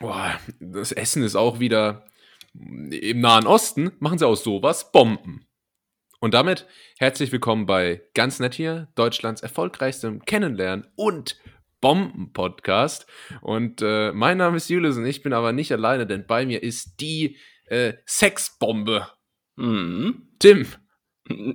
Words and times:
Boah, 0.00 0.38
das 0.60 0.92
Essen 0.92 1.24
ist 1.24 1.34
auch 1.34 1.58
wieder 1.58 2.04
im 2.54 3.20
Nahen 3.20 3.48
Osten, 3.48 3.90
machen 3.98 4.18
sie 4.18 4.26
aus 4.28 4.44
sowas 4.44 4.92
Bomben. 4.92 5.48
Und 6.20 6.34
damit 6.34 6.68
herzlich 6.98 7.32
willkommen 7.32 7.66
bei 7.66 8.02
Ganz 8.14 8.38
Nett 8.38 8.54
hier, 8.54 8.86
Deutschlands 8.94 9.42
erfolgreichstem 9.42 10.24
Kennenlernen 10.24 10.86
und 10.94 11.40
Bomben-Podcast. 11.80 13.08
Und 13.40 13.82
äh, 13.82 14.12
mein 14.12 14.38
Name 14.38 14.58
ist 14.58 14.70
Julius 14.70 14.96
und 14.96 15.06
ich 15.06 15.22
bin 15.22 15.32
aber 15.32 15.52
nicht 15.52 15.72
alleine, 15.72 16.06
denn 16.06 16.28
bei 16.28 16.46
mir 16.46 16.62
ist 16.62 17.00
die 17.00 17.36
äh, 17.66 17.94
Sexbombe. 18.06 19.08
Mhm. 19.56 20.28
Tim. 20.38 20.66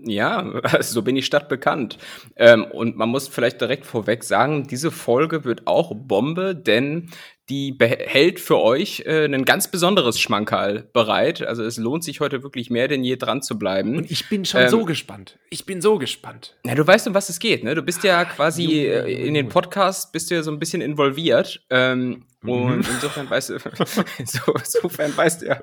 Ja, 0.03 0.61
so 0.81 1.01
bin 1.01 1.15
ich 1.15 1.25
stadtbekannt. 1.25 1.97
Ähm, 2.35 2.65
und 2.65 2.97
man 2.97 3.07
muss 3.07 3.29
vielleicht 3.29 3.61
direkt 3.61 3.85
vorweg 3.85 4.23
sagen, 4.23 4.67
diese 4.67 4.91
Folge 4.91 5.45
wird 5.45 5.65
auch 5.65 5.93
Bombe, 5.95 6.55
denn 6.55 7.09
die 7.49 7.73
behält 7.73 8.39
für 8.39 8.57
euch 8.59 9.03
äh, 9.05 9.25
ein 9.25 9.43
ganz 9.43 9.69
besonderes 9.69 10.19
Schmankerl 10.19 10.89
bereit. 10.93 11.41
Also 11.41 11.63
es 11.63 11.77
lohnt 11.77 12.03
sich 12.03 12.21
heute 12.21 12.41
wirklich 12.41 12.69
mehr 12.69 12.87
denn 12.87 13.03
je 13.03 13.17
dran 13.17 13.41
zu 13.41 13.59
bleiben. 13.59 13.97
Und 13.97 14.09
ich 14.09 14.29
bin 14.29 14.45
schon 14.45 14.61
ähm, 14.61 14.69
so 14.69 14.85
gespannt. 14.85 15.37
Ich 15.49 15.65
bin 15.65 15.81
so 15.81 15.97
gespannt. 15.97 16.55
Na, 16.63 16.73
du 16.73 16.87
weißt, 16.87 17.07
um 17.07 17.13
was 17.13 17.27
es 17.29 17.39
geht, 17.39 17.63
ne? 17.65 17.75
Du 17.75 17.81
bist 17.81 18.03
ja 18.03 18.23
quasi 18.23 18.85
äh, 18.85 19.27
in 19.27 19.33
den 19.33 19.49
Podcast, 19.49 20.13
bist 20.13 20.31
du 20.31 20.35
ja 20.35 20.43
so 20.43 20.51
ein 20.51 20.59
bisschen 20.59 20.81
involviert. 20.81 21.61
Ähm, 21.69 22.23
mhm. 22.43 22.49
Und 22.49 22.87
insofern 22.87 23.29
weißt 23.29 23.49
du, 23.49 23.59
so, 24.25 24.53
insofern 24.57 25.15
weißt 25.15 25.41
du 25.41 25.47
ja, 25.47 25.59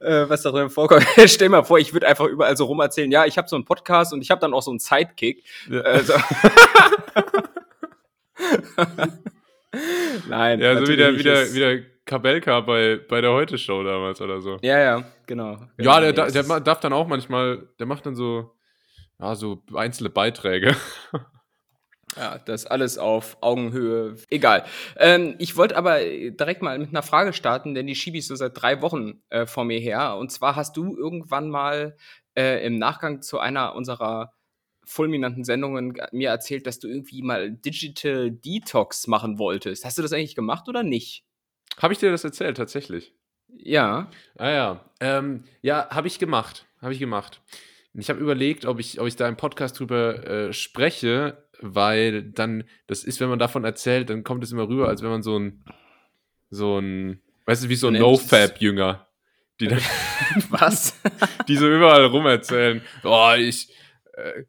äh, 0.00 0.28
was 0.28 0.42
darin 0.42 0.68
vorkommt. 0.68 1.06
Stell 1.26 1.48
mal 1.48 1.62
vor, 1.62 1.78
ich 1.78 1.92
würde 1.92 2.08
einfach 2.08 2.26
überall 2.26 2.56
so 2.56 2.64
rum 2.64 2.80
erzählen, 2.80 3.10
ja, 3.10 3.24
ich 3.24 3.38
habe 3.38 3.48
so 3.48 3.54
einen 3.54 3.64
Podcast 3.64 4.12
und 4.12 4.20
ich 4.20 4.32
habe 4.32 4.40
dann 4.40 4.52
auch 4.52 4.62
so 4.62 4.72
einen 4.72 4.80
Sidekick. 4.80 5.44
Ja. 5.70 5.80
Also 5.82 6.14
Nein. 10.28 10.60
Ja, 10.60 10.76
so 10.76 10.88
wie 10.88 10.96
der, 10.96 11.16
wie 11.16 11.22
der, 11.22 11.52
wie 11.52 11.58
der 11.58 11.82
Kabelka 12.04 12.60
bei, 12.60 12.98
bei 13.08 13.20
der 13.20 13.32
Heute-Show 13.32 13.82
damals 13.84 14.20
oder 14.20 14.40
so. 14.40 14.58
Ja, 14.62 14.78
ja, 14.78 15.04
genau. 15.26 15.58
Ja, 15.78 16.00
der, 16.00 16.12
der, 16.12 16.30
der 16.30 16.60
darf 16.60 16.80
dann 16.80 16.92
auch 16.92 17.06
manchmal, 17.06 17.68
der 17.78 17.86
macht 17.86 18.06
dann 18.06 18.16
so, 18.16 18.56
ja, 19.20 19.34
so 19.34 19.62
einzelne 19.74 20.10
Beiträge. 20.10 20.76
Ja, 22.16 22.38
das 22.38 22.66
alles 22.66 22.98
auf 22.98 23.36
Augenhöhe. 23.40 24.16
Egal. 24.30 24.64
Ähm, 24.96 25.36
ich 25.38 25.56
wollte 25.56 25.76
aber 25.76 26.00
direkt 26.00 26.60
mal 26.60 26.78
mit 26.78 26.88
einer 26.88 27.02
Frage 27.02 27.32
starten, 27.32 27.74
denn 27.74 27.86
die 27.86 27.94
schiebe 27.94 28.18
ich 28.18 28.26
so 28.26 28.34
seit 28.34 28.60
drei 28.60 28.82
Wochen 28.82 29.22
äh, 29.28 29.46
vor 29.46 29.64
mir 29.64 29.78
her. 29.78 30.16
Und 30.16 30.32
zwar 30.32 30.56
hast 30.56 30.76
du 30.76 30.96
irgendwann 30.96 31.50
mal 31.50 31.96
äh, 32.36 32.66
im 32.66 32.78
Nachgang 32.78 33.22
zu 33.22 33.38
einer 33.38 33.76
unserer 33.76 34.32
fulminanten 34.90 35.44
Sendungen 35.44 35.96
mir 36.12 36.30
erzählt, 36.30 36.66
dass 36.66 36.80
du 36.80 36.88
irgendwie 36.88 37.22
mal 37.22 37.50
Digital 37.50 38.30
Detox 38.30 39.06
machen 39.06 39.38
wolltest. 39.38 39.84
Hast 39.84 39.96
du 39.98 40.02
das 40.02 40.12
eigentlich 40.12 40.34
gemacht 40.34 40.68
oder 40.68 40.82
nicht? 40.82 41.24
Habe 41.78 41.92
ich 41.92 42.00
dir 42.00 42.10
das 42.10 42.24
erzählt, 42.24 42.56
tatsächlich? 42.56 43.14
Ja. 43.56 44.10
Ah 44.36 44.50
ja. 44.50 44.90
Ähm, 45.00 45.44
ja, 45.62 45.88
habe 45.90 46.08
ich 46.08 46.18
gemacht. 46.18 46.66
Habe 46.82 46.92
ich 46.92 46.98
gemacht. 46.98 47.40
Ich 47.94 48.08
habe 48.08 48.20
überlegt, 48.20 48.66
ob 48.66 48.80
ich, 48.80 49.00
ob 49.00 49.06
ich 49.06 49.16
da 49.16 49.28
im 49.28 49.36
Podcast 49.36 49.78
drüber 49.78 50.26
äh, 50.26 50.52
spreche, 50.52 51.44
weil 51.60 52.22
dann, 52.22 52.64
das 52.86 53.04
ist, 53.04 53.20
wenn 53.20 53.28
man 53.28 53.38
davon 53.38 53.64
erzählt, 53.64 54.10
dann 54.10 54.24
kommt 54.24 54.44
es 54.44 54.52
immer 54.52 54.68
rüber, 54.68 54.88
als 54.88 55.02
wenn 55.02 55.10
man 55.10 55.22
so 55.22 55.38
ein, 55.38 55.64
so 56.50 56.78
ein, 56.78 57.20
weißt 57.46 57.64
du, 57.64 57.68
wie 57.68 57.76
so 57.76 57.88
ein 57.88 57.94
No-Fab-Jünger. 57.94 59.06
Die 59.60 59.68
dann, 59.68 59.80
Was? 60.50 60.98
die 61.48 61.56
so 61.56 61.68
überall 61.68 62.06
rum 62.06 62.26
erzählen. 62.26 62.82
Oh, 63.04 63.34
ich, 63.36 63.72
äh, 64.14 64.44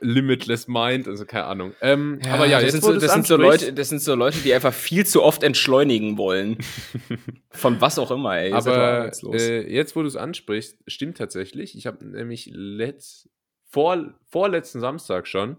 Limitless 0.00 0.68
Mind, 0.68 1.08
also 1.08 1.24
keine 1.24 1.44
Ahnung. 1.44 1.74
Ähm, 1.80 2.20
ja, 2.24 2.34
aber 2.34 2.46
ja, 2.46 2.60
das, 2.60 2.72
sind 2.72 2.84
so, 2.84 2.92
das 2.92 3.12
sind 3.12 3.26
so 3.26 3.36
Leute, 3.36 3.72
das 3.72 3.88
sind 3.88 4.00
so 4.00 4.14
Leute, 4.14 4.38
die 4.38 4.52
einfach 4.52 4.74
viel 4.74 5.06
zu 5.06 5.22
oft 5.22 5.42
entschleunigen 5.42 6.18
wollen. 6.18 6.58
Von 7.50 7.80
was 7.80 7.98
auch 7.98 8.10
immer, 8.10 8.36
ey. 8.38 8.52
Aber 8.52 9.10
äh, 9.32 9.72
jetzt, 9.72 9.96
wo 9.96 10.02
du 10.02 10.08
es 10.08 10.16
ansprichst, 10.16 10.78
stimmt 10.86 11.16
tatsächlich. 11.16 11.76
Ich 11.76 11.86
habe 11.86 12.04
nämlich 12.04 12.50
letzt, 12.52 13.30
vor, 13.70 14.14
vorletzten 14.26 14.80
Samstag 14.80 15.26
schon 15.26 15.56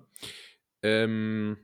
ähm, 0.83 1.57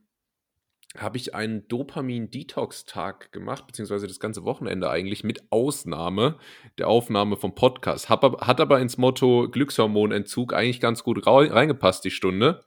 habe 0.98 1.18
ich 1.18 1.34
einen 1.34 1.68
Dopamin-Detox-Tag 1.68 3.32
gemacht, 3.32 3.66
beziehungsweise 3.66 4.08
das 4.08 4.20
ganze 4.20 4.44
Wochenende 4.44 4.90
eigentlich, 4.90 5.24
mit 5.24 5.44
Ausnahme 5.50 6.38
der 6.78 6.88
Aufnahme 6.90 7.38
vom 7.38 7.56
Podcast. 7.56 8.10
Hab, 8.10 8.46
hat 8.46 8.60
aber 8.60 8.80
ins 8.82 8.98
Motto 8.98 9.50
Glückshormonentzug 9.50 10.54
eigentlich 10.54 10.82
ganz 10.82 11.04
gut 11.04 11.26
reingepasst, 11.26 12.04
die 12.04 12.12
Stunde. 12.12 12.66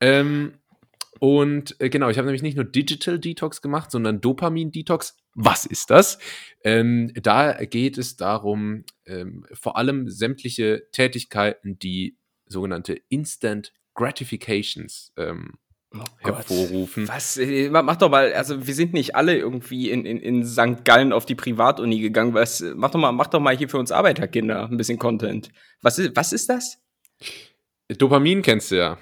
Ähm, 0.00 0.58
und 1.20 1.80
äh, 1.80 1.88
genau, 1.88 2.08
ich 2.10 2.18
habe 2.18 2.26
nämlich 2.26 2.42
nicht 2.42 2.56
nur 2.56 2.64
Digital 2.64 3.18
Detox 3.18 3.62
gemacht, 3.62 3.90
sondern 3.90 4.20
Dopamin 4.20 4.72
Detox. 4.72 5.16
Was 5.34 5.64
ist 5.64 5.90
das? 5.90 6.18
Ähm, 6.64 7.12
da 7.14 7.64
geht 7.64 7.96
es 7.96 8.16
darum, 8.16 8.84
ähm, 9.06 9.46
vor 9.52 9.76
allem 9.76 10.10
sämtliche 10.10 10.88
Tätigkeiten, 10.92 11.78
die 11.78 12.18
sogenannte 12.46 13.00
Instant 13.08 13.72
Gratifications 13.94 15.12
ähm, 15.16 15.54
oh 15.94 16.04
hervorrufen. 16.18 17.08
Was? 17.08 17.36
Äh, 17.36 17.70
mach 17.70 17.96
doch 17.96 18.10
mal, 18.10 18.32
also 18.32 18.66
wir 18.66 18.74
sind 18.74 18.92
nicht 18.92 19.14
alle 19.14 19.36
irgendwie 19.36 19.90
in, 19.90 20.04
in, 20.04 20.18
in 20.18 20.46
St. 20.46 20.84
Gallen 20.84 21.12
auf 21.12 21.26
die 21.26 21.34
Privatuni 21.34 22.00
gegangen. 22.00 22.34
Was, 22.34 22.64
mach 22.74 22.90
doch 22.90 23.00
mal, 23.00 23.12
mach 23.12 23.26
doch 23.28 23.40
mal 23.40 23.56
hier 23.56 23.68
für 23.68 23.78
uns 23.78 23.92
Arbeiterkinder 23.92 24.68
ein 24.68 24.76
bisschen 24.76 24.98
Content. 24.98 25.50
Was 25.82 25.98
ist, 25.98 26.16
was 26.16 26.32
ist 26.32 26.48
das? 26.48 26.78
Dopamin 27.88 28.42
kennst 28.42 28.70
du 28.70 28.76
ja. 28.76 28.98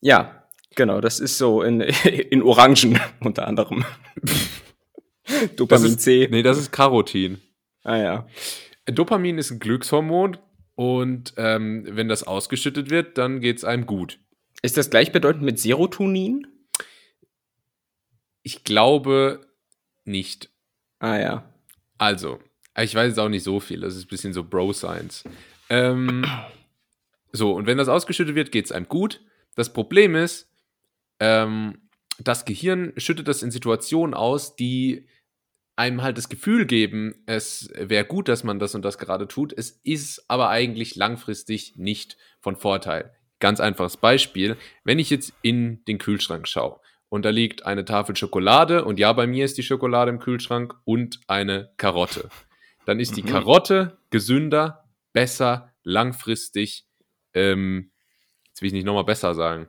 Ja, 0.00 0.44
genau, 0.74 1.00
das 1.00 1.20
ist 1.20 1.38
so 1.38 1.62
in, 1.62 1.80
in 2.30 2.42
Orangen 2.42 3.00
unter 3.20 3.46
anderem. 3.46 3.84
Dopamin 5.56 5.86
ist, 5.86 6.00
C. 6.00 6.28
Nee, 6.30 6.42
das 6.42 6.58
ist 6.58 6.72
Carotin. 6.72 7.40
Ah 7.82 7.96
ja. 7.96 8.26
Dopamin 8.86 9.38
ist 9.38 9.50
ein 9.50 9.60
Glückshormon 9.60 10.36
und 10.74 11.34
ähm, 11.36 11.86
wenn 11.88 12.08
das 12.08 12.24
ausgeschüttet 12.24 12.90
wird, 12.90 13.16
dann 13.16 13.40
geht 13.40 13.58
es 13.58 13.64
einem 13.64 13.86
gut. 13.86 14.18
Ist 14.64 14.78
das 14.78 14.88
gleichbedeutend 14.88 15.42
mit 15.42 15.60
Serotonin? 15.60 16.46
Ich 18.42 18.64
glaube 18.64 19.46
nicht. 20.06 20.48
Ah 21.00 21.18
ja. 21.18 21.54
Also, 21.98 22.40
ich 22.74 22.94
weiß 22.94 23.08
jetzt 23.08 23.18
auch 23.18 23.28
nicht 23.28 23.42
so 23.42 23.60
viel. 23.60 23.80
Das 23.80 23.94
ist 23.94 24.06
ein 24.06 24.08
bisschen 24.08 24.32
so 24.32 24.42
Bro-Science. 24.42 25.24
Ähm, 25.68 26.24
so, 27.32 27.52
und 27.52 27.66
wenn 27.66 27.76
das 27.76 27.88
ausgeschüttet 27.88 28.36
wird, 28.36 28.52
geht 28.52 28.64
es 28.64 28.72
einem 28.72 28.88
gut. 28.88 29.20
Das 29.54 29.70
Problem 29.70 30.14
ist, 30.14 30.50
ähm, 31.20 31.82
das 32.18 32.46
Gehirn 32.46 32.94
schüttet 32.96 33.28
das 33.28 33.42
in 33.42 33.50
Situationen 33.50 34.14
aus, 34.14 34.56
die 34.56 35.06
einem 35.76 36.00
halt 36.00 36.16
das 36.16 36.30
Gefühl 36.30 36.64
geben, 36.64 37.22
es 37.26 37.68
wäre 37.76 38.06
gut, 38.06 38.28
dass 38.28 38.44
man 38.44 38.58
das 38.58 38.74
und 38.74 38.82
das 38.82 38.96
gerade 38.96 39.28
tut. 39.28 39.52
Es 39.52 39.72
ist 39.84 40.24
aber 40.28 40.48
eigentlich 40.48 40.94
langfristig 40.94 41.76
nicht 41.76 42.16
von 42.40 42.56
Vorteil. 42.56 43.14
Ganz 43.44 43.60
einfaches 43.60 43.98
Beispiel. 43.98 44.56
Wenn 44.84 44.98
ich 44.98 45.10
jetzt 45.10 45.34
in 45.42 45.84
den 45.84 45.98
Kühlschrank 45.98 46.48
schaue 46.48 46.80
und 47.10 47.26
da 47.26 47.28
liegt 47.28 47.66
eine 47.66 47.84
Tafel 47.84 48.16
Schokolade 48.16 48.86
und 48.86 48.98
ja, 48.98 49.12
bei 49.12 49.26
mir 49.26 49.44
ist 49.44 49.58
die 49.58 49.62
Schokolade 49.62 50.10
im 50.10 50.18
Kühlschrank 50.18 50.74
und 50.84 51.20
eine 51.26 51.70
Karotte, 51.76 52.30
dann 52.86 53.00
ist 53.00 53.18
die 53.18 53.22
mhm. 53.22 53.26
Karotte 53.26 53.98
gesünder, 54.08 54.88
besser, 55.12 55.74
langfristig, 55.82 56.86
ähm, 57.34 57.90
jetzt 58.46 58.62
will 58.62 58.68
ich 58.68 58.72
nicht 58.72 58.86
nochmal 58.86 59.04
besser 59.04 59.34
sagen. 59.34 59.68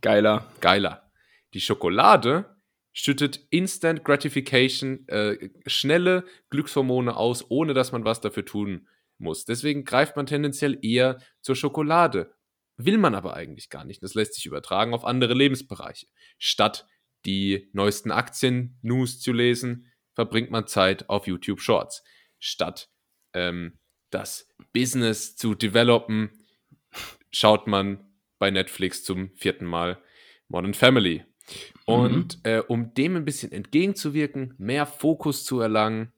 Geiler. 0.00 0.50
Geiler. 0.62 1.10
Die 1.52 1.60
Schokolade 1.60 2.56
schüttet 2.94 3.38
Instant 3.50 4.02
Gratification, 4.02 5.06
äh, 5.08 5.50
schnelle 5.66 6.24
Glückshormone 6.48 7.14
aus, 7.14 7.44
ohne 7.50 7.74
dass 7.74 7.92
man 7.92 8.06
was 8.06 8.22
dafür 8.22 8.46
tun 8.46 8.88
muss. 9.18 9.44
Deswegen 9.44 9.84
greift 9.84 10.16
man 10.16 10.24
tendenziell 10.24 10.78
eher 10.80 11.18
zur 11.42 11.54
Schokolade. 11.54 12.32
Will 12.76 12.98
man 12.98 13.14
aber 13.14 13.34
eigentlich 13.34 13.68
gar 13.68 13.84
nicht. 13.84 14.02
Das 14.02 14.14
lässt 14.14 14.34
sich 14.34 14.46
übertragen 14.46 14.94
auf 14.94 15.04
andere 15.04 15.34
Lebensbereiche. 15.34 16.06
Statt 16.38 16.86
die 17.24 17.70
neuesten 17.72 18.10
Aktien-News 18.10 19.20
zu 19.20 19.32
lesen, 19.32 19.92
verbringt 20.14 20.50
man 20.50 20.66
Zeit 20.66 21.08
auf 21.08 21.26
YouTube 21.26 21.60
Shorts. 21.60 22.02
Statt 22.38 22.90
ähm, 23.34 23.78
das 24.10 24.48
Business 24.72 25.36
zu 25.36 25.54
developen, 25.54 26.30
schaut 27.30 27.66
man 27.66 28.12
bei 28.38 28.50
Netflix 28.50 29.04
zum 29.04 29.34
vierten 29.36 29.66
Mal 29.66 30.02
Modern 30.48 30.74
Family. 30.74 31.24
Und 31.86 32.36
mhm. 32.38 32.50
äh, 32.50 32.58
um 32.60 32.94
dem 32.94 33.16
ein 33.16 33.24
bisschen 33.24 33.52
entgegenzuwirken, 33.52 34.54
mehr 34.58 34.86
Fokus 34.86 35.44
zu 35.44 35.60
erlangen, 35.60 36.12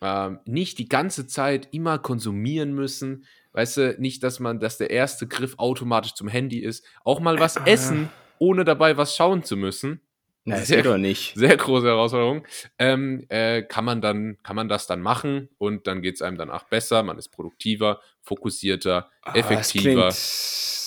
äh, 0.00 0.30
nicht 0.44 0.78
die 0.78 0.88
ganze 0.88 1.26
Zeit 1.26 1.68
immer 1.72 1.98
konsumieren 1.98 2.74
müssen, 2.74 3.24
weißt 3.52 3.76
du, 3.76 3.96
nicht, 3.98 4.22
dass 4.22 4.40
man, 4.40 4.60
dass 4.60 4.78
der 4.78 4.90
erste 4.90 5.26
Griff 5.26 5.54
automatisch 5.58 6.14
zum 6.14 6.28
Handy 6.28 6.58
ist, 6.58 6.84
auch 7.04 7.20
mal 7.20 7.40
was 7.40 7.56
äh, 7.56 7.62
essen, 7.66 8.10
ohne 8.38 8.64
dabei 8.64 8.96
was 8.96 9.16
schauen 9.16 9.42
zu 9.42 9.56
müssen. 9.56 10.00
Na, 10.48 10.58
sehr, 10.58 10.84
doch 10.84 10.96
nicht. 10.96 11.34
Sehr 11.36 11.56
große 11.56 11.88
Herausforderung. 11.88 12.46
Ähm, 12.78 13.26
äh, 13.30 13.62
kann 13.62 13.84
man 13.84 14.00
dann, 14.00 14.38
kann 14.44 14.54
man 14.54 14.68
das 14.68 14.86
dann 14.86 15.00
machen 15.00 15.48
und 15.58 15.88
dann 15.88 16.02
geht 16.02 16.14
es 16.14 16.22
einem 16.22 16.38
danach 16.38 16.62
besser, 16.62 17.02
man 17.02 17.18
ist 17.18 17.30
produktiver, 17.30 18.00
fokussierter, 18.22 19.10
ah, 19.22 19.34
effektiver 19.34 20.14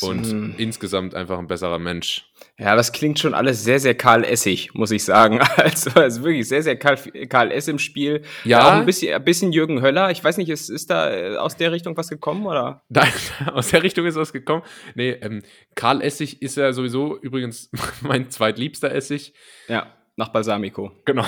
und 0.01 0.31
mh. 0.31 0.53
insgesamt 0.57 1.13
einfach 1.13 1.37
ein 1.39 1.47
besserer 1.47 1.77
Mensch. 1.77 2.28
Ja, 2.59 2.75
das 2.75 2.91
klingt 2.91 3.17
schon 3.19 3.33
alles 3.33 3.63
sehr, 3.63 3.79
sehr 3.79 3.95
Karl 3.95 4.25
Essig, 4.25 4.73
muss 4.73 4.91
ich 4.91 5.03
sagen. 5.03 5.39
Also, 5.59 5.91
also 5.91 6.23
wirklich 6.23 6.47
sehr, 6.47 6.63
sehr 6.63 6.77
Karl, 6.77 6.97
Karl 7.27 7.51
S 7.51 7.67
im 7.67 7.79
Spiel. 7.79 8.23
Ja. 8.43 8.67
Auch 8.67 8.71
ein 8.73 8.85
bisschen, 8.85 9.13
ein 9.13 9.23
bisschen 9.23 9.51
Jürgen 9.51 9.81
Höller. 9.81 10.09
Ich 10.11 10.23
weiß 10.23 10.37
nicht, 10.37 10.49
ist, 10.49 10.69
ist 10.69 10.89
da 10.89 11.11
äh, 11.13 11.37
aus 11.37 11.57
der 11.57 11.71
Richtung 11.71 11.95
was 11.95 12.09
gekommen 12.09 12.45
oder? 12.45 12.83
Nein, 12.89 13.11
aus 13.53 13.69
der 13.69 13.83
Richtung 13.83 14.05
ist 14.05 14.15
was 14.15 14.33
gekommen. 14.33 14.63
Nee, 14.95 15.11
ähm, 15.11 15.41
Karl 15.75 16.01
Essig 16.01 16.41
ist 16.41 16.57
ja 16.57 16.73
sowieso 16.73 17.17
übrigens 17.17 17.69
mein 18.01 18.29
zweitliebster 18.29 18.91
Essig. 18.91 19.33
Ja, 19.67 19.93
nach 20.15 20.29
Balsamico. 20.29 20.91
Genau. 21.05 21.25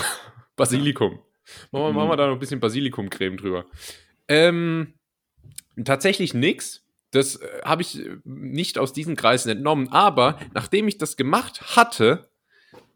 Basilikum. 0.55 1.19
Machen 1.71 1.85
wir, 1.85 1.93
machen 1.93 2.09
wir 2.09 2.17
da 2.17 2.27
noch 2.27 2.33
ein 2.33 2.39
bisschen 2.39 2.59
Basilikumcreme 2.59 3.37
drüber. 3.37 3.65
Ähm, 4.27 4.93
tatsächlich 5.83 6.33
nix. 6.33 6.85
Das 7.11 7.35
äh, 7.35 7.61
habe 7.63 7.81
ich 7.81 7.99
äh, 7.99 8.17
nicht 8.23 8.77
aus 8.77 8.93
diesen 8.93 9.15
Kreisen 9.15 9.49
entnommen. 9.49 9.89
Aber 9.89 10.39
nachdem 10.53 10.87
ich 10.87 10.97
das 10.97 11.17
gemacht 11.17 11.75
hatte 11.75 12.29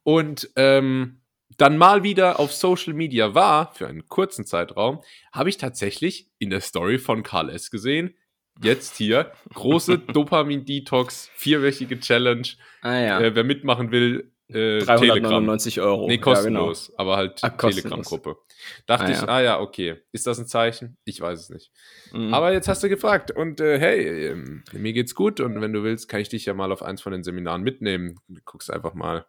und 0.03 0.49
ähm, 0.55 1.21
dann 1.57 1.77
mal 1.77 2.03
wieder 2.03 2.39
auf 2.39 2.53
Social 2.53 2.93
Media 2.93 3.33
war, 3.33 3.73
für 3.73 3.87
einen 3.87 4.07
kurzen 4.07 4.45
Zeitraum, 4.45 5.01
habe 5.31 5.49
ich 5.49 5.57
tatsächlich 5.57 6.29
in 6.37 6.49
der 6.49 6.61
Story 6.61 6.97
von 6.97 7.23
Karl 7.23 7.49
S. 7.49 7.71
gesehen, 7.71 8.15
jetzt 8.61 8.97
hier, 8.97 9.31
große 9.53 9.97
Dopamin-Detox, 10.13 11.29
vierwöchige 11.35 11.99
Challenge. 11.99 12.47
Ah 12.81 12.99
ja. 12.99 13.19
Äh, 13.19 13.35
wer 13.35 13.43
mitmachen 13.43 13.91
will, 13.91 14.31
äh, 14.49 14.79
Telegram. 14.79 14.97
399 14.99 15.81
Euro. 15.81 16.07
Nee, 16.07 16.17
kostenlos, 16.19 16.93
aber 16.97 17.17
halt 17.17 17.39
Ah. 17.43 17.49
Telegram-Gruppe. 17.49 18.37
Dachte 18.85 19.05
Ah, 19.05 19.09
ich, 19.11 19.17
ja. 19.17 19.27
ah 19.27 19.41
ja, 19.41 19.59
okay. 19.59 19.97
Ist 20.11 20.27
das 20.27 20.37
ein 20.39 20.47
Zeichen? 20.47 20.97
Ich 21.05 21.19
weiß 21.21 21.39
es 21.39 21.49
nicht. 21.49 21.71
Ja, 22.11 22.19
genau. 22.19 22.37
Aber 22.37 22.53
jetzt 22.53 22.67
hast 22.67 22.83
du 22.83 22.89
gefragt 22.89 23.31
und 23.31 23.59
äh, 23.59 23.79
hey, 23.79 24.27
ähm, 24.29 24.63
mir 24.71 24.93
geht's 24.93 25.15
gut 25.15 25.39
und 25.39 25.59
wenn 25.61 25.73
du 25.73 25.83
willst, 25.83 26.07
kann 26.09 26.19
ich 26.21 26.29
dich 26.29 26.45
ja 26.45 26.53
mal 26.53 26.71
auf 26.71 26.83
eins 26.83 27.01
von 27.01 27.11
den 27.11 27.23
Seminaren 27.23 27.63
mitnehmen. 27.63 28.19
Du 28.27 28.41
guckst 28.45 28.71
einfach 28.71 28.93
mal. 28.93 29.25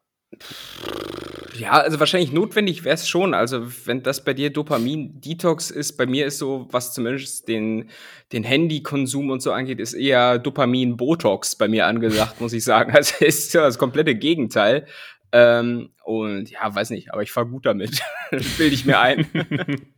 Ja, 1.59 1.73
also 1.73 2.01
wahrscheinlich 2.01 2.33
notwendig 2.33 2.85
wäre 2.85 2.95
es 2.95 3.09
schon. 3.09 3.35
Also 3.35 3.67
wenn 3.85 4.03
das 4.03 4.25
bei 4.25 4.35
dir 4.35 4.51
Dopamin-Detox 4.51 5.71
ist, 5.71 5.97
bei 5.97 6.07
mir 6.07 6.27
ist 6.27 6.39
so, 6.39 6.67
was 6.71 6.93
zumindest 6.93 7.49
den, 7.49 7.91
den 8.33 8.45
Handykonsum 8.45 9.31
und 9.31 9.41
so 9.43 9.53
angeht, 9.53 9.81
ist 9.81 9.95
eher 9.95 10.39
Dopamin-Botox 10.39 11.57
bei 11.57 11.69
mir 11.69 11.87
angesagt, 11.87 12.41
muss 12.41 12.53
ich 12.53 12.65
sagen. 12.65 12.93
Also 12.97 13.25
ist 13.25 13.53
so 13.53 13.59
das 13.59 13.79
komplette 13.79 14.15
Gegenteil. 14.15 14.87
Ähm, 15.33 15.91
und 16.05 16.51
ja, 16.51 16.75
weiß 16.75 16.91
nicht, 16.91 17.13
aber 17.13 17.23
ich 17.23 17.33
fahre 17.33 17.47
gut 17.49 17.67
damit. 17.67 18.01
Bilde 18.31 18.75
ich 18.75 18.85
mir 18.85 18.99
ein. 18.99 19.27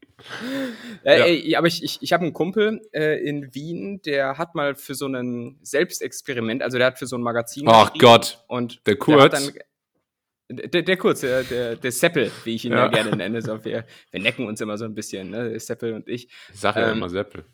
Äh, 1.05 1.19
Ja. 1.19 1.25
ey, 1.27 1.57
aber 1.57 1.69
ich, 1.69 1.83
ich, 1.85 1.99
ich 2.03 2.13
habe 2.13 2.25
einen 2.25 2.33
Kumpel 2.33 2.81
äh, 2.93 3.23
in 3.25 3.55
Wien, 3.55 4.03
der 4.05 4.37
hat 4.37 4.55
mal 4.57 4.75
für 4.75 4.95
so 4.95 5.07
ein 5.07 5.59
Selbstexperiment, 5.63 6.61
also 6.63 6.77
der 6.77 6.89
hat 6.89 6.99
für 6.99 7.07
so 7.07 7.17
ein 7.17 7.23
Magazin 7.23 7.65
Ach 7.69 7.93
Gott, 7.99 8.45
und 8.49 8.81
der 8.87 8.95
der, 8.95 8.99
Kurz. 8.99 9.23
hat 9.23 9.33
dann, 9.35 9.53
der, 10.49 10.83
der 10.83 10.97
Kurz, 10.97 11.21
der, 11.21 11.43
der, 11.45 11.77
der 11.77 11.93
Seppel, 11.93 12.31
wie 12.45 12.55
ich 12.55 12.65
ihn 12.65 12.73
ja, 12.73 12.85
Ja. 12.85 12.89
gerne 12.89 13.17
nenne. 13.17 13.43
So, 13.43 13.65
wir, 13.65 13.85
wir 14.11 14.21
necken 14.21 14.47
uns 14.47 14.61
immer 14.61 14.79
so 14.79 14.85
ein 14.85 14.95
bisschen, 14.95 15.31
ne? 15.31 15.59
Seppel 15.61 15.93
und 15.95 16.09
ich. 16.09 16.29
Ich 16.53 16.61
sag 16.61 16.77
ja 16.77 16.91
ähm, 16.91 16.99
immer 16.99 17.09
Seppel. 17.09 17.45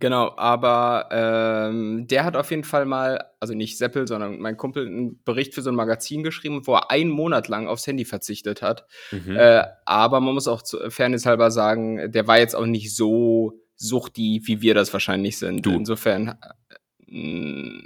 Genau, 0.00 0.32
aber 0.36 1.08
ähm, 1.10 2.06
der 2.06 2.24
hat 2.24 2.36
auf 2.36 2.50
jeden 2.50 2.62
Fall 2.62 2.84
mal, 2.84 3.24
also 3.40 3.54
nicht 3.54 3.78
Seppel, 3.78 4.06
sondern 4.06 4.38
mein 4.38 4.56
Kumpel, 4.56 4.86
einen 4.86 5.20
Bericht 5.24 5.54
für 5.54 5.62
so 5.62 5.70
ein 5.70 5.74
Magazin 5.76 6.22
geschrieben, 6.22 6.64
wo 6.66 6.74
er 6.74 6.90
einen 6.92 7.10
Monat 7.10 7.48
lang 7.48 7.66
aufs 7.66 7.86
Handy 7.86 8.04
verzichtet 8.04 8.62
hat. 8.62 8.86
Mhm. 9.10 9.36
Äh, 9.36 9.64
aber 9.86 10.20
man 10.20 10.34
muss 10.34 10.46
auch 10.46 10.62
zu 10.62 10.78
Fairness 10.90 11.26
halber 11.26 11.50
sagen, 11.50 12.12
der 12.12 12.28
war 12.28 12.38
jetzt 12.38 12.54
auch 12.54 12.66
nicht 12.66 12.94
so 12.94 13.60
suchti, 13.74 14.42
wie 14.44 14.62
wir 14.62 14.74
das 14.74 14.92
wahrscheinlich 14.92 15.36
sind. 15.38 15.66
Du. 15.66 15.72
Insofern, 15.72 16.36
äh, 17.08 17.82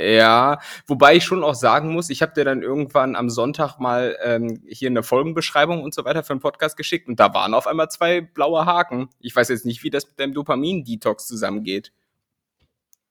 ja, 0.00 0.60
wobei 0.86 1.16
ich 1.16 1.24
schon 1.24 1.42
auch 1.42 1.54
sagen 1.54 1.92
muss, 1.92 2.10
ich 2.10 2.22
habe 2.22 2.32
dir 2.34 2.44
dann 2.44 2.62
irgendwann 2.62 3.16
am 3.16 3.28
Sonntag 3.28 3.78
mal 3.78 4.16
ähm, 4.22 4.62
hier 4.68 4.88
eine 4.88 5.02
Folgenbeschreibung 5.02 5.82
und 5.82 5.92
so 5.94 6.04
weiter 6.04 6.22
für 6.22 6.32
einen 6.32 6.40
Podcast 6.40 6.76
geschickt 6.76 7.08
und 7.08 7.18
da 7.18 7.34
waren 7.34 7.54
auf 7.54 7.66
einmal 7.66 7.88
zwei 7.90 8.20
blaue 8.20 8.66
Haken. 8.66 9.08
Ich 9.20 9.34
weiß 9.34 9.48
jetzt 9.48 9.66
nicht, 9.66 9.82
wie 9.82 9.90
das 9.90 10.06
mit 10.06 10.20
deinem 10.20 10.34
Dopamin-Detox 10.34 11.26
zusammengeht. 11.26 11.92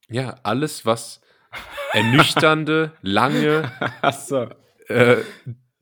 ja, 0.10 0.36
alles, 0.44 0.86
was 0.86 1.22
ernüchternde, 1.92 2.94
lange, 3.02 3.72
Achso. 4.02 4.48
äh, 4.88 5.18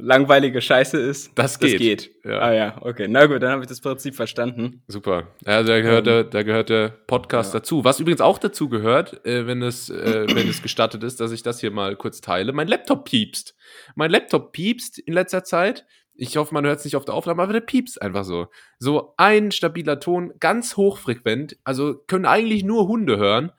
Langweilige 0.01 0.61
Scheiße 0.61 0.97
ist. 0.99 1.31
das 1.35 1.59
geht. 1.59 1.73
Das 1.73 1.79
geht. 1.79 2.11
Ja. 2.25 2.39
Ah 2.39 2.53
ja, 2.53 2.77
okay. 2.81 3.07
Na 3.07 3.25
gut, 3.25 3.41
dann 3.41 3.51
habe 3.51 3.61
ich 3.61 3.67
das 3.67 3.81
Prinzip 3.81 4.15
verstanden. 4.15 4.83
Super. 4.87 5.27
Ja, 5.45 5.63
da 5.63 5.79
gehört, 5.81 6.07
der, 6.07 6.23
da 6.23 6.43
gehört 6.43 6.69
der 6.69 6.89
Podcast 6.89 7.53
Ja. 7.53 7.59
dazu. 7.59 7.83
Was 7.83 7.99
übrigens 7.99 8.21
auch 8.21 8.37
dazu 8.37 8.67
gehört, 8.69 9.25
äh, 9.25 9.47
wenn, 9.47 9.61
es, 9.61 9.89
äh, 9.89 10.25
wenn 10.33 10.47
es 10.49 10.61
gestattet 10.61 11.03
ist, 11.03 11.19
dass 11.19 11.31
ich 11.31 11.43
das 11.43 11.59
hier 11.59 11.71
mal 11.71 11.95
kurz 11.95 12.21
teile. 12.21 12.51
Mein 12.53 12.67
Laptop 12.67 13.05
piepst. 13.05 13.55
Mein 13.95 14.11
Laptop 14.11 14.51
piepst 14.51 14.99
in 14.99 15.13
letzter 15.13 15.43
Zeit. 15.43 15.85
Ich 16.13 16.37
hoffe, 16.37 16.53
man 16.53 16.65
hört 16.65 16.79
es 16.79 16.85
nicht 16.85 16.95
auf 16.97 17.05
der 17.05 17.13
Aufnahme, 17.15 17.41
aber 17.41 17.53
der 17.53 17.61
piepst 17.61 18.01
einfach 18.01 18.25
so. 18.25 18.47
So 18.79 19.13
ein 19.17 19.51
stabiler 19.51 19.99
Ton, 19.99 20.33
ganz 20.39 20.77
hochfrequent. 20.77 21.57
Also 21.63 21.95
können 22.07 22.25
eigentlich 22.25 22.63
nur 22.63 22.87
Hunde 22.87 23.17
hören. 23.17 23.51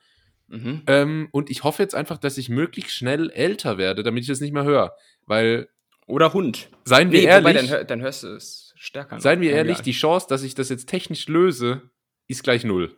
Mhm. 0.49 0.83
Ähm, 0.87 1.29
und 1.33 1.51
ich 1.51 1.65
hoffe 1.65 1.83
jetzt 1.83 1.95
einfach, 1.95 2.19
dass 2.19 2.37
ich 2.37 2.51
möglichst 2.51 2.93
schnell 2.95 3.31
älter 3.31 3.79
werde, 3.79 4.03
damit 4.03 4.23
ich 4.23 4.29
das 4.29 4.41
nicht 4.41 4.53
mehr 4.53 4.65
höre. 4.65 4.93
Weil, 5.25 5.69
Oder 6.13 6.35
Hund. 6.35 6.69
seien 6.85 7.11
wir 7.11 7.21
Nee, 7.21 7.25
ehrlich, 7.25 7.57
wobei, 7.57 7.67
dann, 7.67 7.87
dann 7.87 8.01
hörst 8.03 8.23
du 8.23 8.37
es 8.37 8.75
stärker. 8.77 9.19
seien 9.19 9.41
wir 9.41 9.51
ehrlich, 9.51 9.81
die 9.81 9.93
Chance, 9.93 10.27
dass 10.29 10.43
ich 10.43 10.55
das 10.55 10.69
jetzt 10.69 10.87
technisch 10.87 11.27
löse, 11.27 11.91
ist 12.29 12.43
gleich 12.43 12.65
null. 12.65 12.95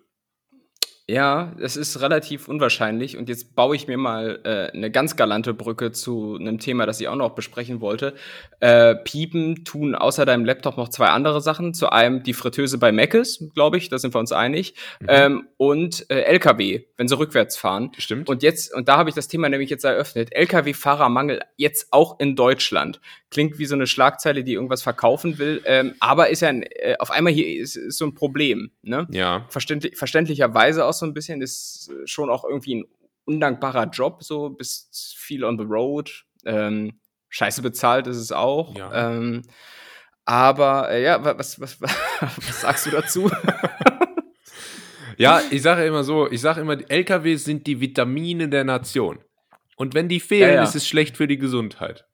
Ja, 1.06 1.52
es 1.60 1.76
ist 1.76 2.00
relativ 2.00 2.48
unwahrscheinlich. 2.48 3.18
Und 3.18 3.28
jetzt 3.28 3.54
baue 3.54 3.76
ich 3.76 3.86
mir 3.86 3.98
mal 3.98 4.40
äh, 4.44 4.74
eine 4.74 4.90
ganz 4.90 5.16
galante 5.16 5.52
Brücke 5.52 5.92
zu 5.92 6.38
einem 6.40 6.58
Thema, 6.58 6.86
das 6.86 6.98
ich 6.98 7.08
auch 7.08 7.16
noch 7.16 7.34
besprechen 7.34 7.82
wollte. 7.82 8.14
Äh, 8.60 8.94
Piepen 8.94 9.66
tun 9.66 9.94
außer 9.94 10.24
deinem 10.24 10.46
Laptop 10.46 10.78
noch 10.78 10.88
zwei 10.88 11.08
andere 11.08 11.42
Sachen. 11.42 11.74
Zu 11.74 11.90
einem 11.90 12.22
die 12.22 12.32
Fritteuse 12.32 12.78
bei 12.78 12.90
Meckes, 12.90 13.50
glaube 13.54 13.76
ich, 13.76 13.90
da 13.90 13.98
sind 13.98 14.14
wir 14.14 14.18
uns 14.18 14.32
einig. 14.32 14.76
Mhm. 15.00 15.06
Ähm, 15.10 15.48
und 15.58 16.06
äh, 16.08 16.22
LKW, 16.22 16.84
wenn 16.96 17.06
sie 17.06 17.18
rückwärts 17.18 17.58
fahren. 17.58 17.92
Stimmt. 17.98 18.30
Und 18.30 18.42
jetzt, 18.42 18.74
und 18.74 18.88
da 18.88 18.96
habe 18.96 19.10
ich 19.10 19.14
das 19.14 19.28
Thema 19.28 19.50
nämlich 19.50 19.68
jetzt 19.68 19.84
eröffnet, 19.84 20.34
Lkw-Fahrermangel 20.34 21.40
jetzt 21.58 21.88
auch 21.90 22.18
in 22.18 22.34
Deutschland. 22.34 23.02
Klingt 23.30 23.58
wie 23.58 23.66
so 23.66 23.74
eine 23.74 23.86
Schlagzeile, 23.86 24.42
die 24.42 24.54
irgendwas 24.54 24.82
verkaufen 24.82 25.38
will, 25.38 25.60
ähm, 25.66 25.94
aber 26.00 26.30
ist 26.30 26.40
ja 26.40 26.48
ein, 26.48 26.62
äh, 26.62 26.96
auf 26.98 27.10
einmal 27.10 27.32
hier 27.32 27.60
ist, 27.60 27.76
ist 27.76 27.98
so 27.98 28.06
ein 28.06 28.14
Problem. 28.14 28.70
Ne? 28.80 29.06
ja. 29.10 29.44
Verständlich, 29.50 29.98
verständlicherweise 29.98 30.86
auch 30.86 30.94
so 30.99 31.06
ein 31.06 31.14
bisschen, 31.14 31.43
ist 31.43 31.91
schon 32.06 32.31
auch 32.31 32.44
irgendwie 32.44 32.76
ein 32.76 32.85
undankbarer 33.26 33.87
Job, 33.91 34.23
so 34.23 34.50
bist 34.50 35.14
viel 35.19 35.44
on 35.44 35.58
the 35.58 35.64
road. 35.64 36.25
Ähm, 36.44 37.00
scheiße 37.31 37.62
bezahlt 37.62 38.06
ist 38.06 38.17
es 38.19 38.32
auch. 38.32 38.76
Ja. 38.76 39.11
Ähm, 39.12 39.43
aber 40.26 40.91
äh, 40.91 41.02
ja, 41.02 41.25
wa- 41.25 41.37
was, 41.38 41.61
was, 41.61 41.81
was 41.81 42.61
sagst 42.61 42.87
du 42.87 42.91
dazu? 42.91 43.30
Ja, 45.16 45.40
ich 45.50 45.62
sage 45.62 45.85
immer 45.87 46.02
so, 46.04 46.30
ich 46.30 46.40
sage 46.40 46.61
immer, 46.61 46.76
die 46.76 46.88
LKWs 46.90 47.45
sind 47.45 47.66
die 47.66 47.80
Vitamine 47.80 48.49
der 48.49 48.64
Nation. 48.64 49.21
Und 49.76 49.95
wenn 49.95 50.09
die 50.09 50.21
fehlen, 50.21 50.49
Ja, 50.50 50.54
ja. 50.57 50.62
ist 50.62 50.75
es 50.75 50.87
schlecht 50.87 51.16
für 51.16 51.26
die 51.28 51.38
Gesundheit. 51.38 52.07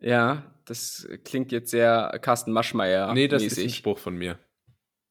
ja, 0.00 0.44
das 0.66 1.08
klingt 1.24 1.50
jetzt 1.50 1.70
sehr 1.72 2.16
Carsten 2.22 2.52
Maschmeyer. 2.52 3.12
nee, 3.12 3.26
das 3.26 3.42
ist 3.42 3.58
ein 3.58 3.70
Spruch 3.70 3.98
von 3.98 4.14
mir. 4.14 4.38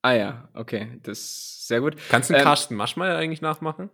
Ah 0.02 0.14
ja, 0.14 0.50
okay, 0.54 1.00
das 1.04 1.20
ist 1.20 1.68
sehr 1.68 1.82
gut. 1.82 1.96
Kannst 2.10 2.30
du 2.30 2.34
Ähm, 2.36 2.42
Carsten 2.42 2.76
Maschmeyer 2.76 3.18
eigentlich 3.18 3.42
nachmachen? 3.42 3.90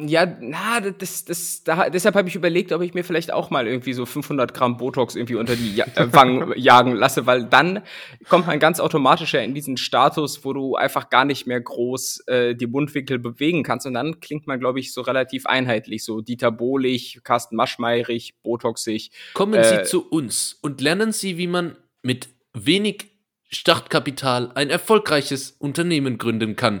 Ja, 0.00 0.26
na, 0.40 0.80
das, 0.80 1.24
das, 1.24 1.62
da, 1.62 1.88
deshalb 1.88 2.16
habe 2.16 2.28
ich 2.28 2.34
überlegt, 2.34 2.72
ob 2.72 2.82
ich 2.82 2.94
mir 2.94 3.04
vielleicht 3.04 3.32
auch 3.32 3.50
mal 3.50 3.68
irgendwie 3.68 3.92
so 3.92 4.06
500 4.06 4.52
Gramm 4.52 4.76
Botox 4.76 5.14
irgendwie 5.14 5.36
unter 5.36 5.54
die 5.54 5.76
ja 5.76 5.86
äh, 5.94 6.12
Wangen 6.12 6.52
jagen 6.56 6.96
lasse, 6.96 7.26
weil 7.26 7.44
dann 7.44 7.82
kommt 8.28 8.48
man 8.48 8.58
ganz 8.58 8.80
automatisch 8.80 9.34
ja 9.34 9.40
in 9.40 9.54
diesen 9.54 9.76
Status, 9.76 10.44
wo 10.44 10.52
du 10.52 10.74
einfach 10.74 11.10
gar 11.10 11.24
nicht 11.24 11.46
mehr 11.46 11.60
groß 11.60 12.26
äh, 12.26 12.54
die 12.56 12.66
Mundwinkel 12.66 13.20
bewegen 13.20 13.62
kannst 13.62 13.86
und 13.86 13.94
dann 13.94 14.18
klingt 14.18 14.48
man, 14.48 14.58
glaube 14.58 14.80
ich, 14.80 14.92
so 14.92 15.00
relativ 15.02 15.46
einheitlich, 15.46 16.02
so 16.02 16.20
Dieter 16.22 16.50
Bohlig, 16.50 17.20
Carsten 17.22 17.54
Maschmeierig, 17.54 18.34
Botoxig. 18.42 19.12
Kommen 19.34 19.54
äh, 19.54 19.64
Sie 19.64 19.82
zu 19.84 20.08
uns 20.08 20.58
und 20.60 20.80
lernen 20.80 21.12
Sie, 21.12 21.38
wie 21.38 21.46
man 21.46 21.76
mit 22.02 22.30
wenig 22.52 23.07
Startkapital 23.48 24.52
ein 24.54 24.70
erfolgreiches 24.70 25.50
Unternehmen 25.52 26.18
gründen 26.18 26.54
kann. 26.56 26.80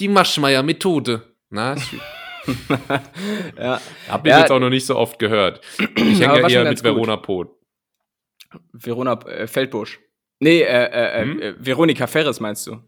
Die 0.00 0.08
Maschmeyer-Methode. 0.08 1.22
Na, 1.50 1.74
Ja, 3.58 3.80
habe 4.08 4.28
ich 4.28 4.32
Ja. 4.34 4.40
jetzt 4.40 4.50
auch 4.52 4.60
noch 4.60 4.70
nicht 4.70 4.86
so 4.86 4.96
oft 4.96 5.18
gehört. 5.18 5.60
Ich 5.96 6.20
hänge 6.20 6.40
ja 6.40 6.48
eher 6.48 6.64
mit. 6.64 6.82
Verona 6.82 7.16
Poth. 7.16 7.48
Verona 8.72 9.14
äh, 9.26 9.46
Feldbusch. 9.46 9.98
Nee, 10.38 10.60
äh, 10.62 10.84
äh, 10.84 11.22
Hm? 11.22 11.40
äh, 11.42 11.54
Veronika 11.58 12.06
Ferres 12.06 12.40
meinst 12.40 12.66
du? 12.66 12.78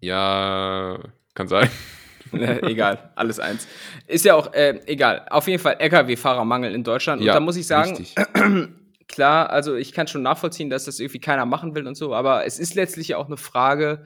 Ja, 0.00 0.98
kann 1.34 1.48
sein. 1.48 1.70
Egal, 2.32 3.10
alles 3.16 3.40
eins. 3.40 3.66
Ist 4.06 4.24
ja 4.24 4.34
auch 4.34 4.52
äh, 4.52 4.80
egal. 4.86 5.26
Auf 5.30 5.48
jeden 5.48 5.60
Fall 5.62 5.76
LKW-Fahrermangel 5.78 6.74
in 6.74 6.84
Deutschland. 6.84 7.20
Und 7.20 7.26
Ja, 7.26 7.34
da 7.34 7.40
muss 7.40 7.56
ich 7.56 7.66
sagen. 7.66 8.06
klar, 9.10 9.50
also 9.50 9.74
ich 9.74 9.92
kann 9.92 10.06
schon 10.06 10.22
nachvollziehen, 10.22 10.70
dass 10.70 10.86
das 10.86 11.00
irgendwie 11.00 11.20
keiner 11.20 11.44
machen 11.44 11.74
will 11.74 11.86
und 11.86 11.96
so, 11.96 12.14
aber 12.14 12.46
es 12.46 12.58
ist 12.58 12.74
letztlich 12.74 13.14
auch 13.14 13.26
eine 13.26 13.36
Frage, 13.36 14.04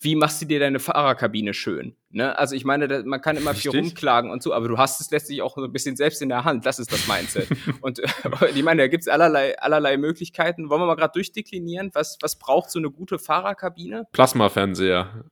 wie 0.00 0.16
machst 0.16 0.42
du 0.42 0.46
dir 0.46 0.60
deine 0.60 0.80
Fahrerkabine 0.80 1.54
schön? 1.54 1.96
Ne? 2.10 2.38
Also 2.38 2.54
ich 2.54 2.64
meine, 2.64 3.02
man 3.04 3.20
kann 3.22 3.36
immer 3.36 3.54
viel 3.54 3.70
Richtig. 3.70 3.92
rumklagen 3.92 4.30
und 4.30 4.42
so, 4.42 4.52
aber 4.52 4.68
du 4.68 4.76
hast 4.76 5.00
es 5.00 5.10
letztlich 5.10 5.40
auch 5.40 5.56
so 5.56 5.64
ein 5.64 5.72
bisschen 5.72 5.96
selbst 5.96 6.20
in 6.20 6.28
der 6.28 6.44
Hand. 6.44 6.66
Das 6.66 6.78
ist 6.78 6.92
das 6.92 7.08
Mindset. 7.08 7.48
und 7.80 8.00
äh, 8.00 8.06
ich 8.54 8.62
meine, 8.62 8.82
da 8.82 8.88
gibt 8.88 9.02
es 9.02 9.08
allerlei, 9.08 9.58
allerlei 9.58 9.96
Möglichkeiten. 9.96 10.68
Wollen 10.68 10.82
wir 10.82 10.86
mal 10.86 10.96
gerade 10.96 11.12
durchdeklinieren? 11.14 11.90
Was, 11.94 12.18
was 12.20 12.38
braucht 12.38 12.70
so 12.70 12.78
eine 12.78 12.90
gute 12.90 13.18
Fahrerkabine? 13.18 14.06
Plasmafernseher. 14.12 15.24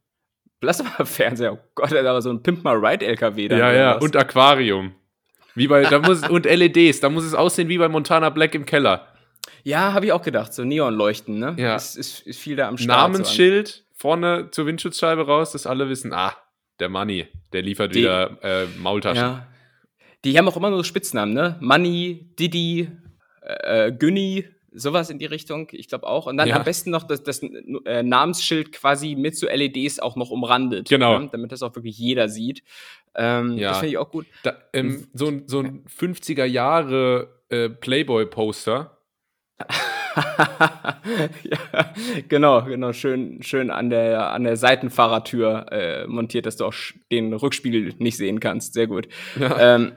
Plasmafernseher. 0.60 1.52
Oh 1.52 1.58
Gott, 1.74 1.92
da 1.92 2.04
war 2.04 2.22
so 2.22 2.30
ein 2.30 2.42
Pimp 2.42 2.64
My 2.64 2.70
Ride 2.70 3.04
LKW 3.04 3.48
da. 3.48 3.58
Ja, 3.58 3.72
ja, 3.72 3.98
und 3.98 4.16
Aquarium. 4.16 4.94
Wie 5.54 5.66
bei, 5.68 5.82
da 5.82 5.98
muss, 5.98 6.26
und 6.28 6.44
LEDs, 6.46 7.00
da 7.00 7.08
muss 7.10 7.24
es 7.24 7.34
aussehen 7.34 7.68
wie 7.68 7.78
bei 7.78 7.88
Montana 7.88 8.30
Black 8.30 8.54
im 8.54 8.64
Keller. 8.66 9.06
Ja, 9.64 9.92
habe 9.92 10.06
ich 10.06 10.12
auch 10.12 10.22
gedacht, 10.22 10.52
so 10.54 10.64
Neonleuchten, 10.64 11.38
ne? 11.38 11.54
Ja. 11.58 11.76
Ist, 11.76 11.96
ist, 11.96 12.20
ist 12.26 12.40
viel 12.40 12.56
da 12.56 12.68
am 12.68 12.78
Start. 12.78 12.98
Namensschild 13.12 13.84
vorne 13.94 14.48
zur 14.50 14.66
Windschutzscheibe 14.66 15.26
raus, 15.26 15.52
dass 15.52 15.66
alle 15.66 15.88
wissen, 15.88 16.12
ah, 16.12 16.34
der 16.80 16.88
Money, 16.88 17.28
der 17.52 17.62
liefert 17.62 17.94
Die- 17.94 18.00
wieder 18.00 18.42
äh, 18.42 18.66
So. 18.66 18.80
Maultaschen. 18.80 19.22
Ja. 19.22 19.46
Die 20.24 20.36
haben 20.38 20.48
auch 20.48 20.56
immer 20.56 20.70
nur 20.70 20.84
Spitznamen, 20.84 21.34
ne? 21.34 21.56
Money, 21.60 22.32
Diddy, 22.38 22.88
äh, 23.42 23.86
äh, 23.88 23.92
Günni, 23.92 24.48
sowas 24.74 25.10
in 25.10 25.18
die 25.18 25.26
Richtung, 25.26 25.68
ich 25.72 25.88
glaube 25.88 26.06
auch. 26.06 26.26
Und 26.26 26.36
dann 26.36 26.48
Ja. 26.48 26.56
am 26.56 26.64
besten 26.64 26.90
noch 26.90 27.02
das, 27.04 27.22
das 27.22 27.42
äh, 27.42 28.02
Namensschild 28.02 28.72
quasi 28.72 29.14
mit 29.14 29.36
so 29.36 29.46
LEDs 29.46 29.98
auch 30.00 30.16
noch 30.16 30.30
umrandet. 30.30 30.88
Genau. 30.88 31.18
Ne? 31.18 31.28
Damit 31.30 31.52
das 31.52 31.62
auch 31.62 31.74
wirklich 31.74 31.98
jeder 31.98 32.28
sieht. 32.28 32.62
Ähm, 33.14 33.58
Ja. 33.58 33.70
Das 33.70 33.78
finde 33.78 33.90
ich 33.92 33.98
auch 33.98 34.10
gut. 34.10 34.26
Da, 34.42 34.54
ähm, 34.72 35.06
so, 35.14 35.26
ein- 35.28 35.42
so 35.46 35.60
ein 35.60 35.84
50er 35.86 36.44
Jahre 36.44 37.28
äh, 37.50 37.68
Playboy-Poster. 37.68 38.96
ja, 41.44 41.92
genau, 42.28 42.64
genau, 42.64 42.92
schön, 42.92 43.42
schön 43.42 43.70
an 43.70 43.90
der, 43.90 44.30
an 44.32 44.44
der 44.44 44.56
Seitenfahrertür 44.56 45.66
äh, 45.70 46.06
montiert, 46.06 46.46
dass 46.46 46.56
du 46.56 46.64
auch 46.66 46.74
den 47.10 47.32
Rückspiegel 47.32 47.94
nicht 47.98 48.16
sehen 48.16 48.40
kannst. 48.40 48.74
Sehr 48.74 48.86
gut. 48.86 49.08
Ja. 49.38 49.76
Ähm, 49.76 49.92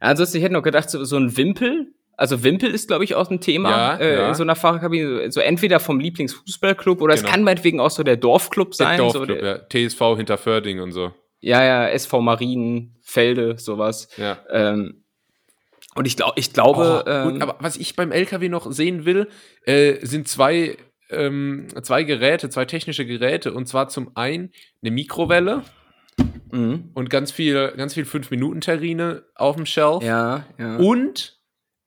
ansonsten, 0.00 0.38
ich 0.38 0.42
hätte 0.44 0.54
noch 0.54 0.62
gedacht, 0.62 0.90
so, 0.90 1.04
so 1.04 1.16
ein 1.16 1.36
Wimpel. 1.36 1.92
Also 2.16 2.42
Wimpel 2.44 2.70
ist, 2.70 2.88
glaube 2.88 3.04
ich, 3.04 3.14
auch 3.14 3.30
ein 3.30 3.40
Thema 3.40 3.70
Ja, 3.70 3.96
äh, 3.96 4.14
ja. 4.14 4.28
in 4.28 4.34
so 4.34 4.42
einer 4.42 4.56
Fahrerkabine. 4.56 5.30
So 5.32 5.40
entweder 5.40 5.80
vom 5.80 5.98
Lieblingsfußballclub 6.00 7.00
oder 7.00 7.14
es 7.14 7.20
Genau. 7.20 7.32
kann 7.32 7.42
meinetwegen 7.42 7.80
auch 7.80 7.90
so 7.90 8.02
der 8.02 8.16
Dorfclub 8.16 8.74
sein. 8.74 8.98
Der 8.98 9.10
so 9.10 9.18
Dorfclub, 9.24 9.38
der, 9.40 9.66
ja. 9.70 9.88
TSV 9.88 10.16
Hinterförding 10.16 10.80
und 10.80 10.92
so. 10.92 11.12
ja, 11.40 11.62
ja, 11.64 11.88
SV 11.88 12.20
Marien, 12.20 12.96
Felde, 13.02 13.58
sowas. 13.58 14.08
Ja. 14.16 14.38
Ähm, 14.50 15.04
und 15.96 16.06
ich, 16.06 16.16
glaub, 16.16 16.32
ich 16.36 16.52
glaube, 16.52 17.04
Oh, 17.06 17.08
ähm, 17.10 17.32
gut, 17.34 17.42
aber 17.42 17.56
was 17.60 17.76
ich 17.76 17.94
beim 17.96 18.10
LKW 18.12 18.48
noch 18.48 18.70
sehen 18.72 19.04
will, 19.04 19.28
äh, 19.64 20.04
sind 20.04 20.26
zwei, 20.26 20.76
ähm, 21.10 21.68
zwei 21.82 22.02
Geräte, 22.02 22.48
zwei 22.48 22.64
technische 22.64 23.04
Geräte. 23.06 23.52
Und 23.52 23.66
zwar 23.68 23.88
zum 23.88 24.10
einen 24.16 24.50
eine 24.82 24.90
Mikrowelle 24.90 25.62
mhm. 26.50 26.90
und 26.94 27.10
ganz 27.10 27.30
viel, 27.30 27.72
ganz 27.76 27.94
viel 27.94 28.04
5-Minuten-Terrine 28.04 29.24
auf 29.34 29.56
dem 29.56 29.66
Shelf. 29.66 30.02
ja, 30.02 30.46
ja. 30.58 30.76
Und 30.78 31.38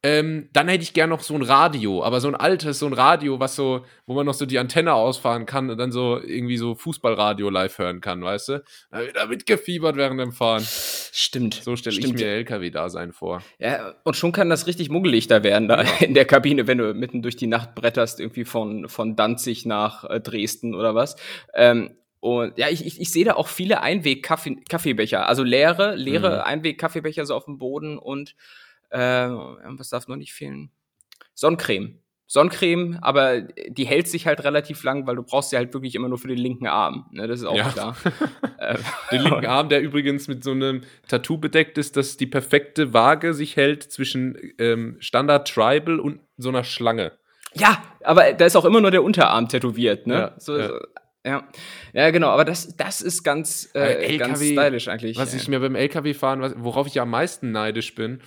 ähm, 0.04 0.50
dann 0.54 0.68
hätte 0.68 0.84
ich 0.84 0.94
gern 0.94 1.10
noch 1.10 1.22
so 1.22 1.34
ein 1.34 1.42
Radio, 1.42 2.04
aber 2.04 2.22
so 2.22 2.28
ein 2.28 2.36
altes, 2.36 2.80
so 2.80 2.86
ein 2.86 2.94
Radio, 2.94 3.40
was 3.40 3.56
so, 3.56 3.84
wo 4.06 4.14
man 4.14 4.26
noch 4.26 4.36
so 4.36 4.46
die 4.46 4.60
Antenne 4.60 4.94
ausfahren 4.94 5.46
kann 5.46 5.70
und 5.70 5.78
dann 5.78 5.92
so 5.92 6.22
irgendwie 6.22 6.58
so 6.58 6.76
Fußballradio 6.76 7.50
live 7.50 7.78
hören 7.80 8.00
kann, 8.00 8.24
weißt 8.24 8.50
du? 8.50 8.64
Da 8.92 9.00
wird 9.00 9.16
da 9.16 9.26
mitgefiebert 9.26 9.96
während 9.96 10.20
dem 10.20 10.32
Fahren. 10.32 10.64
Stimmt. 10.66 11.56
So 11.56 11.76
stelle 11.76 11.98
ich 11.98 12.14
mir 12.14 12.28
LKW-Dasein 12.28 13.12
vor. 13.12 13.42
Ja, 13.58 13.96
und 14.04 14.16
schon 14.16 14.32
kann 14.32 14.50
das 14.50 14.68
richtig 14.68 14.90
muggelig 14.90 15.28
da 15.28 15.44
werden, 15.44 15.68
da 15.68 15.82
in 16.00 16.14
der 16.14 16.26
Kabine, 16.26 16.68
wenn 16.68 16.78
du 16.78 16.94
mitten 16.94 17.22
durch 17.24 17.36
die 17.36 17.48
Nacht 17.48 17.74
bretterst, 17.74 18.20
irgendwie 18.20 18.46
von, 18.46 18.88
von 18.90 19.16
Danzig 19.16 19.66
nach 19.66 20.04
äh, 20.04 20.20
Dresden 20.20 20.76
oder 20.76 20.94
was. 20.94 21.16
Ähm, 21.56 21.98
und 22.20 22.58
ja, 22.58 22.70
ich, 22.70 22.86
ich, 22.86 23.00
ich 23.00 23.12
sehe 23.12 23.26
da 23.26 23.34
auch 23.34 23.48
viele 23.48 23.82
Einweg-Kaffeebecher, 23.82 25.28
also 25.28 25.44
leere, 25.44 25.96
leere 25.96 26.38
Mhm. 26.38 26.42
Einweg-Kaffeebecher 26.42 27.26
so 27.26 27.36
auf 27.36 27.46
dem 27.46 27.58
Boden 27.58 27.98
und 27.98 28.36
äh, 28.90 29.28
was 29.30 29.90
darf 29.90 30.08
noch 30.08 30.16
nicht 30.16 30.34
fehlen? 30.34 30.72
Sonnencreme. 31.34 32.00
Sonnencreme, 32.30 32.98
aber 33.02 33.42
die 33.42 33.86
hält 33.86 34.10
sich 34.10 34.28
halt 34.28 34.44
relativ 34.44 34.84
lang, 34.84 35.08
weil 35.08 35.16
du 35.16 35.24
brauchst 35.24 35.52
sie 35.52 35.56
halt 35.56 35.74
wirklich 35.74 35.96
immer 35.96 36.10
nur 36.10 36.18
für 36.18 36.28
den 36.28 36.38
linken 36.38 36.68
Arm. 36.68 37.06
Ne, 37.12 37.26
das 37.26 37.40
ist 37.40 37.46
auch 37.46 37.56
Ja. 37.56 37.70
klar. 37.70 37.96
äh, 38.58 38.78
Den 39.12 39.22
linken 39.22 39.46
Arm, 39.46 39.70
der 39.70 39.82
übrigens 39.82 40.28
mit 40.28 40.44
so 40.44 40.52
einem 40.52 40.82
Tattoo 41.08 41.38
bedeckt 41.38 41.78
ist, 41.78 41.96
dass 41.96 42.18
die 42.18 42.28
perfekte 42.28 42.94
Waage 42.94 43.34
sich 43.34 43.56
hält 43.56 43.84
zwischen 43.84 44.38
ähm, 44.60 44.98
Standard 45.00 45.48
Tribal 45.48 46.02
und 46.02 46.20
so 46.36 46.50
einer 46.50 46.66
Schlange. 46.66 47.14
Ja, 47.54 47.82
aber 48.04 48.34
da 48.34 48.46
ist 48.46 48.58
auch 48.58 48.66
immer 48.66 48.82
nur 48.82 48.92
der 48.92 49.04
Unterarm 49.04 49.48
tätowiert, 49.48 50.06
ne? 50.06 50.14
Ja, 50.14 50.36
so, 50.38 50.58
ja. 50.58 50.68
so, 50.68 50.80
ja. 51.26 51.48
ja, 51.94 52.10
genau, 52.12 52.28
aber 52.28 52.44
das, 52.44 52.76
das 52.76 53.02
ist 53.02 53.24
ganz, 53.24 53.70
äh, 53.74 53.80
Weil 53.80 54.18
ganz 54.18 54.42
LKW 54.42 54.52
stylisch 54.54 54.88
eigentlich. 54.90 55.18
Was 55.18 55.34
ich 55.34 55.48
mir 55.48 55.62
beim 55.62 55.76
LKW-Fahren, 55.76 56.56
worauf 56.58 56.88
ich 56.88 57.00
am 57.00 57.10
meisten 57.10 57.52
neidisch 57.52 57.96
bin, 57.96 58.22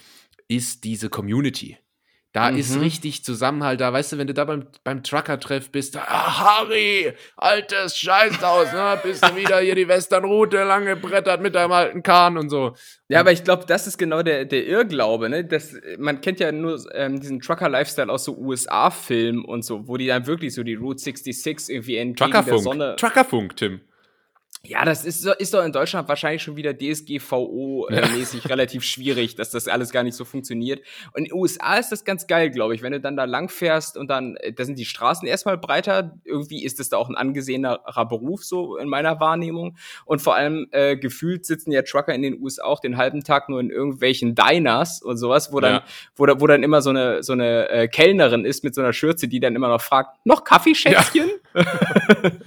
ist 0.50 0.82
diese 0.84 1.08
Community. 1.08 1.78
Da 2.32 2.48
ist 2.48 2.76
Mhm. 2.76 2.82
richtig 2.82 3.24
Zusammenhalt 3.24 3.80
da. 3.80 3.92
Weißt 3.92 4.12
du, 4.12 4.18
wenn 4.18 4.28
du 4.28 4.34
da 4.34 4.44
beim, 4.44 4.68
beim 4.84 5.02
Trucker-Treff 5.02 5.72
bist, 5.72 5.96
ah, 5.96 6.60
Harry, 6.60 7.12
altes 7.36 7.96
Scheißhaus, 7.98 8.72
ne? 8.72 9.00
bist 9.02 9.24
du 9.24 9.34
wieder 9.36 9.58
hier 9.58 9.74
die 9.74 9.88
Westernroute 9.88 10.62
lang 10.62 10.84
gebrettert 10.86 11.40
mit 11.42 11.56
deinem 11.56 11.72
alten 11.72 12.04
Kahn 12.04 12.38
und 12.38 12.48
so. 12.48 12.76
ja, 13.08 13.18
aber 13.18 13.32
ich 13.32 13.42
glaube, 13.42 13.64
das 13.66 13.88
ist 13.88 13.98
genau 13.98 14.22
der, 14.22 14.44
der 14.44 14.64
Irrglaube, 14.64 15.28
ne? 15.28 15.44
Das, 15.44 15.74
man 15.98 16.20
kennt 16.20 16.38
ja 16.38 16.52
nur 16.52 16.78
ähm, 16.94 17.18
diesen 17.20 17.40
Trucker-Lifestyle 17.40 18.08
aus 18.12 18.24
so 18.24 18.36
USA-Filmen 18.38 19.44
und 19.44 19.64
so, 19.64 19.88
wo 19.88 19.96
die 19.96 20.06
dann 20.06 20.26
wirklich 20.28 20.54
so 20.54 20.62
die 20.62 20.74
Route 20.74 21.00
66 21.02 21.74
irgendwie 21.74 21.96
entgegen 21.96 22.30
der 22.30 22.42
Sonne. 22.58 22.94
Truckerfunk. 22.94 22.96
Truckerfunk, 22.96 23.56
Tim. 23.56 23.80
Ja, 24.62 24.84
das 24.84 25.06
ist, 25.06 25.24
ist 25.24 25.54
doch 25.54 25.64
in 25.64 25.72
Deutschland 25.72 26.06
wahrscheinlich 26.08 26.42
schon 26.42 26.54
wieder 26.54 26.72
DSGVO-mäßig 26.72 28.46
relativ 28.50 28.84
schwierig, 28.84 29.34
dass 29.34 29.50
das 29.50 29.68
alles 29.68 29.90
gar 29.90 30.02
nicht 30.02 30.14
so 30.14 30.26
funktioniert. 30.26 30.80
Und 31.14 31.20
in 31.20 31.24
den 31.24 31.32
USA 31.32 31.76
ist 31.78 31.90
das 31.92 32.04
ganz 32.04 32.26
geil, 32.26 32.50
glaube 32.50 32.74
ich, 32.74 32.82
wenn 32.82 32.92
du 32.92 33.00
dann 33.00 33.16
da 33.16 33.24
lang 33.24 33.48
fährst 33.48 33.96
und 33.96 34.08
dann, 34.08 34.36
äh, 34.36 34.52
da 34.52 34.66
sind 34.66 34.78
die 34.78 34.84
Straßen 34.84 35.26
erstmal 35.26 35.56
breiter. 35.56 36.14
Irgendwie 36.24 36.62
ist 36.62 36.78
das 36.78 36.90
da 36.90 36.98
auch 36.98 37.08
ein 37.08 37.16
angesehenerer 37.16 38.06
Beruf, 38.06 38.44
so 38.44 38.76
in 38.76 38.88
meiner 38.88 39.18
Wahrnehmung. 39.18 39.78
Und 40.04 40.20
vor 40.20 40.34
allem 40.36 40.68
äh, 40.72 40.96
gefühlt 40.96 41.46
sitzen 41.46 41.72
ja 41.72 41.80
Trucker 41.80 42.14
in 42.14 42.20
den 42.20 42.38
USA 42.42 42.64
auch 42.64 42.80
den 42.80 42.98
halben 42.98 43.24
Tag 43.24 43.48
nur 43.48 43.60
in 43.60 43.70
irgendwelchen 43.70 44.34
Diners 44.34 45.00
und 45.00 45.16
sowas, 45.16 45.54
wo 45.54 45.60
dann, 45.60 45.76
Ja. 45.76 45.84
wo, 46.16 46.26
da, 46.26 46.38
wo 46.38 46.46
dann 46.46 46.62
immer 46.62 46.82
so 46.82 46.90
eine, 46.90 47.22
so 47.22 47.32
eine 47.32 47.68
äh, 47.70 47.88
Kellnerin 47.88 48.44
ist 48.44 48.62
mit 48.62 48.74
so 48.74 48.82
einer 48.82 48.92
Schürze, 48.92 49.26
die 49.26 49.40
dann 49.40 49.56
immer 49.56 49.68
noch 49.68 49.80
fragt, 49.80 50.18
noch 50.26 50.44
Kaffee, 50.44 50.74
Schätzchen? 50.74 51.30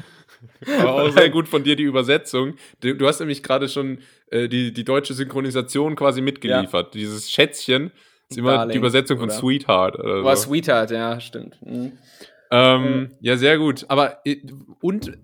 Aber 0.79 0.93
auch 1.03 1.09
sehr 1.17 1.29
gut 1.29 1.47
von 1.47 1.63
dir 1.63 1.75
die 1.75 1.83
Übersetzung. 1.83 2.55
Du, 2.81 2.95
du 2.95 3.07
hast 3.07 3.19
nämlich 3.19 3.43
gerade 3.43 3.67
schon 3.69 3.99
äh, 4.31 4.47
die, 4.47 4.73
die 4.73 4.83
deutsche 4.83 5.13
Synchronisation 5.13 5.95
quasi 5.95 6.21
mitgeliefert. 6.21 6.93
Dieses 6.93 7.29
Schätzchen 7.31 7.91
ist 8.29 8.37
immer 8.37 8.53
Darling, 8.57 8.71
die 8.73 8.77
Übersetzung 8.79 9.17
von 9.19 9.29
oder? 9.29 9.37
Sweetheart. 9.39 9.99
Oder 9.99 10.23
War 10.23 10.35
so. 10.37 10.49
Sweetheart, 10.49 10.91
ja, 10.91 11.19
stimmt. 11.19 11.57
Mhm. 11.65 11.93
Ähm, 12.51 13.11
ja, 13.21 13.35
sehr 13.37 13.57
gut. 13.57 13.85
Aber 13.89 14.19
äh, 14.25 14.37
und 14.81 15.17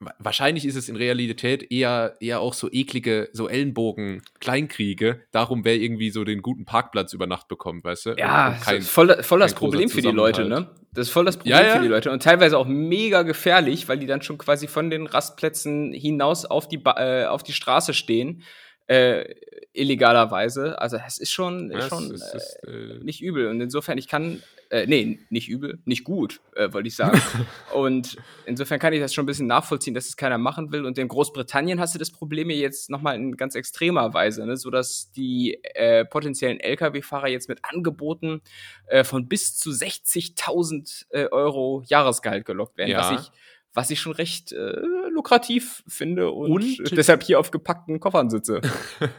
wa- 0.00 0.14
wahrscheinlich 0.18 0.66
ist 0.66 0.76
es 0.76 0.88
in 0.88 0.96
Realität 0.96 1.70
eher, 1.72 2.14
eher 2.20 2.40
auch 2.40 2.52
so 2.54 2.68
eklige, 2.70 3.28
so 3.32 3.48
Ellenbogen-Kleinkriege. 3.48 5.20
Darum, 5.32 5.64
wer 5.64 5.76
irgendwie 5.76 6.10
so 6.10 6.24
den 6.24 6.42
guten 6.42 6.64
Parkplatz 6.64 7.12
über 7.12 7.26
Nacht 7.26 7.48
bekommt, 7.48 7.84
weißt 7.84 8.06
du? 8.06 8.10
Ja, 8.18 8.48
Und 8.48 8.60
kein- 8.60 8.82
voll, 8.82 9.22
voll 9.22 9.40
das 9.40 9.54
Problem 9.54 9.88
für 9.88 10.02
die 10.02 10.10
Leute, 10.10 10.44
ne? 10.44 10.70
Das 10.94 11.08
ist 11.08 11.12
voll 11.12 11.24
das 11.24 11.36
Problem 11.36 11.56
Ja, 11.56 11.66
ja. 11.66 11.76
für 11.76 11.82
die 11.82 11.88
Leute 11.88 12.10
und 12.10 12.22
teilweise 12.22 12.56
auch 12.56 12.66
mega 12.66 13.22
gefährlich, 13.22 13.88
weil 13.88 13.98
die 13.98 14.06
dann 14.06 14.22
schon 14.22 14.38
quasi 14.38 14.68
von 14.68 14.90
den 14.90 15.06
Rastplätzen 15.06 15.92
hinaus 15.92 16.44
auf 16.44 16.68
die, 16.68 16.78
ba 16.78 16.94
äh, 16.98 17.26
auf 17.26 17.42
die 17.42 17.52
Straße 17.52 17.94
stehen, 17.94 18.42
äh, 18.86 19.24
illegalerweise. 19.72 20.80
Also 20.80 20.98
das 20.98 21.18
ist 21.18 21.32
schon, 21.32 21.70
ist 21.70 21.84
es 21.84 21.88
schon 21.88 22.10
ist- 22.14 22.22
es 22.22 22.34
ist, 22.34 22.58
äh, 22.66 22.70
äh, 22.70 22.98
nicht 23.04 23.22
übel 23.22 23.48
und 23.48 23.60
insofern 23.60 23.98
ich 23.98 24.08
kann, 24.08 24.42
äh, 24.70 24.86
nee, 24.86 25.18
nicht 25.30 25.48
übel, 25.48 25.78
nicht 25.84 26.04
gut, 26.04 26.40
äh, 26.54 26.72
wollte 26.72 26.88
ich 26.88 26.96
sagen. 26.96 27.20
und 27.74 28.16
insofern 28.46 28.78
kann 28.78 28.92
ich 28.92 29.00
das 29.00 29.12
schon 29.14 29.24
ein 29.24 29.26
bisschen 29.26 29.46
nachvollziehen, 29.46 29.94
dass 29.94 30.06
es 30.06 30.16
keiner 30.16 30.38
machen 30.38 30.70
will 30.72 30.84
und 30.86 30.96
in 30.98 31.08
Großbritannien 31.08 31.80
hast 31.80 31.94
du 31.94 31.98
das 31.98 32.10
Problem 32.10 32.50
ja 32.50 32.56
jetzt 32.56 32.90
nochmal 32.90 33.16
in 33.16 33.36
ganz 33.36 33.54
extremer 33.54 34.12
Weise, 34.14 34.46
ne? 34.46 34.56
sodass 34.56 35.10
die 35.12 35.58
äh, 35.74 36.04
potenziellen 36.04 36.60
Lkw-Fahrer 36.60 37.28
jetzt 37.28 37.48
mit 37.48 37.60
Angeboten 37.62 38.42
äh, 38.86 39.02
von 39.04 39.28
bis 39.28 39.56
zu 39.58 39.70
60.000 39.70 41.06
äh, 41.10 41.26
Euro 41.30 41.82
Jahresgehalt 41.86 42.44
gelockt 42.44 42.76
werden, 42.76 42.90
Ja. 42.90 42.98
was 43.12 43.22
ich 43.22 43.32
was 43.74 43.90
ich 43.90 44.00
schon 44.00 44.12
recht 44.12 44.52
äh, 44.52 44.80
lukrativ 45.10 45.82
finde 45.88 46.30
und, 46.30 46.50
Und- 46.52 46.96
deshalb 46.96 47.22
hier 47.24 47.38
auf 47.40 47.50
gepackten 47.50 48.00
Koffern 48.00 48.30
sitze. 48.30 48.60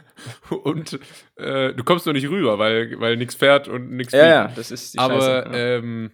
und 0.64 0.98
äh, 1.36 1.74
du 1.74 1.84
kommst 1.84 2.06
nur 2.06 2.14
nicht 2.14 2.28
rüber, 2.28 2.58
weil, 2.58 2.98
weil 2.98 3.16
nichts 3.16 3.34
fährt 3.34 3.68
und 3.68 3.90
nichts 3.90 4.12
ja, 4.14 4.26
ja, 4.26 4.48
das 4.56 4.70
ist 4.70 4.94
die 4.94 4.98
Aber 4.98 5.20
Scheiße. 5.20 5.48
ja. 5.52 5.76
ähm, 5.76 6.10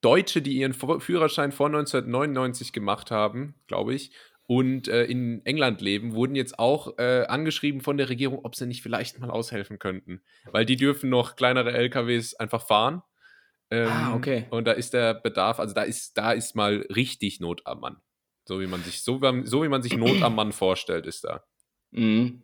Deutsche, 0.00 0.42
die 0.42 0.54
ihren 0.54 0.72
Führerschein 0.72 1.52
vor 1.52 1.66
1999 1.66 2.72
gemacht 2.72 3.10
haben, 3.12 3.54
glaube 3.68 3.94
ich, 3.94 4.10
und 4.48 4.88
äh, 4.88 5.04
in 5.04 5.46
England 5.46 5.80
leben, 5.80 6.14
wurden 6.14 6.34
jetzt 6.34 6.58
auch 6.58 6.98
äh, 6.98 7.24
angeschrieben 7.26 7.80
von 7.80 7.96
der 7.96 8.08
Regierung, 8.08 8.40
ob 8.42 8.56
sie 8.56 8.66
nicht 8.66 8.82
vielleicht 8.82 9.20
mal 9.20 9.30
aushelfen 9.30 9.78
könnten. 9.78 10.20
Weil 10.50 10.66
die 10.66 10.76
dürfen 10.76 11.08
noch 11.08 11.36
kleinere 11.36 11.72
LKWs 11.72 12.34
einfach 12.34 12.66
fahren. 12.66 13.02
Ähm, 13.72 13.88
Ah, 13.88 14.14
okay. 14.14 14.44
Und 14.50 14.66
da 14.66 14.72
ist 14.72 14.92
der 14.92 15.14
Bedarf, 15.14 15.58
also 15.58 15.74
da 15.74 15.82
ist, 15.82 16.18
da 16.18 16.32
ist 16.32 16.54
mal 16.54 16.86
richtig 16.94 17.40
Not 17.40 17.62
am 17.64 17.80
Mann. 17.80 17.96
So 18.44 18.60
wie 18.60 18.66
man 18.66 18.82
sich, 18.82 19.02
so, 19.02 19.18
so 19.44 19.62
wie 19.62 19.68
man 19.68 19.82
sich 19.82 19.96
Not 19.96 20.22
am 20.22 20.34
Mann 20.34 20.52
vorstellt, 20.52 21.06
ist 21.06 21.24
da. 21.24 21.42
Mhm. 21.90 22.42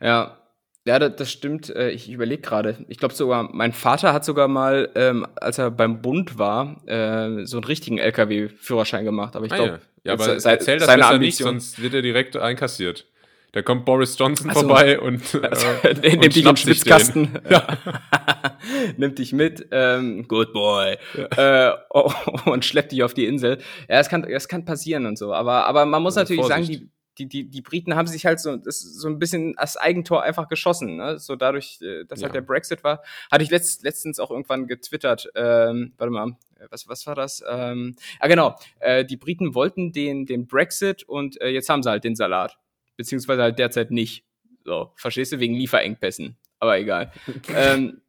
Ja, 0.00 0.38
ja, 0.86 0.98
das, 0.98 1.16
das 1.16 1.30
stimmt. 1.30 1.68
Äh, 1.68 1.90
ich 1.90 2.10
überlege 2.10 2.40
gerade. 2.40 2.84
Ich 2.88 2.96
glaube 2.96 3.14
sogar, 3.14 3.50
mein 3.52 3.72
Vater 3.72 4.14
hat 4.14 4.24
sogar 4.24 4.48
mal, 4.48 4.90
ähm, 4.94 5.26
als 5.36 5.58
er 5.58 5.70
beim 5.70 6.00
Bund 6.00 6.38
war, 6.38 6.82
äh, 6.88 7.44
so 7.44 7.58
einen 7.58 7.64
richtigen 7.64 7.98
LKW-Führerschein 7.98 9.04
gemacht. 9.04 9.36
Aber 9.36 9.44
ich 9.44 9.52
glaube, 9.52 9.74
ah, 9.74 9.76
ja. 9.76 9.80
ja, 10.04 10.12
aber 10.14 10.40
se 10.40 10.50
erzähl 10.50 10.78
das 10.78 10.88
besser 10.88 11.18
nicht, 11.18 11.36
sonst 11.36 11.82
wird 11.82 11.92
er 11.92 12.02
direkt 12.02 12.36
einkassiert. 12.36 13.06
Da 13.52 13.60
kommt 13.60 13.84
Boris 13.84 14.16
Johnson 14.18 14.50
so. 14.50 14.60
vorbei 14.60 14.98
und, 14.98 15.22
also, 15.42 15.66
äh, 15.82 15.94
nimmt 16.16 16.34
dich 16.34 16.38
in 16.38 16.44
den 16.46 16.56
Schwitzkasten. 16.56 17.38
Ja. 17.48 17.66
nimmt 18.96 19.18
dich 19.18 19.32
mit, 19.32 19.66
ähm, 19.70 20.26
good 20.28 20.52
boy, 20.52 20.96
ja. 21.14 21.70
äh, 21.70 21.76
oh, 21.90 22.12
und 22.46 22.64
schleppt 22.64 22.92
dich 22.92 23.02
auf 23.02 23.14
die 23.14 23.26
Insel. 23.26 23.58
Ja, 23.88 24.00
es 24.00 24.08
kann, 24.08 24.24
es 24.24 24.48
kann 24.48 24.64
passieren 24.64 25.06
und 25.06 25.18
so. 25.18 25.32
Aber, 25.32 25.66
aber 25.66 25.86
man 25.86 26.02
muss 26.02 26.16
also 26.16 26.34
natürlich 26.34 26.48
Vorsicht. 26.48 26.78
sagen, 26.78 26.88
die, 26.88 26.90
die, 27.18 27.28
die, 27.28 27.50
die 27.50 27.60
Briten 27.60 27.94
haben 27.94 28.06
sich 28.06 28.24
halt 28.24 28.40
so, 28.40 28.56
das 28.56 28.80
so 28.80 29.08
ein 29.08 29.18
bisschen 29.18 29.56
als 29.58 29.76
Eigentor 29.76 30.22
einfach 30.22 30.48
geschossen. 30.48 30.96
Ne? 30.96 31.18
So 31.18 31.36
dadurch, 31.36 31.78
äh, 31.82 32.04
dass 32.04 32.10
halt 32.10 32.20
ja. 32.20 32.22
halt 32.24 32.34
der 32.34 32.40
Brexit 32.42 32.84
war, 32.84 33.02
hatte 33.30 33.44
ich 33.44 33.50
letzt, 33.50 33.82
letztens 33.82 34.18
auch 34.18 34.30
irgendwann 34.30 34.66
getwittert. 34.66 35.30
Ähm, 35.34 35.92
warte 35.98 36.10
mal, 36.10 36.36
was, 36.70 36.88
was 36.88 37.06
war 37.06 37.14
das? 37.14 37.42
Ähm, 37.48 37.96
ah, 38.20 38.28
genau. 38.28 38.56
Äh, 38.80 39.04
die 39.04 39.16
Briten 39.16 39.54
wollten 39.54 39.92
den, 39.92 40.26
den 40.26 40.46
Brexit 40.46 41.02
und 41.04 41.40
äh, 41.40 41.48
jetzt 41.48 41.68
haben 41.68 41.82
sie 41.82 41.90
halt 41.90 42.04
den 42.04 42.16
Salat. 42.16 42.58
Beziehungsweise 42.96 43.42
halt 43.42 43.58
derzeit 43.58 43.90
nicht. 43.90 44.24
So, 44.64 44.92
verstehst 44.96 45.32
du, 45.32 45.40
wegen 45.40 45.54
Lieferengpässen. 45.54 46.36
Aber 46.60 46.78
egal. 46.78 47.12
ähm, 47.54 48.00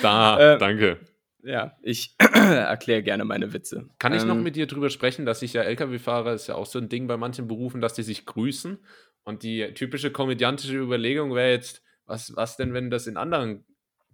da, 0.00 0.54
äh, 0.54 0.58
danke. 0.58 0.98
Ja, 1.42 1.76
ich 1.82 2.14
erkläre 2.18 3.02
gerne 3.02 3.24
meine 3.24 3.52
Witze. 3.52 3.88
Kann 3.98 4.12
ich 4.12 4.22
ähm, 4.22 4.28
noch 4.28 4.36
mit 4.36 4.54
dir 4.54 4.66
drüber 4.66 4.90
sprechen, 4.90 5.26
dass 5.26 5.42
ich 5.42 5.52
ja 5.52 5.62
Lkw-Fahrer 5.62 6.34
ist 6.34 6.46
ja 6.46 6.54
auch 6.54 6.66
so 6.66 6.78
ein 6.78 6.88
Ding 6.88 7.08
bei 7.08 7.16
manchen 7.16 7.48
Berufen, 7.48 7.80
dass 7.80 7.94
die 7.94 8.04
sich 8.04 8.26
grüßen. 8.26 8.78
Und 9.24 9.42
die 9.42 9.72
typische 9.74 10.10
komödiantische 10.10 10.76
Überlegung 10.76 11.34
wäre 11.34 11.50
jetzt, 11.50 11.82
was, 12.06 12.34
was 12.36 12.56
denn, 12.56 12.74
wenn 12.74 12.90
das 12.90 13.06
in 13.06 13.16
anderen 13.16 13.64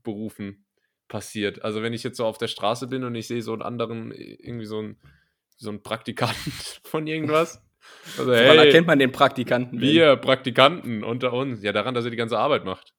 Berufen 0.03 0.67
passiert? 1.09 1.63
Also 1.65 1.83
wenn 1.83 1.93
ich 1.93 2.03
jetzt 2.03 2.17
so 2.17 2.25
auf 2.25 2.39
der 2.39 2.49
Straße 2.49 2.87
bin 2.87 3.05
und 3.05 3.15
ich 3.15 3.27
sehe 3.27 3.43
so 3.43 3.53
einen 3.53 3.63
anderen, 3.63 4.13
irgendwie 4.13 4.67
so 4.67 4.79
einen, 4.79 4.97
so 5.57 5.71
einen 5.71 5.83
Praktikanten 5.83 6.53
von 6.85 7.07
irgendwas. 7.07 7.63
Also, 8.19 8.35
hey, 8.35 8.47
Woran 8.47 8.59
erkennt 8.59 8.87
man 8.87 8.99
den 8.99 9.13
Praktikanten? 9.13 9.81
Wir, 9.81 10.17
Praktikanten 10.17 11.05
unter 11.05 11.33
uns. 11.33 11.63
Ja, 11.63 11.73
daran, 11.73 11.95
dass 11.95 12.05
er 12.05 12.11
die 12.11 12.17
ganze 12.17 12.39
Arbeit 12.39 12.65
macht. 12.65 12.95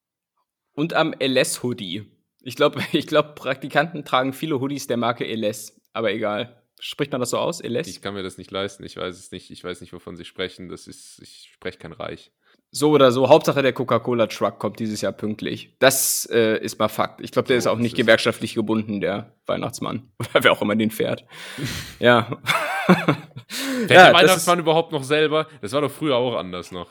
Und 0.74 0.94
am 0.94 1.14
LS-Hoodie. 1.20 2.06
Ich 2.42 2.56
glaube, 2.56 2.82
ich 2.92 3.08
glaub, 3.08 3.36
Praktikanten 3.36 4.06
tragen 4.06 4.34
viele 4.34 4.60
Hoodies 4.60 4.88
der 4.88 4.98
Marke 4.98 5.26
LS, 5.26 5.80
aber 5.94 6.12
egal. 6.12 6.56
Spricht 6.82 7.12
man 7.12 7.20
das 7.20 7.32
so 7.32 7.38
aus, 7.38 7.62
LS? 7.62 7.88
Ich 7.88 8.02
kann 8.02 8.14
mir 8.14 8.24
das 8.24 8.38
nicht 8.38 8.52
leisten. 8.52 8.86
Ich 8.86 8.96
weiß 8.96 9.18
es 9.18 9.32
nicht. 9.32 9.52
Ich 9.52 9.64
weiß 9.64 9.82
nicht, 9.82 9.92
wovon 9.92 10.16
Sie 10.16 10.24
sprechen. 10.24 10.70
Das 10.70 10.88
ist, 10.88 11.20
ich 11.22 11.50
spreche 11.54 11.78
kein 11.78 11.92
Reich. 11.92 12.32
So 12.72 12.92
oder 12.92 13.12
so. 13.12 13.28
Hauptsache 13.28 13.62
der 13.62 13.74
Coca-Cola-Truck 13.74 14.60
kommt 14.60 14.80
dieses 14.80 15.02
Jahr 15.02 15.12
pünktlich. 15.12 15.76
Das 15.80 16.26
äh, 16.32 16.58
ist 16.64 16.80
mal 16.80 16.88
Fakt. 16.88 17.20
Ich 17.20 17.32
glaube, 17.32 17.48
der 17.48 17.60
so, 17.60 17.70
ist 17.70 17.76
auch 17.76 17.80
nicht 17.80 17.98
gewerkschaftlich 17.98 18.54
gebunden, 18.54 19.02
der 19.02 19.34
Weihnachtsmann. 19.46 20.12
Oder 20.20 20.44
wer 20.44 20.52
auch 20.54 20.62
immer 20.62 20.76
den 20.76 20.92
fährt. 20.92 21.26
ja. 22.00 22.40
Fährt 22.88 23.92
ja, 23.92 24.06
der 24.06 24.14
Weihnachtsmann 24.14 24.60
überhaupt 24.60 24.94
noch 24.94 25.04
selber? 25.04 25.48
Das 25.62 25.74
war 25.74 25.82
doch 25.82 25.92
früher 25.92 26.16
auch 26.16 26.36
anders 26.36 26.72
noch. 26.72 26.90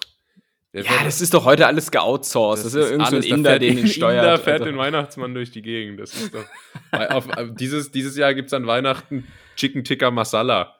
Der 0.74 0.84
ja, 0.84 1.02
das 1.02 1.20
ist 1.22 1.32
doch 1.32 1.44
heute 1.44 1.66
alles 1.66 1.90
geoutsourced. 1.90 2.64
Das, 2.64 2.72
das 2.72 2.74
ist, 2.74 2.84
ist 2.86 2.90
irgend 2.90 3.08
so 3.08 3.16
ein 3.16 3.22
Inder, 3.22 3.58
den 3.58 3.78
ihn 3.78 3.86
steuert. 3.88 4.24
Inder 4.24 4.38
fährt 4.38 4.60
also. 4.60 4.64
den 4.66 4.76
Weihnachtsmann 4.76 5.34
durch 5.34 5.50
die 5.50 5.62
Gegend. 5.62 5.98
Das 5.98 6.12
ist 6.14 6.34
doch. 6.34 6.44
auf, 7.10 7.26
dieses, 7.52 7.90
dieses 7.90 8.16
Jahr 8.16 8.34
gibt 8.34 8.48
es 8.48 8.52
an 8.52 8.66
Weihnachten 8.66 9.26
Chicken 9.56 9.84
Tikka 9.84 10.10
Masala. 10.10 10.74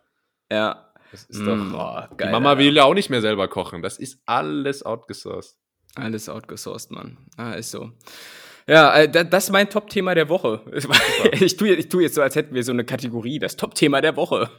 Ja. 0.53 0.93
Das 1.11 1.25
ist 1.25 1.41
mm, 1.41 1.47
doch. 1.47 1.73
Boah, 1.73 2.09
geil, 2.17 2.29
die 2.29 2.33
Mama 2.33 2.53
ja. 2.53 2.59
will 2.59 2.77
ja 2.77 2.85
auch 2.85 2.93
nicht 2.93 3.09
mehr 3.09 3.23
selber 3.23 3.49
kochen. 3.49 3.81
Das 3.81 3.99
ist 3.99 4.21
alles 4.27 4.85
outgesourced. 4.85 5.57
Alles 5.95 6.29
outgesourced, 6.29 6.91
Mann. 6.91 7.17
Ah, 7.39 7.53
ist 7.53 7.71
so. 7.71 7.93
Ja, 8.69 8.95
äh, 8.95 9.09
das 9.09 9.45
ist 9.45 9.51
mein 9.51 9.71
Top-Thema 9.71 10.15
der 10.15 10.29
Woche. 10.29 10.61
Ich 11.41 11.57
tue, 11.57 11.71
ich 11.75 11.89
tue 11.89 12.03
jetzt 12.03 12.15
so, 12.15 12.23
als 12.23 12.37
hätten 12.37 12.55
wir 12.55 12.63
so 12.63 12.73
eine 12.73 12.85
Kategorie. 12.85 13.39
Das 13.39 13.57
Top-Thema 13.57 14.03
der 14.03 14.17
Woche. 14.17 14.51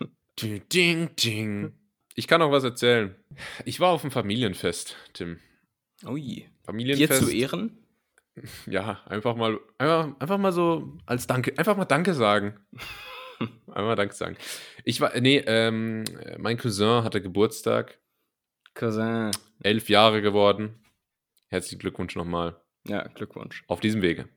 Ding, 0.42 0.62
ding, 0.70 1.16
ding. 1.16 1.74
Ich 2.20 2.28
kann 2.28 2.42
auch 2.42 2.52
was 2.52 2.66
erzählen. 2.66 3.16
Ich 3.64 3.80
war 3.80 3.92
auf 3.92 4.04
einem 4.04 4.12
Familienfest, 4.12 4.98
Tim. 5.14 5.40
Ui. 6.06 6.50
Familienfest. 6.66 7.22
Dir 7.22 7.26
zu 7.26 7.32
Ehren? 7.32 7.78
Ja, 8.66 9.02
einfach 9.06 9.36
mal, 9.36 9.60
einfach, 9.78 10.20
einfach 10.20 10.38
mal 10.38 10.52
so 10.54 10.98
als 11.06 11.28
Danke, 11.28 11.58
einfach 11.58 11.76
mal 11.76 11.84
Danke 11.86 12.14
sagen. 12.14 12.58
einfach 13.40 13.84
mal 13.84 13.96
Danke 13.96 14.14
sagen. 14.16 14.38
Ich 14.86 15.02
war, 15.02 15.18
nee, 15.20 15.44
ähm, 15.46 16.06
mein 16.38 16.58
Cousin 16.58 17.04
hatte 17.04 17.22
Geburtstag. 17.22 18.00
Cousin. 18.74 19.32
Elf 19.62 19.90
Jahre 19.90 20.22
geworden. 20.22 20.76
Herzlichen 21.48 21.80
Glückwunsch 21.80 22.16
nochmal. 22.16 22.62
Ja, 22.88 23.08
Glückwunsch. 23.08 23.64
Auf 23.68 23.80
diesem 23.82 24.02
Wege. 24.02 24.30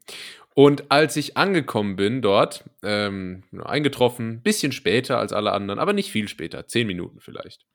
Und 0.55 0.91
als 0.91 1.17
ich 1.17 1.37
angekommen 1.37 1.97
bin 1.97 2.23
dort, 2.23 2.65
ähm, 2.83 3.45
eingetroffen, 3.65 4.43
bisschen 4.43 4.73
später 4.73 5.19
als 5.19 5.33
alle 5.33 5.53
anderen, 5.53 5.79
aber 5.79 5.93
nicht 5.93 6.11
viel 6.11 6.29
später, 6.29 6.67
zehn 6.67 6.87
Minuten 6.87 7.21
vielleicht. 7.21 7.67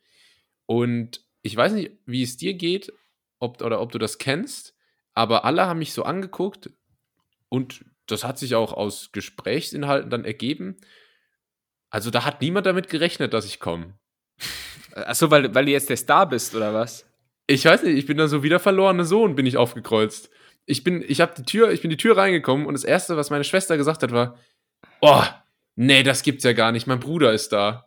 Und 0.67 1.25
ich 1.41 1.55
weiß 1.55 1.73
nicht, 1.73 1.91
wie 2.05 2.21
es 2.21 2.37
dir 2.37 2.53
geht, 2.53 2.93
ob, 3.39 3.61
oder 3.61 3.81
ob 3.81 3.91
du 3.91 3.97
das 3.97 4.19
kennst, 4.19 4.75
aber 5.13 5.43
alle 5.45 5.65
haben 5.65 5.79
mich 5.79 5.93
so 5.93 6.03
angeguckt 6.03 6.69
und 7.49 7.83
das 8.05 8.23
hat 8.23 8.37
sich 8.37 8.53
auch 8.53 8.73
aus 8.73 9.11
Gesprächsinhalten 9.11 10.11
dann 10.11 10.25
ergeben. 10.25 10.77
Also 11.89 12.11
da 12.11 12.23
hat 12.25 12.41
niemand 12.41 12.67
damit 12.67 12.89
gerechnet, 12.89 13.33
dass 13.33 13.45
ich 13.45 13.59
komme. 13.59 13.97
Achso, 14.93 15.31
weil, 15.31 15.55
weil 15.55 15.65
du 15.65 15.71
jetzt 15.71 15.89
der 15.89 15.97
Star 15.97 16.29
bist, 16.29 16.53
oder 16.53 16.73
was? 16.73 17.09
Ich 17.47 17.65
weiß 17.65 17.83
nicht, 17.83 17.97
ich 17.97 18.05
bin 18.05 18.17
dann 18.17 18.27
so 18.27 18.43
wieder 18.43 18.59
verlorene 18.59 19.05
Sohn, 19.05 19.35
bin 19.35 19.45
ich 19.45 19.57
aufgekreuzt 19.57 20.29
ich 20.67 20.83
bin, 20.83 21.03
ich 21.07 21.21
habe 21.21 21.33
die 21.35 21.43
Tür, 21.43 21.71
ich 21.71 21.81
bin 21.81 21.89
die 21.89 21.97
Tür 21.97 22.17
reingekommen 22.17 22.67
und 22.67 22.73
das 22.73 22.83
erste, 22.83 23.17
was 23.17 23.29
meine 23.29 23.45
Schwester 23.45 23.77
gesagt 23.77 24.03
hat, 24.03 24.11
war, 24.11 24.37
oh, 25.01 25.23
nee, 25.75 26.03
das 26.03 26.21
gibt's 26.21 26.43
ja 26.43 26.53
gar 26.53 26.71
nicht, 26.73 26.85
mein 26.85 26.99
Bruder 26.99 27.33
ist 27.33 27.53
da. 27.53 27.86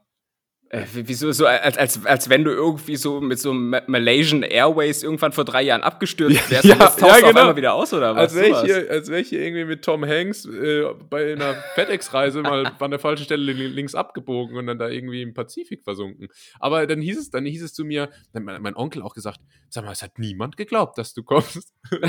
Äh, 0.73 0.87
wieso 0.93 1.33
so, 1.33 1.47
als, 1.47 1.77
als, 1.77 2.07
als 2.07 2.29
wenn 2.29 2.45
du 2.45 2.53
irgendwie 2.53 2.95
so 2.95 3.21
mit 3.21 3.41
so 3.41 3.53
Malaysian 3.53 4.45
Airways 4.45 5.03
irgendwann 5.03 5.33
vor 5.33 5.45
drei 5.45 5.63
Jahren 5.63 5.83
abgestürzt 5.83 6.49
wärst 6.49 6.65
ja, 6.65 6.75
und 6.75 6.81
das 6.81 6.97
tauchst 6.97 7.15
ja, 7.15 7.17
genau. 7.17 7.31
auf 7.31 7.37
einmal 7.37 7.57
wieder 7.57 7.75
aus, 7.75 7.93
oder 7.93 8.15
was? 8.15 8.23
Als 8.23 8.35
wäre 8.37 8.51
ich, 8.51 8.61
hier, 8.61 8.89
als 8.89 9.11
wär 9.11 9.19
ich 9.19 9.29
hier 9.31 9.41
irgendwie 9.41 9.65
mit 9.65 9.85
Tom 9.85 10.07
Hanks 10.07 10.45
äh, 10.45 10.85
bei 11.09 11.33
einer 11.33 11.55
FedEx-Reise 11.75 12.43
mal 12.43 12.67
an 12.79 12.91
der 12.93 13.01
falschen 13.01 13.25
Stelle 13.25 13.53
links 13.53 13.97
abgebogen 13.97 14.57
und 14.57 14.69
dann 14.69 14.79
da 14.79 14.89
irgendwie 14.89 15.23
im 15.23 15.35
Pazifik 15.35 15.83
versunken. 15.83 16.29
Aber 16.61 16.87
dann 16.87 17.01
hieß 17.01 17.19
es, 17.19 17.31
dann 17.31 17.47
hieß 17.47 17.65
es 17.65 17.75
zu 17.75 17.85
mir, 17.85 18.09
dann 18.33 18.45
mein, 18.45 18.63
mein 18.63 18.77
Onkel 18.77 19.03
auch 19.03 19.15
gesagt, 19.15 19.41
sag 19.71 19.85
mal, 19.85 19.91
es 19.91 20.03
hat 20.03 20.21
niemand 20.21 20.57
geglaubt, 20.57 20.99
dass 20.99 21.15
du 21.15 21.25
kommst. 21.25 21.73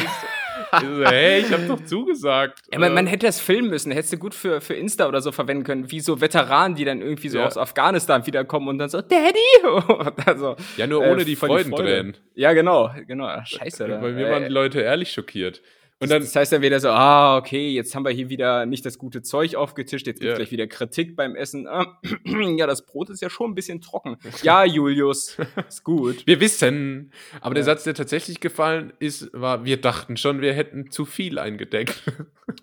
ich 0.74 0.80
so, 0.80 1.06
hey, 1.06 1.39
ich 1.41 1.52
hab 1.52 1.67
doch 1.67 1.84
zugesagt. 1.86 2.60
Ja, 2.71 2.80
man, 2.80 2.93
man, 2.93 3.08
hätte 3.08 3.26
das 3.26 3.39
filmen 3.39 3.69
müssen, 3.69 3.91
hättest 3.91 4.13
du 4.13 4.17
gut 4.17 4.34
für, 4.34 4.62
für 4.62 4.74
Insta 4.74 5.08
oder 5.08 5.21
so 5.21 5.32
verwenden 5.32 5.63
können, 5.63 5.91
wie 5.91 6.00
so 6.00 6.21
Veteranen, 6.21 6.76
die 6.76 6.86
dann 6.86 7.02
irgendwie 7.02 7.30
so 7.30 7.39
ja. 7.39 7.45
aus 7.45 7.58
Afghanistan 7.58 8.26
wiederkommen 8.26 8.67
und 8.67 8.78
dann 8.78 8.89
so, 8.89 9.02
Daddy! 9.02 9.39
also, 10.26 10.56
ja, 10.78 10.88
nur 10.88 11.02
ohne 11.02 11.21
äh, 11.21 11.26
die 11.26 11.36
Freudentränen. 11.36 12.13
Freude. 12.13 12.26
Ja, 12.36 12.54
genau, 12.54 12.91
genau. 13.08 13.30
Scheiße. 13.43 13.88
Bei 13.88 14.12
mir 14.12 14.30
waren 14.30 14.43
die 14.43 14.50
Leute 14.50 14.82
ehrlich 14.82 15.12
schockiert. 15.12 15.62
Und 16.02 16.10
dann, 16.10 16.22
das 16.24 16.36
heißt 16.36 16.52
dann 16.52 16.64
wieder 16.64 16.80
so, 16.80 16.90
ah, 16.90 17.38
okay, 17.38 17.70
jetzt 17.70 17.94
haben 17.94 18.04
wir 18.04 18.12
hier 18.12 18.30
wieder 18.30 18.66
nicht 18.66 18.84
das 18.88 18.98
gute 18.98 19.22
Zeug 19.22 19.54
aufgetischt, 19.54 20.08
jetzt 20.08 20.20
gibt 20.20 20.32
es 20.32 20.32
ja. 20.32 20.38
gleich 20.38 20.52
wieder 20.52 20.66
Kritik 20.66 21.16
beim 21.16 21.36
Essen. 21.36 21.68
Ah, 21.68 22.00
ja, 22.58 22.66
das 22.66 22.88
Brot 22.88 23.12
ist 23.12 23.22
ja 23.22 23.30
schon 23.30 23.52
ein 23.52 23.56
bisschen 23.56 23.82
trocken. 23.82 24.18
Ja, 24.42 24.66
Julius, 24.66 25.38
ist 25.68 25.84
gut. 25.84 26.26
Wir 26.26 26.40
wissen. 26.40 27.12
Aber 27.42 27.52
ja. 27.52 27.56
der 27.56 27.64
Satz, 27.66 27.84
der 27.84 27.94
tatsächlich 27.94 28.40
gefallen 28.40 28.92
ist, 28.98 29.30
war, 29.34 29.66
wir 29.66 29.80
dachten 29.80 30.18
schon, 30.18 30.42
wir 30.42 30.54
hätten 30.54 30.90
zu 30.90 31.06
viel 31.06 31.38
eingedeckt. 31.38 32.02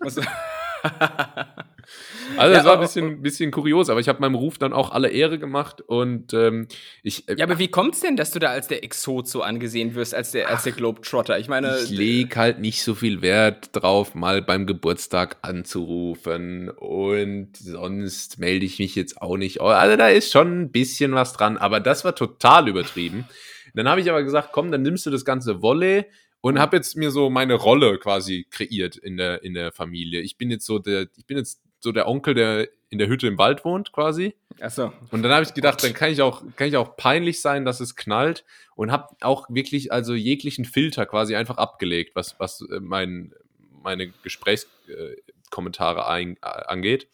Also, 0.01 0.21
also 2.37 2.53
ja, 2.53 2.59
es 2.59 2.65
war 2.65 2.73
ein 2.73 2.79
bisschen, 2.79 3.21
bisschen 3.21 3.51
kurios, 3.51 3.89
aber 3.89 3.99
ich 3.99 4.07
habe 4.07 4.21
meinem 4.21 4.35
Ruf 4.35 4.57
dann 4.57 4.73
auch 4.73 4.91
alle 4.91 5.09
Ehre 5.09 5.39
gemacht 5.39 5.81
und 5.81 6.33
ähm, 6.33 6.67
ich. 7.03 7.27
Äh, 7.27 7.35
ja, 7.37 7.45
aber 7.45 7.59
wie 7.59 7.67
kommt's 7.67 7.99
denn, 7.99 8.15
dass 8.15 8.31
du 8.31 8.39
da 8.39 8.49
als 8.49 8.67
der 8.67 8.83
Exot 8.83 9.27
so 9.27 9.41
angesehen 9.41 9.95
wirst, 9.95 10.15
als 10.15 10.31
der, 10.31 10.49
als 10.49 10.63
der 10.63 10.73
Globetrotter? 10.73 11.39
Ich 11.39 11.47
meine. 11.47 11.77
Ich 11.83 11.89
leg 11.89 12.35
halt 12.35 12.59
nicht 12.59 12.83
so 12.83 12.95
viel 12.95 13.21
Wert 13.21 13.69
drauf, 13.73 14.15
mal 14.15 14.41
beim 14.41 14.65
Geburtstag 14.65 15.37
anzurufen 15.41 16.69
und 16.69 17.57
sonst 17.57 18.39
melde 18.39 18.65
ich 18.65 18.79
mich 18.79 18.95
jetzt 18.95 19.21
auch 19.21 19.37
nicht. 19.37 19.61
Also 19.61 19.97
da 19.97 20.09
ist 20.09 20.31
schon 20.31 20.61
ein 20.61 20.71
bisschen 20.71 21.13
was 21.13 21.33
dran, 21.33 21.57
aber 21.57 21.79
das 21.79 22.05
war 22.05 22.15
total 22.15 22.67
übertrieben. 22.67 23.25
Dann 23.73 23.87
habe 23.87 24.01
ich 24.01 24.09
aber 24.09 24.23
gesagt, 24.23 24.49
komm, 24.51 24.71
dann 24.71 24.81
nimmst 24.81 25.05
du 25.05 25.09
das 25.09 25.25
ganze 25.25 25.61
Volley 25.61 26.05
und 26.41 26.59
habe 26.59 26.77
jetzt 26.77 26.95
mir 26.95 27.11
so 27.11 27.29
meine 27.29 27.55
Rolle 27.55 27.97
quasi 27.97 28.47
kreiert 28.49 28.95
in 28.95 29.17
der 29.17 29.43
in 29.43 29.53
der 29.53 29.71
Familie. 29.71 30.21
Ich 30.21 30.37
bin 30.37 30.51
jetzt 30.51 30.65
so 30.65 30.79
der 30.79 31.07
ich 31.17 31.25
bin 31.25 31.37
jetzt 31.37 31.61
so 31.79 31.91
der 31.91 32.07
Onkel, 32.07 32.33
der 32.33 32.67
in 32.89 32.97
der 32.97 33.07
Hütte 33.07 33.27
im 33.27 33.37
Wald 33.37 33.63
wohnt 33.63 33.91
quasi. 33.91 34.35
Ach 34.59 34.71
so. 34.71 34.91
Und 35.11 35.23
dann 35.23 35.31
habe 35.31 35.43
ich 35.43 35.53
gedacht, 35.53 35.83
dann 35.83 35.93
kann 35.93 36.11
ich 36.11 36.21
auch 36.21 36.43
kann 36.55 36.67
ich 36.67 36.77
auch 36.77 36.97
peinlich 36.97 37.41
sein, 37.41 37.65
dass 37.65 37.79
es 37.79 37.95
knallt 37.95 38.45
und 38.75 38.91
habe 38.91 39.15
auch 39.21 39.47
wirklich 39.49 39.91
also 39.91 40.13
jeglichen 40.13 40.65
Filter 40.65 41.05
quasi 41.05 41.35
einfach 41.35 41.57
abgelegt, 41.57 42.15
was 42.15 42.39
was 42.39 42.61
äh, 42.61 42.79
mein 42.79 43.33
meine 43.81 44.09
Gesprächskommentare 44.23 46.01
äh, 46.01 46.35
angeht 46.41 47.07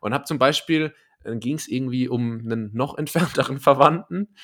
und 0.00 0.14
habe 0.14 0.24
zum 0.24 0.38
Beispiel 0.38 0.94
Dann 1.22 1.40
ging 1.40 1.56
es 1.56 1.68
irgendwie 1.68 2.08
um 2.08 2.40
einen 2.40 2.70
noch 2.74 2.96
entfernteren 2.98 3.60
Verwandten, 3.60 4.34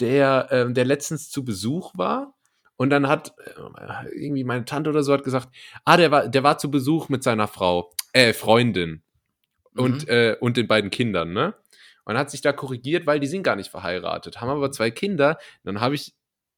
der, 0.00 0.48
äh, 0.50 0.72
der 0.72 0.84
letztens 0.84 1.30
zu 1.30 1.44
Besuch 1.44 1.92
war. 1.96 2.37
Und 2.78 2.90
dann 2.90 3.08
hat 3.08 3.34
äh, 3.44 4.08
irgendwie 4.14 4.44
meine 4.44 4.64
Tante 4.64 4.88
oder 4.88 5.02
so 5.02 5.12
hat 5.12 5.24
gesagt, 5.24 5.48
ah, 5.84 5.96
der 5.96 6.10
war, 6.12 6.28
der 6.28 6.44
war 6.44 6.58
zu 6.58 6.70
Besuch 6.70 7.08
mit 7.08 7.24
seiner 7.24 7.48
Frau, 7.48 7.90
äh, 8.12 8.32
Freundin 8.32 9.02
und, 9.74 10.06
Mhm. 10.06 10.14
äh, 10.14 10.36
und 10.40 10.56
den 10.56 10.68
beiden 10.68 10.90
Kindern, 10.90 11.32
ne? 11.32 11.54
Und 12.04 12.16
hat 12.16 12.30
sich 12.30 12.40
da 12.40 12.52
korrigiert, 12.52 13.04
weil 13.06 13.18
die 13.20 13.26
sind 13.26 13.42
gar 13.42 13.56
nicht 13.56 13.68
verheiratet, 13.70 14.40
haben 14.40 14.48
aber 14.48 14.70
zwei 14.70 14.90
Kinder. 14.92 15.38
Dann 15.64 15.80
habe 15.80 15.96
ich, 15.96 16.14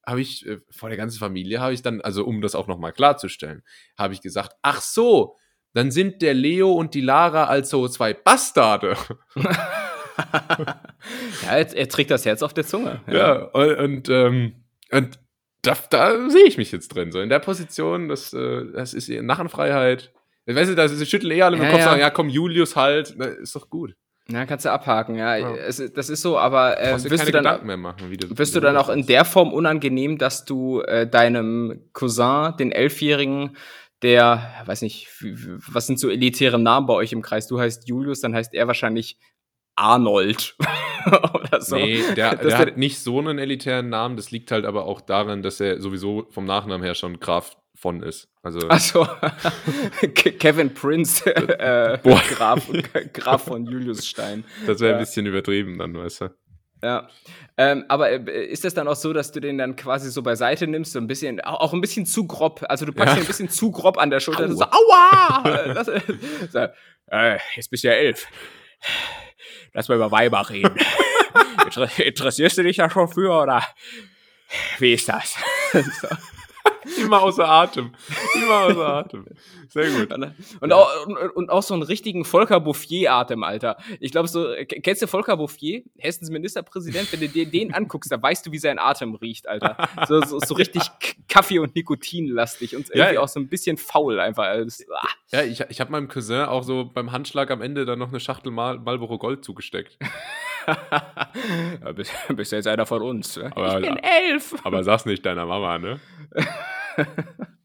habe 0.07 0.21
ich 0.21 0.47
äh, 0.47 0.59
vor 0.71 0.91
der 0.91 0.99
ganzen 0.99 1.19
Familie, 1.19 1.61
habe 1.61 1.73
ich 1.73 1.81
dann, 1.83 2.01
also 2.03 2.25
um 2.25 2.43
das 2.43 2.55
auch 2.55 2.67
nochmal 2.69 2.93
klarzustellen, 2.93 3.63
habe 3.99 4.13
ich 4.15 4.21
gesagt, 4.21 4.55
ach 4.63 4.83
so, 4.83 5.37
dann 5.73 5.91
sind 5.91 6.21
der 6.21 6.35
Leo 6.35 6.71
und 6.73 6.93
die 6.95 7.01
Lara 7.01 7.45
also 7.45 7.89
zwei 7.89 8.13
Bastarde. 8.13 8.95
ja, 9.37 10.81
er, 11.51 11.75
er 11.77 11.89
trägt 11.89 12.11
das 12.11 12.27
Herz 12.27 12.43
auf 12.43 12.53
der 12.53 12.67
Zunge. 12.67 13.01
Ja, 13.07 13.45
und, 13.45 13.77
und, 13.79 14.09
ähm, 14.11 14.53
und 14.93 15.19
da, 15.62 15.77
da 15.90 16.31
sehe 16.31 16.44
ich 16.44 16.57
mich 16.59 16.73
jetzt 16.73 16.88
drin, 16.88 17.12
so 17.12 17.20
in 17.20 17.29
der 17.29 17.38
Position, 17.38 18.09
das, 18.09 18.33
äh, 18.33 18.64
das 18.73 18.94
ist 18.94 19.09
Narrenfreiheit. 19.09 20.12
Weißt 20.46 20.70
du, 20.70 20.75
da 20.75 20.88
schütteln 20.88 21.33
eh 21.33 21.42
alle 21.42 21.57
mit 21.57 21.64
dem 21.64 21.66
Ja, 21.66 21.70
Kopf, 21.70 21.81
ja. 21.81 21.85
sagen, 21.87 22.01
ja 22.01 22.11
komm, 22.11 22.29
Julius 22.29 22.77
halt, 22.77 23.14
na, 23.16 23.27
ist 23.27 23.55
doch 23.55 23.68
gut. 23.70 23.94
Ja, 24.29 24.46
kannst 24.46 24.64
du 24.64 24.70
abhaken, 24.70 25.16
ja. 25.16 25.37
Ja. 25.37 25.55
Es, 25.57 25.83
das 25.92 26.09
ist 26.09 26.23
so, 26.23 26.38
aber 26.38 26.81
äh, 26.81 26.92
wirst, 26.92 27.27
du 27.27 27.33
dann, 27.33 27.81
machen. 27.81 28.11
Wie 28.11 28.16
du, 28.16 28.37
wirst 28.38 28.55
du 28.55 28.61
dann 28.61 28.77
auch 28.77 28.88
in 28.88 29.07
der 29.07 29.25
Form 29.25 29.53
unangenehm, 29.53 30.18
dass 30.18 30.44
du 30.44 30.81
äh, 30.83 31.09
deinem 31.09 31.88
Cousin, 31.92 32.55
den 32.59 32.73
Elfjährigen, 32.73 33.57
der, 34.03 34.62
weiß 34.64 34.83
nicht, 34.83 35.09
was 35.20 35.87
sind 35.87 35.99
so 35.99 36.09
elitäre 36.09 36.59
Namen 36.59 36.87
bei 36.87 36.94
euch 36.94 37.12
im 37.12 37.23
Kreis? 37.23 37.49
Du 37.49 37.61
heißt 37.61 37.88
Julius, 37.88 38.20
dann 38.20 38.35
heißt 38.35 38.55
er 38.55 38.66
wahrscheinlich 38.66 39.18
Arnold 39.77 40.57
oder 41.35 41.61
so. 41.61 41.77
Nee, 41.77 42.03
der, 42.17 42.37
der 42.37 42.59
hat 42.59 42.77
nicht 42.77 42.99
so 42.99 43.19
einen 43.19 43.39
elitären 43.39 43.89
Namen. 43.89 44.17
Das 44.17 44.31
liegt 44.31 44.51
halt 44.51 44.65
aber 44.65 44.85
auch 44.87 45.01
daran, 45.01 45.43
dass 45.43 45.61
er 45.61 45.81
sowieso 45.81 46.27
vom 46.31 46.45
Nachnamen 46.45 46.83
her 46.85 46.95
schon 46.95 47.21
Graf 47.21 47.57
von 47.75 48.03
ist. 48.03 48.29
Also, 48.43 48.69
Achso, 48.69 49.07
Ke- 50.15 50.33
Kevin 50.33 50.73
Prince, 50.75 51.25
äh, 51.35 51.99
Boah. 52.03 52.21
Graf, 52.31 52.69
Graf 53.15 53.45
von 53.45 53.65
Julius 53.65 54.07
Stein. 54.07 54.45
das 54.67 54.81
wäre 54.81 54.93
ja. 54.93 54.97
ein 54.99 55.01
bisschen 55.03 55.25
übertrieben 55.27 55.79
dann, 55.79 55.97
weißt 55.97 56.21
du. 56.23 56.29
Ja. 56.83 57.09
Ähm, 57.59 57.85
aber 57.89 58.11
äh, 58.11 58.47
ist 58.47 58.65
das 58.65 58.73
dann 58.75 58.89
auch 58.89 58.97
so, 58.97 59.13
dass 59.13 59.33
du 59.33 59.41
den 59.41 59.59
dann 59.59 59.77
quasi 59.77 60.11
so 60.11 60.23
beiseite 60.23 60.67
nimmst, 60.67 60.93
so 60.93 60.99
ein 60.99 61.07
bisschen, 61.07 61.41
auch, 61.43 61.61
auch 61.61 61.73
ein 61.75 61.81
bisschen 61.83 62.07
zu 62.07 62.27
grob, 62.27 62.65
also 62.69 62.87
du 62.87 62.93
packst 62.93 63.15
Ja. 63.15 63.21
ihn 63.21 63.25
ein 63.25 63.27
bisschen 63.27 63.51
zu 63.51 63.71
grob 63.71 63.99
an 63.99 64.09
der 64.11 64.21
Schulter, 64.21 64.45
Aua. 64.45 64.55
so, 64.55 64.65
aua! 64.65 65.75
Das, 65.75 65.87
so, 66.51 66.59
äh, 67.11 67.39
jetzt 67.57 67.71
bist 67.71 67.85
du 67.85 67.89
ja 67.89 67.95
elf. 67.95 68.27
Lass 69.73 69.89
mal 69.89 69.97
über 69.97 70.11
Weiber 70.11 70.49
reden. 70.49 70.77
Inter 71.65 71.99
interessierst 71.99 72.59
du 72.59 72.63
dich 72.63 72.77
da 72.77 72.91
schon 72.91 73.09
für, 73.09 73.43
oder 73.43 73.65
wie 74.79 74.95
ist 74.95 75.09
das? 75.09 75.37
so. 75.73 76.09
Immer 77.01 77.23
außer 77.23 77.49
Atem. 77.49 77.93
Immer 78.35 78.61
außer 78.61 78.87
Atem. 78.88 79.27
Sehr 79.69 79.90
gut. 79.90 80.12
Und, 80.61 80.73
auch, 80.73 81.07
und, 81.07 81.16
und 81.16 81.51
auch 81.51 81.62
so 81.62 81.75
einen 81.75 81.83
richtigen 81.83 82.25
Volker 82.25 82.61
Bouffier-Atem, 82.61 83.43
Alter. 83.45 83.77
Ich 84.01 84.11
glaube, 84.12 84.29
so, 84.29 84.49
kennst 84.66 85.03
du 85.03 85.07
Volker 85.07 85.37
Bouffier, 85.37 85.83
Hessens 85.99 86.31
Ministerpräsident? 86.31 87.12
Wenn 87.12 87.21
du 87.21 87.29
dir 87.29 87.47
den 87.47 87.73
anguckst, 87.75 88.11
da 88.11 88.21
weißt 88.21 88.47
du, 88.47 88.53
wie 88.53 88.59
sein 88.59 88.79
Atem 88.79 89.14
riecht, 89.14 89.49
Alter. 89.49 89.77
So, 90.09 90.21
so, 90.23 90.38
so 90.40 90.55
richtig 90.55 90.83
Kaffee- 91.29 91.59
und 91.61 91.75
Nikotinlastig 91.75 92.75
und 92.77 92.88
irgendwie 92.90 93.14
Ja. 93.14 93.21
auch 93.21 93.29
so 93.29 93.38
ein 93.40 93.49
bisschen 93.49 93.77
faul 93.77 94.19
einfach. 94.19 94.45
Also, 94.45 94.85
ah. 94.95 95.07
Ja, 95.31 95.43
ich, 95.43 95.61
ich 95.69 95.81
habe 95.81 95.93
meinem 95.93 96.09
Cousin 96.09 96.43
auch 96.47 96.62
so 96.62 96.85
beim 96.93 97.12
Handschlag 97.12 97.51
am 97.51 97.62
Ende 97.62 97.85
dann 97.85 97.99
noch 97.99 98.09
eine 98.09 98.21
Schachtel 98.21 98.51
Mal 98.51 98.79
Marlboro 98.79 99.19
Gold 99.19 99.45
zugesteckt. 99.45 99.99
ja, 101.85 101.93
bist, 101.93 102.13
bist 102.37 102.53
jetzt 102.53 102.67
einer 102.67 102.87
von 102.87 103.03
uns. 103.03 103.37
ne? 103.37 103.51
Aber- 103.55 103.81
ich 103.81 103.87
bin 103.87 103.97
elf. 103.99 104.55
Aber 104.65 104.83
sag's 104.85 105.07
nicht 105.07 105.25
deiner 105.27 105.47
Mama, 105.47 105.79
ne? 105.79 106.01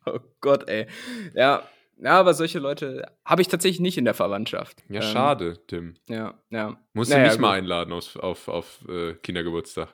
Oh 0.06 0.20
Gott, 0.42 0.70
ey. 0.70 0.88
Ja, 1.34 1.64
ja 1.98 2.20
aber 2.20 2.34
solche 2.34 2.60
Leute 2.60 3.06
habe 3.26 3.42
ich 3.42 3.48
tatsächlich 3.48 3.80
nicht 3.80 3.98
in 3.98 4.06
der 4.06 4.14
Verwandtschaft. 4.14 4.84
Ja, 4.90 5.02
Ähm, 5.02 5.08
schade, 5.12 5.58
Tim. 5.68 5.96
Ja, 6.08 6.36
ja. 6.52 6.78
Musst 6.94 7.12
Naja, 7.12 7.24
du 7.26 7.30
mich 7.32 7.40
mal 7.40 7.50
gut. 7.50 7.58
einladen 7.64 7.94
auf, 7.94 8.16
auf, 8.18 8.48
auf 8.48 8.80
äh, 8.88 9.14
Kindergeburtstag. 9.16 9.94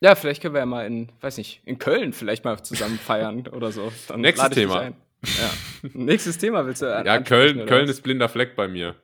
Ja, 0.00 0.14
vielleicht 0.14 0.40
können 0.40 0.54
wir 0.54 0.60
ja 0.60 0.66
mal 0.66 0.86
in, 0.86 1.12
weiß 1.20 1.36
nicht, 1.36 1.60
in 1.66 1.78
Köln 1.78 2.14
vielleicht 2.14 2.44
mal 2.44 2.62
zusammen 2.62 2.98
feiern 2.98 3.46
oder 3.48 3.70
so. 3.70 3.92
Dann 4.08 4.22
Nächstes 4.22 4.48
Thema. 4.50 4.82
Ja. 4.84 5.50
Nächstes 5.92 6.38
Thema 6.38 6.64
willst 6.64 6.80
du 6.80 6.96
an- 6.96 7.04
Ja, 7.04 7.20
Köln, 7.20 7.66
Köln 7.66 7.86
ist 7.86 8.00
blinder 8.00 8.30
Fleck 8.30 8.56
bei 8.56 8.66
mir. 8.66 8.96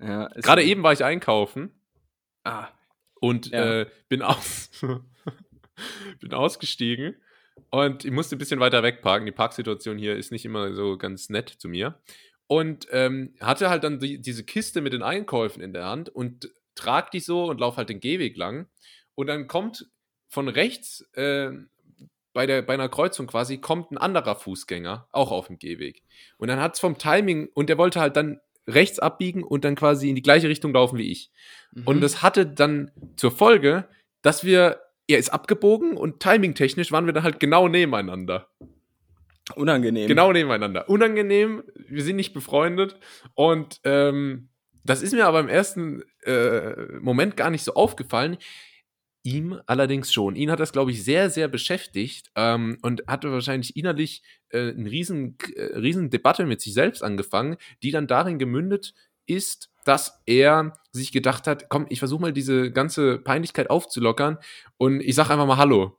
Ja, 0.00 0.28
Gerade 0.36 0.62
eben 0.62 0.82
war 0.84 0.92
ich 0.92 1.04
einkaufen 1.04 1.70
Ah, 2.44 2.68
und 3.24 3.50
Ja. 3.50 3.80
äh, 3.80 3.86
bin, 4.08 4.22
aus, 4.22 4.70
bin 6.20 6.32
ausgestiegen 6.34 7.16
und 7.70 8.04
ich 8.04 8.10
musste 8.10 8.36
ein 8.36 8.38
bisschen 8.38 8.60
weiter 8.60 8.82
wegparken. 8.82 9.26
Die 9.26 9.32
Parksituation 9.32 9.98
hier 9.98 10.16
ist 10.16 10.30
nicht 10.32 10.44
immer 10.44 10.74
so 10.74 10.98
ganz 10.98 11.30
nett 11.30 11.48
zu 11.48 11.68
mir. 11.68 11.98
Und 12.46 12.86
ähm, 12.90 13.34
hatte 13.40 13.70
halt 13.70 13.84
dann 13.84 13.98
die, 13.98 14.20
diese 14.20 14.44
Kiste 14.44 14.82
mit 14.82 14.92
den 14.92 15.02
Einkäufen 15.02 15.62
in 15.62 15.72
der 15.72 15.86
Hand 15.86 16.10
und 16.10 16.50
trag 16.74 17.10
die 17.10 17.20
so 17.20 17.44
und 17.46 17.58
lauf 17.60 17.76
halt 17.78 17.88
den 17.88 18.00
Gehweg 18.00 18.36
lang. 18.36 18.66
Und 19.14 19.28
dann 19.28 19.46
kommt 19.48 19.86
von 20.28 20.48
rechts 20.48 21.00
äh, 21.14 21.52
bei, 22.34 22.46
der, 22.46 22.60
bei 22.62 22.74
einer 22.74 22.88
Kreuzung 22.90 23.26
quasi, 23.28 23.58
kommt 23.58 23.92
ein 23.92 23.98
anderer 23.98 24.34
Fußgänger, 24.36 25.08
auch 25.12 25.30
auf 25.30 25.46
dem 25.46 25.58
Gehweg. 25.58 26.02
Und 26.36 26.48
dann 26.48 26.60
hat 26.60 26.74
es 26.74 26.80
vom 26.80 26.98
Timing, 26.98 27.48
und 27.54 27.68
der 27.70 27.78
wollte 27.78 28.00
halt 28.00 28.16
dann 28.16 28.40
rechts 28.66 28.98
abbiegen 28.98 29.42
und 29.42 29.64
dann 29.64 29.74
quasi 29.74 30.08
in 30.08 30.14
die 30.14 30.22
gleiche 30.22 30.48
Richtung 30.48 30.72
laufen 30.72 30.98
wie 30.98 31.10
ich. 31.10 31.30
Und 31.84 31.96
mhm. 31.96 32.00
das 32.00 32.22
hatte 32.22 32.46
dann 32.46 32.90
zur 33.16 33.30
Folge, 33.30 33.88
dass 34.22 34.44
wir, 34.44 34.80
er 35.06 35.18
ist 35.18 35.30
abgebogen 35.30 35.96
und 35.96 36.20
timingtechnisch 36.20 36.92
waren 36.92 37.06
wir 37.06 37.12
dann 37.12 37.24
halt 37.24 37.40
genau 37.40 37.68
nebeneinander. 37.68 38.48
unangenehm. 39.54 40.08
Genau 40.08 40.32
nebeneinander. 40.32 40.88
Unangenehm, 40.88 41.62
wir 41.88 42.02
sind 42.02 42.16
nicht 42.16 42.32
befreundet 42.32 42.98
und 43.34 43.80
ähm, 43.84 44.48
das 44.84 45.02
ist 45.02 45.12
mir 45.12 45.26
aber 45.26 45.40
im 45.40 45.48
ersten 45.48 46.02
äh, 46.24 46.74
Moment 47.00 47.36
gar 47.36 47.50
nicht 47.50 47.64
so 47.64 47.74
aufgefallen. 47.74 48.36
Ihm 49.26 49.58
allerdings 49.66 50.12
schon. 50.12 50.36
Ihn 50.36 50.50
hat 50.50 50.60
das, 50.60 50.72
glaube 50.72 50.90
ich, 50.90 51.02
sehr, 51.02 51.30
sehr 51.30 51.48
beschäftigt 51.48 52.30
ähm, 52.36 52.78
und 52.82 53.04
hatte 53.06 53.32
wahrscheinlich 53.32 53.74
innerlich 53.74 54.22
äh, 54.50 54.70
eine 54.72 54.90
riesen, 54.90 55.38
äh, 55.56 55.78
riesen 55.78 56.10
Debatte 56.10 56.44
mit 56.44 56.60
sich 56.60 56.74
selbst 56.74 57.02
angefangen, 57.02 57.56
die 57.82 57.90
dann 57.90 58.06
darin 58.06 58.38
gemündet 58.38 58.92
ist, 59.24 59.70
dass 59.86 60.20
er 60.26 60.74
sich 60.92 61.10
gedacht 61.10 61.46
hat, 61.46 61.70
komm, 61.70 61.86
ich 61.88 62.00
versuche 62.00 62.20
mal 62.20 62.32
diese 62.34 62.70
ganze 62.70 63.18
Peinlichkeit 63.18 63.70
aufzulockern 63.70 64.36
und 64.76 65.00
ich 65.00 65.14
sage 65.14 65.30
einfach 65.30 65.46
mal 65.46 65.56
Hallo. 65.56 65.98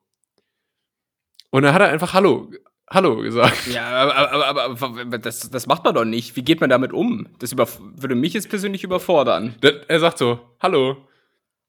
Und 1.50 1.64
dann 1.64 1.74
hat 1.74 1.82
er 1.82 1.90
einfach 1.90 2.14
Hallo, 2.14 2.52
Hallo 2.88 3.18
gesagt. 3.18 3.66
Ja, 3.74 3.88
aber, 3.88 4.32
aber, 4.32 4.64
aber, 4.64 5.02
aber 5.02 5.18
das, 5.18 5.50
das 5.50 5.66
macht 5.66 5.84
man 5.84 5.96
doch 5.96 6.06
nicht. 6.06 6.36
Wie 6.36 6.44
geht 6.44 6.62
man 6.62 6.70
damit 6.70 6.94
um? 6.94 7.28
Das 7.40 7.52
über, 7.52 7.68
würde 7.96 8.14
mich 8.14 8.34
jetzt 8.34 8.50
persönlich 8.50 8.84
überfordern. 8.84 9.56
Der, 9.64 9.90
er 9.90 10.00
sagt 10.00 10.20
so, 10.20 10.40
hallo. 10.62 10.98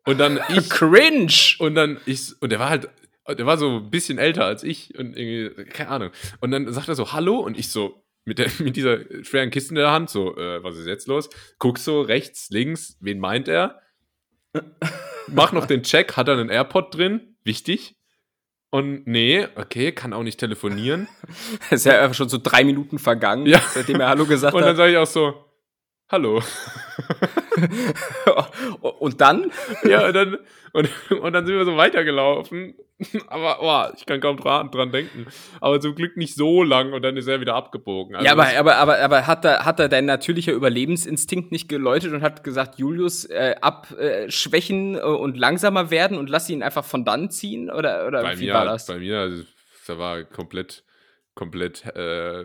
Und 0.07 0.19
dann 0.19 0.41
ich, 0.49 0.69
Cringe! 0.71 1.33
und 1.59 1.75
dann 1.75 2.01
ich, 2.07 2.33
und 2.41 2.51
der 2.51 2.59
war 2.59 2.71
halt, 2.71 2.89
der 3.29 3.45
war 3.47 3.59
so 3.59 3.79
ein 3.79 3.91
bisschen 3.91 4.19
älter 4.19 4.45
als 4.45 4.63
ich 4.63 4.97
und 4.99 5.17
irgendwie, 5.17 5.65
keine 5.67 5.91
Ahnung. 5.91 6.11
Und 6.41 6.51
dann 6.53 6.73
sagt 6.73 6.89
er 6.89 6.95
so, 6.95 7.13
hallo, 7.13 7.39
und 7.41 7.59
ich 7.59 7.71
so, 7.71 8.03
mit, 8.25 8.39
der, 8.39 8.49
mit 8.61 8.77
dieser 8.77 8.99
schweren 9.25 9.51
Kiste 9.51 9.71
in 9.71 9.77
der 9.77 9.91
Hand, 9.91 10.09
so, 10.11 10.37
äh, 10.37 10.63
was 10.65 10.77
ist 10.77 10.87
jetzt 10.87 11.07
los? 11.09 11.29
Guck 11.59 11.79
so 11.79 12.01
rechts, 12.01 12.49
links, 12.51 12.97
wen 13.01 13.19
meint 13.19 13.49
er? 13.49 13.81
Mach 15.29 15.53
noch 15.53 15.67
den 15.67 15.83
Check, 15.83 16.17
hat 16.17 16.29
er 16.29 16.39
einen 16.39 16.49
AirPod 16.49 16.95
drin? 16.97 17.37
Wichtig. 17.45 17.95
Und 18.71 19.07
nee, 19.07 19.47
okay, 19.55 19.93
kann 19.93 20.13
auch 20.13 20.23
nicht 20.23 20.41
telefonieren. 20.41 21.09
Es 21.71 21.73
ist 21.81 21.87
ja 21.87 22.01
einfach 22.03 22.15
schon 22.15 22.29
so 22.29 22.39
drei 22.43 22.65
Minuten 22.65 22.99
vergangen, 22.99 23.47
Ja. 23.47 23.61
seitdem 23.75 24.01
er 24.01 24.09
Hallo 24.09 24.27
gesagt 24.27 24.55
Und 24.55 24.61
dann 24.63 24.71
hat. 24.71 24.77
sage 24.77 24.93
ich 24.93 24.99
auch 24.99 25.07
so, 25.07 25.46
hallo. 26.11 26.43
Und 29.01 29.21
dann? 29.21 29.51
Ja, 29.85 30.07
und 30.07 30.15
dann, 30.15 30.39
und, 30.73 30.91
und 31.11 31.33
dann 31.33 31.47
sind 31.47 31.57
wir 31.57 31.65
so 31.65 31.77
weitergelaufen. 31.77 32.75
Aber 33.29 33.59
oh, 33.61 33.95
ich 33.97 34.07
kann 34.07 34.21
kaum 34.21 34.37
dran, 34.37 34.71
dran 34.71 34.91
denken. 34.91 35.27
Aber 35.61 35.81
zum 35.81 35.95
Glück 35.95 36.17
nicht 36.17 36.35
so 36.35 36.63
lang 36.63 36.93
und 36.93 37.03
dann 37.03 37.17
ist 37.17 37.27
er 37.29 37.41
wieder 37.41 37.55
abgebogen. 37.55 38.15
Also 38.15 38.27
ja, 38.27 38.33
aber, 38.33 38.49
aber, 38.57 38.77
aber, 38.77 38.99
aber 39.01 39.27
hat 39.27 39.45
da, 39.45 39.65
hat 39.65 39.79
da 39.79 39.89
dein 39.89 40.07
natürlicher 40.07 40.53
Überlebensinstinkt 40.53 41.53
nicht 41.53 41.69
geläutet 41.69 42.13
und 42.13 42.23
hat 42.23 42.43
gesagt, 42.43 42.79
Julius, 42.79 43.27
äh, 43.27 43.55
abschwächen 43.61 44.97
äh, 44.97 45.01
und 45.01 45.37
langsamer 45.37 45.91
werden 45.91 46.17
und 46.17 46.31
lass 46.31 46.49
ihn 46.49 46.63
einfach 46.63 46.85
von 46.85 47.05
dann 47.05 47.31
ziehen? 47.31 47.71
Oder, 47.71 48.07
oder 48.07 48.23
bei 48.23 48.39
wie 48.39 48.47
mir, 48.47 48.55
war 48.55 48.65
das? 48.65 48.87
bei 48.87 48.99
mir, 48.99 49.19
also, 49.19 49.45
da 49.87 49.99
war 49.99 50.25
komplett, 50.25 50.85
komplett 51.35 51.85
äh, 51.95 52.45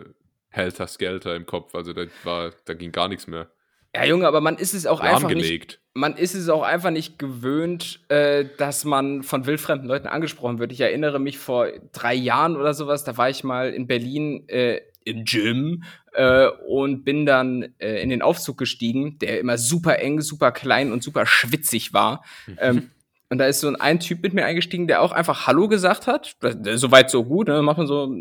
Helter 0.52 0.86
Skelter 0.86 1.34
im 1.34 1.46
Kopf. 1.46 1.74
Also 1.74 1.92
da 1.92 2.04
war, 2.24 2.52
da 2.64 2.74
ging 2.74 2.92
gar 2.92 3.08
nichts 3.08 3.26
mehr. 3.26 3.50
Ja, 3.94 4.04
Junge, 4.04 4.26
aber 4.26 4.40
man 4.40 4.56
ist 4.56 4.72
es 4.72 4.86
auch 4.86 5.00
einfach 5.00 5.28
nicht, 5.28 5.80
man 5.92 6.16
ist 6.16 6.34
es 6.34 6.48
auch 6.48 6.62
einfach 6.62 6.90
nicht 6.90 7.18
gewöhnt, 7.18 8.00
äh, 8.08 8.46
dass 8.56 8.84
man 8.86 9.22
von 9.22 9.44
wildfremden 9.44 9.86
Leuten 9.86 10.06
angesprochen 10.06 10.58
wird. 10.58 10.72
Ich 10.72 10.80
erinnere 10.80 11.18
mich 11.18 11.36
vor 11.36 11.68
drei 11.92 12.14
Jahren 12.14 12.56
oder 12.56 12.72
sowas, 12.72 13.04
da 13.04 13.18
war 13.18 13.28
ich 13.28 13.44
mal 13.44 13.70
in 13.70 13.86
Berlin 13.86 14.48
äh, 14.48 14.80
im 15.04 15.24
Gym 15.24 15.82
äh, 16.14 16.46
und 16.66 17.04
bin 17.04 17.26
dann 17.26 17.74
äh, 17.78 18.00
in 18.02 18.08
den 18.08 18.22
Aufzug 18.22 18.56
gestiegen, 18.56 19.18
der 19.18 19.40
immer 19.40 19.58
super 19.58 19.98
eng, 19.98 20.22
super 20.22 20.52
klein 20.52 20.90
und 20.90 21.02
super 21.02 21.26
schwitzig 21.26 21.92
war. 21.92 22.24
ähm, 22.58 22.90
und 23.32 23.38
da 23.38 23.46
ist 23.46 23.60
so 23.60 23.68
ein, 23.68 23.76
ein 23.76 23.98
Typ 23.98 24.22
mit 24.22 24.34
mir 24.34 24.44
eingestiegen, 24.44 24.86
der 24.86 25.00
auch 25.00 25.10
einfach 25.10 25.46
Hallo 25.46 25.66
gesagt 25.66 26.06
hat. 26.06 26.36
Soweit 26.74 27.10
so 27.10 27.24
gut, 27.24 27.48
ne? 27.48 27.62
Macht 27.62 27.78
man 27.78 27.86
so. 27.86 28.14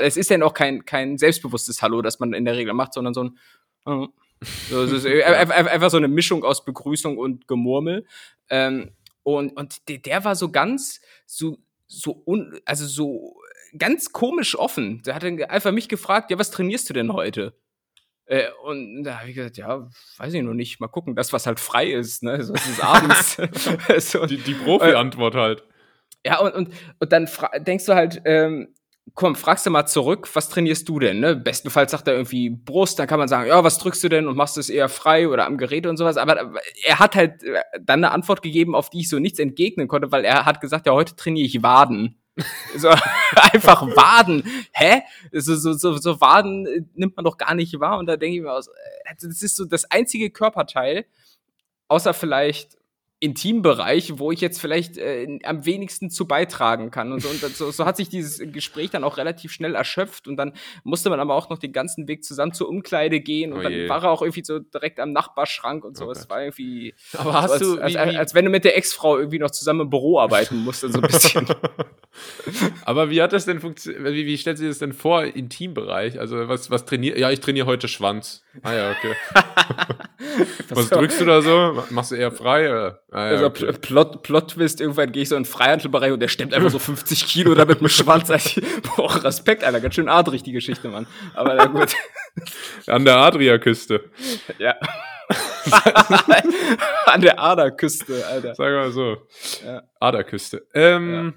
Es 0.00 0.16
ist 0.16 0.30
ja 0.30 0.38
noch 0.38 0.54
kein, 0.54 0.86
kein 0.86 1.18
selbstbewusstes 1.18 1.82
Hallo, 1.82 2.00
das 2.00 2.18
man 2.18 2.32
in 2.32 2.46
der 2.46 2.56
Regel 2.56 2.72
macht, 2.72 2.94
sondern 2.94 3.12
so 3.12 3.24
ein. 3.24 3.38
Oh. 3.84 4.06
So, 4.70 4.84
es 4.84 4.92
ist 5.04 5.06
einfach 5.06 5.90
so 5.90 5.98
eine 5.98 6.08
Mischung 6.08 6.44
aus 6.44 6.64
Begrüßung 6.64 7.18
und 7.18 7.46
Gemurmel. 7.46 8.06
Ähm, 8.48 8.92
und, 9.22 9.54
und 9.54 9.86
der, 9.90 9.98
der 9.98 10.24
war 10.24 10.34
so 10.34 10.50
ganz, 10.50 11.02
so, 11.26 11.58
so 11.86 12.22
un, 12.24 12.58
also 12.64 12.86
so 12.86 13.36
ganz 13.76 14.12
komisch 14.14 14.58
offen. 14.58 15.02
Der 15.02 15.14
hat 15.14 15.24
einfach 15.24 15.72
mich 15.72 15.90
gefragt, 15.90 16.30
ja, 16.30 16.38
was 16.38 16.50
trainierst 16.50 16.88
du 16.88 16.94
denn 16.94 17.12
heute? 17.12 17.52
Äh, 18.28 18.48
und 18.62 19.04
da 19.04 19.20
habe 19.20 19.30
ich 19.30 19.34
gesagt, 19.34 19.56
ja, 19.56 19.88
weiß 20.18 20.34
ich 20.34 20.42
noch 20.42 20.52
nicht, 20.52 20.80
mal 20.80 20.88
gucken, 20.88 21.16
das, 21.16 21.32
was 21.32 21.46
halt 21.46 21.58
frei 21.58 21.86
ist, 21.86 22.22
ne? 22.22 22.42
So 22.44 22.52
ist 22.52 22.68
es 22.68 22.80
abends. 22.80 23.38
so, 24.10 24.26
die 24.26 24.36
die 24.36 24.54
Profi-Antwort 24.54 25.34
äh, 25.34 25.38
halt. 25.38 25.64
Ja, 26.26 26.40
und, 26.40 26.54
und, 26.54 26.74
und 26.98 27.12
dann 27.12 27.28
denkst 27.60 27.86
du 27.86 27.94
halt, 27.94 28.20
ähm, 28.26 28.74
komm, 29.14 29.34
fragst 29.34 29.64
du 29.64 29.70
mal 29.70 29.86
zurück, 29.86 30.28
was 30.34 30.50
trainierst 30.50 30.88
du 30.90 30.98
denn? 30.98 31.20
Ne? 31.20 31.36
Bestenfalls 31.36 31.92
sagt 31.92 32.06
er 32.06 32.14
irgendwie 32.14 32.50
Brust, 32.50 32.98
dann 32.98 33.06
kann 33.06 33.18
man 33.18 33.28
sagen, 33.28 33.48
ja, 33.48 33.64
was 33.64 33.78
drückst 33.78 34.04
du 34.04 34.10
denn 34.10 34.28
und 34.28 34.36
machst 34.36 34.58
es 34.58 34.68
eher 34.68 34.90
frei 34.90 35.28
oder 35.28 35.46
am 35.46 35.56
Gerät 35.56 35.86
und 35.86 35.96
sowas. 35.96 36.18
Aber 36.18 36.52
er 36.84 36.98
hat 36.98 37.16
halt 37.16 37.42
äh, 37.44 37.62
dann 37.80 38.04
eine 38.04 38.12
Antwort 38.12 38.42
gegeben, 38.42 38.74
auf 38.74 38.90
die 38.90 39.00
ich 39.00 39.08
so 39.08 39.18
nichts 39.18 39.38
entgegnen 39.38 39.88
konnte, 39.88 40.12
weil 40.12 40.26
er 40.26 40.44
hat 40.44 40.60
gesagt, 40.60 40.86
ja, 40.86 40.92
heute 40.92 41.16
trainiere 41.16 41.46
ich 41.46 41.62
Waden. 41.62 42.20
So, 42.76 42.88
einfach 43.52 43.82
Waden. 43.82 44.44
Hä? 44.72 45.02
So, 45.32 45.56
so, 45.56 45.72
so, 45.72 45.96
so 45.96 46.20
Waden 46.20 46.66
äh, 46.66 46.82
nimmt 46.94 47.16
man 47.16 47.24
doch 47.24 47.36
gar 47.36 47.54
nicht 47.54 47.78
wahr. 47.80 47.98
Und 47.98 48.06
da 48.06 48.16
denke 48.16 48.36
ich 48.36 48.42
mir 48.42 48.52
aus, 48.52 48.68
äh, 48.68 49.14
das 49.20 49.42
ist 49.42 49.56
so 49.56 49.64
das 49.64 49.90
einzige 49.90 50.30
Körperteil, 50.30 51.06
außer 51.88 52.14
vielleicht 52.14 52.77
Intimbereich, 53.20 54.18
wo 54.18 54.30
ich 54.30 54.40
jetzt 54.40 54.60
vielleicht 54.60 54.96
äh, 54.96 55.40
am 55.42 55.66
wenigsten 55.66 56.08
zu 56.08 56.28
beitragen 56.28 56.92
kann 56.92 57.10
und 57.12 57.20
so. 57.20 57.28
Und 57.28 57.40
so, 57.40 57.72
so 57.72 57.84
hat 57.84 57.96
sich 57.96 58.08
dieses 58.08 58.40
Gespräch 58.52 58.90
dann 58.90 59.02
auch 59.02 59.16
relativ 59.16 59.50
schnell 59.50 59.74
erschöpft 59.74 60.28
und 60.28 60.36
dann 60.36 60.52
musste 60.84 61.10
man 61.10 61.18
aber 61.18 61.34
auch 61.34 61.50
noch 61.50 61.58
den 61.58 61.72
ganzen 61.72 62.06
Weg 62.06 62.22
zusammen 62.22 62.52
zur 62.52 62.68
Umkleide 62.68 63.20
gehen 63.20 63.52
und 63.52 63.58
oh 63.58 63.62
dann 63.62 63.88
war 63.88 64.04
er 64.04 64.10
auch 64.12 64.22
irgendwie 64.22 64.44
so 64.44 64.60
direkt 64.60 65.00
am 65.00 65.10
Nachbarschrank 65.12 65.84
und 65.84 65.96
so. 65.96 66.04
Okay. 66.04 66.18
Es 66.18 66.30
war 66.30 66.42
irgendwie. 66.42 66.94
Aber 67.16 67.32
hast 67.32 67.50
als, 67.52 67.60
du, 67.62 67.80
als, 67.80 67.96
als, 67.96 68.16
als, 68.16 68.34
wenn 68.34 68.44
du 68.44 68.52
mit 68.52 68.64
der 68.64 68.76
Ex-Frau 68.76 69.18
irgendwie 69.18 69.40
noch 69.40 69.50
zusammen 69.50 69.80
im 69.80 69.90
Büro 69.90 70.20
arbeiten 70.20 70.58
musst, 70.58 70.82
so 70.82 70.86
ein 70.86 71.00
bisschen. 71.00 71.46
aber 72.84 73.10
wie 73.10 73.20
hat 73.20 73.32
das 73.32 73.46
denn 73.46 73.58
funktioniert? 73.58 74.04
Wie, 74.14 74.26
wie 74.26 74.38
stellt 74.38 74.58
sich 74.58 74.68
das 74.68 74.78
denn 74.78 74.92
vor, 74.92 75.24
Intimbereich? 75.24 76.20
Also 76.20 76.48
was, 76.48 76.70
was 76.70 76.84
trainiert? 76.84 77.18
Ja, 77.18 77.32
ich 77.32 77.40
trainiere 77.40 77.66
heute 77.66 77.88
Schwanz. 77.88 78.44
Ah 78.62 78.74
ja, 78.74 78.90
okay. 78.92 79.14
was 80.68 80.88
drückst 80.88 81.20
du 81.20 81.24
da 81.24 81.42
so? 81.42 81.82
Machst 81.90 82.12
du 82.12 82.14
eher 82.14 82.30
frei? 82.30 82.70
Oder? 82.70 83.02
Ah, 83.10 83.24
ja, 83.24 83.30
also 83.32 83.46
okay. 83.46 83.72
Plot, 83.72 84.22
Plot 84.22 84.50
Twist, 84.50 84.82
irgendwann 84.82 85.12
gehe 85.12 85.22
ich 85.22 85.30
so 85.30 85.36
in 85.36 85.44
den 85.44 85.48
Freihandelbereich 85.48 86.12
und 86.12 86.20
der 86.20 86.28
stemmt 86.28 86.52
einfach 86.52 86.70
so 86.70 86.78
50 86.78 87.26
Kilo 87.26 87.54
da 87.54 87.64
mit 87.64 87.80
dem 87.80 87.88
Schwanz. 87.88 88.28
Boah, 88.96 89.24
Respekt, 89.24 89.64
Alter, 89.64 89.80
ganz 89.80 89.94
schön 89.94 90.10
adrig 90.10 90.42
die 90.42 90.52
Geschichte, 90.52 90.88
Mann. 90.88 91.06
Aber 91.34 91.54
na 91.54 91.64
gut. 91.66 91.94
An 92.86 93.06
der 93.06 93.16
Adria-Küste. 93.16 94.10
Ja. 94.58 94.76
An 97.06 97.20
der 97.20 97.38
Aderküste, 97.38 98.26
Alter. 98.26 98.54
Sag 98.54 98.72
mal 98.72 98.90
so. 98.92 99.16
Ja. 99.64 99.82
Aderküste. 100.00 100.66
Ähm, 100.74 101.34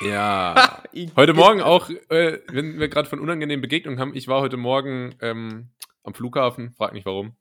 ja. 0.00 0.54
ja. 0.92 1.08
heute 1.16 1.34
Morgen 1.34 1.60
auch, 1.60 1.90
äh, 2.08 2.38
wenn 2.50 2.78
wir 2.78 2.88
gerade 2.88 3.08
von 3.08 3.20
unangenehmen 3.20 3.62
Begegnungen 3.62 4.00
haben, 4.00 4.14
ich 4.14 4.28
war 4.28 4.40
heute 4.40 4.56
Morgen 4.56 5.14
ähm, 5.20 5.70
am 6.04 6.14
Flughafen, 6.14 6.74
frag 6.76 6.92
nicht 6.92 7.06
warum. 7.06 7.36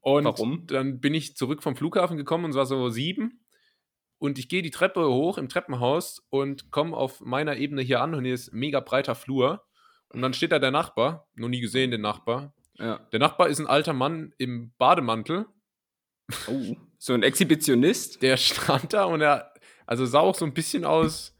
Und 0.00 0.24
Warum? 0.24 0.66
dann 0.66 1.00
bin 1.00 1.14
ich 1.14 1.36
zurück 1.36 1.62
vom 1.62 1.76
Flughafen 1.76 2.16
gekommen 2.16 2.46
und 2.46 2.50
es 2.50 2.56
war 2.56 2.66
so 2.66 2.88
sieben. 2.88 3.44
Und 4.18 4.38
ich 4.38 4.48
gehe 4.48 4.62
die 4.62 4.70
Treppe 4.70 5.08
hoch 5.08 5.38
im 5.38 5.48
Treppenhaus 5.48 6.22
und 6.28 6.70
komme 6.70 6.96
auf 6.96 7.20
meiner 7.20 7.56
Ebene 7.56 7.82
hier 7.82 8.00
an 8.02 8.14
und 8.14 8.24
hier 8.24 8.34
ist 8.34 8.52
mega 8.52 8.80
breiter 8.80 9.14
Flur. 9.14 9.64
Und 10.10 10.22
dann 10.22 10.34
steht 10.34 10.52
da 10.52 10.58
der 10.58 10.70
Nachbar, 10.70 11.28
noch 11.34 11.48
nie 11.48 11.60
gesehen, 11.60 11.90
den 11.90 12.00
Nachbar. 12.00 12.52
Ja. 12.74 12.98
Der 13.12 13.18
Nachbar 13.20 13.48
ist 13.48 13.60
ein 13.60 13.66
alter 13.66 13.92
Mann 13.92 14.34
im 14.38 14.72
Bademantel. 14.76 15.46
Oh, 16.48 16.76
so 16.98 17.14
ein 17.14 17.22
Exhibitionist? 17.22 18.22
Der 18.22 18.36
stand 18.36 18.92
da 18.92 19.04
und 19.04 19.20
er, 19.20 19.52
also 19.86 20.04
sah 20.06 20.20
auch 20.20 20.34
so 20.34 20.44
ein 20.44 20.54
bisschen 20.54 20.84
aus, 20.84 21.34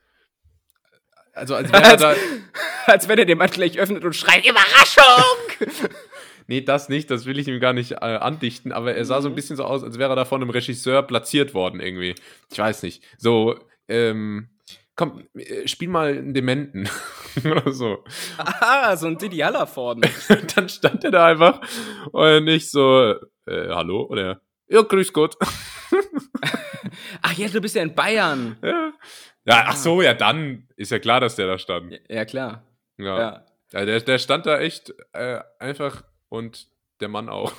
also 1.33 1.55
als 1.55 1.73
wäre 1.73 1.83
er 1.83 1.97
da. 1.97 2.15
als 2.87 3.09
wenn 3.09 3.19
er 3.19 3.25
den 3.25 3.39
Mantel 3.39 3.57
gleich 3.57 3.79
öffnet 3.79 4.05
und 4.05 4.15
schreit, 4.15 4.45
Überraschung! 4.47 5.91
Nee, 6.51 6.63
das 6.63 6.89
nicht, 6.89 7.13
das 7.13 7.27
will 7.27 7.39
ich 7.39 7.47
ihm 7.47 7.61
gar 7.61 7.73
nicht 7.73 7.93
äh, 7.93 7.97
andichten, 7.97 8.73
aber 8.73 8.97
er 8.97 9.05
sah 9.05 9.23
so 9.23 9.29
ein 9.29 9.31
mhm. 9.31 9.37
bisschen 9.37 9.55
so 9.55 9.63
aus, 9.63 9.85
als 9.85 10.01
wäre 10.01 10.11
er 10.11 10.17
da 10.17 10.25
von 10.25 10.43
einem 10.43 10.51
Regisseur 10.51 11.01
platziert 11.05 11.55
worden 11.55 11.79
irgendwie. 11.79 12.17
Ich 12.51 12.59
weiß 12.59 12.83
nicht. 12.83 13.05
So, 13.19 13.57
ähm, 13.87 14.49
komm, 14.97 15.29
äh, 15.37 15.69
spiel 15.69 15.89
mal 15.89 16.09
einen 16.09 16.35
Dementen 16.35 16.89
oder 17.45 17.71
so. 17.71 18.03
Ah, 18.37 18.97
so 18.97 19.07
ein 19.07 19.17
Diddy 19.17 19.37
Hallerford. 19.37 20.05
dann 20.57 20.69
stand 20.69 21.05
er 21.05 21.13
da 21.13 21.27
einfach 21.27 21.61
und 22.11 22.47
nicht 22.47 22.69
so, 22.69 23.15
äh, 23.47 23.69
hallo? 23.69 24.07
Oder, 24.11 24.41
ja, 24.67 24.83
grüß 24.83 25.13
Gott. 25.13 25.37
ach 27.23 27.33
ja, 27.35 27.47
du 27.47 27.61
bist 27.61 27.77
ja 27.77 27.83
in 27.83 27.95
Bayern. 27.95 28.57
Ja. 28.61 28.93
ja, 29.45 29.65
ach 29.69 29.77
so, 29.77 30.03
ja, 30.03 30.15
dann 30.15 30.67
ist 30.75 30.91
ja 30.91 30.99
klar, 30.99 31.21
dass 31.21 31.37
der 31.37 31.47
da 31.47 31.59
stand. 31.61 31.97
Ja, 32.09 32.25
klar. 32.25 32.65
Ja. 32.99 33.21
ja. 33.21 33.47
ja 33.73 33.85
der, 33.85 34.01
der 34.01 34.19
stand 34.19 34.47
da 34.47 34.59
echt 34.59 34.93
äh, 35.13 35.39
einfach 35.61 36.03
und 36.31 36.69
der 37.01 37.09
Mann 37.09 37.29
auch. 37.29 37.53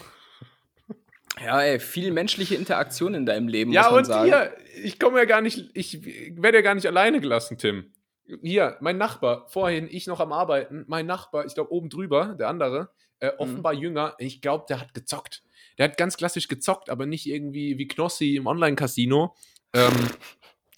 Ja, 1.39 1.61
ey, 1.61 1.79
viel 1.79 2.11
menschliche 2.11 2.55
Interaktion 2.55 3.13
in 3.13 3.25
deinem 3.25 3.47
Leben. 3.47 3.71
Ja, 3.71 3.89
und 3.89 4.05
sagen. 4.05 4.25
hier, 4.25 4.53
ich 4.83 4.99
komme 4.99 5.19
ja 5.19 5.25
gar 5.25 5.41
nicht, 5.41 5.69
ich 5.73 6.03
werde 6.41 6.57
ja 6.57 6.61
gar 6.61 6.75
nicht 6.75 6.87
alleine 6.87 7.21
gelassen, 7.21 7.57
Tim. 7.57 7.93
Hier, 8.41 8.77
mein 8.81 8.97
Nachbar, 8.97 9.47
vorhin, 9.49 9.87
ich 9.89 10.07
noch 10.07 10.19
am 10.19 10.33
Arbeiten, 10.33 10.85
mein 10.87 11.05
Nachbar, 11.05 11.45
ich 11.45 11.53
glaube 11.53 11.71
oben 11.71 11.89
drüber, 11.89 12.35
der 12.37 12.47
andere, 12.49 12.89
äh, 13.19 13.27
mhm. 13.27 13.39
offenbar 13.39 13.73
mhm. 13.73 13.79
jünger, 13.79 14.15
ich 14.19 14.41
glaube, 14.41 14.65
der 14.67 14.79
hat 14.79 14.93
gezockt. 14.93 15.43
Der 15.77 15.85
hat 15.85 15.97
ganz 15.97 16.17
klassisch 16.17 16.47
gezockt, 16.47 16.89
aber 16.89 17.05
nicht 17.05 17.25
irgendwie 17.25 17.77
wie 17.77 17.87
Knossi 17.87 18.35
im 18.35 18.45
Online-Casino, 18.45 19.35
ähm, 19.73 20.09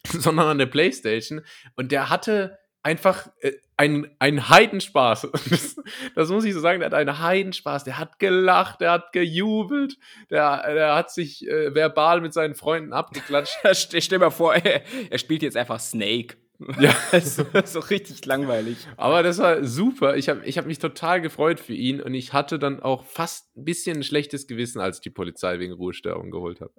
sondern 0.07 0.47
an 0.47 0.57
der 0.59 0.67
Playstation. 0.67 1.41
Und 1.75 1.91
der 1.91 2.09
hatte 2.09 2.59
einfach 2.83 3.29
äh, 3.39 3.53
ein, 3.77 4.07
ein 4.19 4.49
Heidenspaß. 4.49 5.29
Das, 5.49 5.75
das, 6.15 6.29
muss 6.29 6.45
ich 6.45 6.53
so 6.53 6.59
sagen, 6.59 6.79
der 6.79 6.87
hat 6.87 6.93
einen 6.93 7.19
Heidenspaß. 7.19 7.83
Der 7.83 7.97
hat 7.97 8.19
gelacht, 8.19 8.81
der 8.81 8.91
hat 8.91 9.11
gejubelt, 9.11 9.97
der, 10.29 10.73
der 10.73 10.95
hat 10.95 11.11
sich 11.11 11.47
äh, 11.47 11.73
verbal 11.73 12.21
mit 12.21 12.33
seinen 12.33 12.55
Freunden 12.55 12.93
abgeklatscht. 12.93 13.93
ich 13.93 14.03
stell 14.05 14.19
mir 14.19 14.31
vor, 14.31 14.55
er, 14.55 14.83
er 15.09 15.17
spielt 15.17 15.43
jetzt 15.43 15.57
einfach 15.57 15.79
Snake. 15.79 16.37
Ja, 16.79 16.95
so, 17.19 17.45
so, 17.65 17.79
richtig 17.79 18.25
langweilig. 18.25 18.77
Aber 18.95 19.23
das 19.23 19.39
war 19.39 19.63
super. 19.63 20.15
Ich 20.15 20.29
habe 20.29 20.45
ich 20.45 20.57
hab 20.57 20.65
mich 20.65 20.79
total 20.79 21.19
gefreut 21.21 21.59
für 21.59 21.73
ihn 21.73 22.01
und 22.01 22.13
ich 22.13 22.31
hatte 22.31 22.59
dann 22.59 22.81
auch 22.81 23.03
fast 23.03 23.55
ein 23.57 23.65
bisschen 23.65 23.97
ein 23.97 24.03
schlechtes 24.03 24.47
Gewissen, 24.47 24.79
als 24.79 25.01
die 25.01 25.09
Polizei 25.09 25.59
wegen 25.59 25.73
Ruhestörung 25.73 26.31
geholt 26.31 26.61
hat. 26.61 26.71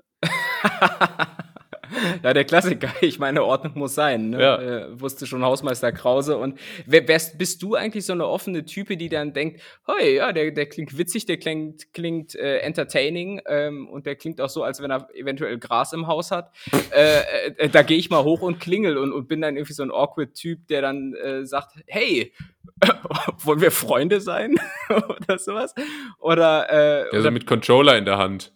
Ja, 2.23 2.33
der 2.33 2.45
Klassiker. 2.45 2.89
Ich 3.01 3.19
meine, 3.19 3.45
Ordnung 3.45 3.73
muss 3.77 3.95
sein. 3.95 4.31
Ne? 4.31 4.41
Ja. 4.41 4.61
Äh, 4.61 5.01
wusste 5.01 5.27
schon 5.27 5.45
Hausmeister 5.45 5.93
Krause. 5.93 6.39
Und 6.39 6.59
wer, 6.87 7.03
bist 7.03 7.63
du 7.63 7.75
eigentlich 7.75 8.07
so 8.07 8.13
eine 8.13 8.27
offene 8.27 8.65
Type, 8.65 8.97
die 8.97 9.09
dann 9.09 9.33
denkt, 9.33 9.61
hey, 9.87 10.17
ja, 10.17 10.33
der, 10.33 10.51
der 10.51 10.67
klingt 10.67 10.97
witzig, 10.97 11.27
der 11.27 11.37
klingt, 11.37 11.93
klingt 11.93 12.35
äh, 12.35 12.59
entertaining 12.59 13.41
ähm, 13.47 13.89
und 13.89 14.07
der 14.07 14.17
klingt 14.17 14.41
auch 14.41 14.49
so, 14.49 14.63
als 14.63 14.81
wenn 14.81 14.91
er 14.91 15.09
eventuell 15.15 15.59
Gras 15.59 15.93
im 15.93 16.07
Haus 16.07 16.31
hat. 16.31 16.51
Äh, 16.93 17.19
äh, 17.19 17.55
äh, 17.57 17.69
da 17.69 17.83
gehe 17.83 17.99
ich 17.99 18.11
mal 18.11 18.25
hoch 18.25 18.41
und 18.41 18.61
klingel 18.61 18.97
und, 18.97 19.13
und 19.13 19.29
bin 19.29 19.41
dann 19.41 19.57
irgendwie 19.57 19.75
so 19.75 19.83
ein 19.83 19.91
awkward 19.91 20.35
Typ, 20.35 20.67
der 20.69 20.83
dann 20.83 21.15
äh, 21.15 21.45
sagt, 21.45 21.75
hey, 21.87 22.33
wollen 23.45 23.61
wir 23.61 23.71
Freunde 23.71 24.21
sein? 24.21 24.55
oder 24.89 25.39
sowas? 25.39 25.75
Oder, 26.19 26.71
äh, 26.71 27.15
ja, 27.15 27.23
so 27.23 27.31
mit 27.31 27.47
Controller 27.47 27.97
in 27.99 28.05
der 28.05 28.19
Hand. 28.19 28.54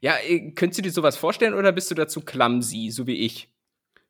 Ja, 0.00 0.16
äh, 0.18 0.52
könntest 0.52 0.78
du 0.78 0.82
dir 0.82 0.90
sowas 0.90 1.16
vorstellen 1.16 1.54
oder 1.54 1.72
bist 1.72 1.90
du 1.90 1.94
dazu 1.94 2.20
clumsy, 2.20 2.90
so 2.90 3.06
wie 3.06 3.24
ich? 3.24 3.48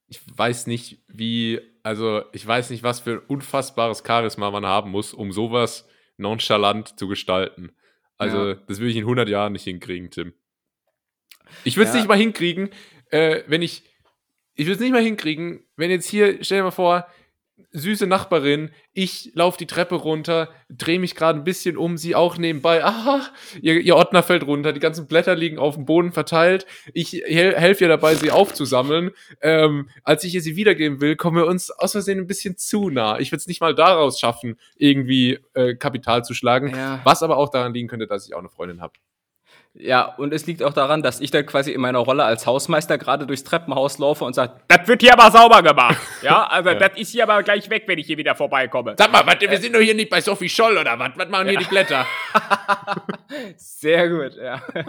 Ich 0.07 0.20
weiß 0.37 0.66
nicht, 0.66 1.02
wie, 1.09 1.61
also 1.83 2.22
ich 2.33 2.46
weiß 2.46 2.70
nicht, 2.70 2.83
was 2.83 3.00
für 3.00 3.12
ein 3.12 3.18
unfassbares 3.26 4.02
Charisma 4.07 4.50
man 4.50 4.64
haben 4.64 4.90
muss, 4.90 5.12
um 5.12 5.33
sowas 5.33 5.87
nonchalant 6.16 6.98
zu 6.98 7.09
gestalten. 7.09 7.72
Also, 8.16 8.48
ja. 8.48 8.54
das 8.54 8.78
würde 8.78 8.90
ich 8.90 8.96
in 8.96 9.04
100 9.04 9.28
Jahren 9.28 9.52
nicht 9.52 9.64
hinkriegen, 9.64 10.11
Tim. 10.11 10.33
Ich 11.64 11.76
würde 11.76 11.88
es 11.88 11.94
ja. 11.94 12.00
nicht 12.00 12.09
mal 12.09 12.18
hinkriegen, 12.18 12.70
äh, 13.11 13.42
wenn 13.46 13.62
ich, 13.62 13.85
ich 14.54 14.66
würde 14.66 14.74
es 14.74 14.81
nicht 14.81 14.92
mal 14.92 15.02
hinkriegen, 15.02 15.64
wenn 15.76 15.90
jetzt 15.90 16.09
hier, 16.09 16.42
stell 16.42 16.59
dir 16.59 16.64
mal 16.64 16.70
vor, 16.70 17.07
süße 17.73 18.07
Nachbarin, 18.07 18.71
ich 18.92 19.31
laufe 19.35 19.59
die 19.59 19.66
Treppe 19.66 19.97
runter, 19.97 20.49
drehe 20.71 20.99
mich 20.99 21.14
gerade 21.14 21.38
ein 21.38 21.44
bisschen 21.44 21.77
um, 21.77 21.97
sie 21.97 22.14
auch 22.14 22.38
nebenbei, 22.38 22.83
aha, 22.85 23.21
ihr, 23.61 23.81
ihr 23.81 23.94
Ordner 23.97 24.23
fällt 24.23 24.47
runter, 24.47 24.73
die 24.73 24.81
ganzen 24.81 25.07
Blätter 25.07 25.35
liegen 25.35 25.59
auf 25.59 25.75
dem 25.75 25.85
Boden 25.85 26.12
verteilt, 26.12 26.66
ich 26.94 27.12
hel 27.27 27.55
helfe 27.55 27.85
ihr 27.85 27.88
dabei, 27.88 28.14
sie 28.14 28.31
aufzusammeln. 28.31 29.11
Ähm, 29.42 29.88
als 30.03 30.25
ich 30.25 30.35
ihr 30.35 30.40
sie 30.42 30.57
wiedergeben 30.57 31.01
will, 31.01 31.16
kommen 31.16 31.37
wir 31.37 31.47
uns 31.47 31.71
aus 31.71 31.92
Versehen 31.92 32.18
ein 32.18 32.27
bisschen 32.27 32.57
zu 32.57 32.90
nah. 32.90 33.18
Ich 33.18 33.31
will 33.33 33.38
es 33.38 33.47
nicht 33.47 33.61
mal 33.61 33.75
daraus 33.75 34.18
schaffen, 34.18 34.57
irgendwie 34.77 35.38
äh, 35.55 35.75
Kapital 35.75 36.25
zu 36.25 36.35
schlagen, 36.35 36.75
Ja. 36.75 37.01
was 37.05 37.23
aber 37.23 37.37
auch 37.37 37.51
daran 37.51 37.75
liegen 37.75 37.88
könnte, 37.88 38.07
dass 38.07 38.27
ich 38.27 38.35
auch 38.35 38.38
eine 38.40 38.49
Freundin 38.49 38.81
habe. 38.81 38.94
Ja, 39.81 40.07
und 40.17 40.35
es 40.35 40.45
liegt 40.47 40.62
auch 40.64 40.73
daran, 40.73 41.03
dass 41.03 41.21
ich 41.21 41.31
dann 41.31 41.47
quasi 41.47 41.71
in 41.71 41.81
meiner 41.81 42.01
Rolle 42.01 42.25
als 42.25 42.47
Hausmeister 42.47 42.99
gerade 42.99 43.27
durchs 43.27 43.45
Treppenhaus 43.45 43.99
laufe 43.99 44.25
und 44.25 44.35
sage, 44.35 44.55
das 44.67 44.88
wird 44.88 45.03
hier 45.03 45.12
aber 45.12 45.31
sauber 45.31 45.62
gemacht. 45.62 45.97
Ja, 46.23 46.47
also 46.49 46.71
Ja. 46.71 46.75
das 46.75 46.99
ist 46.99 47.12
hier 47.12 47.23
aber 47.23 47.43
gleich 47.45 47.71
weg, 47.71 47.85
wenn 47.87 47.99
ich 47.99 48.07
hier 48.07 48.19
wieder 48.19 48.35
vorbeikomme. 48.35 48.97
Sag 48.99 49.12
mal, 49.12 49.25
wat, 49.25 49.41
wir 49.41 49.57
sind 49.59 49.75
doch 49.75 49.81
hier 49.81 49.95
nicht 49.95 50.11
bei 50.11 50.21
Sophie 50.21 50.49
Scholl 50.49 50.77
oder 50.77 50.99
was? 50.99 51.11
Was 51.14 51.29
machen 51.29 51.49
hier 51.49 51.59
die 51.59 51.64
Blätter? 51.64 52.05
Sehr 53.57 54.09
gut, 54.09 54.37
ja. 54.37 54.61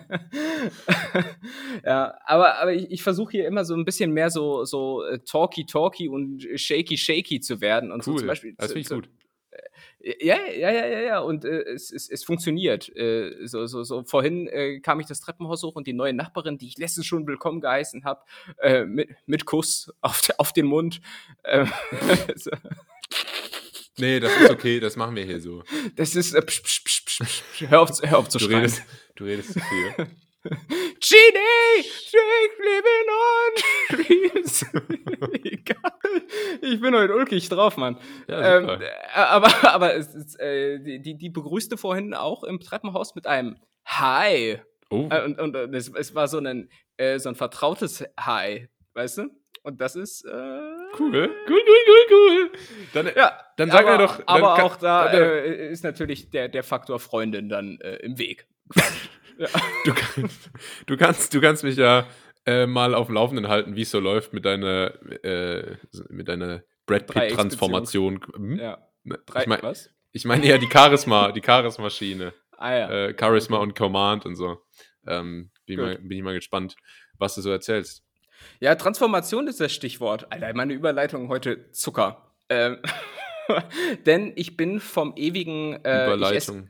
ja, 1.85 2.13
aber, 2.25 2.55
aber 2.59 2.73
ich, 2.73 2.89
ich 2.91 3.03
versuche 3.03 3.31
hier 3.31 3.47
immer 3.47 3.63
so 3.65 3.75
ein 3.75 3.85
bisschen 3.85 4.11
mehr 4.11 4.31
so, 4.31 4.65
so 4.65 5.03
äh, 5.03 5.19
talky-talky 5.19 6.09
und 6.09 6.47
shaky-shaky 6.55 7.39
zu 7.41 7.61
werden. 7.61 7.91
Und 7.91 8.03
so 8.03 8.11
Cool, 8.11 8.19
zum 8.19 8.27
Beispiel 8.27 8.55
das 8.57 8.67
finde 8.71 8.79
ich 8.79 8.89
gut. 8.89 9.09
Ja, 10.01 10.37
ja, 10.47 10.71
ja, 10.71 10.87
ja, 10.87 10.99
ja. 11.01 11.19
Und 11.19 11.43
äh, 11.43 11.61
es, 11.63 11.91
es, 11.91 12.09
es 12.09 12.23
funktioniert. 12.23 12.87
Äh, 12.95 13.45
so, 13.47 13.65
so, 13.67 13.83
so 13.83 14.03
vorhin 14.03 14.47
äh, 14.47 14.79
kam 14.79 14.99
ich 15.01 15.07
das 15.07 15.19
Treppenhaus 15.19 15.61
hoch 15.63 15.75
und 15.75 15.87
die 15.87 15.93
neue 15.93 16.13
Nachbarin, 16.13 16.57
die 16.57 16.67
ich 16.67 16.77
letztens 16.77 17.05
schon 17.05 17.27
willkommen 17.27 17.59
geheißen 17.59 18.05
habe, 18.05 18.21
äh, 18.61 18.85
mit, 18.85 19.09
mit 19.25 19.45
Kuss 19.45 19.91
auf, 20.01 20.21
de- 20.21 20.35
auf 20.37 20.53
den 20.53 20.67
Mund. 20.67 21.01
Äh, 21.43 21.65
so, 22.35 22.51
Nee, 23.97 24.21
das 24.21 24.31
ist 24.39 24.49
okay, 24.49 24.79
das 24.79 24.95
machen 24.95 25.15
wir 25.17 25.25
hier 25.25 25.41
so. 25.41 25.63
das 25.97 26.15
ist. 26.15 26.33
Äh, 26.33 26.41
psch, 26.41 26.61
psch, 26.63 27.05
psch, 27.05 27.21
hör 27.69 27.81
auf, 27.81 27.91
zu- 27.91 28.09
hör 28.09 28.19
auf 28.19 28.29
zu 28.29 28.37
Du 28.37 28.45
schreien. 28.45 28.57
redest, 28.59 28.83
du 29.15 29.23
redest 29.25 29.53
zu 29.53 29.59
viel. 29.59 30.07
Genie! 30.43 31.83
Shake 31.83 32.55
living 32.59 33.09
on 33.11 34.05
dreams. 34.05 34.65
Egal. 35.43 35.77
Ich 36.61 36.79
bin 36.79 36.95
heute 36.95 37.13
ulkig 37.15 37.49
drauf, 37.49 37.75
Mann. 37.77 37.97
Ja, 38.27 38.57
ähm, 38.57 38.69
äh, 38.81 38.89
aber 39.15 39.49
aber 39.73 39.95
es, 39.95 40.13
ist, 40.15 40.39
äh, 40.39 40.79
die, 40.79 41.17
die, 41.17 41.29
begrüßte 41.29 41.77
vorhin 41.77 42.13
auch 42.13 42.43
im 42.43 42.59
Treppenhaus 42.59 43.15
mit 43.15 43.27
einem 43.27 43.57
Hi. 43.85 44.59
Oh, 44.89 45.07
Äh, 45.11 45.25
und 45.25 45.39
und 45.39 45.55
es, 45.75 45.89
es 45.93 46.15
war 46.15 46.27
so 46.27 46.37
ein, 46.39 46.69
äh, 46.97 47.19
so 47.19 47.29
ein 47.29 47.35
vertrautes 47.35 48.03
Hi, 48.19 48.69
weißt 48.93 49.19
du? 49.19 49.29
Und 49.63 49.81
das 49.81 49.95
ist. 49.97 50.23
Äh, 50.25 50.29
cool. 50.31 50.89
Cool, 50.99 51.29
cool, 51.47 51.59
cool, 51.87 52.05
cool. 52.11 52.51
Dann, 52.93 53.11
Ja, 53.15 53.37
Dann 53.57 53.69
sag 53.71 53.85
aber, 53.85 53.97
doch- 53.97 54.17
dann 54.17 54.25
Aber 54.27 54.55
kann- 54.55 54.65
auch 54.65 54.75
da 54.77 55.11
äh, 55.11 55.69
ist 55.71 55.83
natürlich 55.83 56.29
der, 56.29 56.47
der 56.47 56.63
Faktor 56.63 56.99
Freundin 56.99 57.49
dann 57.49 57.77
im 58.01 58.17
Weg. 58.17 58.47
du, 59.85 59.93
kannst, 59.93 60.49
du, 60.85 60.97
kannst, 60.97 61.33
du 61.33 61.41
kannst 61.41 61.63
mich 61.63 61.77
ja 61.77 62.07
äh, 62.45 62.65
mal 62.65 62.93
auf 62.93 63.07
dem 63.07 63.15
Laufenden 63.15 63.47
halten, 63.47 63.75
wie 63.75 63.83
es 63.83 63.91
so 63.91 63.99
läuft 63.99 64.33
mit 64.33 64.45
deiner, 64.45 64.93
äh, 65.23 65.77
mit 66.09 66.27
deiner 66.27 66.63
Brad 66.85 67.07
Pitt-Transformation. 67.07 68.19
Hm? 68.35 68.59
Ja. 68.59 68.85
Ich 69.39 69.47
meine 69.47 69.63
was? 69.63 69.89
ich 70.11 70.25
mein 70.25 70.43
eher 70.43 70.57
die 70.57 70.69
Charisma, 70.71 71.31
die 71.31 71.41
Charismaschine. 71.41 72.33
Ah 72.57 72.73
ja. 72.73 72.89
Äh, 72.89 73.15
Charisma 73.17 73.57
und 73.57 73.75
Command 73.75 74.25
und 74.25 74.35
so. 74.35 74.57
Ähm, 75.07 75.51
bin, 75.65 75.79
mal, 75.79 75.97
bin 75.97 76.17
ich 76.17 76.23
mal 76.23 76.33
gespannt, 76.33 76.75
was 77.17 77.35
du 77.35 77.41
so 77.41 77.51
erzählst. 77.51 78.03
Ja, 78.59 78.75
Transformation 78.75 79.47
ist 79.47 79.59
das 79.59 79.71
Stichwort. 79.71 80.31
Alter, 80.31 80.53
meine 80.53 80.73
Überleitung 80.73 81.29
heute 81.29 81.71
Zucker. 81.71 82.33
Ähm, 82.49 82.77
denn 84.05 84.33
ich 84.35 84.57
bin 84.57 84.79
vom 84.79 85.13
ewigen 85.15 85.73
äh, 85.85 86.05
Überleitung. 86.05 86.69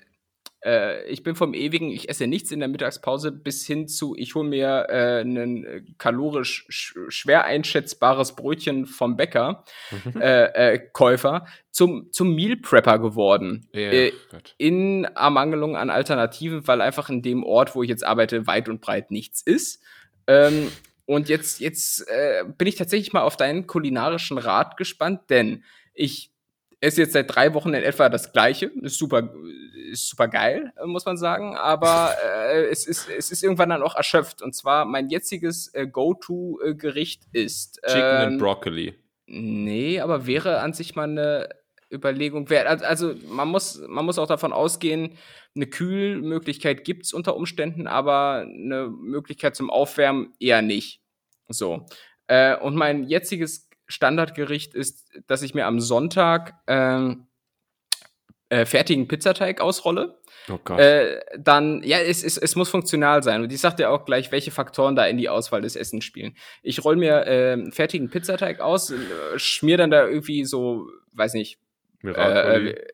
Äh, 0.66 1.08
ich 1.10 1.24
bin 1.24 1.36
vom 1.36 1.54
ewigen, 1.54 1.90
ich 1.90 2.10
esse 2.10 2.28
nichts 2.28 2.52
in 2.52 2.60
der 2.60 2.68
Mittagspause 2.68 3.32
bis 3.32 3.66
hin 3.66 3.88
zu, 3.88 4.16
ich 4.18 4.36
hole 4.36 4.48
mir 4.48 4.88
äh, 4.90 5.22
ein 5.22 5.66
äh, 5.66 5.82
kalorisch 5.98 6.66
sch 6.70 6.98
schwer 7.08 7.46
einschätzbares 7.46 8.36
Brötchen 8.36 8.86
vom 8.86 9.16
Bäcker, 9.16 9.64
äh, 10.20 10.74
äh, 10.74 10.80
Käufer, 10.92 11.46
zum, 11.72 12.12
zum 12.12 12.36
Meal 12.36 12.58
Prepper 12.58 13.00
geworden. 13.00 13.68
Ja, 13.74 13.90
Äh, 13.90 14.12
in 14.58 15.06
Ermangelung 15.06 15.78
an 15.78 15.90
Alternativen, 15.90 16.68
weil 16.68 16.82
einfach 16.82 17.10
in 17.10 17.22
dem 17.22 17.44
Ort, 17.44 17.76
wo 17.76 17.84
ich 17.84 17.90
jetzt 17.90 18.06
arbeite, 18.06 18.48
weit 18.48 18.68
und 18.70 18.82
breit 18.82 19.12
nichts 19.12 19.42
ist. 19.42 19.82
Ähm, 20.28 20.72
und 21.06 21.28
jetzt, 21.30 21.60
jetzt 21.60 22.06
bin 22.60 22.68
ich 22.68 22.76
tatsächlich 22.76 23.14
mal 23.14 23.24
auf 23.24 23.36
deinen 23.36 23.66
kulinarischen 23.66 24.38
Rat 24.38 24.78
gespannt, 24.78 25.22
denn 25.32 25.64
ich 25.96 26.30
esse 26.82 27.02
jetzt 27.02 27.14
seit 27.14 27.34
drei 27.34 27.54
Wochen 27.54 27.74
in 27.74 27.84
etwa 27.84 28.10
das 28.10 28.32
Gleiche. 28.32 28.68
Ist 28.82 28.98
super, 28.98 29.34
ist 29.92 30.10
super 30.10 30.28
geil, 30.28 30.72
äh, 30.82 30.86
muss 30.86 31.06
man 31.06 31.18
sagen. 31.18 31.56
Aber 31.56 32.14
äh, 32.24 32.66
es, 32.66 32.88
ist, 32.88 33.10
es 33.10 33.32
ist 33.32 33.44
irgendwann 33.44 33.70
dann 33.70 33.84
auch 33.84 33.96
erschöpft. 33.96 34.42
Und 34.42 34.56
zwar 34.56 34.86
mein 34.86 35.10
jetziges 35.10 35.74
äh, 35.74 35.88
Go-To-Gericht 35.88 37.24
ist. 37.32 37.82
Chicken 37.86 38.02
and 38.04 38.32
ähm, 38.34 38.38
Broccoli. 38.38 38.96
Nee, 39.28 40.00
aber 40.00 40.26
wäre 40.26 40.60
an 40.60 40.74
sich 40.74 40.96
mal 40.96 41.04
eine 41.04 41.50
Überlegung 41.92 42.50
wert. 42.50 42.68
Also, 42.68 42.86
also 42.86 43.16
man, 43.28 43.48
muss, 43.48 43.82
man 43.88 44.06
muss 44.06 44.18
auch 44.18 44.28
davon 44.28 44.54
ausgehen, 44.54 45.18
eine 45.56 45.68
Kühlmöglichkeit 45.68 46.84
gibt 46.84 47.06
es 47.06 47.14
unter 47.14 47.36
Umständen, 47.36 47.88
aber 47.88 48.46
eine 48.48 48.88
Möglichkeit 48.90 49.56
zum 49.56 49.70
Aufwärmen 49.70 50.34
eher 50.40 50.62
nicht. 50.62 51.02
So. 51.48 51.86
Äh, 52.28 52.56
und 52.58 52.76
mein 52.76 53.04
jetziges 53.04 53.69
Standardgericht 53.90 54.74
ist, 54.76 55.12
dass 55.28 55.42
ich 55.42 55.54
mir 55.54 55.66
am 55.66 55.80
Sonntag 55.82 56.54
ähm, 56.68 57.28
äh, 58.50 58.66
fertigen 58.66 59.08
Pizzateig 59.08 59.62
ausrolle. 59.62 60.20
Oh 60.48 60.60
Gott. 60.64 60.80
Äh, 60.80 61.20
dann, 61.38 61.84
ja, 61.84 62.00
es, 62.00 62.24
es, 62.24 62.38
es 62.38 62.56
muss 62.56 62.70
funktional 62.70 63.24
sein. 63.24 63.44
Und 63.44 63.52
ich 63.52 63.60
sag 63.60 63.78
dir 63.78 63.90
auch 63.90 64.06
gleich, 64.06 64.32
welche 64.32 64.52
Faktoren 64.52 64.96
da 64.96 65.06
in 65.06 65.18
die 65.18 65.30
Auswahl 65.30 65.62
des 65.62 65.76
Essens 65.76 66.06
spielen. 66.06 66.36
Ich 66.64 66.84
roll 66.86 66.96
mir 66.96 67.26
äh, 67.26 67.72
fertigen 67.72 68.10
Pizzateig 68.10 68.60
aus, 68.60 68.92
äh, 68.92 68.98
schmier 69.38 69.78
dann 69.78 69.92
da 69.92 70.08
irgendwie 70.08 70.46
so, 70.46 70.88
weiß 71.14 71.34
nicht, 71.34 71.60
Miracoli. 72.02 72.70
äh, 72.70 72.88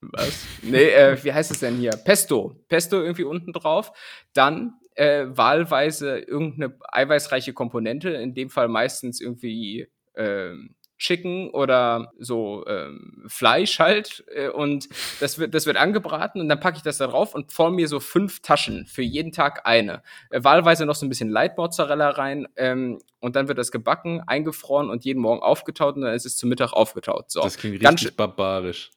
was? 0.00 0.46
Nee, 0.62 0.90
äh, 0.90 1.22
wie 1.24 1.32
heißt 1.32 1.50
es 1.50 1.60
denn 1.60 1.76
hier? 1.76 1.90
Pesto. 1.90 2.54
Pesto 2.68 3.02
irgendwie 3.02 3.24
unten 3.24 3.52
drauf. 3.52 3.92
Dann 4.32 4.74
äh, 4.94 5.26
wahlweise 5.28 6.18
irgendeine 6.18 6.78
eiweißreiche 6.92 7.52
Komponente, 7.52 8.10
in 8.10 8.34
dem 8.34 8.50
Fall 8.50 8.68
meistens 8.68 9.20
irgendwie 9.20 9.88
ähm, 10.18 10.74
Chicken 10.98 11.50
oder 11.50 12.12
so 12.18 12.66
ähm, 12.66 13.24
Fleisch 13.28 13.78
halt. 13.78 14.24
Äh, 14.34 14.48
und 14.48 14.88
das 15.20 15.38
wird, 15.38 15.54
das 15.54 15.66
wird 15.66 15.76
angebraten 15.76 16.40
und 16.40 16.48
dann 16.48 16.60
packe 16.60 16.76
ich 16.76 16.82
das 16.82 16.98
da 16.98 17.06
drauf 17.06 17.34
und 17.34 17.52
form 17.52 17.76
mir 17.76 17.88
so 17.88 18.00
fünf 18.00 18.40
Taschen, 18.40 18.86
für 18.86 19.02
jeden 19.02 19.32
Tag 19.32 19.64
eine. 19.64 20.02
Äh, 20.30 20.42
wahlweise 20.42 20.84
noch 20.84 20.96
so 20.96 21.06
ein 21.06 21.08
bisschen 21.08 21.30
Light 21.30 21.56
Mozzarella 21.56 22.10
rein 22.10 22.48
ähm, 22.56 22.98
und 23.20 23.36
dann 23.36 23.48
wird 23.48 23.58
das 23.58 23.70
gebacken, 23.70 24.22
eingefroren 24.26 24.90
und 24.90 25.04
jeden 25.04 25.20
Morgen 25.20 25.42
aufgetaut 25.42 25.94
und 25.96 26.02
dann 26.02 26.14
ist 26.14 26.26
es 26.26 26.36
zum 26.36 26.48
Mittag 26.48 26.72
aufgetaut. 26.72 27.30
So. 27.30 27.40
das 27.40 27.56
klingt 27.56 27.80
ganz 27.80 28.02
richtig 28.02 28.16
barbarisch. 28.16 28.90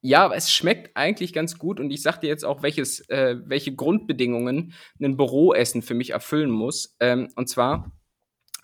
Ja, 0.00 0.26
aber 0.26 0.36
es 0.36 0.52
schmeckt 0.52 0.98
eigentlich 0.98 1.32
ganz 1.32 1.58
gut 1.58 1.80
und 1.80 1.90
ich 1.90 2.02
sag 2.02 2.20
dir 2.20 2.26
jetzt 2.26 2.44
auch, 2.44 2.62
welches, 2.62 3.08
äh, 3.08 3.36
welche 3.46 3.74
Grundbedingungen 3.74 4.74
ein 5.00 5.16
Büroessen 5.16 5.80
für 5.80 5.94
mich 5.94 6.10
erfüllen 6.10 6.50
muss. 6.50 6.94
Ähm, 7.00 7.28
und 7.36 7.48
zwar 7.48 7.90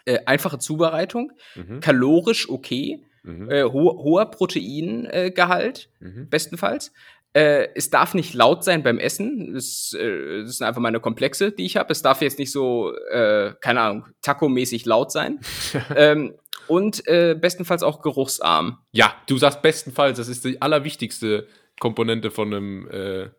äh, 0.04 0.18
einfache 0.26 0.58
Zubereitung, 0.58 1.32
Mhm. 1.56 1.80
kalorisch 1.80 2.48
okay, 2.48 3.04
Mhm. 3.22 3.50
äh, 3.50 3.64
ho 3.64 4.02
hoher 4.02 4.30
Proteingehalt, 4.30 5.34
Gehalt, 5.34 5.90
Mhm. 6.00 6.28
bestenfalls. 6.30 6.92
Äh, 7.32 7.68
es 7.76 7.90
darf 7.90 8.14
nicht 8.14 8.34
laut 8.34 8.64
sein 8.64 8.82
beim 8.82 8.98
Essen. 8.98 9.54
Das, 9.54 9.94
äh, 9.96 10.42
das 10.42 10.56
sind 10.56 10.66
einfach 10.66 10.80
meine 10.80 10.98
Komplexe, 11.00 11.52
die 11.52 11.64
ich 11.64 11.76
habe. 11.76 11.92
Es 11.92 12.02
darf 12.02 12.22
jetzt 12.22 12.40
nicht 12.40 12.50
so, 12.50 12.92
äh, 13.12 13.52
keine 13.60 13.82
Ahnung, 13.82 14.06
Taco-mäßig 14.22 14.84
laut 14.86 15.12
sein. 15.12 15.38
ähm, 15.96 16.34
und 16.66 17.06
äh, 17.06 17.36
bestenfalls 17.40 17.82
auch 17.84 18.00
geruchsarm. 18.02 18.78
Ja, 18.92 19.14
du 19.28 19.36
sagst 19.38 19.62
bestenfalls, 19.62 20.18
das 20.18 20.28
ist 20.28 20.44
die 20.44 20.60
allerwichtigste 20.62 21.46
Komponente 21.78 22.30
von 22.32 22.52
einem 22.52 22.88
äh, 22.90 23.30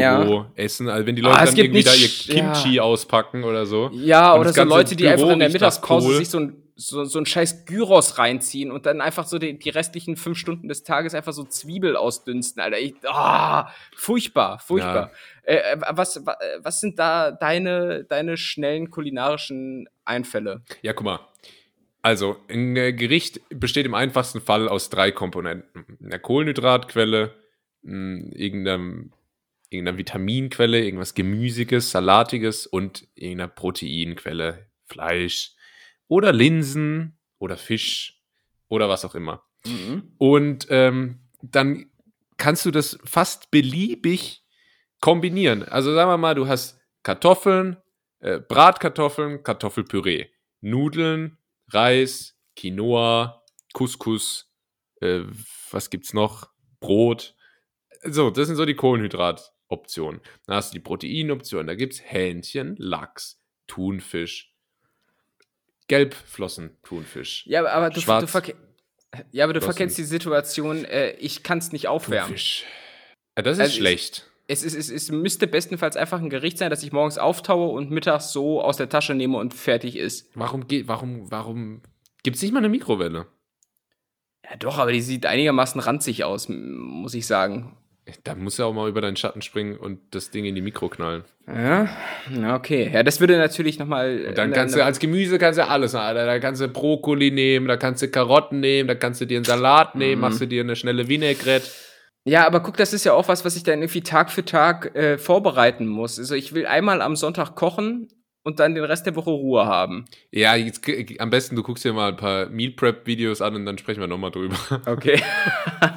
Ja. 0.00 0.22
Büroessen. 0.22 0.88
Also 0.88 1.06
wenn 1.06 1.16
die 1.16 1.22
Ah, 1.24 1.28
Leute 1.30 1.44
es 1.44 1.50
dann 1.50 1.58
irgendwie 1.64 1.82
da 1.82 1.94
ihr 1.94 2.08
Kimchi 2.08 2.80
auspacken 2.80 3.44
oder 3.44 3.66
so. 3.66 3.90
Ja, 3.92 4.34
oder 4.36 4.52
so 4.52 4.62
Leute, 4.64 4.96
die 4.96 5.04
Büro 5.04 5.12
einfach 5.12 5.30
in 5.30 5.38
der 5.40 5.50
Mittagspause 5.50 6.16
sich 6.16 6.28
so 6.28 6.40
ein, 6.40 6.56
so, 6.76 7.04
so 7.04 7.18
ein 7.20 7.26
scheiß 7.26 7.66
Gyros 7.66 8.18
reinziehen 8.18 8.72
und 8.72 8.84
dann 8.86 9.00
einfach 9.00 9.26
so 9.26 9.38
die, 9.38 9.58
die 9.58 9.70
restlichen 9.70 10.16
fünf 10.16 10.36
Stunden 10.38 10.66
des 10.68 10.82
Tages 10.82 11.14
einfach 11.14 11.32
so 11.32 11.44
Zwiebel 11.44 11.96
ausdünsten, 11.96 12.60
Alter. 12.62 12.78
Ich, 12.78 12.94
ah, 13.06 13.70
furchtbar, 13.94 14.58
furchtbar. 14.58 15.12
Äh, 15.44 15.56
äh, 15.56 15.76
was, 15.90 16.24
wa- 16.26 16.36
äh, 16.40 16.58
was 16.62 16.80
sind 16.80 16.98
da 16.98 17.30
deine, 17.30 18.02
deine 18.04 18.36
schnellen 18.36 18.90
kulinarischen 18.90 19.88
Einfälle? 20.04 20.62
Ja, 20.82 20.92
guck 20.94 21.04
mal. 21.04 21.20
Also, 22.02 22.36
ein 22.50 22.76
äh, 22.76 22.92
Gericht 22.92 23.40
besteht 23.48 23.86
im 23.86 23.94
einfachsten 23.94 24.40
Fall 24.42 24.68
aus 24.68 24.90
drei 24.90 25.10
Komponenten. 25.10 25.86
Einer 26.04 26.18
Kohlenhydratquelle, 26.18 27.32
mh, 27.82 28.32
irgendeinem, 28.34 29.12
irgendeiner 29.74 29.98
Vitaminquelle, 29.98 30.84
irgendwas 30.84 31.14
Gemüsiges, 31.14 31.90
Salatiges 31.90 32.66
und 32.66 33.06
irgendeiner 33.14 33.48
Proteinquelle, 33.48 34.66
Fleisch 34.86 35.52
oder 36.08 36.32
Linsen 36.32 37.18
oder 37.38 37.56
Fisch 37.56 38.22
oder 38.68 38.88
was 38.88 39.04
auch 39.04 39.14
immer. 39.14 39.44
Mhm. 39.66 40.14
Und 40.18 40.66
ähm, 40.70 41.20
dann 41.42 41.90
kannst 42.36 42.66
du 42.66 42.70
das 42.70 42.98
fast 43.04 43.50
beliebig 43.50 44.44
kombinieren. 45.00 45.62
Also 45.62 45.94
sagen 45.94 46.10
wir 46.10 46.18
mal, 46.18 46.34
du 46.34 46.48
hast 46.48 46.80
Kartoffeln, 47.02 47.76
äh, 48.20 48.40
Bratkartoffeln, 48.40 49.42
Kartoffelpüree, 49.42 50.28
Nudeln, 50.60 51.38
Reis, 51.68 52.38
Quinoa, 52.56 53.44
Couscous, 53.72 54.50
äh, 55.00 55.20
was 55.70 55.90
gibt's 55.90 56.14
noch? 56.14 56.50
Brot. 56.80 57.34
So, 58.02 58.30
das 58.30 58.46
sind 58.46 58.56
so 58.56 58.64
die 58.64 58.76
Kohlenhydratoptionen. 59.68 60.20
Dann 60.46 60.56
hast 60.56 60.72
du 60.72 60.78
die 60.78 60.82
Proteinoption, 60.82 61.66
da 61.66 61.74
gibt's 61.74 62.00
Hähnchen, 62.02 62.76
Lachs, 62.78 63.40
Thunfisch, 63.66 64.54
Gelbflossen, 65.88 66.78
Thunfisch. 66.82 67.46
Ja, 67.46 67.66
aber 67.66 67.90
du, 67.90 68.00
du, 68.00 68.26
verke 68.26 68.54
ja, 69.32 69.44
aber 69.44 69.52
du 69.52 69.60
verkennst 69.60 69.98
die 69.98 70.04
Situation, 70.04 70.84
äh, 70.84 71.12
ich 71.12 71.42
kann 71.42 71.58
es 71.58 71.72
nicht 71.72 71.88
aufwärmen. 71.88 72.28
Thunfisch. 72.28 72.64
Ja, 73.36 73.42
das 73.42 73.58
ist 73.58 73.62
also 73.62 73.76
schlecht. 73.76 74.30
Es, 74.46 74.62
es, 74.62 74.74
es, 74.74 74.90
es, 74.90 75.10
müsste 75.10 75.46
bestenfalls 75.46 75.96
einfach 75.96 76.20
ein 76.20 76.28
Gericht 76.28 76.58
sein, 76.58 76.68
das 76.68 76.82
ich 76.82 76.92
morgens 76.92 77.16
auftaue 77.16 77.68
und 77.68 77.90
mittags 77.90 78.30
so 78.30 78.60
aus 78.60 78.76
der 78.76 78.90
Tasche 78.90 79.14
nehme 79.14 79.38
und 79.38 79.54
fertig 79.54 79.96
ist. 79.96 80.28
Warum 80.34 80.68
geht, 80.68 80.86
warum, 80.86 81.30
warum 81.30 81.80
gibt 82.22 82.36
es 82.36 82.42
nicht 82.42 82.52
mal 82.52 82.58
eine 82.58 82.68
Mikrowelle? 82.68 83.26
Ja, 84.44 84.56
doch, 84.58 84.76
aber 84.76 84.92
die 84.92 85.00
sieht 85.00 85.24
einigermaßen 85.24 85.80
ranzig 85.80 86.24
aus, 86.24 86.50
muss 86.50 87.14
ich 87.14 87.26
sagen. 87.26 87.74
Da 88.22 88.34
muss 88.34 88.58
ja 88.58 88.66
auch 88.66 88.74
mal 88.74 88.88
über 88.88 89.00
deinen 89.00 89.16
Schatten 89.16 89.40
springen 89.40 89.78
und 89.78 89.98
das 90.10 90.30
Ding 90.30 90.44
in 90.44 90.54
die 90.54 90.60
Mikro 90.60 90.90
knallen. 90.90 91.24
Ja, 91.46 91.88
okay. 92.54 92.90
Ja, 92.92 93.02
das 93.02 93.18
würde 93.18 93.38
natürlich 93.38 93.78
nochmal. 93.78 94.26
Und 94.28 94.36
dann 94.36 94.52
kannst 94.52 94.76
du 94.76 94.84
als 94.84 94.98
Gemüse 94.98 95.38
kannst 95.38 95.58
du 95.58 95.66
alles, 95.66 95.94
Alter. 95.94 96.26
Da 96.26 96.38
kannst 96.38 96.60
du 96.60 96.68
Brokkoli 96.68 97.30
nehmen, 97.30 97.66
da 97.66 97.78
kannst 97.78 98.02
du 98.02 98.08
Karotten 98.08 98.60
nehmen, 98.60 98.88
da 98.88 98.94
kannst 98.94 99.22
du 99.22 99.26
dir 99.26 99.38
einen 99.38 99.44
Salat 99.44 99.94
nehmen, 99.94 100.16
mhm. 100.16 100.20
machst 100.20 100.40
du 100.40 100.46
dir 100.46 100.62
eine 100.62 100.76
schnelle 100.76 101.08
Vinaigrette. 101.08 101.66
Ja, 102.26 102.46
aber 102.46 102.60
guck, 102.60 102.76
das 102.76 102.92
ist 102.92 103.04
ja 103.04 103.14
auch 103.14 103.28
was, 103.28 103.44
was 103.44 103.56
ich 103.56 103.62
dann 103.62 103.80
irgendwie 103.80 104.02
Tag 104.02 104.30
für 104.30 104.44
Tag 104.44 104.94
äh, 104.96 105.18
vorbereiten 105.18 105.86
muss. 105.86 106.18
Also 106.18 106.34
ich 106.34 106.54
will 106.54 106.66
einmal 106.66 107.00
am 107.00 107.16
Sonntag 107.16 107.54
kochen 107.54 108.08
und 108.44 108.60
dann 108.60 108.74
den 108.74 108.84
Rest 108.84 109.06
der 109.06 109.16
Woche 109.16 109.30
Ruhe 109.30 109.66
haben. 109.66 110.04
Ja, 110.30 110.54
jetzt, 110.54 110.82
am 111.18 111.30
besten 111.30 111.56
du 111.56 111.62
guckst 111.62 111.84
dir 111.84 111.92
mal 111.92 112.10
ein 112.10 112.16
paar 112.16 112.48
Meal 112.50 112.70
Prep 112.72 113.06
Videos 113.06 113.40
an 113.40 113.56
und 113.56 113.66
dann 113.66 113.78
sprechen 113.78 114.00
wir 114.00 114.06
nochmal 114.06 114.30
drüber. 114.30 114.56
Okay. 114.86 115.20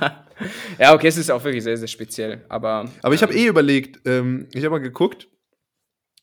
ja, 0.80 0.93
okay, 0.93 1.08
es 1.08 1.18
ist 1.18 1.30
auch 1.30 1.43
wirklich 1.43 1.64
sehr, 1.64 1.78
sehr 1.78 1.88
speziell. 1.88 2.45
Aber, 2.48 2.86
aber 3.02 3.14
ich 3.14 3.22
habe 3.22 3.34
eh 3.34 3.45
überlegt, 3.45 4.00
ähm, 4.08 4.48
ich 4.54 4.64
habe 4.64 4.72
mal 4.72 4.80
geguckt, 4.80 5.28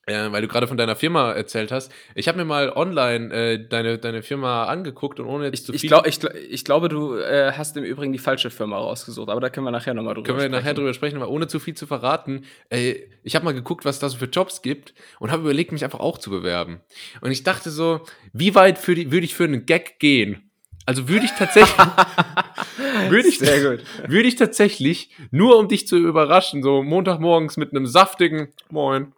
äh, 0.06 0.30
weil 0.30 0.42
du 0.42 0.48
gerade 0.48 0.66
von 0.66 0.76
deiner 0.76 0.96
Firma 0.96 1.32
erzählt 1.32 1.72
hast. 1.72 1.92
Ich 2.14 2.28
habe 2.28 2.38
mir 2.38 2.44
mal 2.44 2.70
online 2.70 3.32
äh, 3.34 3.68
deine, 3.68 3.98
deine 3.98 4.22
Firma 4.22 4.64
angeguckt 4.64 5.20
und 5.20 5.26
ohne 5.26 5.46
jetzt 5.46 5.54
ich, 5.54 5.64
zu 5.64 5.72
viel. 5.72 5.84
Ich, 5.84 5.88
glaub, 5.88 6.06
ich, 6.06 6.24
ich 6.50 6.64
glaube, 6.64 6.88
du 6.88 7.16
äh, 7.16 7.52
hast 7.56 7.76
im 7.76 7.84
Übrigen 7.84 8.12
die 8.12 8.18
falsche 8.18 8.50
Firma 8.50 8.78
rausgesucht, 8.78 9.28
aber 9.28 9.40
da 9.40 9.50
können 9.50 9.66
wir 9.66 9.70
nachher 9.70 9.94
nochmal 9.94 10.14
drüber 10.14 10.26
können 10.26 10.38
sprechen. 10.38 10.52
Können 10.52 10.52
wir 10.52 10.60
nachher 10.60 10.74
drüber 10.74 10.94
sprechen, 10.94 11.16
aber 11.16 11.28
ohne 11.28 11.46
zu 11.46 11.58
viel 11.58 11.74
zu 11.74 11.86
verraten. 11.86 12.44
Äh, 12.70 12.94
ich 13.22 13.34
habe 13.34 13.44
mal 13.44 13.54
geguckt, 13.54 13.84
was 13.84 13.98
da 13.98 14.08
so 14.08 14.18
für 14.18 14.26
Jobs 14.26 14.62
gibt 14.62 14.94
und 15.18 15.30
habe 15.30 15.42
überlegt, 15.42 15.72
mich 15.72 15.84
einfach 15.84 16.00
auch 16.00 16.18
zu 16.18 16.30
bewerben. 16.30 16.80
Und 17.20 17.30
ich 17.30 17.42
dachte 17.42 17.70
so, 17.70 18.00
wie 18.32 18.54
weit 18.54 18.86
würde 18.86 19.24
ich 19.24 19.34
für 19.34 19.44
einen 19.44 19.66
Gag 19.66 19.98
gehen? 19.98 20.50
Also 20.86 21.08
würde 21.08 21.24
ich 21.24 21.30
tatsächlich, 21.32 21.78
würde 23.08 23.28
ich, 23.28 23.40
würde 23.40 24.28
ich 24.28 24.36
tatsächlich, 24.36 25.10
nur 25.30 25.56
um 25.58 25.68
dich 25.68 25.86
zu 25.88 25.96
überraschen, 25.96 26.62
so 26.62 26.82
Montagmorgens 26.82 27.56
mit 27.56 27.70
einem 27.70 27.86
saftigen 27.86 28.48
Moin 28.70 29.14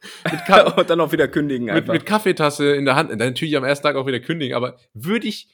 und 0.76 0.90
dann 0.90 1.00
auch 1.00 1.12
wieder 1.12 1.28
kündigen 1.28 1.70
einfach. 1.70 1.92
Mit, 1.92 2.02
mit 2.02 2.06
Kaffeetasse 2.06 2.74
in 2.74 2.84
der 2.84 2.96
Hand, 2.96 3.16
natürlich 3.16 3.56
am 3.56 3.64
ersten 3.64 3.86
Tag 3.86 3.96
auch 3.96 4.06
wieder 4.06 4.20
kündigen, 4.20 4.56
aber 4.56 4.76
würde 4.94 5.26
ich 5.26 5.48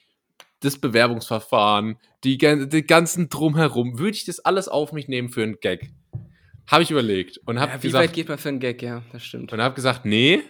das 0.60 0.78
Bewerbungsverfahren, 0.78 1.98
die, 2.24 2.38
die 2.38 2.86
ganzen 2.86 3.28
Drumherum, 3.28 3.98
würde 3.98 4.16
ich 4.16 4.24
das 4.24 4.40
alles 4.40 4.68
auf 4.68 4.92
mich 4.92 5.08
nehmen 5.08 5.28
für 5.28 5.42
einen 5.42 5.60
Gag? 5.60 5.90
Habe 6.66 6.82
ich 6.82 6.90
überlegt 6.90 7.38
und 7.44 7.60
habe 7.60 7.72
ja, 7.72 7.82
wie 7.82 7.88
gesagt, 7.88 8.04
weit 8.04 8.12
geht 8.14 8.28
man 8.28 8.38
für 8.38 8.48
einen 8.48 8.60
Gag, 8.60 8.82
ja, 8.82 9.02
das 9.12 9.24
stimmt. 9.24 9.52
Und 9.52 9.60
habe 9.60 9.74
gesagt, 9.74 10.06
nee, 10.06 10.42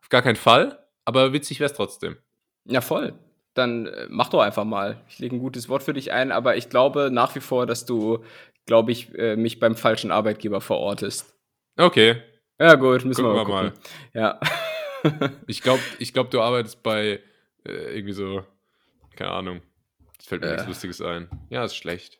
auf 0.00 0.08
gar 0.08 0.22
keinen 0.22 0.36
Fall, 0.36 0.78
aber 1.04 1.32
witzig 1.32 1.58
wäre 1.58 1.70
es 1.70 1.76
trotzdem. 1.76 2.16
Ja, 2.64 2.80
voll. 2.80 3.14
Dann 3.54 3.86
äh, 3.86 4.06
mach 4.08 4.28
doch 4.28 4.40
einfach 4.40 4.64
mal. 4.64 5.02
Ich 5.08 5.18
lege 5.18 5.34
ein 5.34 5.40
gutes 5.40 5.68
Wort 5.68 5.82
für 5.82 5.94
dich 5.94 6.12
ein, 6.12 6.30
aber 6.30 6.56
ich 6.56 6.68
glaube 6.68 7.10
nach 7.12 7.34
wie 7.34 7.40
vor, 7.40 7.66
dass 7.66 7.86
du, 7.86 8.22
glaube 8.66 8.92
ich, 8.92 9.14
äh, 9.16 9.34
mich 9.34 9.58
beim 9.58 9.76
falschen 9.76 10.10
Arbeitgeber 10.10 10.60
verortest. 10.60 11.34
Okay, 11.76 12.22
ja, 12.58 12.74
gut, 12.74 13.04
müssen 13.04 13.24
Gucken 13.24 13.46
wir 13.46 13.62
mal. 13.62 13.72
Gucken. 13.72 13.80
mal. 14.14 14.40
Ja. 15.22 15.30
ich 15.46 15.62
glaube, 15.62 15.80
ich 15.98 16.12
glaub, 16.12 16.30
du 16.30 16.40
arbeitest 16.40 16.82
bei 16.82 17.20
äh, 17.64 17.96
irgendwie 17.96 18.12
so, 18.12 18.44
keine 19.16 19.30
Ahnung. 19.30 19.60
Es 20.18 20.26
fällt 20.26 20.42
mir 20.42 20.48
äh. 20.48 20.52
nichts 20.52 20.68
Lustiges 20.68 21.00
ein. 21.02 21.28
Ja, 21.50 21.64
ist 21.64 21.76
schlecht. 21.76 22.18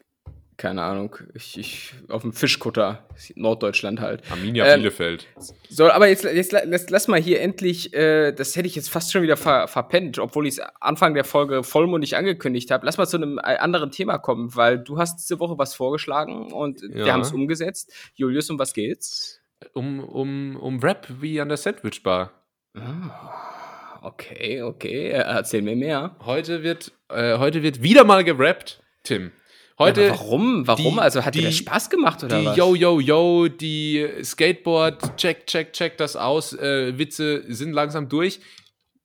Keine 0.57 0.83
Ahnung. 0.83 1.17
Ich, 1.35 1.59
ich 1.59 1.93
auf 2.09 2.23
dem 2.23 2.33
Fischkutter, 2.33 3.07
Norddeutschland 3.35 4.01
halt. 4.01 4.23
Arminia 4.31 4.65
ähm, 4.67 4.81
Bielefeld. 4.81 5.27
So, 5.69 5.91
aber 5.91 6.09
jetzt, 6.09 6.25
jetzt 6.25 6.53
lass, 6.53 6.89
lass 6.89 7.09
mal 7.09 7.21
hier 7.21 7.43
endlich, 7.43 7.93
äh, 7.93 8.33
das 8.33 8.57
hätte 8.57 8.67
ich 8.67 8.75
jetzt 8.75 8.89
fast 8.89 9.13
schon 9.13 9.21
wieder 9.21 9.37
ver, 9.37 9.69
verpennt, 9.69 10.19
obwohl 10.19 10.47
ich 10.47 10.55
es 10.55 10.61
Anfang 10.81 11.13
der 11.13 11.25
Folge 11.25 11.63
vollmundig 11.63 12.17
angekündigt 12.17 12.71
habe. 12.71 12.87
Lass 12.87 12.97
mal 12.97 13.07
zu 13.07 13.19
einem 13.19 13.37
äh, 13.39 13.57
anderen 13.59 13.91
Thema 13.91 14.17
kommen, 14.17 14.57
weil 14.57 14.79
du 14.79 14.99
hast 14.99 15.19
diese 15.19 15.41
Woche 15.41 15.59
was 15.59 15.75
vorgeschlagen 15.75 16.51
und 16.51 16.81
ja. 16.81 17.05
wir 17.05 17.13
haben 17.13 17.21
es 17.21 17.33
umgesetzt. 17.33 17.93
Julius, 18.15 18.49
um 18.49 18.59
was 18.59 18.73
geht's? 18.73 19.43
Um, 19.75 20.01
um, 20.01 20.57
um 20.57 20.79
Rap 20.81 21.07
wie 21.21 21.41
an 21.41 21.49
der 21.49 21.57
Sandwich 21.57 22.03
Bar. 22.03 22.33
Ah, 22.75 24.01
okay, 24.03 24.63
okay. 24.63 25.09
Erzähl 25.11 25.63
mir 25.63 25.77
mehr. 25.77 26.17
Heute 26.25 26.63
wird, 26.63 26.93
äh, 27.09 27.39
heute 27.39 27.63
wird 27.63 27.83
wieder 27.83 28.05
mal 28.05 28.25
gerappt, 28.25 28.83
Tim. 29.03 29.33
Heute. 29.79 30.05
Ja, 30.05 30.11
warum? 30.11 30.67
Warum? 30.67 30.95
Die, 30.95 31.01
also 31.01 31.25
hat 31.25 31.35
die, 31.35 31.41
dir 31.41 31.47
das 31.47 31.57
Spaß 31.57 31.91
gemacht 31.91 32.25
oder 32.25 32.41
die 32.41 32.47
was? 32.47 32.57
Yo, 32.57 32.75
yo, 32.75 32.99
yo, 32.99 33.49
die 33.49 34.09
Skateboard, 34.23 35.17
check, 35.19 35.47
check, 35.47 35.73
check 35.73 35.99
das 35.99 36.17
aus. 36.17 36.55
Äh, 36.55 36.99
Witze 36.99 37.45
sind 37.53 37.73
langsam 37.73 38.09
durch, 38.09 38.41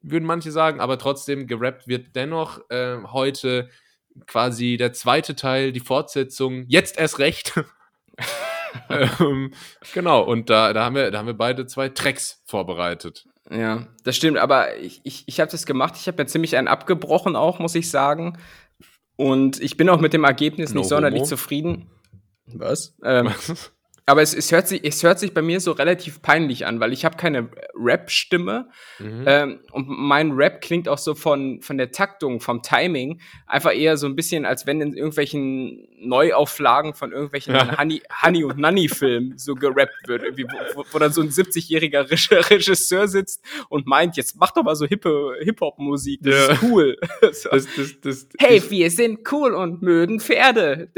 würden 0.02 0.26
manche 0.26 0.52
sagen, 0.52 0.80
aber 0.80 0.98
trotzdem 0.98 1.46
gerappt 1.48 1.88
wird 1.88 2.16
dennoch 2.16 2.62
äh, 2.70 2.98
heute 3.12 3.70
quasi 4.28 4.78
der 4.78 4.94
zweite 4.94 5.36
Teil, 5.36 5.72
die 5.74 5.80
Fortsetzung, 5.82 6.66
jetzt 6.68 6.98
erst 6.98 7.20
recht. 7.20 7.54
ähm, 8.90 9.54
genau, 9.94 10.24
und 10.24 10.50
da, 10.50 10.74
da, 10.74 10.86
haben 10.86 10.96
wir, 10.96 11.12
da 11.12 11.20
haben 11.20 11.28
wir 11.28 11.34
beide 11.34 11.66
zwei 11.66 11.90
Tracks 11.90 12.42
vorbereitet. 12.46 13.28
Ja, 13.50 13.88
das 14.04 14.16
stimmt, 14.16 14.38
aber 14.38 14.78
ich, 14.78 15.02
ich, 15.04 15.24
ich 15.26 15.40
habe 15.40 15.52
das 15.52 15.66
gemacht. 15.66 15.96
Ich 15.98 16.08
habe 16.08 16.22
ja 16.22 16.28
ziemlich 16.28 16.56
einen 16.56 16.68
abgebrochen 16.68 17.36
auch, 17.36 17.60
muss 17.60 17.76
ich 17.76 17.90
sagen. 17.90 18.38
Und 19.18 19.60
ich 19.62 19.78
bin 19.78 19.90
auch 19.90 20.00
mit 20.00 20.14
dem 20.14 20.24
Ergebnis 20.24 20.74
no 20.74 20.82
nicht 20.82 20.90
sonderlich 20.90 21.22
homo. 21.22 21.30
zufrieden. 21.30 21.92
Was? 22.46 22.96
Ähm, 23.04 23.28
Was? 23.28 23.72
Aber 24.12 24.22
es, 24.22 24.34
es, 24.34 24.52
hört 24.52 24.68
sich, 24.68 24.84
es 24.84 25.02
hört 25.04 25.20
sich 25.20 25.34
bei 25.34 25.42
mir 25.42 25.62
so 25.62 25.72
relativ 25.72 26.22
peinlich 26.22 26.66
an, 26.66 26.82
weil 26.82 26.92
ich 26.92 27.06
habe 27.06 27.16
keine 27.16 27.48
Rap-Stimme. 27.74 28.68
Mhm. 29.00 29.24
Ähm, 29.26 29.60
und 29.72 29.88
mein 29.88 30.32
Rap 30.32 30.60
klingt 30.60 30.90
auch 30.90 30.98
so 30.98 31.16
von, 31.16 31.62
von 31.62 31.78
der 31.78 31.94
Taktung, 31.94 32.42
vom 32.42 32.62
Timing, 32.62 33.22
einfach 33.48 33.74
eher 33.74 33.96
so 33.96 34.08
ein 34.08 34.18
bisschen, 34.18 34.46
als 34.46 34.68
wenn 34.68 34.82
in 34.82 34.98
irgendwelchen 34.98 35.88
Neuauflagen 35.98 36.94
von 36.94 37.14
irgendwelchen 37.14 37.56
ja. 37.56 37.78
Honey, 37.78 38.02
Honey 38.22 38.44
und 38.44 38.58
Nanny-Filmen 38.58 39.38
so 39.38 39.56
gerappt 39.56 40.08
wird. 40.08 40.24
Irgendwie, 40.24 40.46
wo, 40.76 40.84
wo 40.92 41.00
dann 41.00 41.14
so 41.14 41.22
ein 41.22 41.30
70-jähriger 41.30 42.12
Regisseur 42.50 43.08
sitzt 43.08 43.42
und 43.70 43.88
meint, 43.88 44.18
jetzt 44.18 44.36
mach 44.38 44.52
doch 44.52 44.64
mal 44.64 44.76
so 44.76 44.86
hippe 44.86 45.38
Hip-Hop-Musik, 45.42 46.20
das 46.22 46.36
ja. 46.36 46.52
ist 46.52 46.64
cool. 46.64 46.98
so. 47.32 47.50
das, 47.50 47.66
das, 47.78 48.00
das, 48.02 48.28
hey, 48.40 48.62
wir 48.70 48.92
sind 48.92 49.32
cool 49.32 49.54
und 49.54 49.82
mögen 49.82 50.20
Pferde. 50.20 50.90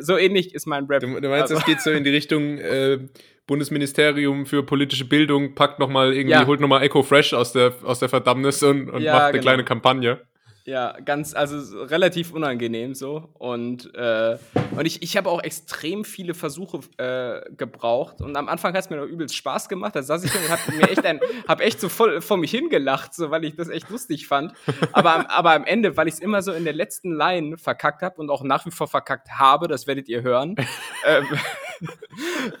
So 0.00 0.18
ähnlich 0.18 0.52
ist 0.52 0.66
mein 0.66 0.86
Rap. 0.86 1.02
Du, 1.02 1.11
du 1.20 1.28
meinst, 1.28 1.52
es 1.52 1.64
geht 1.64 1.80
so 1.80 1.90
in 1.90 2.04
die 2.04 2.10
Richtung 2.10 2.58
äh, 2.58 2.98
Bundesministerium 3.46 4.46
für 4.46 4.62
politische 4.62 5.04
Bildung, 5.04 5.54
packt 5.54 5.78
nochmal 5.78 6.12
irgendwie, 6.12 6.32
ja. 6.32 6.46
holt 6.46 6.60
nochmal 6.60 6.82
Echo 6.82 7.02
Fresh 7.02 7.34
aus 7.34 7.52
der, 7.52 7.74
aus 7.82 7.98
der 7.98 8.08
Verdammnis 8.08 8.62
und, 8.62 8.88
und 8.88 9.02
ja, 9.02 9.12
macht 9.12 9.22
eine 9.22 9.32
genau. 9.32 9.42
kleine 9.42 9.64
Kampagne. 9.64 10.20
Ja, 10.64 10.96
ganz, 11.04 11.34
also 11.34 11.82
relativ 11.82 12.32
unangenehm 12.32 12.94
so. 12.94 13.28
Und, 13.34 13.92
äh, 13.96 14.38
und 14.76 14.86
ich, 14.86 15.02
ich 15.02 15.16
habe 15.16 15.28
auch 15.28 15.42
extrem 15.42 16.04
viele 16.04 16.34
Versuche 16.34 16.80
äh, 16.98 17.52
gebraucht. 17.56 18.20
Und 18.20 18.36
am 18.36 18.48
Anfang 18.48 18.72
hat 18.74 18.84
es 18.84 18.90
mir 18.90 18.96
noch 18.96 19.06
übelst 19.06 19.34
Spaß 19.34 19.68
gemacht. 19.68 19.96
Da 19.96 20.04
saß 20.04 20.22
ich 20.22 20.32
und 20.32 20.48
habe 20.48 20.72
mir 20.76 20.88
echt 20.88 21.04
ein, 21.04 21.20
hab 21.48 21.60
echt 21.60 21.80
so 21.80 21.88
voll 21.88 22.20
vor 22.20 22.36
mich 22.36 22.52
hingelacht, 22.52 23.12
so, 23.12 23.32
weil 23.32 23.44
ich 23.44 23.56
das 23.56 23.68
echt 23.68 23.90
lustig 23.90 24.28
fand. 24.28 24.52
Aber, 24.92 25.28
aber 25.30 25.52
am 25.52 25.64
Ende, 25.64 25.96
weil 25.96 26.06
ich 26.06 26.14
es 26.14 26.20
immer 26.20 26.42
so 26.42 26.52
in 26.52 26.64
der 26.64 26.74
letzten 26.74 27.12
Line 27.12 27.58
verkackt 27.58 28.02
habe 28.02 28.20
und 28.20 28.30
auch 28.30 28.44
nach 28.44 28.64
wie 28.64 28.70
vor 28.70 28.86
verkackt 28.86 29.32
habe, 29.32 29.66
das 29.66 29.88
werdet 29.88 30.08
ihr 30.08 30.22
hören, 30.22 30.54
ähm, 31.06 31.26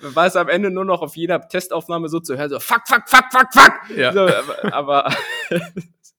war 0.00 0.26
es 0.26 0.34
am 0.34 0.48
Ende 0.48 0.70
nur 0.70 0.84
noch 0.84 1.02
auf 1.02 1.16
jeder 1.16 1.40
Testaufnahme 1.48 2.08
so 2.08 2.18
zu 2.18 2.36
hören, 2.36 2.50
so 2.50 2.58
fuck, 2.58 2.82
fuck, 2.88 3.08
fuck, 3.08 3.26
fuck, 3.30 3.48
fuck. 3.52 3.96
Ja. 3.96 4.12
So, 4.12 4.22
aber, 4.22 4.74
aber 4.74 5.16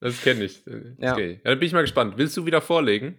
das 0.04 0.20
kenne 0.20 0.44
ich. 0.44 0.62
ja. 0.98 1.12
Okay. 1.12 1.40
ja, 1.42 1.50
dann 1.50 1.58
bin 1.58 1.66
ich 1.66 1.72
mal 1.72 1.80
gespannt. 1.80 2.14
Willst 2.16 2.36
du 2.36 2.44
wieder 2.44 2.60
vorlegen? 2.60 3.18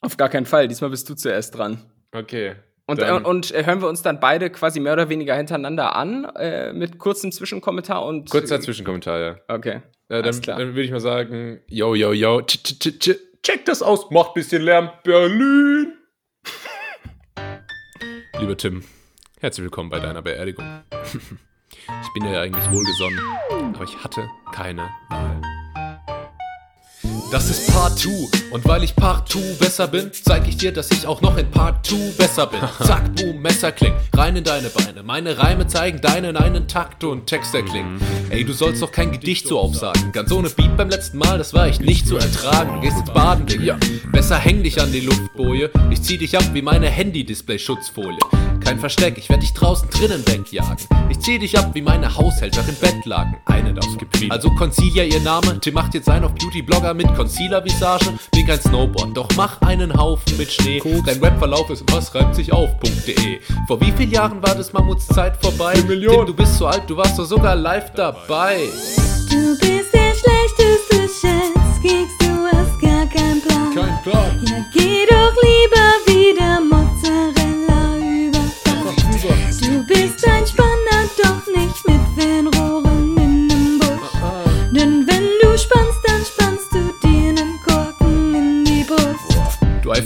Auf 0.00 0.16
gar 0.16 0.28
keinen 0.28 0.46
Fall. 0.46 0.66
Diesmal 0.66 0.90
bist 0.90 1.08
du 1.08 1.14
zuerst 1.14 1.56
dran. 1.56 1.84
Okay. 2.12 2.56
Und, 2.86 3.00
äh, 3.00 3.12
und 3.12 3.52
äh, 3.52 3.64
hören 3.64 3.80
wir 3.80 3.88
uns 3.88 4.02
dann 4.02 4.18
beide 4.18 4.50
quasi 4.50 4.80
mehr 4.80 4.94
oder 4.94 5.08
weniger 5.08 5.36
hintereinander 5.36 5.94
an, 5.94 6.24
äh, 6.36 6.72
mit 6.72 6.98
kurzem 6.98 7.30
Zwischenkommentar 7.30 8.04
und. 8.04 8.30
Kurzer 8.30 8.60
Zwischenkommentar, 8.60 9.20
ja. 9.20 9.36
Okay. 9.46 9.82
Ja, 10.08 10.22
dann, 10.22 10.40
dann 10.40 10.58
würde 10.58 10.82
ich 10.82 10.90
mal 10.90 11.00
sagen, 11.00 11.60
yo, 11.68 11.94
yo, 11.94 12.12
yo, 12.12 12.40
tsch, 12.40 12.64
tsch, 12.64 12.98
tsch, 12.98 13.10
check 13.42 13.64
das 13.66 13.82
aus, 13.82 14.10
macht 14.10 14.34
bisschen 14.34 14.62
Lärm, 14.62 14.90
Berlin. 15.04 15.92
Lieber 18.40 18.56
Tim, 18.56 18.82
herzlich 19.40 19.64
willkommen 19.64 19.90
bei 19.90 20.00
deiner 20.00 20.22
Beerdigung. 20.22 20.64
Ich 22.02 22.12
bin 22.12 22.24
dir 22.24 22.32
ja 22.32 22.40
eigentlich 22.42 22.70
wohlgesonnen, 22.70 23.20
aber 23.74 23.84
ich 23.84 23.96
hatte 24.02 24.28
keine 24.52 24.90
Wahl. 25.10 25.40
Das 27.30 27.50
ist 27.50 27.70
Part 27.74 27.98
2 27.98 28.10
und 28.52 28.64
weil 28.64 28.82
ich 28.82 28.96
Part 28.96 29.30
2 29.30 29.58
besser 29.60 29.86
bin, 29.86 30.10
zeig 30.12 30.48
ich 30.48 30.56
dir, 30.56 30.72
dass 30.72 30.90
ich 30.90 31.06
auch 31.06 31.20
noch 31.20 31.36
in 31.36 31.50
Part 31.50 31.86
2 31.86 32.12
besser 32.16 32.46
bin. 32.46 32.60
Zack, 32.86 33.14
boom, 33.16 33.42
Messerkling, 33.42 33.92
rein 34.14 34.36
in 34.36 34.44
deine 34.44 34.70
Beine. 34.70 35.02
Meine 35.02 35.36
Reime 35.36 35.66
zeigen 35.66 36.00
deinen 36.00 36.38
einen 36.38 36.68
Takt 36.68 37.04
und 37.04 37.26
Text 37.26 37.54
erklingen. 37.54 38.00
Ey, 38.30 38.44
du 38.44 38.54
sollst 38.54 38.80
doch 38.80 38.92
kein 38.92 39.12
Gedicht 39.12 39.46
so 39.46 39.58
aufsagen. 39.58 40.10
Ganz 40.12 40.32
ohne 40.32 40.48
Beat 40.48 40.74
beim 40.78 40.88
letzten 40.88 41.18
Mal, 41.18 41.36
das 41.36 41.52
war 41.52 41.66
echt 41.66 41.82
nicht 41.82 42.06
zu 42.06 42.16
ertragen. 42.16 42.76
Du 42.76 42.80
gehst 42.80 42.96
jetzt 42.96 43.12
baden, 43.12 43.44
Digga. 43.44 43.78
Besser 44.10 44.38
häng 44.38 44.62
dich 44.62 44.80
an 44.80 44.90
die 44.90 45.00
Luftboje. 45.00 45.70
Ich 45.90 46.00
zieh 46.00 46.16
dich 46.16 46.34
ab 46.34 46.44
wie 46.54 46.62
meine 46.62 46.88
Handy-Display-Schutzfolie. 46.88 48.18
Kein 48.68 48.80
Versteck, 48.80 49.16
ich 49.16 49.30
werd 49.30 49.42
dich 49.42 49.54
draußen 49.54 49.88
drinnen 49.88 50.22
wegjagen. 50.28 50.76
Ich 51.08 51.18
zieh 51.20 51.38
dich 51.38 51.58
ab 51.58 51.70
wie 51.72 51.80
meine 51.80 52.14
Haushälterin 52.14 52.76
Bettlaken. 52.78 53.38
Eine 53.46 53.72
darf 53.72 53.96
gibt 53.96 54.14
viel. 54.18 54.30
Also 54.30 54.50
Concealer 54.50 55.04
ihr 55.04 55.20
Name. 55.20 55.58
Tim 55.58 55.72
macht 55.72 55.94
jetzt 55.94 56.06
einen 56.10 56.26
auf 56.26 56.34
Beauty-Blogger 56.34 56.92
mit 56.92 57.06
Concealer-Visage. 57.14 58.18
Bin 58.30 58.46
kein 58.46 58.60
Snowboard, 58.60 59.16
doch 59.16 59.30
mach 59.38 59.58
einen 59.62 59.94
Haufen 59.94 60.36
mit 60.36 60.52
Schnee. 60.52 60.82
Dein 61.06 61.18
Webverlauf 61.22 61.70
ist 61.70 61.82
was 61.90 62.14
reimt 62.14 62.34
sich 62.34 62.52
auf.de. 62.52 63.40
Vor 63.66 63.80
wie 63.80 63.90
vielen 63.90 64.10
Jahren 64.10 64.42
war 64.42 64.54
das 64.54 64.70
Mammuts 64.74 65.06
Zeit 65.06 65.38
vorbei? 65.40 65.72
Eine 65.72 65.84
Million. 65.84 66.16
Tim, 66.16 66.26
du 66.26 66.34
bist 66.34 66.58
so 66.58 66.66
alt, 66.66 66.82
du 66.88 66.94
warst 66.98 67.18
doch 67.18 67.24
sogar 67.24 67.56
live 67.56 67.90
dabei. 67.94 68.68
Du 69.30 69.58
bist 69.60 69.94
der 69.94 70.12
schlechteste 70.12 71.08
Schätz, 71.18 71.80
kriegst 71.80 72.20
du 72.20 72.46
hast 72.52 72.78
gar 72.82 73.06
keinen 73.06 73.40
Plan. 73.40 73.74
Kein 73.74 74.02
Plan. 74.02 74.44
Ja, 74.46 74.62
geh 74.74 75.06
doch 75.08 75.32
lieber 75.42 76.20
wieder 76.20 76.60
Mozzarella 76.60 76.77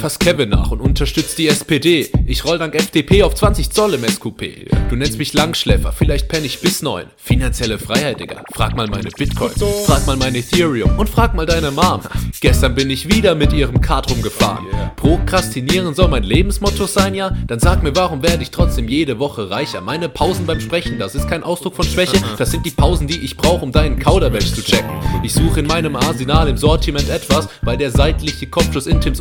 Eiferst 0.03 0.19
Kevin 0.19 0.49
nach 0.49 0.73
und 0.73 0.81
unterstützt 0.81 1.39
die 1.39 1.47
SPD. 1.47 2.11
Ich 2.27 2.45
roll 2.45 2.59
dank 2.59 2.75
FDP 2.75 3.23
auf 3.23 3.37
20 3.37 3.71
Zoll 3.71 3.95
im 3.95 4.03
SQP. 4.03 4.69
Du 4.91 4.97
nennst 4.97 5.17
mich 5.17 5.33
Langschläfer, 5.33 5.93
vielleicht 5.93 6.27
penn 6.27 6.45
ich 6.45 6.59
bis 6.59 6.83
neun. 6.83 7.05
Finanzielle 7.17 7.79
Freiheit, 7.79 8.19
Digga. 8.19 8.43
Frag 8.53 8.77
mal 8.77 8.89
meine 8.89 9.11
Bitcoin, 9.11 9.53
frag 9.87 10.05
mal 10.09 10.17
mein 10.17 10.35
Ethereum 10.35 10.99
und 10.99 11.09
frag 11.09 11.37
mal 11.37 11.47
deine 11.47 11.71
Mom. 11.71 12.01
Gestern 12.41 12.75
bin 12.75 12.91
ich 12.91 13.15
wieder 13.15 13.37
mit 13.37 13.53
ihrem 13.53 13.81
Kart 13.81 14.11
rumgefahren. 14.11 14.67
Prokrastinieren 14.97 15.95
soll 15.95 16.09
mein 16.09 16.25
Lebensmotto 16.25 16.87
sein, 16.87 17.15
ja? 17.15 17.37
Dann 17.47 17.61
sag 17.61 17.85
mir, 17.85 17.95
warum 17.95 18.25
werde 18.25 18.43
ich 18.43 18.51
trotzdem 18.51 18.89
jede 18.89 19.21
Woche 19.21 19.51
reicher? 19.51 19.83
Meine 19.83 20.09
Pausen 20.09 20.47
beim 20.47 20.59
Sprechen, 20.59 20.99
das 20.99 21.15
ist 21.15 21.29
kein 21.29 21.45
Ausdruck 21.45 21.77
von 21.77 21.85
Schwäche. 21.85 22.21
Das 22.39 22.51
sind 22.51 22.67
die 22.67 22.71
Pausen, 22.73 23.07
die 23.07 23.21
ich 23.21 23.37
brauche, 23.37 23.65
um 23.65 23.71
deinen 23.71 24.01
Kauderwelsch 24.01 24.53
zu 24.53 24.65
checken. 24.65 24.91
Ich 25.23 25.33
suche 25.33 25.61
in 25.61 25.69
meinem 25.69 25.95
Arsenal 25.95 26.49
im 26.49 26.57
Sortiment 26.57 27.09
etwas, 27.09 27.49
weil 27.63 27.77
der 27.77 27.93
seitliche 27.93 28.49
Kopfschuss 28.49 28.89
in 28.89 29.01
Tims 29.01 29.21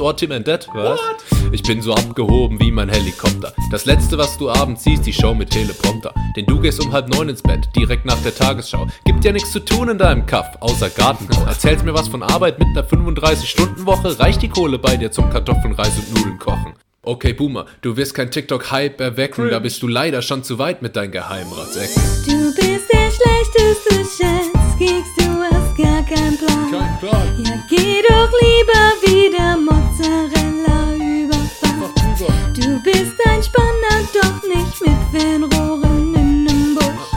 Ortiment 0.75 0.99
etwas. 1.21 1.41
Ich 1.51 1.63
bin 1.63 1.81
so 1.81 1.93
abgehoben 1.93 2.59
wie 2.59 2.71
mein 2.71 2.89
Helikopter. 2.89 3.53
Das 3.71 3.85
letzte, 3.85 4.17
was 4.17 4.37
du 4.37 4.49
abends 4.49 4.83
siehst, 4.83 5.05
die 5.05 5.13
Show 5.13 5.33
mit 5.33 5.49
Teleprompter. 5.49 6.13
Denn 6.35 6.45
du 6.45 6.59
gehst 6.59 6.83
um 6.83 6.91
halb 6.91 7.09
neun 7.09 7.29
ins 7.29 7.41
Bett, 7.41 7.67
direkt 7.75 8.05
nach 8.05 8.21
der 8.23 8.33
Tagesschau. 8.33 8.87
Gibt 9.05 9.25
ja 9.25 9.31
nichts 9.31 9.51
zu 9.51 9.59
tun 9.59 9.89
in 9.89 9.97
deinem 9.97 10.25
Kaff, 10.25 10.57
außer 10.59 10.89
Gartenbau. 10.89 11.43
Erzählst 11.45 11.83
mir 11.83 11.93
was 11.93 12.07
von 12.07 12.23
Arbeit 12.23 12.59
mit 12.59 12.69
einer 12.69 12.87
35-Stunden-Woche? 12.87 14.19
Reicht 14.19 14.41
die 14.41 14.49
Kohle 14.49 14.79
bei 14.79 14.97
dir 14.97 15.11
zum 15.11 15.29
Kartoffeln, 15.29 15.73
Reis 15.73 15.97
und 15.97 16.15
Nudeln 16.15 16.39
kochen? 16.39 16.73
Okay, 17.03 17.33
Boomer, 17.33 17.65
du 17.81 17.97
wirst 17.97 18.13
kein 18.13 18.29
TikTok-Hype 18.29 19.01
erwecken, 19.01 19.49
da 19.49 19.57
bist 19.57 19.81
du 19.81 19.87
leider 19.87 20.21
schon 20.21 20.43
zu 20.43 20.59
weit 20.59 20.83
mit 20.83 20.95
deinen 20.95 21.11
Geheimratsecken. 21.11 21.99
Du 22.27 22.53
bist 22.53 22.93
der 22.93 23.09
schlechteste 23.09 23.95
Schätz, 23.95 24.77
kriegst 24.77 25.17
du 25.17 25.41
hast 25.51 25.75
gar 25.77 26.03
keinen 26.03 26.37
Plan. 26.37 26.99
Plan. 26.99 27.43
Ja, 27.43 27.63
geh 27.67 28.03
doch 28.07 28.29
lieber 28.39 28.81
wieder 29.01 29.57
Mozzarella 29.57 29.70
mit 35.11 35.21
Fernrohren 35.21 36.15
in 36.15 36.43
nem 36.43 36.75
Busch. 36.75 37.11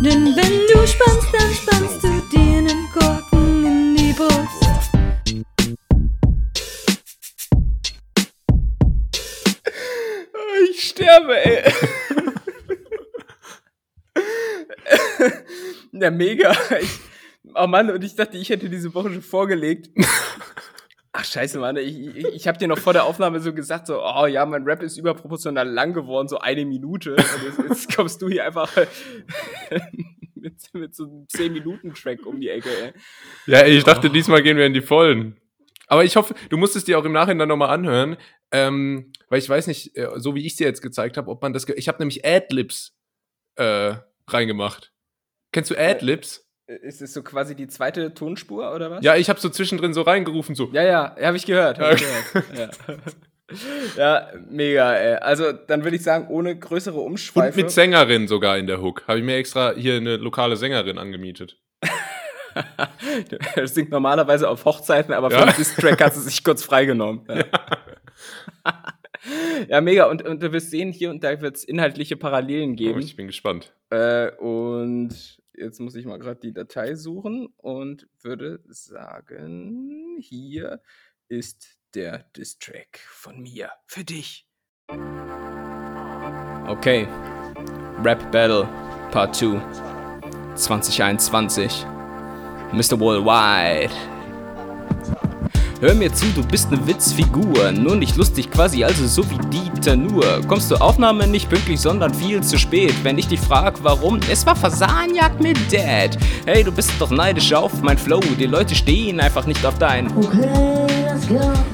Denn 0.00 0.36
wenn 0.36 0.66
du 0.66 0.86
spannst, 0.86 1.28
dann 1.32 1.52
spannst 1.52 2.04
du 2.04 2.08
dir 2.30 2.62
nen 2.62 2.88
Korken 2.92 3.64
in 3.64 3.96
die 3.96 4.12
Brust. 4.12 4.64
Ich 10.70 10.88
sterbe, 10.88 11.44
ey. 11.44 11.72
ja, 15.92 16.10
mega. 16.10 16.56
Ich, 16.80 17.00
oh 17.54 17.66
Mann, 17.66 17.90
und 17.90 18.04
ich 18.04 18.14
dachte, 18.14 18.38
ich 18.38 18.48
hätte 18.48 18.68
diese 18.68 18.94
Woche 18.94 19.12
schon 19.12 19.22
vorgelegt. 19.22 19.90
Ach, 21.16 21.24
scheiße, 21.24 21.60
Mann. 21.60 21.76
Ich, 21.76 21.96
ich, 21.96 22.24
ich 22.24 22.48
habe 22.48 22.58
dir 22.58 22.66
noch 22.66 22.78
vor 22.78 22.92
der 22.92 23.04
Aufnahme 23.04 23.38
so 23.38 23.54
gesagt, 23.54 23.86
so, 23.86 24.02
oh 24.02 24.26
ja, 24.26 24.44
mein 24.46 24.64
Rap 24.64 24.82
ist 24.82 24.96
überproportional 24.96 25.68
lang 25.68 25.92
geworden, 25.92 26.26
so 26.26 26.38
eine 26.40 26.64
Minute. 26.64 27.12
Und 27.14 27.20
jetzt, 27.44 27.58
jetzt 27.68 27.96
kommst 27.96 28.20
du 28.20 28.28
hier 28.28 28.44
einfach 28.44 28.68
mit, 30.34 30.74
mit 30.74 30.94
so 30.96 31.04
einem 31.04 31.26
10-Minuten-Track 31.32 32.26
um 32.26 32.40
die 32.40 32.48
Ecke, 32.48 32.68
ey. 32.68 32.92
Ja, 33.46 33.60
ey, 33.60 33.76
ich 33.76 33.84
dachte, 33.84 34.10
diesmal 34.10 34.42
gehen 34.42 34.56
wir 34.56 34.66
in 34.66 34.74
die 34.74 34.82
Vollen. 34.82 35.40
Aber 35.86 36.02
ich 36.02 36.16
hoffe, 36.16 36.34
du 36.48 36.56
musst 36.56 36.74
es 36.74 36.84
dir 36.84 36.98
auch 36.98 37.04
im 37.04 37.12
Nachhinein 37.12 37.46
nochmal 37.46 37.70
anhören, 37.70 38.16
ähm, 38.50 39.12
weil 39.28 39.38
ich 39.38 39.48
weiß 39.48 39.68
nicht, 39.68 39.96
äh, 39.96 40.08
so 40.16 40.34
wie 40.34 40.44
ich 40.44 40.56
dir 40.56 40.66
jetzt 40.66 40.82
gezeigt 40.82 41.16
habe, 41.16 41.30
ob 41.30 41.40
man 41.42 41.52
das. 41.52 41.68
Ich 41.68 41.86
habe 41.86 41.98
nämlich 41.98 42.26
Adlibs 42.26 42.92
äh, 43.54 43.94
reingemacht. 44.26 44.92
Kennst 45.52 45.70
du 45.70 45.78
Adlibs? 45.78 46.43
Ist 46.66 47.02
es 47.02 47.12
so 47.12 47.22
quasi 47.22 47.54
die 47.54 47.68
zweite 47.68 48.14
Tonspur 48.14 48.74
oder 48.74 48.90
was? 48.90 49.04
Ja, 49.04 49.16
ich 49.16 49.28
habe 49.28 49.38
so 49.38 49.50
zwischendrin 49.50 49.92
so 49.92 50.00
reingerufen, 50.02 50.54
so. 50.54 50.70
Ja, 50.72 50.82
ja, 50.82 51.16
habe 51.20 51.36
ich 51.36 51.44
gehört. 51.44 51.78
Hab 51.78 51.92
ich 51.94 52.00
gehört. 52.00 52.48
Ja. 52.56 52.68
ja, 53.98 54.28
mega, 54.48 54.94
ey. 54.94 55.16
Also, 55.16 55.52
dann 55.52 55.84
würde 55.84 55.96
ich 55.96 56.02
sagen, 56.02 56.28
ohne 56.28 56.58
größere 56.58 56.98
Und 56.98 57.06
Umschweife. 57.06 57.60
mit 57.60 57.70
Sängerin 57.70 58.28
sogar 58.28 58.56
in 58.56 58.66
der 58.66 58.80
Hook. 58.80 59.04
Habe 59.06 59.18
ich 59.18 59.24
mir 59.24 59.36
extra 59.36 59.74
hier 59.74 59.96
eine 59.96 60.16
lokale 60.16 60.56
Sängerin 60.56 60.96
angemietet. 60.98 61.58
Er 63.56 63.66
singt 63.66 63.90
normalerweise 63.90 64.48
auf 64.48 64.64
Hochzeiten, 64.64 65.12
aber 65.12 65.28
für 65.28 65.38
Ja. 65.38 65.46
den 65.46 65.56
Diss-Track 65.56 66.00
hat 66.00 66.14
sie 66.14 66.20
sich 66.20 66.44
kurz 66.44 66.62
freigenommen. 66.62 67.22
Ja, 67.28 67.44
ja 69.68 69.80
mega. 69.80 70.04
Und, 70.06 70.22
und 70.24 70.40
du 70.40 70.52
wirst 70.52 70.70
sehen, 70.70 70.92
hier 70.92 71.10
und 71.10 71.24
da 71.24 71.40
wird 71.40 71.56
es 71.56 71.64
inhaltliche 71.64 72.16
Parallelen 72.16 72.72
Oh, 72.72 72.76
geben. 72.76 73.00
ich 73.00 73.16
bin 73.16 73.26
gespannt. 73.26 73.72
Äh, 73.90 74.30
und 74.36 75.10
jetzt 75.56 75.80
muss 75.80 75.94
ich 75.94 76.06
mal 76.06 76.18
gerade 76.18 76.40
die 76.40 76.52
Datei 76.52 76.94
suchen 76.94 77.48
und 77.56 78.08
würde 78.22 78.60
sagen, 78.68 80.18
hier 80.20 80.80
ist 81.28 81.78
der 81.94 82.24
Diss-Track 82.36 82.98
von 83.08 83.40
mir 83.40 83.70
für 83.86 84.04
dich. 84.04 84.46
Okay. 86.66 87.06
Rap 88.02 88.30
Battle 88.32 88.68
Part 89.10 89.36
2 89.36 89.60
2021. 90.56 91.84
Mr. 92.72 92.98
Worldwide. 92.98 93.94
Hör 95.80 95.94
mir 95.94 96.12
zu, 96.12 96.26
du 96.34 96.42
bist 96.42 96.70
ne 96.70 96.86
Witzfigur, 96.86 97.72
nur 97.72 97.96
nicht 97.96 98.16
lustig 98.16 98.50
quasi, 98.50 98.84
also 98.84 99.06
so 99.06 99.28
wie 99.30 99.38
Dieter 99.50 99.96
nur. 99.96 100.40
Kommst 100.46 100.68
zur 100.68 100.80
Aufnahme 100.80 101.26
nicht 101.26 101.48
pünktlich, 101.48 101.80
sondern 101.80 102.14
viel 102.14 102.42
zu 102.42 102.58
spät. 102.58 102.94
Wenn 103.02 103.18
ich 103.18 103.28
dich 103.28 103.40
frag, 103.40 103.82
warum, 103.82 104.20
es 104.30 104.46
war 104.46 104.56
Fasanjagd 104.56 105.42
mit 105.42 105.58
Dad. 105.72 106.16
Hey, 106.46 106.62
du 106.62 106.72
bist 106.72 106.92
doch 106.98 107.10
neidisch 107.10 107.52
auf 107.52 107.82
mein 107.82 107.98
Flow, 107.98 108.20
die 108.38 108.46
Leute 108.46 108.74
stehen 108.74 109.20
einfach 109.20 109.46
nicht 109.46 109.64
auf 109.66 109.78
dein. 109.78 110.06
Okay. 110.16 110.93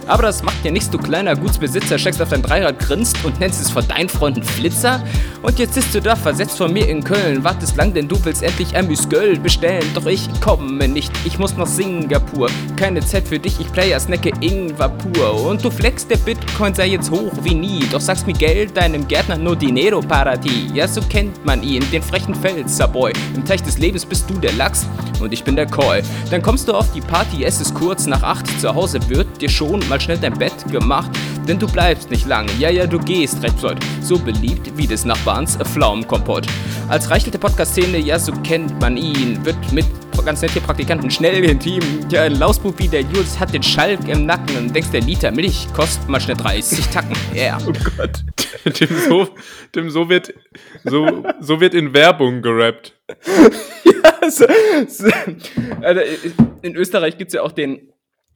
Aber 0.06 0.24
das 0.24 0.42
macht 0.42 0.64
dir 0.64 0.72
nichts, 0.72 0.90
du 0.90 0.98
kleiner 0.98 1.36
Gutsbesitzer, 1.36 1.98
steckst 1.98 2.20
auf 2.20 2.30
dein 2.30 2.42
Dreirad, 2.42 2.78
grinst 2.78 3.16
und 3.24 3.38
nennst 3.38 3.60
es 3.60 3.70
vor 3.70 3.82
deinen 3.82 4.08
Freunden 4.08 4.42
Flitzer. 4.42 5.02
Und 5.42 5.58
jetzt 5.58 5.74
sitzt 5.74 5.94
du 5.94 6.00
da, 6.00 6.16
versetzt 6.16 6.58
von 6.58 6.72
mir 6.72 6.88
in 6.88 7.02
Köln, 7.02 7.42
wartest 7.44 7.76
lang, 7.76 7.94
denn 7.94 8.08
du 8.08 8.22
willst 8.24 8.42
endlich 8.42 8.76
ein 8.76 8.86
Müsgöl 8.86 9.38
bestellen. 9.38 9.84
Doch 9.94 10.06
ich 10.06 10.28
komme 10.40 10.88
nicht, 10.88 11.12
ich 11.24 11.38
muss 11.38 11.56
nach 11.56 11.66
Singapur. 11.66 12.48
Keine 12.76 13.00
Zeit 13.00 13.26
für 13.28 13.38
dich, 13.38 13.58
ich 13.60 13.72
player 13.72 13.98
snacke 14.00 14.32
Ingwer 14.40 14.88
pur. 14.88 15.46
Und 15.46 15.64
du 15.64 15.70
flexst, 15.70 16.10
der 16.10 16.18
Bitcoin 16.18 16.74
sei 16.74 16.88
jetzt 16.88 17.10
hoch 17.10 17.32
wie 17.42 17.54
nie. 17.54 17.84
Doch 17.90 18.00
sagst 18.00 18.26
mir 18.26 18.34
Geld, 18.34 18.76
deinem 18.76 19.06
Gärtner 19.06 19.38
nur 19.38 19.56
Dinero 19.56 20.00
Parati. 20.00 20.70
Ja, 20.74 20.86
so 20.86 21.00
kennt 21.02 21.44
man 21.44 21.62
ihn, 21.62 21.84
den 21.90 22.02
frechen 22.02 22.34
Pfälzerboy. 22.34 23.12
Im 23.34 23.44
Teich 23.44 23.62
des 23.62 23.78
Lebens 23.78 24.04
bist 24.04 24.28
du 24.28 24.34
der 24.34 24.52
Lachs 24.52 24.86
und 25.20 25.32
ich 25.32 25.44
bin 25.44 25.56
der 25.56 25.66
Koi. 25.66 26.02
Dann 26.30 26.42
kommst 26.42 26.68
du 26.68 26.74
auf 26.74 26.92
die 26.92 27.00
Party, 27.00 27.44
es 27.44 27.60
ist 27.60 27.74
kurz 27.74 28.06
nach 28.06 28.22
acht. 28.22 28.46
Zu 28.60 28.74
Hause 28.74 29.00
wird 29.08 29.39
dir 29.40 29.48
schon 29.48 29.80
mal 29.88 30.00
schnell 30.00 30.18
dein 30.18 30.34
Bett 30.34 30.54
gemacht. 30.70 31.10
Denn 31.48 31.58
du 31.58 31.66
bleibst 31.66 32.10
nicht 32.10 32.26
lang, 32.26 32.48
ja, 32.58 32.70
ja, 32.70 32.86
du 32.86 32.98
gehst 32.98 33.42
recht 33.42 33.58
flott. 33.58 33.78
So 34.02 34.18
beliebt 34.18 34.76
wie 34.76 34.86
des 34.86 35.04
Nachbarns 35.04 35.56
Pflaumenkompott. 35.56 36.46
Als 36.88 37.10
Reichel 37.10 37.30
der 37.30 37.38
Podcast-Szene, 37.38 37.98
ja, 37.98 38.18
so 38.18 38.32
kennt 38.42 38.80
man 38.80 38.96
ihn. 38.96 39.44
Wird 39.44 39.72
mit 39.72 39.86
ganz 40.24 40.42
nett 40.42 40.50
hier 40.50 40.62
Praktikanten. 40.62 41.10
Schnell 41.10 41.42
im 41.44 41.58
Team. 41.58 41.82
Ja, 42.10 42.22
ein 42.22 42.38
Lausbub 42.38 42.78
wie 42.78 42.88
der 42.88 43.02
Jules 43.02 43.38
hat 43.38 43.54
den 43.54 43.62
Schalk 43.62 44.06
im 44.08 44.26
Nacken 44.26 44.56
und 44.56 44.74
denkst, 44.74 44.90
der 44.90 45.00
Liter 45.00 45.30
Milch 45.30 45.66
kostet 45.74 46.08
mal 46.08 46.20
schnell 46.20 46.36
30 46.36 46.86
Tacken. 46.88 47.16
Ja. 47.34 47.58
Oh 47.66 47.72
Gott. 47.96 48.24
Dem 48.80 48.88
so, 49.08 49.28
dem 49.74 49.90
so 49.90 50.08
wird, 50.08 50.34
so, 50.84 51.24
so 51.40 51.60
wird 51.60 51.74
in 51.74 51.94
Werbung 51.94 52.42
gerappt. 52.42 52.94
so, 54.28 54.46
so, 54.88 55.06
also, 55.80 56.00
in 56.62 56.76
Österreich 56.76 57.16
gibt 57.16 57.28
es 57.28 57.34
ja 57.34 57.42
auch 57.42 57.52
den 57.52 57.92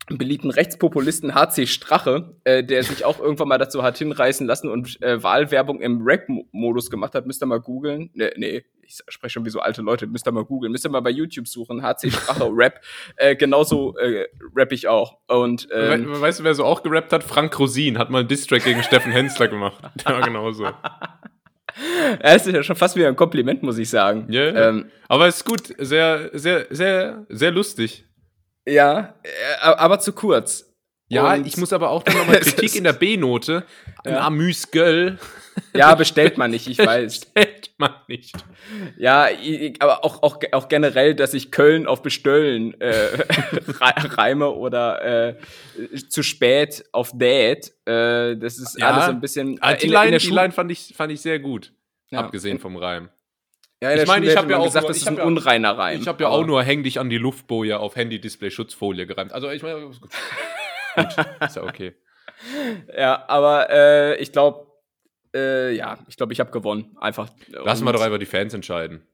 beliebten 0.07 0.51
Rechtspopulisten 0.51 1.35
HC 1.35 1.67
Strache, 1.67 2.37
äh, 2.45 2.63
der 2.63 2.83
sich 2.83 3.05
auch 3.05 3.21
irgendwann 3.21 3.49
mal 3.49 3.59
dazu 3.59 3.83
hat 3.83 3.99
hinreißen 3.99 4.47
lassen 4.47 4.69
und 4.69 5.01
äh, 5.03 5.23
Wahlwerbung 5.23 5.81
im 5.81 6.03
Rap-Modus 6.03 6.91
gemacht 6.91 7.15
hat. 7.15 7.27
Müsst 7.27 7.43
ihr 7.43 7.47
mal 7.47 7.61
googeln. 7.61 8.11
Nee, 8.15 8.31
nee, 8.37 8.65
ich 8.83 8.99
spreche 9.09 9.33
schon 9.33 9.47
wie 9.47 9.51
so 9.51 9.61
alte 9.61 9.83
Leute. 9.83 10.07
Müsst 10.07 10.27
ihr 10.27 10.33
mal 10.33 10.45
googeln. 10.45 10.73
Müsst 10.73 10.85
ihr 10.85 10.91
mal 10.91 11.01
bei 11.01 11.11
YouTube 11.11 11.49
suchen. 11.49 11.83
HC 11.83 12.11
Strache 12.11 12.45
Rap. 12.53 12.81
Äh, 13.17 13.37
genauso 13.37 13.97
äh, 13.97 14.27
rap 14.55 14.73
ich 14.73 14.89
auch. 14.89 15.19
Und, 15.27 15.69
ähm, 15.73 16.07
We 16.07 16.21
weißt 16.21 16.41
du, 16.41 16.45
wer 16.45 16.55
so 16.55 16.65
auch 16.65 16.83
gerappt 16.83 17.13
hat? 17.13 17.25
Frank 17.25 17.59
Rosin 17.59 17.99
hat 17.99 18.11
mal 18.11 18.21
einen 18.21 18.29
Distrack 18.29 18.65
gegen 18.65 18.83
Steffen 18.83 19.13
Hensler 19.13 19.49
gemacht. 19.49 19.83
War 20.05 20.21
genauso. 20.21 20.69
Es 22.21 22.47
ist 22.47 22.55
ja 22.55 22.63
schon 22.63 22.77
fast 22.77 22.95
wie 22.97 23.05
ein 23.05 23.17
Kompliment, 23.17 23.63
muss 23.63 23.79
ich 23.79 23.91
sagen. 23.91 24.27
Ja, 24.29 24.43
yeah. 24.43 24.69
ähm, 24.69 24.91
aber 25.09 25.27
es 25.27 25.37
ist 25.39 25.45
gut. 25.45 25.75
Sehr, 25.79 26.31
sehr, 26.33 26.67
sehr, 26.71 27.27
sehr 27.29 27.51
lustig. 27.51 28.05
Ja, 28.67 29.15
äh, 29.23 29.61
aber 29.61 30.01
zu 30.01 30.13
kurz. 30.13 30.71
Ja, 31.09 31.35
und 31.35 31.47
ich 31.47 31.57
muss 31.57 31.73
aber 31.73 31.91
auch 31.91 32.03
dann 32.03 32.17
nochmal 32.17 32.37
Kritik 32.41 32.77
in 32.77 32.85
der 32.85 32.95
B-Note. 32.95 33.65
Ein 34.05 34.13
ja. 34.15 34.27
Amüs-Göll. 34.27 35.19
Ja, 35.75 35.95
bestellt 35.95 36.39
man 36.39 36.51
nicht, 36.51 36.67
ich 36.67 36.79
weiß. 36.85 37.27
Bestellt 37.27 37.71
man 37.79 37.95
nicht. 38.09 38.35
Ja, 38.97 39.29
aber 39.79 40.05
auch, 40.05 40.23
auch, 40.23 40.39
auch 40.53 40.69
generell, 40.69 41.15
dass 41.15 41.35
ich 41.35 41.53
Köln 41.53 41.87
auf 41.87 42.03
Bestöllen 42.03 42.81
äh, 42.81 43.19
reime 43.81 44.51
oder 44.51 45.29
äh, 45.29 45.37
zu 46.09 46.23
spät 46.23 46.85
auf 46.93 47.13
Date. 47.15 47.75
Äh, 47.87 48.37
das 48.37 48.59
ist 48.59 48.79
ja, 48.79 48.91
alles 48.91 49.07
so 49.07 49.11
ein 49.13 49.21
bisschen. 49.21 49.61
Äh, 49.63 49.77
die, 49.77 49.87
in, 49.87 49.93
Line, 49.93 50.17
in 50.17 50.19
die 50.19 50.31
Line 50.31 50.53
fand 50.53 50.73
ich, 50.73 50.95
fand 50.97 51.13
ich 51.13 51.21
sehr 51.21 51.39
gut. 51.39 51.73
Ja. 52.11 52.21
Abgesehen 52.21 52.59
vom 52.59 52.77
Reim. 52.77 53.11
Ja, 53.83 53.95
ich 53.95 54.07
meine, 54.07 54.27
ich 54.27 54.37
habe 54.37 54.51
ja 54.51 54.59
auch 54.59 54.65
gesagt, 54.65 54.85
nur, 54.85 54.89
das 54.89 54.99
ist 54.99 55.09
ein 55.09 55.17
ja, 55.17 55.25
unreiner 55.25 55.77
Reim. 55.77 56.01
Ich 56.01 56.09
habe 56.09 56.23
ja 56.23 56.31
auch 56.31 56.47
nur 56.47 56.63
häng 56.63 56.83
dich 56.83 56.99
an 56.99 57.11
die 57.11 57.19
Luftboje 57.19 57.79
auf 57.79 57.97
Handy-Display-Schutzfolie 57.97 59.07
gereimt. 59.07 59.33
Also 59.33 59.51
ich 59.51 59.63
meine, 59.63 59.81
gut. 59.87 60.11
ist 61.41 61.57
ja 61.57 61.63
okay. 61.63 61.95
Ja, 62.97 63.25
aber 63.29 63.69
äh, 63.71 64.17
ich 64.17 64.33
glaube, 64.33 64.67
äh, 65.35 65.75
ja, 65.75 65.99
ich 66.09 66.17
glaube, 66.17 66.33
ich 66.33 66.41
habe 66.41 66.51
gewonnen. 66.51 66.97
Einfach. 67.01 67.29
Lassen 67.49 67.85
wir 67.85 67.93
doch 67.93 68.01
einfach 68.01 68.19
die 68.19 68.27
Fans 68.27 68.55
entscheiden. 68.55 69.07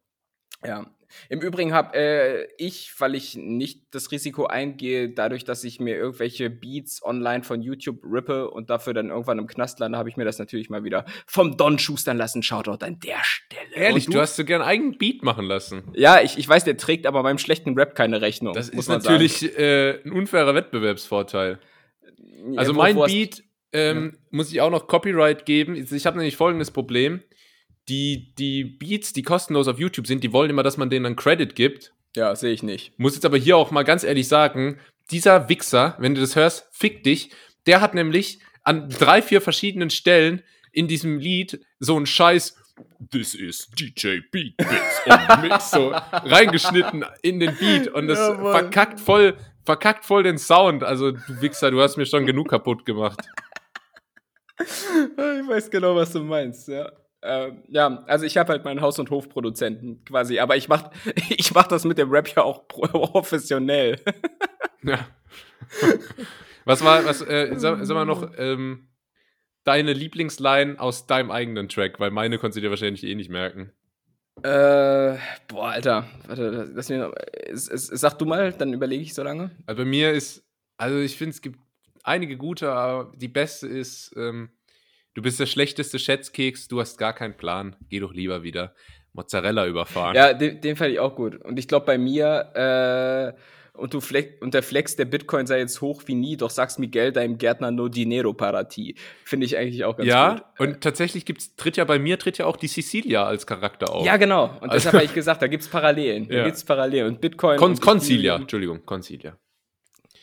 Ja. 0.64 0.86
Im 1.28 1.40
Übrigen 1.40 1.72
habe 1.72 1.96
äh, 1.96 2.48
ich, 2.58 2.92
weil 2.98 3.14
ich 3.14 3.36
nicht 3.36 3.82
das 3.92 4.10
Risiko 4.10 4.46
eingehe, 4.46 5.10
dadurch, 5.10 5.44
dass 5.44 5.64
ich 5.64 5.80
mir 5.80 5.96
irgendwelche 5.96 6.50
Beats 6.50 7.02
online 7.02 7.42
von 7.42 7.62
YouTube 7.62 8.04
rippe 8.04 8.50
und 8.50 8.70
dafür 8.70 8.94
dann 8.94 9.10
irgendwann 9.10 9.38
im 9.38 9.46
Knast 9.46 9.78
lande, 9.80 9.98
habe 9.98 10.08
ich 10.08 10.16
mir 10.16 10.24
das 10.24 10.38
natürlich 10.38 10.70
mal 10.70 10.84
wieder 10.84 11.04
vom 11.26 11.56
Don 11.56 11.78
schustern 11.78 12.16
lassen. 12.16 12.42
Shoutout 12.42 12.84
an 12.84 12.98
der 13.00 13.22
Stelle. 13.22 13.60
Ehrlich, 13.74 14.06
du? 14.06 14.12
du? 14.12 14.20
hast 14.20 14.36
so 14.36 14.44
gern 14.44 14.62
einen 14.62 14.70
eigenen 14.70 14.98
Beat 14.98 15.22
machen 15.22 15.46
lassen. 15.46 15.82
Ja, 15.94 16.20
ich, 16.20 16.38
ich 16.38 16.48
weiß, 16.48 16.64
der 16.64 16.76
trägt 16.76 17.06
aber 17.06 17.22
meinem 17.22 17.38
schlechten 17.38 17.74
Rap 17.74 17.94
keine 17.94 18.20
Rechnung. 18.20 18.54
Das 18.54 18.68
ist 18.68 18.88
natürlich 18.88 19.56
äh, 19.58 20.00
ein 20.04 20.12
unfairer 20.12 20.54
Wettbewerbsvorteil. 20.54 21.58
Also 22.56 22.72
ja, 22.72 22.78
mein 22.78 22.96
Beat 22.96 23.42
ähm, 23.72 24.12
ja. 24.12 24.18
muss 24.30 24.52
ich 24.52 24.60
auch 24.60 24.70
noch 24.70 24.86
Copyright 24.86 25.46
geben. 25.46 25.74
Ich 25.76 26.06
habe 26.06 26.18
nämlich 26.18 26.36
folgendes 26.36 26.70
Problem. 26.70 27.22
Die, 27.88 28.34
die 28.36 28.64
Beats, 28.64 29.12
die 29.12 29.22
kostenlos 29.22 29.68
auf 29.68 29.78
YouTube 29.78 30.06
sind, 30.06 30.22
die 30.22 30.32
wollen 30.32 30.50
immer, 30.50 30.62
dass 30.62 30.76
man 30.76 30.90
denen 30.90 31.06
einen 31.06 31.16
Credit 31.16 31.54
gibt. 31.54 31.92
Ja, 32.14 32.34
sehe 32.34 32.52
ich 32.52 32.62
nicht. 32.62 32.98
Muss 32.98 33.14
jetzt 33.14 33.24
aber 33.24 33.36
hier 33.36 33.56
auch 33.56 33.70
mal 33.70 33.82
ganz 33.84 34.04
ehrlich 34.04 34.28
sagen, 34.28 34.78
dieser 35.10 35.48
Wichser, 35.48 35.96
wenn 35.98 36.14
du 36.14 36.20
das 36.20 36.36
hörst, 36.36 36.68
fick 36.70 37.02
dich, 37.02 37.30
der 37.66 37.80
hat 37.80 37.94
nämlich 37.94 38.40
an 38.62 38.88
drei, 38.88 39.22
vier 39.22 39.40
verschiedenen 39.40 39.90
Stellen 39.90 40.42
in 40.72 40.88
diesem 40.88 41.18
Lied 41.18 41.64
so 41.78 41.96
einen 41.96 42.06
Scheiß 42.06 42.56
This 43.10 43.34
is 43.34 43.68
DJ 43.78 44.20
Beat 44.30 44.56
Bits 44.56 45.02
und 45.06 45.42
Mix 45.42 45.70
so 45.70 45.90
reingeschnitten 45.90 47.04
in 47.22 47.40
den 47.40 47.56
Beat 47.56 47.88
und 47.88 48.08
das 48.08 48.18
ja, 48.18 48.34
verkackt 48.36 49.00
voll, 49.00 49.36
verkackt 49.64 50.04
voll 50.04 50.22
den 50.22 50.38
Sound. 50.38 50.82
Also 50.82 51.12
du 51.12 51.40
Wichser, 51.40 51.70
du 51.70 51.80
hast 51.80 51.96
mir 51.96 52.06
schon 52.06 52.26
genug 52.26 52.48
kaputt 52.48 52.84
gemacht. 52.84 53.20
Ich 54.62 55.48
weiß 55.48 55.70
genau, 55.70 55.96
was 55.96 56.12
du 56.12 56.20
meinst, 56.22 56.68
ja. 56.68 56.92
Ähm, 57.22 57.62
ja, 57.68 58.02
also 58.06 58.24
ich 58.24 58.36
habe 58.38 58.52
halt 58.52 58.64
meinen 58.64 58.80
Haus- 58.80 58.98
und 58.98 59.10
Hofproduzenten 59.10 60.04
quasi, 60.04 60.38
aber 60.38 60.56
ich 60.56 60.68
mach, 60.68 60.90
ich 61.28 61.52
mach 61.52 61.66
das 61.66 61.84
mit 61.84 61.98
dem 61.98 62.10
Rap 62.10 62.28
ja 62.34 62.42
auch 62.42 62.66
professionell. 62.66 64.00
ja. 64.82 65.06
Was 66.64 66.82
war, 66.84 67.04
was, 67.04 67.20
äh, 67.22 67.54
sag, 67.56 67.84
sag 67.84 67.94
mal 67.94 68.06
noch, 68.06 68.30
ähm, 68.38 68.88
deine 69.64 69.92
Lieblingsline 69.92 70.80
aus 70.80 71.06
deinem 71.06 71.30
eigenen 71.30 71.68
Track, 71.68 72.00
weil 72.00 72.10
meine 72.10 72.38
konntest 72.38 72.56
du 72.56 72.60
dir 72.62 72.70
wahrscheinlich 72.70 73.04
eh 73.04 73.14
nicht 73.14 73.30
merken. 73.30 73.72
Äh, 74.42 75.18
boah, 75.48 75.68
Alter, 75.68 76.08
warte, 76.26 76.70
lass 76.74 76.88
mir 76.88 76.98
noch, 76.98 77.14
sag 77.52 78.18
du 78.18 78.24
mal, 78.24 78.52
dann 78.52 78.72
überlege 78.72 79.02
ich 79.02 79.12
so 79.12 79.22
lange. 79.22 79.50
Also 79.66 79.82
bei 79.82 79.88
mir 79.88 80.12
ist, 80.12 80.42
also 80.78 80.98
ich 80.98 81.16
finde, 81.18 81.34
es 81.34 81.42
gibt 81.42 81.58
einige 82.02 82.38
gute, 82.38 82.72
aber 82.72 83.12
die 83.14 83.28
beste 83.28 83.66
ist, 83.66 84.14
ähm, 84.16 84.50
du 85.14 85.22
bist 85.22 85.40
der 85.40 85.46
schlechteste 85.46 85.98
Schätzkeks, 85.98 86.68
du 86.68 86.80
hast 86.80 86.98
gar 86.98 87.12
keinen 87.12 87.36
Plan, 87.36 87.76
geh 87.88 88.00
doch 88.00 88.12
lieber 88.12 88.42
wieder 88.42 88.74
Mozzarella 89.12 89.66
überfahren. 89.66 90.14
Ja, 90.14 90.32
den, 90.32 90.60
den 90.60 90.76
fand 90.76 90.92
ich 90.92 91.00
auch 91.00 91.16
gut. 91.16 91.36
Und 91.36 91.58
ich 91.58 91.66
glaube 91.68 91.86
bei 91.86 91.98
mir, 91.98 93.34
äh, 93.34 93.40
und, 93.72 93.94
du 93.94 94.00
flex, 94.00 94.40
und 94.40 94.54
der 94.54 94.62
Flex 94.62 94.96
der 94.96 95.04
Bitcoin 95.06 95.46
sei 95.46 95.58
jetzt 95.58 95.80
hoch 95.80 96.02
wie 96.06 96.14
nie, 96.14 96.36
doch 96.36 96.50
sagst 96.50 96.78
Miguel 96.78 97.12
deinem 97.12 97.38
Gärtner 97.38 97.70
no 97.70 97.88
dinero 97.88 98.32
para 98.32 98.64
ti. 98.64 98.94
Finde 99.24 99.46
ich 99.46 99.56
eigentlich 99.56 99.84
auch 99.84 99.96
ganz 99.96 100.08
ja, 100.08 100.32
gut. 100.32 100.40
Ja, 100.40 100.66
und 100.66 100.80
tatsächlich 100.80 101.24
gibt's, 101.24 101.56
tritt 101.56 101.76
ja 101.76 101.84
bei 101.84 101.98
mir, 101.98 102.18
tritt 102.18 102.38
ja 102.38 102.46
auch 102.46 102.56
die 102.56 102.68
Cecilia 102.68 103.24
als 103.24 103.46
Charakter 103.46 103.92
auf. 103.92 104.04
Ja, 104.04 104.16
genau. 104.16 104.44
Und 104.60 104.70
also, 104.70 104.74
deshalb 104.74 104.94
habe 104.94 105.04
ich 105.04 105.14
gesagt, 105.14 105.42
da 105.42 105.46
gibt 105.46 105.62
es 105.62 105.68
Parallelen. 105.68 106.28
Da 106.28 106.34
ja. 106.38 106.44
gibt 106.44 106.56
es 106.56 106.64
Parallelen. 106.64 107.14
Und 107.14 107.20
Bitcoin. 107.20 107.58
Con 107.58 107.78
Concilia, 107.78 108.36
Entschuldigung, 108.36 108.84
Concilia. 108.84 109.36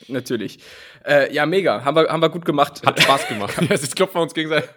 Natürlich. 0.07 0.59
Äh, 1.05 1.33
ja, 1.33 1.45
mega. 1.45 1.83
Haben 1.83 1.95
wir, 1.95 2.07
haben 2.09 2.21
wir 2.21 2.29
gut 2.29 2.45
gemacht. 2.45 2.81
Hat 2.85 3.01
Spaß 3.01 3.27
gemacht. 3.27 3.55
ja, 3.61 3.67
jetzt 3.69 3.95
klopfen 3.95 4.15
wir 4.15 4.21
uns 4.23 4.33
gegenseitig. 4.33 4.69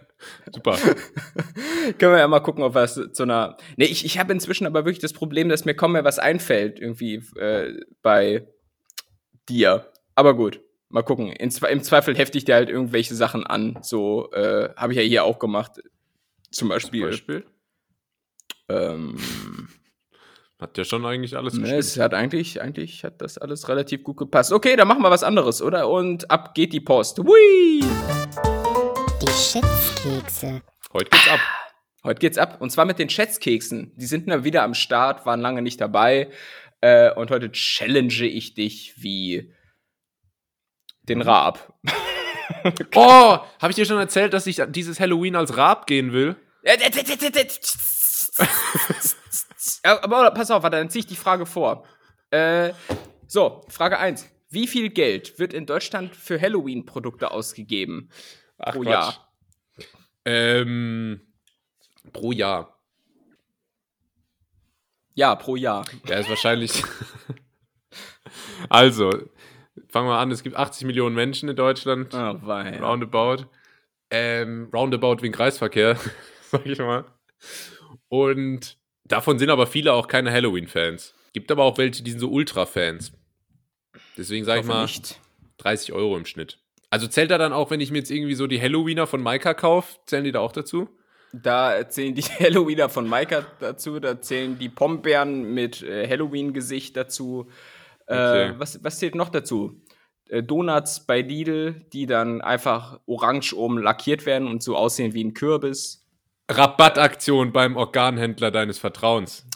Super. 0.53 0.77
Können 1.99 2.13
wir 2.13 2.19
ja 2.19 2.29
mal 2.29 2.41
gucken, 2.41 2.63
ob 2.63 2.75
wir 2.75 2.83
es 2.83 2.95
zu 3.13 3.23
einer. 3.23 3.57
Nee, 3.77 3.87
ich, 3.87 4.05
ich 4.05 4.19
habe 4.19 4.33
inzwischen 4.33 4.67
aber 4.67 4.85
wirklich 4.85 4.99
das 4.99 5.13
Problem, 5.13 5.49
dass 5.49 5.65
mir 5.65 5.75
kaum 5.75 5.93
mehr 5.93 6.05
was 6.05 6.19
einfällt, 6.19 6.81
irgendwie 6.81 7.23
äh, 7.37 7.81
bei 8.03 8.47
dir. 9.49 9.91
Aber 10.15 10.35
gut, 10.35 10.61
mal 10.89 11.03
gucken. 11.03 11.29
In, 11.29 11.51
Im 11.51 11.83
Zweifel 11.83 12.17
hefte 12.17 12.39
ich 12.39 12.45
dir 12.45 12.55
halt 12.55 12.69
irgendwelche 12.69 13.15
Sachen 13.15 13.47
an. 13.47 13.79
So 13.83 14.31
äh, 14.33 14.71
habe 14.77 14.93
ich 14.93 14.99
ja 14.99 15.05
hier 15.05 15.25
auch 15.25 15.39
gemacht. 15.39 15.81
Zum 16.51 16.69
Beispiel. 16.69 17.01
Zum 17.01 17.11
Beispiel? 17.11 17.45
Ähm, 18.69 19.17
hat 20.61 20.77
ja 20.77 20.85
schon 20.85 21.07
eigentlich 21.07 21.37
alles 21.37 21.55
ne, 21.55 21.77
Es 21.77 21.99
hat 21.99 22.13
eigentlich, 22.13 22.61
eigentlich 22.61 23.03
hat 23.05 23.23
das 23.23 23.39
alles 23.39 23.69
relativ 23.69 24.05
gut 24.05 24.19
gepasst. 24.19 24.53
Okay, 24.53 24.77
dann 24.77 24.87
machen 24.87 25.03
wir 25.03 25.11
was 25.11 25.23
anderes, 25.23 25.63
oder? 25.63 25.89
Und 25.89 26.31
ab 26.31 26.55
geht 26.55 26.73
die 26.73 26.81
Post. 26.81 27.19
Hui! 27.19 27.83
Die 29.23 29.33
Schätzkekse. 29.33 30.61
Heute 30.93 31.11
geht's 31.11 31.29
ab. 31.29 31.41
Heute 32.05 32.19
geht's 32.21 32.39
ab. 32.39 32.61
Und 32.61 32.71
zwar 32.71 32.85
mit 32.85 32.99
den 32.99 33.09
Schätzkeksen. 33.09 33.93
Die 33.97 34.07
sind 34.07 34.27
mal 34.27 34.45
wieder 34.45 34.63
am 34.63 34.75
Start, 34.75 35.25
waren 35.25 35.41
lange 35.41 35.63
nicht 35.63 35.81
dabei. 35.81 36.31
Äh, 36.83 37.13
und 37.15 37.31
heute 37.31 37.51
challenge 37.53 38.25
ich 38.25 38.55
dich 38.55 38.95
wie 38.97 39.55
den 41.03 41.23
Raab. 41.23 41.75
oh, 42.95 43.39
habe 43.61 43.71
ich 43.71 43.77
dir 43.77 43.87
schon 43.87 43.99
erzählt, 43.99 44.35
dass 44.35 44.47
ich 44.47 44.63
dieses 44.69 45.01
Halloween 45.01 45.37
als 45.37 45.57
Raab 45.57 45.87
gehen 45.87 46.13
will? 46.13 46.37
Aber 49.83 50.31
pass 50.33 50.51
auf, 50.51 50.63
warte, 50.63 50.77
dann 50.77 50.91
ziehe 50.91 51.01
ich 51.01 51.07
die 51.07 51.17
Frage 51.17 51.47
vor. 51.47 51.85
Äh, 52.31 52.73
so, 53.27 53.65
Frage 53.69 53.99
1. 53.99 54.29
Wie 54.49 54.67
viel 54.67 54.91
Geld 54.91 55.39
wird 55.39 55.55
in 55.55 55.67
Deutschland 55.67 56.17
für 56.17 56.41
Halloween-Produkte 56.41 57.31
ausgegeben 57.31 58.11
Ach, 58.59 58.73
pro 58.73 58.81
Quatsch. 58.81 58.91
Jahr? 58.91 59.33
Ähm, 60.25 61.21
pro 62.13 62.33
Jahr. 62.33 62.81
Ja, 65.15 65.35
pro 65.37 65.57
Jahr. 65.57 65.85
Ja, 66.07 66.19
ist 66.19 66.29
wahrscheinlich. 66.29 66.83
also, 68.69 69.11
fangen 69.89 70.09
wir 70.09 70.19
an. 70.19 70.31
Es 70.31 70.43
gibt 70.43 70.57
80 70.57 70.87
Millionen 70.87 71.15
Menschen 71.15 71.49
in 71.49 71.57
Deutschland. 71.57 72.15
Oh, 72.15 72.39
weia. 72.43 72.81
Roundabout. 72.81 73.47
Ähm, 74.11 74.69
roundabout 74.73 75.23
wegen 75.23 75.33
Kreisverkehr, 75.33 75.97
sag 76.43 76.67
ich 76.67 76.79
mal. 76.79 77.05
Und 78.09 78.80
davon 79.13 79.39
sind 79.39 79.51
aber 79.51 79.67
viele 79.67 79.93
auch 79.93 80.09
keine 80.09 80.33
Halloween-Fans. 80.33 81.15
Gibt 81.33 81.51
aber 81.53 81.65
auch 81.65 81.79
welche, 81.79 82.03
die 82.03 82.11
sind 82.11 82.21
so 82.21 82.29
Ultra-Fans. 82.31 83.13
Deswegen 84.17 84.45
sage 84.45 84.61
ich 84.61 84.67
mal 84.67 84.83
nicht. 84.83 85.21
30 85.59 85.93
Euro 85.93 86.17
im 86.17 86.27
Schnitt. 86.27 86.59
Also 86.91 87.07
zählt 87.07 87.31
da 87.31 87.39
dann 87.39 87.53
auch, 87.53 87.71
wenn 87.71 87.81
ich 87.81 87.91
mir 87.91 87.99
jetzt 87.99 88.11
irgendwie 88.11 88.35
so 88.35 88.47
die 88.47 88.61
Halloweener 88.61 89.07
von 89.07 89.23
Maika 89.23 89.55
kaufe, 89.55 89.97
zählen 90.07 90.25
die 90.25 90.33
da 90.33 90.41
auch 90.41 90.53
dazu? 90.53 90.89
Da 91.33 91.89
zählen 91.89 92.15
die 92.15 92.23
Halloweener 92.41 92.89
von 92.89 93.07
Maika 93.07 93.47
dazu, 93.61 94.01
da 94.01 94.21
zählen 94.21 94.59
die 94.59 94.69
Pombeeren 94.69 95.55
mit 95.55 95.83
äh, 95.83 96.09
Halloween-Gesicht 96.09 96.97
dazu. 96.97 97.49
Äh, 98.07 98.15
Okay. 98.15 98.55
was, 98.59 98.83
was 98.83 98.99
zählt 98.99 99.15
noch 99.15 99.29
dazu? 99.29 99.81
Äh, 100.29 100.43
Donuts 100.43 101.07
bei 101.07 101.21
Lidl, 101.21 101.87
die 101.93 102.07
dann 102.07 102.41
einfach 102.41 102.99
orange 103.07 103.53
oben 103.55 103.79
lackiert 103.79 104.27
werden 104.27 104.49
und 104.49 104.65
so 104.65 104.77
aussehen 104.77 105.15
wie 105.15 105.23
ein 105.23 105.35
Kürbis. 105.35 106.05
Rabattaktion 106.51 107.53
beim 107.53 107.77
Organhändler 107.77 108.51
deines 108.51 108.79
Vertrauens. 108.79 109.47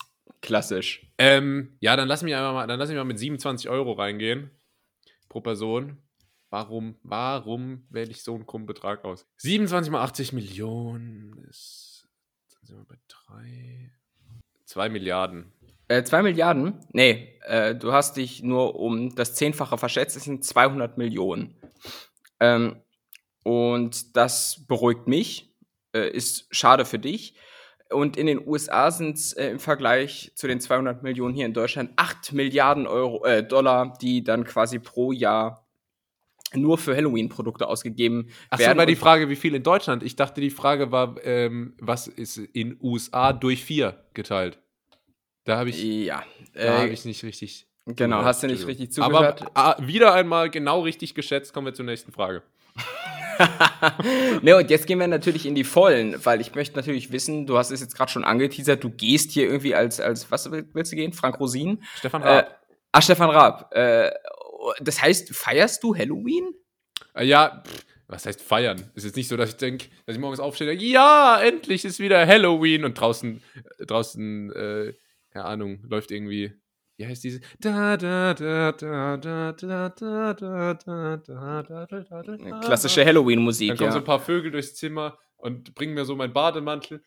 Klassisch. 0.40 1.11
Ähm, 1.18 1.76
ja, 1.80 1.97
dann 1.97 2.07
lass 2.07 2.22
mich 2.22 2.34
einfach 2.34 2.53
mal, 2.53 2.66
dann 2.66 2.78
lass 2.78 2.88
mich 2.88 2.97
mal 2.97 3.05
mit 3.05 3.18
27 3.18 3.68
Euro 3.68 3.92
reingehen. 3.92 4.51
Pro 5.28 5.40
Person. 5.40 5.99
Warum, 6.51 6.97
warum 7.03 7.84
wähle 7.90 8.12
ich 8.12 8.22
so 8.22 8.34
einen 8.34 8.47
krummen 8.47 8.66
Betrag 8.66 9.05
aus? 9.05 9.26
27 9.38 9.90
mal 9.90 10.03
80 10.03 10.32
Millionen 10.32 11.36
ist. 11.49 12.07
Dann 12.55 12.66
sind 12.66 12.78
wir 12.78 12.84
bei 12.84 12.99
3. 13.09 13.90
2 14.66 14.88
Milliarden. 14.88 15.53
Äh, 15.88 16.05
2 16.05 16.22
Milliarden? 16.22 16.78
Nee, 16.92 17.38
äh, 17.42 17.74
du 17.74 17.92
hast 17.92 18.16
dich 18.16 18.42
nur 18.42 18.78
um 18.78 19.14
das 19.16 19.34
Zehnfache 19.34 19.78
verschätzt. 19.78 20.16
Es 20.16 20.24
sind 20.24 20.45
200 20.45 20.97
Millionen. 20.97 21.57
Ähm, 22.38 22.76
und 23.42 24.16
das 24.16 24.64
beruhigt 24.68 25.09
mich. 25.09 25.53
Äh, 25.95 26.11
ist 26.11 26.47
schade 26.51 26.84
für 26.84 26.99
dich. 26.99 27.34
Und 27.90 28.16
in 28.16 28.26
den 28.26 28.47
USA 28.47 28.90
sind 28.90 29.16
es 29.16 29.32
äh, 29.34 29.51
im 29.51 29.59
Vergleich 29.59 30.32
zu 30.34 30.49
den 30.49 30.61
200 30.61 31.03
Millionen 31.03 31.34
hier 31.34 31.47
in 31.47 31.53
Deutschland 31.53 31.92
8 31.97 32.32
Milliarden 32.32 32.86
Euro, 32.86 33.24
äh, 33.24 33.47
Dollar, 33.47 33.97
die 34.01 34.24
dann 34.24 34.45
quasi 34.45 34.78
pro 34.78 35.12
Jahr 35.12 35.64
nur 36.55 36.78
für 36.78 36.97
Halloween-Produkte 36.97 37.68
ausgegeben 37.68 38.28
Achso, 38.51 38.66
werden. 38.66 38.78
war 38.78 38.86
die 38.86 38.97
Frage, 38.97 39.28
wie 39.28 39.36
viel 39.36 39.55
in 39.55 39.62
Deutschland? 39.62 40.03
Ich 40.03 40.16
dachte, 40.16 40.40
die 40.40 40.51
Frage 40.51 40.92
war, 40.92 41.16
ähm, 41.24 41.74
was 41.80 42.07
ist 42.07 42.38
in 42.38 42.78
USA 42.80 43.32
durch 43.32 43.64
4 43.64 44.05
geteilt? 44.14 44.59
Da 45.45 45.59
habe 45.59 45.70
ich, 45.70 45.82
ja, 45.82 46.24
da 46.55 46.78
hab 46.78 46.86
äh, 46.86 46.92
ich 46.92 47.05
nicht 47.05 47.22
richtig. 47.22 47.66
genau, 47.84 48.24
hast 48.24 48.42
du 48.42 48.47
nicht 48.47 48.66
richtig 48.66 48.92
zugehört. 48.92 49.42
Aber 49.42 49.51
ah, 49.55 49.76
wieder 49.80 50.14
einmal 50.14 50.49
genau 50.49 50.80
richtig 50.80 51.14
geschätzt. 51.14 51.53
Kommen 51.53 51.66
wir 51.66 51.74
zur 51.74 51.84
nächsten 51.84 52.12
Frage. 52.12 52.42
ne, 54.43 54.57
und 54.57 54.70
jetzt 54.70 54.87
gehen 54.87 54.99
wir 54.99 55.07
natürlich 55.07 55.47
in 55.47 55.55
die 55.55 55.64
Vollen, 55.64 56.24
weil 56.24 56.41
ich 56.41 56.55
möchte 56.55 56.76
natürlich 56.76 57.12
wissen, 57.12 57.47
du 57.47 57.57
hast 57.59 57.70
es 57.70 57.80
jetzt 57.80 57.97
gerade 57.97 58.11
schon 58.11 58.24
angeteasert, 58.24 58.82
du 58.82 58.91
gehst 58.91 59.32
hier 59.32 59.45
irgendwie 59.45 59.74
als, 59.74 60.01
als 60.01 60.30
was 60.30 60.51
willst 60.51 60.93
du 60.93 60.97
gehen? 60.97 61.12
Frank 61.12 61.41
Rosin? 61.41 61.82
Stefan 61.97 62.22
Äh, 62.22 62.28
Raab. 62.28 62.61
ach, 62.93 63.03
Stefan 63.03 63.30
Raab. 63.30 63.74
Äh, 63.74 64.11
das 64.80 65.01
heißt, 65.03 65.35
feierst 65.35 65.82
du 65.82 65.95
Halloween? 65.97 66.53
Äh, 67.14 67.24
ja, 67.24 67.62
pff, 67.66 67.85
was 68.07 68.26
heißt 68.26 68.43
feiern? 68.43 68.91
Es 68.95 69.05
ist 69.05 69.16
nicht 69.16 69.28
so, 69.28 69.37
dass 69.37 69.51
ich 69.51 69.57
denke, 69.57 69.87
dass 70.07 70.14
ich 70.16 70.20
morgens 70.20 70.41
aufstehe 70.41 70.68
und 70.68 70.78
denke, 70.78 70.85
ja, 70.93 71.41
endlich 71.43 71.85
ist 71.85 71.99
wieder 71.99 72.26
Halloween 72.26 72.85
und 72.85 72.95
draußen, 72.99 73.43
äh, 73.78 73.87
draußen, 73.87 74.53
äh, 74.53 74.93
keine 75.30 75.45
Ahnung, 75.47 75.82
läuft 75.89 76.11
irgendwie, 76.11 76.53
wie 76.97 77.07
heißt 77.07 77.24
diese? 77.24 77.40
Klassische 82.61 83.05
Halloween-Musik. 83.05 83.68
Dann 83.68 83.78
kommen 83.78 83.92
so 83.92 83.99
ein 83.99 84.05
paar 84.05 84.20
Vögel 84.20 84.51
durchs 84.51 84.74
Zimmer 84.74 85.18
und 85.36 85.74
bringen 85.74 85.95
mir 85.95 86.05
so 86.05 86.14
meinen 86.16 86.32
Bademantel. 86.32 87.03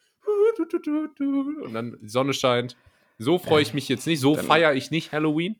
Und 1.64 1.74
dann 1.74 1.98
die 2.02 2.10
Sonne 2.10 2.34
scheint. 2.34 2.76
So 3.20 3.40
freue 3.40 3.62
ich 3.62 3.74
mich 3.74 3.90
jetzt 3.90 4.06
nicht, 4.06 4.20
so 4.20 4.36
feiere 4.36 4.74
ich 4.74 4.92
nicht 4.92 5.12
Halloween. 5.12 5.56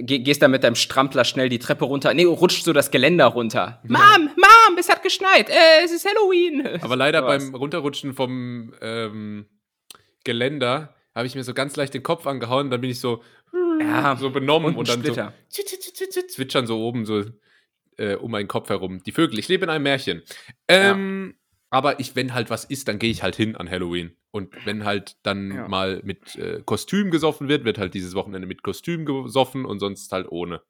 Gehst 0.00 0.40
dann 0.40 0.52
mit 0.52 0.64
deinem 0.64 0.74
Strampler 0.74 1.24
schnell 1.24 1.48
die 1.48 1.58
Treppe 1.58 1.84
runter. 1.84 2.14
Nee, 2.14 2.24
rutscht 2.24 2.64
so 2.64 2.72
das 2.72 2.90
Geländer 2.90 3.26
runter. 3.26 3.82
Mom, 3.84 4.30
Mom, 4.36 4.78
es 4.78 4.88
hat 4.88 5.02
geschneit. 5.02 5.50
Es 5.84 5.92
ist 5.92 6.06
Halloween. 6.06 6.66
Aber 6.80 6.96
leider 6.96 7.22
beim 7.22 7.54
Runterrutschen 7.54 8.14
vom 8.14 8.72
Geländer 10.24 10.95
habe 11.16 11.26
ich 11.26 11.34
mir 11.34 11.42
so 11.44 11.54
ganz 11.54 11.74
leicht 11.76 11.94
den 11.94 12.02
Kopf 12.02 12.26
angehauen. 12.26 12.70
Dann 12.70 12.80
bin 12.80 12.90
ich 12.90 13.00
so, 13.00 13.22
Ja, 13.80 14.16
so 14.16 14.30
benommen 14.30 14.70
und 14.74 14.76
und, 14.80 14.88
dann 14.88 15.00
Splitter. 15.00 15.32
so 15.48 15.62
zwitschern 16.28 16.66
so 16.66 16.78
oben 16.80 17.04
so 17.06 17.24
äh, 17.98 18.14
um 18.14 18.30
meinen 18.30 18.48
Kopf 18.48 18.68
herum. 18.68 19.02
Die 19.04 19.12
Vögel, 19.12 19.38
ich 19.38 19.48
lebe 19.48 19.64
in 19.64 19.70
einem 19.70 19.82
Märchen. 19.84 20.22
Ähm, 20.68 21.36
Aber 21.70 21.98
ich, 21.98 22.14
wenn 22.14 22.32
halt 22.34 22.48
was 22.50 22.64
ist, 22.64 22.86
dann 22.88 22.98
gehe 22.98 23.10
ich 23.10 23.22
halt 23.22 23.34
hin 23.36 23.56
an 23.56 23.68
Halloween. 23.68 24.16
Und 24.30 24.54
wenn 24.66 24.84
halt 24.84 25.16
dann 25.24 25.50
Ja. 25.52 25.68
mal 25.68 26.00
mit 26.04 26.36
äh, 26.36 26.62
Kostüm 26.64 27.10
gesoffen 27.10 27.48
wird, 27.48 27.64
wird 27.64 27.78
halt 27.78 27.94
dieses 27.94 28.14
Wochenende 28.14 28.46
mit 28.46 28.62
Kostüm 28.62 29.04
gesoffen 29.06 29.64
und 29.64 29.80
sonst 29.80 30.12
halt 30.12 30.28
ohne. 30.30 30.60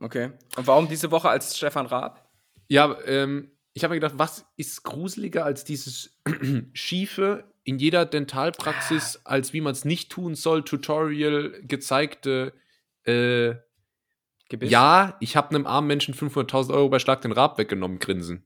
Okay. 0.00 0.30
Und 0.56 0.66
warum 0.66 0.88
diese 0.88 1.10
Woche 1.10 1.28
als 1.28 1.56
Stefan 1.56 1.86
Raab? 1.86 2.30
Ja, 2.68 2.96
ähm, 3.06 3.50
ich 3.74 3.82
habe 3.84 3.94
mir 3.94 4.00
gedacht, 4.00 4.18
was 4.18 4.46
ist 4.56 4.82
gruseliger 4.84 5.44
als 5.44 5.64
dieses 5.64 6.18
schiefe, 6.72 7.51
in 7.64 7.78
jeder 7.78 8.04
Dentalpraxis, 8.06 9.20
als 9.24 9.52
wie 9.52 9.60
man 9.60 9.72
es 9.72 9.84
nicht 9.84 10.10
tun 10.10 10.34
soll, 10.34 10.64
Tutorial 10.64 11.52
gezeigte, 11.62 12.52
äh, 13.04 13.54
Gebiss? 14.48 14.70
ja, 14.70 15.16
ich 15.20 15.36
habe 15.36 15.50
einem 15.54 15.66
armen 15.66 15.86
Menschen 15.86 16.14
500.000 16.14 16.72
Euro 16.74 16.88
bei 16.88 16.98
Schlag 16.98 17.22
den 17.22 17.32
Rab 17.32 17.58
weggenommen, 17.58 17.98
grinsen. 17.98 18.44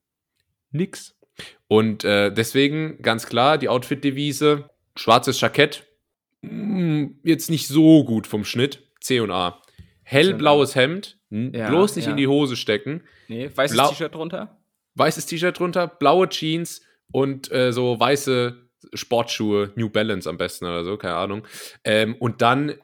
Nix. 0.71 1.19
Und 1.69 2.05
äh, 2.05 2.33
deswegen 2.33 3.01
ganz 3.03 3.27
klar 3.27 3.59
die 3.59 3.69
Outfit-Devise, 3.69 4.71
schwarzes 4.97 5.41
Jackett, 5.41 5.85
mm, 6.43 7.07
jetzt 7.25 7.51
nicht 7.51 7.69
so 7.69 8.05
gut 8.05 8.27
vom 8.27 8.45
Schnitt, 8.45 8.83
C 9.01 9.21
und 9.21 9.31
A. 9.31 9.61
Hellblaues 10.03 10.75
Hemd, 10.77 11.19
Ja, 11.31 11.69
bloß 11.69 11.97
nicht 11.97 12.05
ja. 12.05 12.13
in 12.13 12.17
die 12.17 12.29
Hose 12.29 12.57
stecken, 12.57 13.03
Nee, 13.29 13.51
weißes 13.53 13.77
T-Shirt 13.89 14.15
drunter? 14.15 14.57
weißes 14.95 15.27
T-Shirt 15.27 15.59
drunter, 15.59 15.89
blaue 15.89 16.29
Jeans 16.29 16.81
und 17.13 17.51
äh, 17.51 17.73
so 17.73 17.99
weiße 17.99 18.66
Sportschuhe, 18.95 19.73
New 19.77 19.89
Balance 19.91 20.29
am 20.29 20.37
besten 20.37 20.65
oder 20.65 20.85
so, 20.85 20.97
keine 20.97 21.15
Ahnung. 21.15 21.47
Ähm, 21.85 22.17
und 22.19 22.43
dann, 22.43 22.71
äh, 22.71 22.77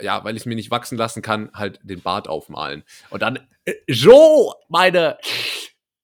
ja, 0.00 0.24
weil 0.24 0.36
ich 0.36 0.42
es 0.42 0.46
mir 0.46 0.54
nicht 0.54 0.70
wachsen 0.70 0.98
lassen 0.98 1.22
kann, 1.22 1.50
halt 1.54 1.80
den 1.82 2.00
Bart 2.00 2.28
aufmalen. 2.28 2.84
Und 3.10 3.22
dann, 3.22 3.38
äh, 3.64 3.74
so, 3.88 4.54
meine 4.68 5.18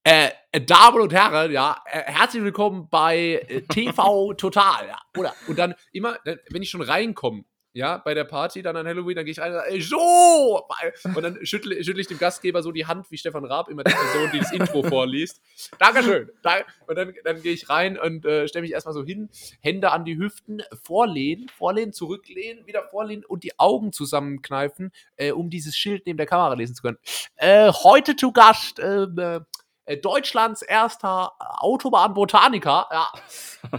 äh, 0.05 0.31
Damen 0.67 1.01
und 1.01 1.13
Herren, 1.13 1.53
ja, 1.53 1.83
äh, 1.87 2.03
herzlich 2.05 2.43
willkommen 2.43 2.89
bei 2.91 3.45
äh, 3.49 3.63
TV 3.63 4.35
Total. 4.35 4.89
Ja, 4.89 4.99
oder, 5.17 5.35
und 5.47 5.59
dann 5.59 5.75
immer, 5.93 6.19
wenn 6.25 6.63
ich 6.63 6.71
schon 6.71 6.83
reinkomme, 6.83 7.45
ja, 7.75 7.99
bei 7.99 8.15
der 8.15 8.25
Party, 8.25 8.63
dann 8.63 8.77
an 8.77 8.87
Halloween, 8.87 9.17
dann 9.17 9.25
gehe 9.25 9.33
ich 9.33 9.39
rein 9.41 9.53
und 9.53 9.59
sage, 9.59 9.75
äh, 9.77 9.81
so! 9.81 10.67
Und 11.15 11.23
dann 11.23 11.39
schüttle, 11.47 11.83
schüttle 11.83 12.01
ich 12.03 12.07
dem 12.09 12.19
Gastgeber 12.19 12.63
so 12.63 12.71
die 12.73 12.87
Hand, 12.87 13.11
wie 13.11 13.17
Stefan 13.17 13.45
Raab, 13.45 13.69
immer 13.69 13.83
die 13.85 13.93
Person, 13.93 14.31
die 14.33 14.39
das 14.41 14.53
Intro 14.53 14.83
vorliest. 14.89 15.41
Dankeschön. 15.79 16.31
Dank- 16.43 16.67
Und 16.87 16.97
dann, 16.97 17.15
dann 17.25 17.41
gehe 17.43 17.53
ich 17.53 17.69
rein 17.71 17.99
und 17.99 18.25
äh, 18.27 18.47
stelle 18.49 18.63
mich 18.63 18.73
erstmal 18.73 18.95
so 18.95 19.05
hin, 19.05 19.31
Hände 19.61 19.91
an 19.93 20.05
die 20.05 20.19
Hüften, 20.19 20.63
vorlehnen, 20.83 21.49
vorlehnen, 21.49 21.93
zurücklehnen, 21.93 22.67
wieder 22.67 22.83
vorlehnen 22.85 23.25
und 23.25 23.43
die 23.45 23.59
Augen 23.59 23.93
zusammenkneifen, 23.93 24.93
äh, 25.17 25.33
um 25.33 25.49
dieses 25.51 25.77
Schild 25.77 26.05
neben 26.07 26.19
der 26.19 26.27
Kamera 26.27 26.55
lesen 26.55 26.75
zu 26.75 26.83
können. 26.83 26.99
Äh, 27.37 27.73
heute 27.73 28.17
zu 28.17 28.33
Gast, 28.33 28.79
ähm, 28.81 29.17
äh, 29.19 29.37
äh, 29.37 29.41
Deutschlands 30.01 30.63
erster 30.63 31.33
Autobahn-Botaniker, 31.39 32.89
ja. 32.91 33.09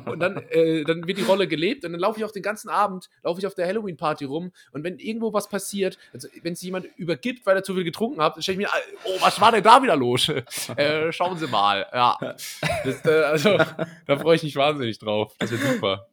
Und 0.05 0.19
dann, 0.19 0.37
äh, 0.49 0.83
dann 0.83 1.07
wird 1.07 1.17
die 1.17 1.23
Rolle 1.23 1.47
gelebt 1.47 1.85
und 1.85 1.93
dann 1.93 1.99
laufe 2.01 2.19
ich 2.19 2.25
auch 2.25 2.31
den 2.31 2.43
ganzen 2.43 2.69
Abend, 2.69 3.09
laufe 3.23 3.39
ich 3.39 3.47
auf 3.47 3.55
der 3.55 3.67
Halloween-Party 3.67 4.25
rum 4.25 4.51
und 4.71 4.83
wenn 4.83 4.99
irgendwo 4.99 5.33
was 5.33 5.47
passiert, 5.47 5.97
also 6.13 6.27
wenn 6.41 6.53
es 6.53 6.61
jemand 6.61 6.87
übergibt, 6.97 7.45
weil 7.45 7.55
er 7.55 7.63
zu 7.63 7.73
viel 7.73 7.83
getrunken 7.83 8.21
hat, 8.21 8.35
dann 8.35 8.43
stelle 8.43 8.61
ich 8.61 8.67
mir, 8.67 8.69
oh, 9.05 9.21
was 9.21 9.39
war 9.39 9.51
denn 9.51 9.63
da 9.63 9.81
wieder 9.81 9.95
los? 9.95 10.29
äh, 10.77 11.11
schauen 11.11 11.37
Sie 11.37 11.47
mal, 11.47 11.85
ja. 11.93 12.17
Das, 12.83 13.05
äh, 13.05 13.23
also, 13.23 13.57
da 14.05 14.17
freue 14.17 14.35
ich 14.35 14.43
mich 14.43 14.55
wahnsinnig 14.55 14.99
drauf. 14.99 15.33
Das 15.39 15.51
wird 15.51 15.61
super. 15.61 16.07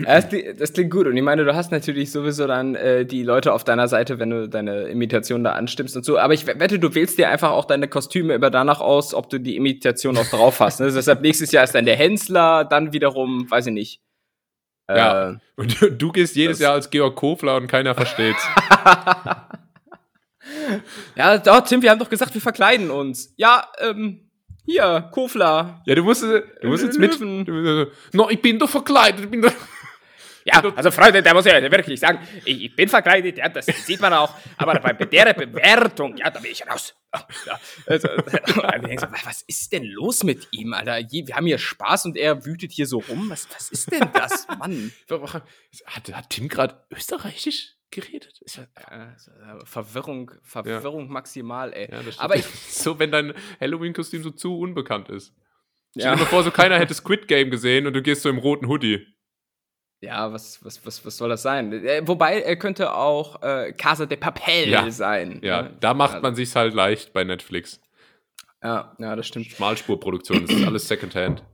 Ja, 0.00 0.16
das, 0.16 0.28
klingt, 0.28 0.60
das 0.60 0.72
klingt 0.72 0.90
gut. 0.90 1.06
Und 1.06 1.16
ich 1.16 1.22
meine, 1.22 1.44
du 1.44 1.54
hast 1.54 1.70
natürlich 1.70 2.10
sowieso 2.10 2.46
dann 2.46 2.74
äh, 2.74 3.06
die 3.06 3.22
Leute 3.22 3.52
auf 3.52 3.64
deiner 3.64 3.88
Seite, 3.88 4.18
wenn 4.18 4.30
du 4.30 4.48
deine 4.48 4.84
Imitation 4.84 5.44
da 5.44 5.52
anstimmst 5.52 5.96
und 5.96 6.04
so. 6.04 6.18
Aber 6.18 6.34
ich 6.34 6.46
wette, 6.46 6.78
du 6.78 6.94
wählst 6.94 7.18
dir 7.18 7.28
einfach 7.28 7.50
auch 7.50 7.64
deine 7.64 7.88
Kostüme 7.88 8.34
immer 8.34 8.50
danach 8.50 8.80
aus, 8.80 9.14
ob 9.14 9.30
du 9.30 9.38
die 9.38 9.56
Imitation 9.56 10.16
auch 10.16 10.26
drauf 10.26 10.60
hast. 10.60 10.80
Ne? 10.80 10.90
Deshalb 10.92 11.22
nächstes 11.22 11.52
Jahr 11.52 11.64
ist 11.64 11.74
dann 11.74 11.84
der 11.84 11.96
Hensler, 11.96 12.64
dann 12.64 12.92
wiederum, 12.92 13.50
weiß 13.50 13.66
ich 13.66 13.72
nicht. 13.72 14.00
Ja. 14.88 15.30
Äh, 15.30 15.36
Und 15.56 15.80
du, 15.80 15.90
du 15.90 16.12
gehst 16.12 16.36
jedes 16.36 16.58
Jahr 16.58 16.74
als 16.74 16.90
Georg 16.90 17.16
Kofler 17.16 17.56
und 17.56 17.68
keiner 17.68 17.94
versteht's. 17.94 18.44
ja, 21.16 21.38
doch, 21.38 21.60
Tim, 21.60 21.82
wir 21.82 21.90
haben 21.90 21.98
doch 21.98 22.10
gesagt, 22.10 22.34
wir 22.34 22.40
verkleiden 22.40 22.90
uns. 22.90 23.32
Ja, 23.36 23.68
ähm, 23.78 24.29
hier, 24.64 25.08
Kofler. 25.12 25.82
Ja, 25.86 25.94
du 25.94 26.02
musst, 26.02 26.22
du 26.22 26.68
musst 26.68 26.84
jetzt 26.84 26.98
mit. 26.98 27.20
No, 28.12 28.28
ich 28.30 28.40
bin 28.40 28.58
doch 28.58 28.68
verkleidet. 28.68 29.24
Ich 29.24 29.30
bin 29.30 29.42
doch 29.42 29.52
Ja, 30.44 30.62
also 30.74 30.90
Freunde, 30.90 31.22
da 31.22 31.34
muss 31.34 31.46
ich 31.46 31.52
ja 31.52 31.70
wirklich 31.70 32.00
sagen, 32.00 32.18
ich, 32.44 32.64
ich 32.64 32.76
bin 32.76 32.88
verkleidet, 32.88 33.38
ja, 33.38 33.48
das 33.48 33.66
sieht 33.66 34.00
man 34.00 34.12
auch, 34.12 34.34
aber 34.56 34.78
bei 34.80 34.92
der 34.92 35.34
Bewertung, 35.34 36.16
ja, 36.16 36.30
da 36.30 36.40
bin 36.40 36.50
ich 36.50 36.66
raus. 36.66 36.94
Ja, 37.46 37.60
also, 37.86 38.08
was 38.08 39.42
ist 39.42 39.72
denn 39.72 39.84
los 39.84 40.22
mit 40.22 40.48
ihm, 40.52 40.72
Alter? 40.72 40.98
Wir 41.10 41.34
haben 41.34 41.46
hier 41.46 41.58
Spaß 41.58 42.06
und 42.06 42.16
er 42.16 42.44
wütet 42.46 42.72
hier 42.72 42.86
so 42.86 42.98
rum. 42.98 43.28
Was, 43.28 43.48
was 43.54 43.70
ist 43.70 43.90
denn 43.92 44.08
das, 44.12 44.46
Mann? 44.58 44.92
Hat, 45.86 46.12
hat 46.12 46.30
Tim 46.30 46.48
gerade 46.48 46.84
österreichisch 46.90 47.74
geredet? 47.90 48.40
Ist 48.42 48.56
ja, 48.56 48.64
Äh, 48.90 49.64
Verwirrung, 49.64 50.30
Verwirrung 50.42 51.08
maximal, 51.10 51.72
ey. 51.72 51.90
ja, 51.90 52.00
aber 52.18 52.36
ich, 52.36 52.44
so, 52.68 52.98
wenn 52.98 53.10
dein 53.10 53.34
Halloween-Kostüm 53.60 54.22
so 54.22 54.30
zu 54.30 54.58
unbekannt 54.58 55.08
ist. 55.08 55.34
Stell 55.96 56.12
dir 56.12 56.18
mal 56.18 56.26
vor, 56.26 56.42
so 56.44 56.50
keiner 56.50 56.78
hätte 56.78 56.94
Squid 56.94 57.26
Game 57.26 57.50
gesehen 57.50 57.86
und 57.86 57.92
du 57.94 58.02
gehst 58.02 58.22
so 58.22 58.28
im 58.28 58.38
roten 58.38 58.68
Hoodie. 58.68 59.06
Ja, 60.02 60.32
was, 60.32 60.64
was, 60.64 60.84
was, 60.86 61.04
was 61.04 61.16
soll 61.16 61.28
das 61.28 61.42
sein? 61.42 61.72
Äh, 61.72 62.02
wobei, 62.06 62.40
er 62.40 62.56
könnte 62.56 62.94
auch 62.94 63.42
äh, 63.42 63.72
Casa 63.72 64.06
de 64.06 64.16
Papel 64.16 64.68
Ja. 64.68 64.90
sein. 64.90 65.40
Ja, 65.42 65.62
ne? 65.62 65.76
da 65.80 65.92
macht 65.92 66.14
Ja. 66.14 66.20
man 66.20 66.34
sich's 66.34 66.56
halt 66.56 66.72
leicht 66.74 67.12
bei 67.12 67.24
Netflix. 67.24 67.80
Ja, 68.62 68.94
ja, 68.98 69.16
das 69.16 69.26
stimmt. 69.26 69.46
Schmalspurproduktion, 69.48 70.46
das 70.46 70.54
ist 70.54 70.66
alles 70.66 70.86
Secondhand. 70.88 71.44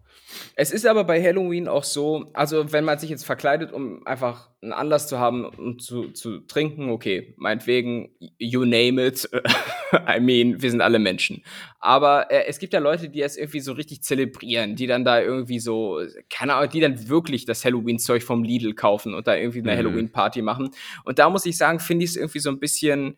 Es 0.54 0.70
ist 0.70 0.86
aber 0.86 1.04
bei 1.04 1.22
Halloween 1.22 1.68
auch 1.68 1.84
so, 1.84 2.30
also 2.32 2.72
wenn 2.72 2.84
man 2.84 2.98
sich 2.98 3.10
jetzt 3.10 3.24
verkleidet, 3.24 3.72
um 3.72 4.06
einfach 4.06 4.50
einen 4.62 4.72
Anlass 4.72 5.06
zu 5.08 5.18
haben, 5.18 5.44
um 5.44 5.78
zu, 5.78 6.10
zu 6.10 6.38
trinken, 6.40 6.90
okay, 6.90 7.34
meinetwegen, 7.36 8.10
you 8.38 8.64
name 8.64 9.04
it. 9.04 9.28
I 9.92 10.20
mean, 10.20 10.60
wir 10.60 10.70
sind 10.70 10.80
alle 10.80 10.98
Menschen. 10.98 11.42
Aber 11.78 12.30
äh, 12.30 12.46
es 12.46 12.58
gibt 12.58 12.72
ja 12.72 12.80
Leute, 12.80 13.08
die 13.08 13.22
es 13.22 13.36
irgendwie 13.36 13.60
so 13.60 13.72
richtig 13.72 14.02
zelebrieren, 14.02 14.74
die 14.76 14.86
dann 14.86 15.04
da 15.04 15.20
irgendwie 15.20 15.60
so, 15.60 16.00
keine 16.30 16.54
Ahnung, 16.54 16.70
die 16.70 16.80
dann 16.80 17.08
wirklich 17.08 17.44
das 17.44 17.64
Halloween-Zeug 17.64 18.22
vom 18.22 18.42
Lidl 18.42 18.74
kaufen 18.74 19.14
und 19.14 19.26
da 19.26 19.36
irgendwie 19.36 19.60
eine 19.60 19.72
Mhm. 19.72 19.76
Halloween-Party 19.78 20.42
machen. 20.42 20.70
Und 21.04 21.18
da 21.18 21.30
muss 21.30 21.46
ich 21.46 21.56
sagen, 21.56 21.78
finde 21.80 22.04
ich 22.04 22.10
es 22.10 22.16
irgendwie 22.16 22.40
so 22.40 22.50
ein 22.50 22.58
bisschen, 22.58 23.16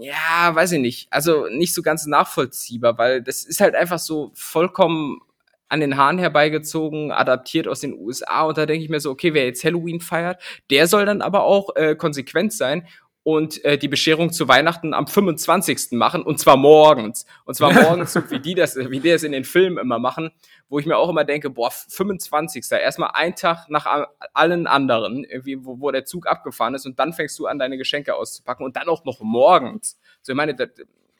ja, 0.00 0.54
weiß 0.54 0.72
ich 0.72 0.80
nicht, 0.80 1.08
also 1.10 1.46
nicht 1.48 1.74
so 1.74 1.82
ganz 1.82 2.06
nachvollziehbar, 2.06 2.98
weil 2.98 3.22
das 3.22 3.44
ist 3.44 3.60
halt 3.60 3.74
einfach 3.74 3.98
so 3.98 4.30
vollkommen 4.34 5.20
an 5.68 5.80
den 5.80 5.96
Haaren 5.96 6.18
herbeigezogen, 6.18 7.12
adaptiert 7.12 7.68
aus 7.68 7.80
den 7.80 7.94
USA 7.98 8.42
und 8.42 8.56
da 8.56 8.66
denke 8.66 8.84
ich 8.84 8.90
mir 8.90 9.00
so, 9.00 9.10
okay, 9.10 9.34
wer 9.34 9.44
jetzt 9.44 9.64
Halloween 9.64 10.00
feiert, 10.00 10.40
der 10.70 10.86
soll 10.86 11.06
dann 11.06 11.22
aber 11.22 11.44
auch 11.44 11.74
äh, 11.76 11.96
konsequent 11.96 12.52
sein 12.52 12.86
und 13.26 13.64
äh, 13.64 13.76
die 13.76 13.88
Bescherung 13.88 14.30
zu 14.30 14.46
Weihnachten 14.46 14.94
am 14.94 15.08
25. 15.08 15.98
machen 15.98 16.22
und 16.22 16.38
zwar 16.38 16.56
morgens. 16.56 17.26
Und 17.44 17.54
zwar 17.54 17.72
morgens, 17.82 18.12
so 18.12 18.30
wie 18.30 18.38
die 18.38 18.54
das, 18.54 18.76
wie 18.76 19.00
die 19.00 19.10
das 19.10 19.24
in 19.24 19.32
den 19.32 19.42
Filmen 19.42 19.78
immer 19.78 19.98
machen, 19.98 20.30
wo 20.68 20.78
ich 20.78 20.86
mir 20.86 20.96
auch 20.96 21.08
immer 21.08 21.24
denke, 21.24 21.50
boah, 21.50 21.72
25. 21.72 22.64
Erstmal 22.70 23.10
ein 23.14 23.34
Tag 23.34 23.68
nach 23.68 24.06
allen 24.32 24.68
anderen, 24.68 25.24
irgendwie, 25.24 25.64
wo, 25.64 25.80
wo 25.80 25.90
der 25.90 26.04
Zug 26.04 26.28
abgefahren 26.28 26.76
ist 26.76 26.86
und 26.86 27.00
dann 27.00 27.12
fängst 27.12 27.36
du 27.40 27.46
an, 27.46 27.58
deine 27.58 27.76
Geschenke 27.76 28.14
auszupacken 28.14 28.64
und 28.64 28.76
dann 28.76 28.88
auch 28.88 29.04
noch 29.04 29.18
morgens. 29.20 29.98
So, 30.22 30.30
ich 30.30 30.36
meine, 30.36 30.54
da, 30.54 30.66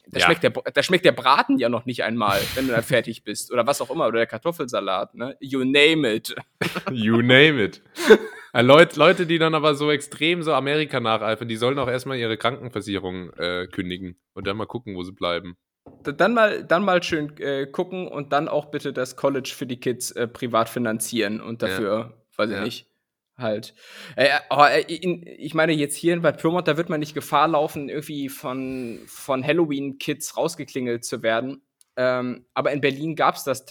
da, 0.07 0.21
Ja. 0.21 0.27
schmeckt 0.27 0.43
der, 0.45 0.51
da 0.51 0.83
schmeckt 0.83 1.05
der 1.05 1.13
Braten 1.13 1.59
ja 1.59 1.69
noch 1.69 1.85
nicht 1.87 2.05
einmal, 2.05 2.41
wenn 2.55 2.67
du 2.67 2.73
dann 2.73 2.83
fertig 3.05 3.25
bist. 3.25 3.53
Oder 3.53 3.67
was 3.67 3.81
auch 3.81 3.91
immer, 3.91 4.07
oder 4.07 4.19
der 4.19 4.27
Kartoffelsalat, 4.27 5.15
ne? 5.15 5.37
You 5.41 5.65
name 5.65 6.13
it. 6.15 6.35
You 6.93 7.23
name 7.23 7.63
it. 7.63 7.83
Ja, 8.55 8.61
Leute, 8.61 8.99
Leute, 8.99 9.27
die 9.27 9.39
dann 9.39 9.55
aber 9.55 9.75
so 9.75 9.91
extrem 9.91 10.43
so 10.43 10.55
Amerika 10.55 11.01
nacheifern, 11.01 11.49
die 11.49 11.57
sollen 11.57 11.79
auch 11.79 11.89
erstmal 11.89 12.17
ihre 12.19 12.37
Krankenversicherung 12.37 13.31
äh, 13.35 13.67
kündigen 13.67 14.17
und 14.35 14.47
dann 14.47 14.57
mal 14.57 14.67
gucken, 14.67 14.95
wo 14.97 15.03
sie 15.03 15.13
bleiben. 15.13 15.57
Dann 16.05 16.35
mal, 16.35 16.65
dann 16.65 16.85
mal 16.85 17.03
schön 17.03 17.37
äh, 17.39 17.67
gucken 17.67 18.09
und 18.09 18.33
dann 18.33 18.49
auch 18.49 18.67
bitte 18.67 18.93
das 18.93 19.17
College 19.17 19.53
für 19.55 19.67
die 19.67 19.79
Kids 19.79 20.11
äh, 20.13 20.27
privat 20.29 20.69
finanzieren 20.69 21.41
und 21.41 21.63
dafür, 21.63 22.25
weiß 22.37 22.51
ich 22.51 22.57
Ja. 22.57 22.63
nicht, 22.63 22.89
halt. 23.39 23.75
Äh, 24.17 24.29
oh, 24.51 24.65
äh, 24.65 24.83
in, 24.83 25.25
ich 25.27 25.55
meine, 25.55 25.73
jetzt 25.73 25.97
hier 25.97 26.15
in 26.15 26.23
Bad 26.23 26.41
Pyrmont, 26.41 26.69
da 26.69 26.77
wird 26.77 26.89
man 26.89 27.01
nicht 27.01 27.15
Gefahr 27.15 27.49
laufen, 27.49 27.89
irgendwie 27.89 28.29
von, 28.29 29.01
von 29.07 29.45
Halloween-Kids 29.45 30.37
rausgeklingelt 30.37 31.05
zu 31.05 31.23
werden. 31.23 31.63
Ähm, 31.99 32.45
aber 32.53 32.73
in 32.73 32.83
Berlin 32.83 33.17
gab 33.17 33.37
es 33.37 33.45
das 33.45 33.65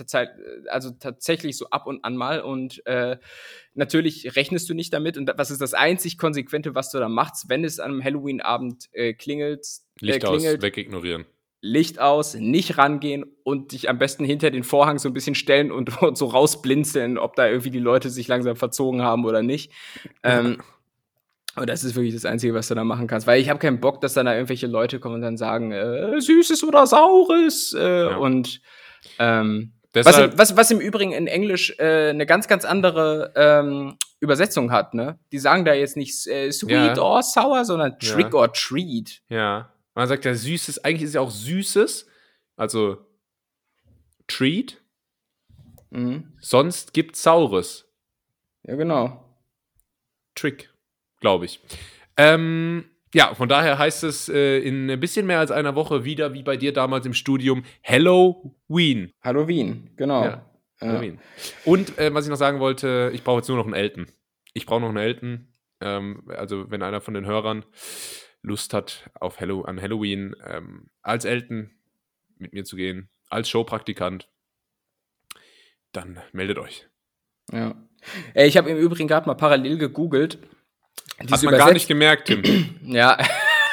also 0.67 0.91
tatsächlich 0.99 1.57
so 1.57 1.69
ab 1.69 1.85
und 1.85 2.03
an 2.03 2.17
mal 2.17 2.41
und 2.41 2.83
äh, 2.87 3.17
natürlich 3.75 4.35
rechnest 4.35 4.67
du 4.67 4.73
nicht 4.73 4.91
damit 4.93 5.15
und 5.15 5.31
was 5.37 5.51
ist 5.51 5.61
das 5.61 5.75
einzig 5.75 6.17
Konsequente, 6.17 6.73
was 6.73 6.89
du 6.89 6.97
da 6.97 7.07
machst, 7.07 7.49
wenn 7.49 7.63
es 7.63 7.79
an 7.79 7.91
einem 7.91 8.03
Halloween-Abend 8.03 8.89
äh, 8.93 9.13
klingelt, 9.13 9.67
Licht 9.99 10.23
äh, 10.23 10.27
aus, 10.27 10.37
klingelt, 10.37 10.63
wegignorieren. 10.63 11.25
Licht 11.67 11.99
aus, 11.99 12.35
nicht 12.35 12.77
rangehen 12.77 13.25
und 13.43 13.71
dich 13.71 13.89
am 13.89 13.97
besten 13.97 14.23
hinter 14.23 14.51
den 14.51 14.63
Vorhang 14.63 14.99
so 14.99 15.09
ein 15.09 15.13
bisschen 15.13 15.33
stellen 15.33 15.71
und, 15.71 15.99
und 16.01 16.15
so 16.17 16.27
rausblinzeln, 16.27 17.17
ob 17.17 17.35
da 17.35 17.47
irgendwie 17.47 17.71
die 17.71 17.79
Leute 17.79 18.09
sich 18.11 18.27
langsam 18.27 18.55
verzogen 18.55 19.01
haben 19.01 19.25
oder 19.25 19.41
nicht. 19.41 19.71
Ähm, 20.21 20.57
und 21.55 21.67
das 21.69 21.83
ist 21.83 21.95
wirklich 21.95 22.13
das 22.13 22.25
Einzige, 22.25 22.53
was 22.53 22.67
du 22.67 22.75
da 22.75 22.83
machen 22.83 23.07
kannst. 23.07 23.25
Weil 23.25 23.41
ich 23.41 23.49
habe 23.49 23.59
keinen 23.59 23.79
Bock, 23.79 23.99
dass 24.01 24.13
dann 24.13 24.25
da 24.27 24.33
irgendwelche 24.35 24.67
Leute 24.67 24.99
kommen 24.99 25.15
und 25.15 25.21
dann 25.21 25.37
sagen, 25.37 25.71
äh, 25.71 26.19
Süßes 26.21 26.63
oder 26.63 26.85
Saures. 26.85 27.73
Äh, 27.77 28.09
Ja. 28.09 28.17
Und 28.17 28.61
ähm, 29.19 29.71
was, 29.93 30.05
Deshalb, 30.05 30.33
im, 30.33 30.37
was, 30.37 30.57
was 30.57 30.69
im 30.71 30.79
Übrigen 30.81 31.13
in 31.13 31.25
Englisch 31.27 31.73
äh, 31.79 32.09
eine 32.09 32.25
ganz, 32.25 32.47
ganz 32.47 32.65
andere 32.65 33.31
ähm, 33.35 33.95
Übersetzung 34.19 34.71
hat, 34.71 34.93
ne? 34.93 35.17
Die 35.31 35.39
sagen 35.39 35.63
da 35.65 35.73
jetzt 35.73 35.95
nicht 35.97 36.27
äh, 36.27 36.51
sweet 36.51 36.69
Ja. 36.97 36.97
or 37.01 37.23
sour, 37.23 37.63
sondern 37.65 37.95
Ja. 38.01 38.13
trick 38.13 38.33
or 38.35 38.51
treat. 38.53 39.21
ja, 39.29 39.69
man 39.95 40.07
sagt 40.07 40.25
ja 40.25 40.35
Süßes, 40.35 40.83
eigentlich 40.83 41.03
ist 41.03 41.15
ja 41.15 41.21
auch 41.21 41.31
Süßes, 41.31 42.07
also 42.55 42.97
Treat, 44.27 44.81
Mhm. 45.91 46.33
sonst 46.39 46.93
gibt's 46.93 47.23
Saures. 47.23 47.89
Ja, 48.63 48.75
genau. 48.75 49.21
Trick, 50.35 50.73
glaube 51.21 51.45
ich. 51.45 51.59
Ähm, 52.17 52.85
ja, 53.13 53.33
von 53.33 53.47
daher 53.47 53.77
heißt 53.77 54.03
es 54.03 54.27
äh, 54.27 54.59
in 54.59 54.89
ein 54.89 54.99
bisschen 54.99 55.25
mehr 55.25 55.39
als 55.39 55.51
einer 55.51 55.75
Woche 55.75 56.03
wieder, 56.03 56.33
wie 56.33 56.43
bei 56.43 56.57
dir 56.57 56.73
damals 56.73 57.05
im 57.05 57.13
Studium, 57.13 57.63
Halloween. 57.83 59.13
Halloween, 59.21 59.91
genau. 59.95 60.25
Ja. 60.25 60.51
Halloween. 60.81 61.19
Und 61.63 61.97
äh, 61.97 62.13
was 62.13 62.25
ich 62.25 62.29
noch 62.29 62.35
sagen 62.37 62.59
wollte, 62.59 63.11
ich 63.13 63.23
brauche 63.23 63.37
jetzt 63.37 63.47
nur 63.47 63.57
noch 63.57 63.65
einen 63.65 63.73
Elton. 63.75 64.07
Ich 64.53 64.65
brauche 64.65 64.81
noch 64.81 64.89
einen 64.89 64.97
Elton. 64.97 65.47
Ähm, 65.79 66.23
also, 66.27 66.69
wenn 66.69 66.81
einer 66.83 66.99
von 66.99 67.13
den 67.13 67.25
Hörern 67.25 67.63
Lust 68.45 68.73
hat, 68.73 69.09
auf 69.19 69.39
Hallow 69.39 69.63
an 69.63 69.81
Halloween 69.81 70.35
ähm, 70.45 70.89
als 71.01 71.25
Elton 71.25 71.71
mit 72.37 72.53
mir 72.53 72.63
zu 72.63 72.75
gehen, 72.75 73.09
als 73.29 73.49
Showpraktikant, 73.49 74.29
dann 75.91 76.19
meldet 76.31 76.59
euch. 76.59 76.87
Ja. 77.51 77.75
Ich 78.33 78.57
habe 78.57 78.69
im 78.69 78.77
Übrigen 78.77 79.07
gerade 79.07 79.27
mal 79.27 79.35
parallel 79.35 79.77
gegoogelt. 79.77 80.37
Hat 81.31 81.43
man 81.43 81.57
gar 81.57 81.73
nicht 81.73 81.87
gemerkt, 81.87 82.27
Tim. 82.27 82.43
Ja. 82.83 83.17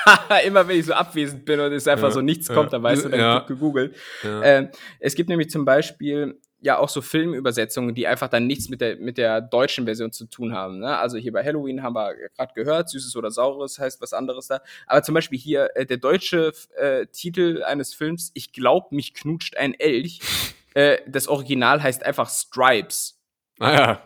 Immer 0.44 0.66
wenn 0.66 0.80
ich 0.80 0.86
so 0.86 0.94
abwesend 0.94 1.44
bin 1.44 1.60
und 1.60 1.72
es 1.72 1.86
einfach 1.86 2.08
Ja, 2.08 2.14
so 2.14 2.20
nichts 2.22 2.48
kommt, 2.48 2.72
dann 2.72 2.82
weißt 2.82 3.04
du, 3.04 3.08
dann 3.10 3.20
ja. 3.20 3.38
gegoogelt. 3.40 3.94
ja. 4.24 4.42
Ähm, 4.42 4.70
es 4.98 5.14
gibt 5.14 5.28
nämlich 5.28 5.48
zum 5.50 5.64
Beispiel 5.64 6.40
ja 6.62 6.78
auch 6.78 6.88
so 6.88 7.02
Filmübersetzungen, 7.02 7.94
die 7.94 8.06
einfach 8.06 8.28
dann 8.28 8.46
nichts 8.46 8.68
mit 8.68 8.80
der, 8.80 8.96
mit 8.96 9.18
der 9.18 9.40
deutschen 9.40 9.84
Version 9.84 10.12
zu 10.12 10.26
tun 10.26 10.54
haben. 10.54 10.78
Ne? 10.78 10.96
Also 10.96 11.18
hier 11.18 11.32
bei 11.32 11.44
Halloween 11.44 11.82
haben 11.82 11.94
wir 11.94 12.14
gerade 12.36 12.54
gehört, 12.54 12.88
Süßes 12.88 13.16
oder 13.16 13.30
Saures 13.30 13.78
heißt 13.78 14.00
was 14.00 14.12
anderes 14.12 14.46
da. 14.46 14.60
Aber 14.86 15.02
zum 15.02 15.14
Beispiel 15.14 15.38
hier 15.38 15.70
äh, 15.74 15.84
der 15.84 15.96
deutsche 15.96 16.52
äh, 16.76 17.06
Titel 17.06 17.62
eines 17.64 17.92
Films, 17.94 18.30
Ich 18.34 18.52
glaub, 18.52 18.92
mich 18.92 19.12
knutscht 19.12 19.56
ein 19.56 19.74
Elch. 19.74 20.20
äh, 20.74 20.98
das 21.06 21.28
Original 21.28 21.82
heißt 21.82 22.04
einfach 22.06 22.30
Stripes. 22.30 23.20
Naja, 23.58 24.00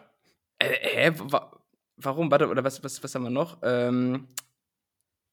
Äh, 0.59 1.11
hä? 1.11 1.13
Wa 1.19 1.53
warum? 1.99 2.31
Warte, 2.31 2.49
oder 2.49 2.65
was, 2.65 2.83
was, 2.83 3.03
was 3.05 3.15
haben 3.15 3.23
wir 3.25 3.31
noch? 3.31 3.59
Ähm, 3.63 4.27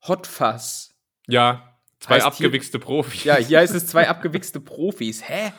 Hot 0.07 0.27
Fuzz. 0.27 0.93
ja, 1.27 1.73
zwei 1.99 2.15
hier- 2.17 2.25
abgewichste 2.25 2.79
Profis. 2.79 3.23
Ja, 3.23 3.37
hier 3.37 3.59
heißt 3.59 3.73
es 3.75 3.87
zwei 3.87 4.07
abgewichste 4.09 4.59
Profis. 4.59 5.23
Hä? 5.27 5.53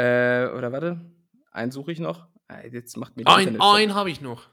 Äh, 0.00 0.48
oder 0.56 0.72
warte, 0.72 1.00
einen 1.52 1.70
suche 1.72 1.92
ich 1.92 1.98
noch. 1.98 2.26
Ah, 2.48 2.60
Jetzt 2.70 2.96
macht 2.96 3.16
mir 3.16 3.24
die 3.24 3.30
ein, 3.30 3.60
ein 3.60 3.94
habe 3.94 4.10
ich 4.10 4.20
noch. 4.20 4.48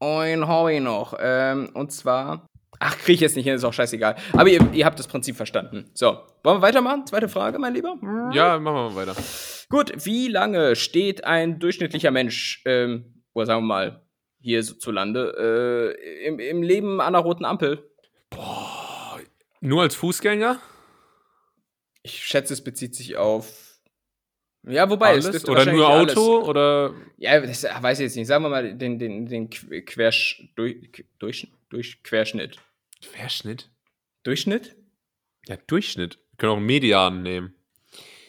Einen 0.00 0.48
habe 0.48 0.74
ich 0.74 0.80
noch. 0.80 1.14
Ähm, 1.20 1.70
und 1.74 1.92
zwar. 1.92 2.46
Ach, 2.78 2.96
kriege 2.96 3.12
ich 3.12 3.20
jetzt 3.20 3.36
nicht 3.36 3.44
hin, 3.44 3.54
ist 3.54 3.64
auch 3.64 3.72
scheißegal. 3.72 4.16
Aber 4.32 4.48
ihr, 4.48 4.72
ihr 4.72 4.86
habt 4.86 4.98
das 4.98 5.06
Prinzip 5.06 5.36
verstanden. 5.36 5.90
So, 5.94 6.18
wollen 6.42 6.58
wir 6.58 6.62
weitermachen? 6.62 7.06
Zweite 7.06 7.28
Frage, 7.28 7.58
mein 7.58 7.74
Lieber. 7.74 7.96
Ja, 8.32 8.58
machen 8.58 8.74
wir 8.74 8.90
mal 8.90 8.94
weiter. 8.96 9.14
Gut, 9.68 9.92
wie 10.04 10.28
lange 10.28 10.74
steht 10.74 11.24
ein 11.24 11.58
durchschnittlicher 11.60 12.10
Mensch, 12.10 12.62
ähm, 12.64 13.22
oder 13.34 13.46
sagen 13.46 13.62
wir 13.62 13.66
mal, 13.66 14.06
hier 14.40 14.62
so 14.64 14.74
zu 14.74 14.90
Lande, 14.90 15.96
äh, 15.96 16.26
im, 16.26 16.38
im 16.40 16.62
Leben 16.62 17.00
an 17.00 17.14
einer 17.14 17.22
roten 17.22 17.44
Ampel? 17.44 17.88
Nur 19.60 19.82
als 19.82 19.94
Fußgänger? 19.94 20.58
Ich 22.02 22.24
schätze, 22.24 22.54
es 22.54 22.64
bezieht 22.64 22.94
sich 22.96 23.16
auf. 23.18 23.69
Ja, 24.66 24.88
wobei, 24.90 25.16
es 25.16 25.24
Alles? 25.26 25.42
dürfte 25.42 25.50
Oder 25.62 25.72
nur 25.72 25.88
Auto? 25.88 26.36
Alles. 26.36 26.48
Oder 26.48 26.94
Ja, 27.16 27.40
das 27.40 27.64
weiß 27.64 27.98
ich 28.00 28.04
jetzt 28.04 28.16
nicht. 28.16 28.26
Sagen 28.26 28.44
wir 28.44 28.50
mal 28.50 28.76
den, 28.76 28.98
den, 28.98 29.26
den 29.26 29.48
Qu- 29.48 29.82
Quersch, 29.84 30.44
durch, 30.54 30.76
durch, 31.18 31.48
durch 31.70 32.02
Querschnitt. 32.02 32.56
Querschnitt? 33.02 33.70
Durchschnitt? 34.22 34.76
Ja, 35.46 35.56
Durchschnitt. 35.66 36.16
Wir 36.32 36.36
können 36.36 36.52
auch 36.52 36.56
einen 36.58 36.66
Median 36.66 37.22
nehmen. 37.22 37.54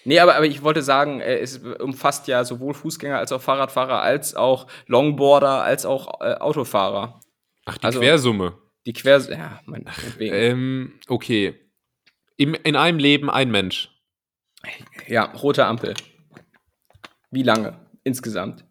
Nee, 0.06 0.20
aber, 0.20 0.36
aber 0.36 0.46
ich 0.46 0.64
wollte 0.64 0.82
sagen, 0.82 1.20
äh, 1.20 1.38
es 1.40 1.58
umfasst 1.58 2.28
ja 2.28 2.44
sowohl 2.46 2.74
Fußgänger 2.74 3.18
als 3.18 3.32
auch 3.34 3.42
Fahrradfahrer, 3.42 4.02
als 4.02 4.34
auch 4.34 4.68
Longboarder, 4.88 5.62
als 5.64 5.86
auch 5.86 6.22
äh, 6.22 6.34
Autofahrer. 6.36 7.20
Ach, 7.66 7.78
die 7.78 7.84
Also- 7.86 8.00
Quersumme. 8.00 8.58
Die 8.88 8.94
Quer... 8.94 9.20
Ja, 9.30 9.60
mein, 9.66 9.84
meinetwegen. 9.84 10.34
Ähm, 10.34 11.00
okay. 11.08 11.54
Im, 12.38 12.56
in 12.56 12.76
einem 12.76 12.98
Leben 12.98 13.30
ein 13.30 13.52
Mensch. 13.52 13.90
Ja, 15.08 15.26
rote 15.26 15.66
Ampel. 15.66 15.94
Wie 17.32 17.44
lange 17.44 17.80
insgesamt? 18.04 18.66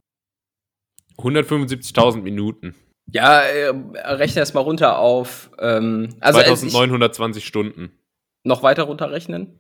175.000 1.18 2.22
Minuten. 2.22 2.74
Ja, 3.12 3.40
äh, 3.42 3.68
rechne 4.14 4.40
das 4.40 4.54
mal 4.54 4.60
runter 4.60 4.98
auf. 4.98 5.50
Ähm, 5.58 6.16
also 6.20 6.38
äh, 6.40 6.42
ich, 6.52 6.58
2920 6.60 7.44
Stunden. 7.44 7.92
noch 8.44 8.62
weiter 8.62 8.84
runterrechnen. 8.84 9.58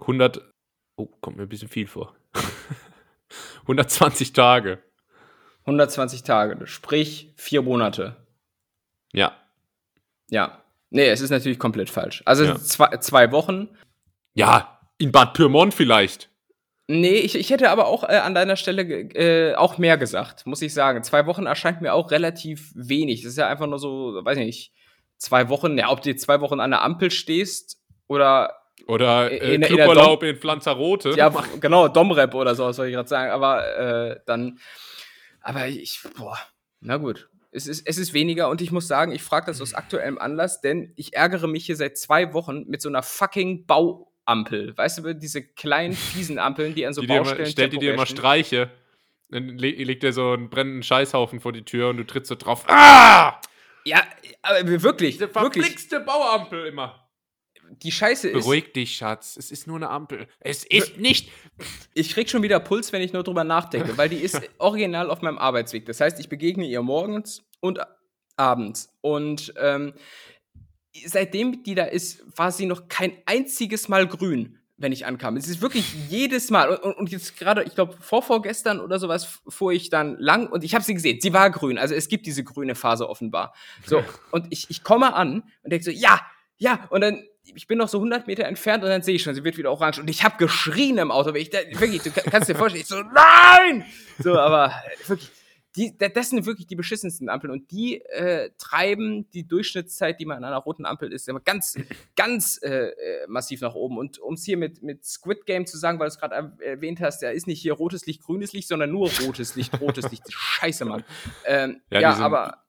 100. 0.00 0.50
Oh, 0.96 1.06
kommt 1.20 1.36
mir 1.36 1.44
ein 1.44 1.48
bisschen 1.48 1.68
viel 1.68 1.86
vor. 1.86 2.14
120 3.62 4.32
Tage. 4.32 4.82
120 5.66 6.22
Tage, 6.24 6.66
sprich 6.66 7.32
vier 7.36 7.62
Monate. 7.62 8.16
Ja. 9.12 9.36
Ja. 10.30 10.62
Nee, 10.90 11.08
es 11.08 11.20
ist 11.20 11.30
natürlich 11.30 11.58
komplett 11.58 11.88
falsch. 11.90 12.22
Also 12.26 12.44
Ja. 12.44 12.56
zwei, 12.58 12.96
zwei 12.98 13.32
Wochen. 13.32 13.68
Ja, 14.34 14.80
in 14.98 15.10
Bad 15.12 15.32
Pyrmont 15.34 15.72
vielleicht. 15.74 16.30
Nee, 16.86 17.14
ich, 17.16 17.34
ich 17.34 17.50
hätte 17.50 17.70
aber 17.70 17.86
auch 17.86 18.04
äh, 18.04 18.16
an 18.18 18.34
deiner 18.34 18.56
Stelle 18.56 18.82
äh, 18.82 19.54
auch 19.54 19.78
mehr 19.78 19.96
gesagt, 19.96 20.44
muss 20.46 20.60
ich 20.62 20.74
sagen. 20.74 21.02
Zwei 21.02 21.24
Wochen 21.26 21.46
erscheint 21.46 21.80
mir 21.80 21.94
auch 21.94 22.10
relativ 22.10 22.72
wenig. 22.74 23.22
Das 23.22 23.30
ist 23.32 23.38
ja 23.38 23.48
einfach 23.48 23.66
nur 23.66 23.78
so, 23.78 24.20
weiß 24.22 24.36
ich 24.38 24.44
nicht, 24.44 24.72
zwei 25.16 25.48
Wochen. 25.48 25.78
Ja, 25.78 25.90
ob 25.90 26.02
du 26.02 26.14
zwei 26.16 26.40
Wochen 26.42 26.60
an 26.60 26.70
der 26.70 26.82
Ampel 26.82 27.10
stehst 27.10 27.80
oder 28.06 28.54
Oder 28.86 29.30
äh, 29.30 29.54
In 29.54 29.62
der- 29.62 29.70
in 29.70 29.76
Cluburlaub 29.76 30.22
in 30.24 30.36
Pflanzarote. 30.36 31.14
ja, 31.16 31.30
genau, 31.58 31.88
Domrep 31.88 32.34
oder 32.34 32.54
sowas 32.54 32.76
wollte 32.76 32.90
ich 32.90 32.96
gerade 32.96 33.08
sagen. 33.08 33.30
Aber 33.32 33.66
äh, 33.78 34.20
dann, 34.26 34.58
aber 35.40 35.68
ich, 35.68 36.00
boah, 36.18 36.38
na 36.80 36.98
gut. 36.98 37.30
Es 37.50 37.66
ist, 37.68 37.86
es 37.86 37.98
ist 37.98 38.12
weniger 38.12 38.50
und 38.50 38.60
ich 38.60 38.72
muss 38.72 38.88
sagen, 38.88 39.12
ich 39.12 39.22
frage 39.22 39.46
das 39.46 39.62
aus 39.62 39.74
aktuellem 39.74 40.18
Anlass, 40.18 40.60
denn 40.60 40.92
ich 40.96 41.14
ärgere 41.14 41.46
mich 41.46 41.64
hier 41.64 41.76
seit 41.76 41.96
zwei 41.96 42.34
Wochen 42.34 42.64
mit 42.66 42.82
so 42.82 42.88
einer 42.88 43.02
fucking 43.04 43.64
Bauampel. 44.24 44.76
Weißt 44.76 44.98
du, 44.98 45.14
diese 45.14 45.42
kleinen, 45.42 45.94
fiesen 45.94 46.38
Ampeln, 46.38 46.74
die 46.74 46.86
an 46.86 46.94
so 46.94 47.00
die 47.00 47.06
dir 47.06 47.16
immer, 47.16 47.24
Baustellen 47.24 47.50
stellt 47.50 47.72
die 47.72 47.78
dir 47.78 47.94
immer. 47.94 48.06
Streiche. 48.06 48.70
Dann 49.30 49.58
le 49.58 49.70
legt 49.70 50.02
dir 50.02 50.12
so 50.12 50.32
einen 50.32 50.50
brennenden 50.50 50.82
Scheißhaufen 50.82 51.40
vor 51.40 51.52
die 51.52 51.64
Tür 51.64 51.88
und 51.88 51.96
du 51.96 52.04
trittst 52.04 52.28
so 52.28 52.34
drauf. 52.34 52.64
Ah! 52.68 53.40
Ja, 53.84 54.02
aber 54.42 54.66
wirklich, 54.82 55.14
Diese 55.18 55.34
wirklich. 55.34 55.64
verflixte 55.64 56.00
Bauampel 56.00 56.66
immer. 56.66 57.00
Die 57.82 57.92
Scheiße 57.92 58.28
ist, 58.28 58.44
Beruhig 58.44 58.72
dich, 58.72 58.96
Schatz. 58.96 59.36
Es 59.36 59.50
ist 59.50 59.66
nur 59.66 59.76
eine 59.76 59.90
Ampel. 59.90 60.28
Es 60.40 60.64
ist 60.64 60.98
nicht. 60.98 61.30
ich 61.94 62.12
krieg 62.12 62.30
schon 62.30 62.42
wieder 62.42 62.60
Puls, 62.60 62.92
wenn 62.92 63.02
ich 63.02 63.12
nur 63.12 63.24
drüber 63.24 63.42
nachdenke, 63.42 63.96
weil 63.96 64.08
die 64.08 64.18
ist 64.18 64.40
original 64.58 65.10
auf 65.10 65.22
meinem 65.22 65.38
Arbeitsweg. 65.38 65.86
Das 65.86 66.00
heißt, 66.00 66.20
ich 66.20 66.28
begegne 66.28 66.66
ihr 66.66 66.82
morgens 66.82 67.42
und 67.60 67.80
abends. 68.36 68.94
Und 69.00 69.54
ähm, 69.58 69.94
seitdem 71.06 71.62
die 71.62 71.74
da 71.74 71.84
ist, 71.84 72.22
war 72.36 72.52
sie 72.52 72.66
noch 72.66 72.88
kein 72.88 73.12
einziges 73.26 73.88
Mal 73.88 74.06
grün, 74.06 74.58
wenn 74.76 74.92
ich 74.92 75.06
ankam. 75.06 75.36
Es 75.36 75.48
ist 75.48 75.60
wirklich 75.60 75.92
jedes 76.08 76.50
Mal. 76.50 76.68
Und, 76.70 76.96
und, 76.96 77.10
jetzt 77.10 77.36
gerade, 77.36 77.62
ich 77.64 77.74
glaube, 77.74 77.96
vorvorgestern 78.00 78.80
oder 78.80 78.98
sowas 78.98 79.40
fuhr 79.48 79.72
ich 79.72 79.90
dann 79.90 80.16
lang 80.18 80.46
und 80.48 80.64
ich 80.64 80.74
habe 80.74 80.84
sie 80.84 80.94
gesehen. 80.94 81.20
Sie 81.20 81.32
war 81.32 81.50
grün. 81.50 81.78
Also 81.78 81.94
es 81.94 82.08
gibt 82.08 82.26
diese 82.26 82.44
grüne 82.44 82.74
Phase 82.74 83.08
offenbar. 83.08 83.54
So, 83.86 84.02
und 84.30 84.46
ich, 84.50 84.70
ich 84.70 84.82
komme 84.84 85.14
an 85.14 85.42
und 85.62 85.72
denke 85.72 85.84
so, 85.84 85.90
ja, 85.90 86.20
ja. 86.58 86.86
Und 86.90 87.00
dann, 87.00 87.22
ich 87.42 87.66
bin 87.66 87.78
noch 87.78 87.88
so 87.88 87.98
100 87.98 88.26
Meter 88.26 88.44
entfernt 88.44 88.82
und 88.84 88.90
dann 88.90 89.02
sehe 89.02 89.16
ich 89.16 89.22
schon, 89.22 89.34
sie 89.34 89.44
wird 89.44 89.56
wieder 89.56 89.70
orange. 89.70 89.98
Und 90.00 90.08
ich 90.08 90.24
habe 90.24 90.36
geschrien 90.38 90.98
im 90.98 91.10
Auto. 91.10 91.34
Ich, 91.34 91.50
da, 91.50 91.58
wirklich, 91.58 92.02
du 92.02 92.10
kann- 92.10 92.24
kannst 92.30 92.48
dir 92.48 92.54
vorstellen, 92.54 92.82
ich 92.82 92.88
so, 92.88 93.02
nein! 93.02 93.84
So, 94.18 94.38
aber 94.38 94.68
äh, 94.68 95.08
wirklich. 95.08 95.30
Die, 95.76 95.96
da- 95.98 96.08
das 96.08 96.30
sind 96.30 96.46
wirklich 96.46 96.66
die 96.68 96.76
beschissensten 96.76 97.28
Ampeln 97.28 97.50
und 97.52 97.70
die 97.72 98.00
äh, 98.00 98.50
treiben 98.58 99.28
die 99.32 99.46
Durchschnittszeit, 99.46 100.20
die 100.20 100.24
man 100.24 100.38
an 100.38 100.44
einer 100.44 100.58
roten 100.58 100.86
Ampel 100.86 101.12
ist, 101.12 101.28
immer 101.28 101.40
ganz, 101.40 101.76
ganz 102.16 102.60
äh, 102.62 102.68
äh, 102.90 103.26
massiv 103.26 103.60
nach 103.60 103.74
oben. 103.74 103.98
Und 103.98 104.18
um 104.18 104.34
es 104.34 104.44
hier 104.44 104.56
mit, 104.56 104.82
mit 104.82 105.04
Squid 105.04 105.46
Game 105.46 105.66
zu 105.66 105.76
sagen, 105.76 105.98
weil 105.98 106.06
du 106.06 106.14
es 106.14 106.18
gerade 106.18 106.36
erw- 106.36 106.60
erwähnt 106.62 107.00
hast, 107.00 107.22
da 107.22 107.30
ist 107.30 107.46
nicht 107.48 107.60
hier 107.60 107.72
rotes 107.72 108.06
Licht, 108.06 108.22
grünes 108.22 108.52
Licht, 108.52 108.68
sondern 108.68 108.90
nur 108.92 109.10
rotes 109.26 109.56
Licht, 109.56 109.80
rotes 109.80 110.10
Licht. 110.10 110.22
Scheiße, 110.32 110.84
Mann. 110.84 111.02
Ähm, 111.44 111.80
Ja, 111.90 112.00
ja, 112.00 112.10
die 112.10 112.16
sind- 112.16 112.24
aber 112.24 112.64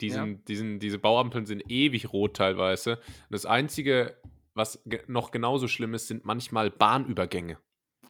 Die 0.00 0.08
Ja. 0.08 0.14
sind, 0.14 0.48
die 0.48 0.56
sind, 0.56 0.80
diese 0.80 0.98
Bauampeln 0.98 1.46
sind 1.46 1.62
ewig 1.70 2.12
rot 2.12 2.36
teilweise. 2.36 2.98
Das 3.30 3.46
Einzige, 3.46 4.16
was 4.52 4.82
noch 5.06 5.30
genauso 5.30 5.66
schlimm 5.66 5.94
ist, 5.94 6.08
sind 6.08 6.24
manchmal 6.24 6.70
Bahnübergänge. 6.70 7.58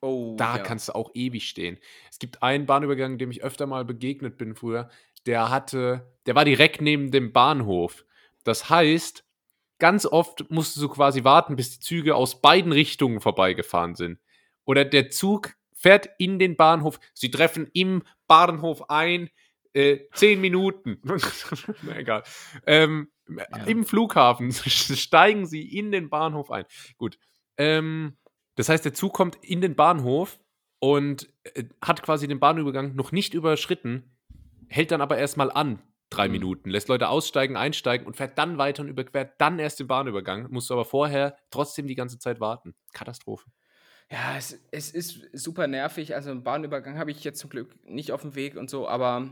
Oh, 0.05 0.37
Da 0.37 0.57
ja. 0.57 0.63
kannst 0.63 0.89
du 0.89 0.95
auch 0.95 1.11
ewig 1.15 1.49
stehen. 1.49 1.79
Es 2.11 2.19
gibt 2.19 2.43
einen 2.43 2.67
Bahnübergang, 2.67 3.19
dem 3.19 3.31
ich 3.31 3.43
öfter 3.43 3.67
mal 3.67 3.85
begegnet 3.85 4.37
bin 4.37 4.55
früher. 4.55 4.91
Der 5.27 5.51
hatte, 5.51 6.13
der 6.27 6.35
war 6.35 6.45
direkt 6.45 6.81
neben 6.81 7.11
dem 7.11 7.33
Bahnhof. 7.33 8.05
Das 8.45 8.69
heißt, 8.69 9.25
ganz 9.79 10.07
oft 10.07 10.51
musst 10.51 10.77
du 10.77 10.81
so 10.81 10.89
quasi 10.89 11.25
warten, 11.25 11.57
bis 11.57 11.79
die 11.79 11.81
Züge 11.81 12.15
aus 12.15 12.41
beiden 12.41 12.73
Richtungen 12.73 13.21
vorbeigefahren 13.21 13.95
sind. 13.95 14.19
Oder 14.65 14.85
der 14.85 15.11
Zug 15.11 15.55
fährt 15.75 16.09
in 16.19 16.39
den 16.39 16.57
Bahnhof. 16.57 17.01
Sie 17.13 17.31
treffen 17.31 17.69
im 17.73 18.03
Bahnhof 18.27 18.91
ein. 18.91 19.31
Äh, 19.73 20.07
zehn 20.15 20.41
Minuten. 20.41 21.01
Na 21.83 21.99
egal. 21.99 22.23
Ähm, 22.65 23.09
Im 23.67 23.85
Flughafen 23.85 24.53
steigen 24.53 25.47
sie 25.47 25.77
in 25.77 25.91
den 25.91 26.11
Bahnhof 26.11 26.51
ein. 26.51 26.65
Gut. 26.97 27.19
Ähm, 27.57 28.17
das 28.57 28.69
heißt, 28.69 28.85
der 28.85 28.95
Zug 28.95 29.13
kommt 29.13 29.37
in 29.43 29.61
den 29.61 29.75
Bahnhof 29.75 30.39
und 30.79 31.29
äh, 31.55 31.65
hat 31.83 32.03
quasi 32.03 32.29
den 32.29 32.41
Bahnübergang 32.41 32.95
noch 32.95 33.13
nicht 33.13 33.35
überschritten, 33.35 34.17
hält 34.69 34.91
dann 34.91 35.01
aber 35.01 35.19
erstmal 35.19 35.51
an, 35.51 35.83
drei 36.11 36.27
Mhm. 36.27 36.33
Minuten, 36.33 36.71
lässt 36.71 36.89
Leute 36.89 37.09
aussteigen, 37.09 37.57
einsteigen 37.57 38.07
und 38.07 38.17
fährt 38.17 38.39
dann 38.39 38.59
weiter 38.59 38.83
und 38.83 38.89
überquert 38.89 39.33
dann 39.39 39.59
erst 39.59 39.81
den 39.81 39.87
Bahnübergang, 39.87 40.49
musst 40.51 40.71
du 40.71 40.75
aber 40.75 40.85
vorher 40.85 41.37
trotzdem 41.51 41.87
die 41.87 41.95
ganze 41.95 42.19
Zeit 42.19 42.41
warten. 42.41 42.75
Katastrophe. 42.93 43.51
Ja, 44.11 44.37
es, 44.37 44.61
es 44.71 44.91
ist 44.91 45.27
super 45.33 45.67
nervig. 45.67 46.15
Also 46.15 46.31
einen 46.31 46.45
Bahnübergang 46.45 46.99
habe 46.99 47.11
ich 47.11 47.25
jetzt 47.25 47.41
zum 47.41 47.51
Glück 47.51 47.75
nicht 47.89 48.13
auf 48.13 48.23
dem 48.23 48.35
Weg 48.35 48.57
und 48.57 48.69
so, 48.69 48.87
aber 48.87 49.31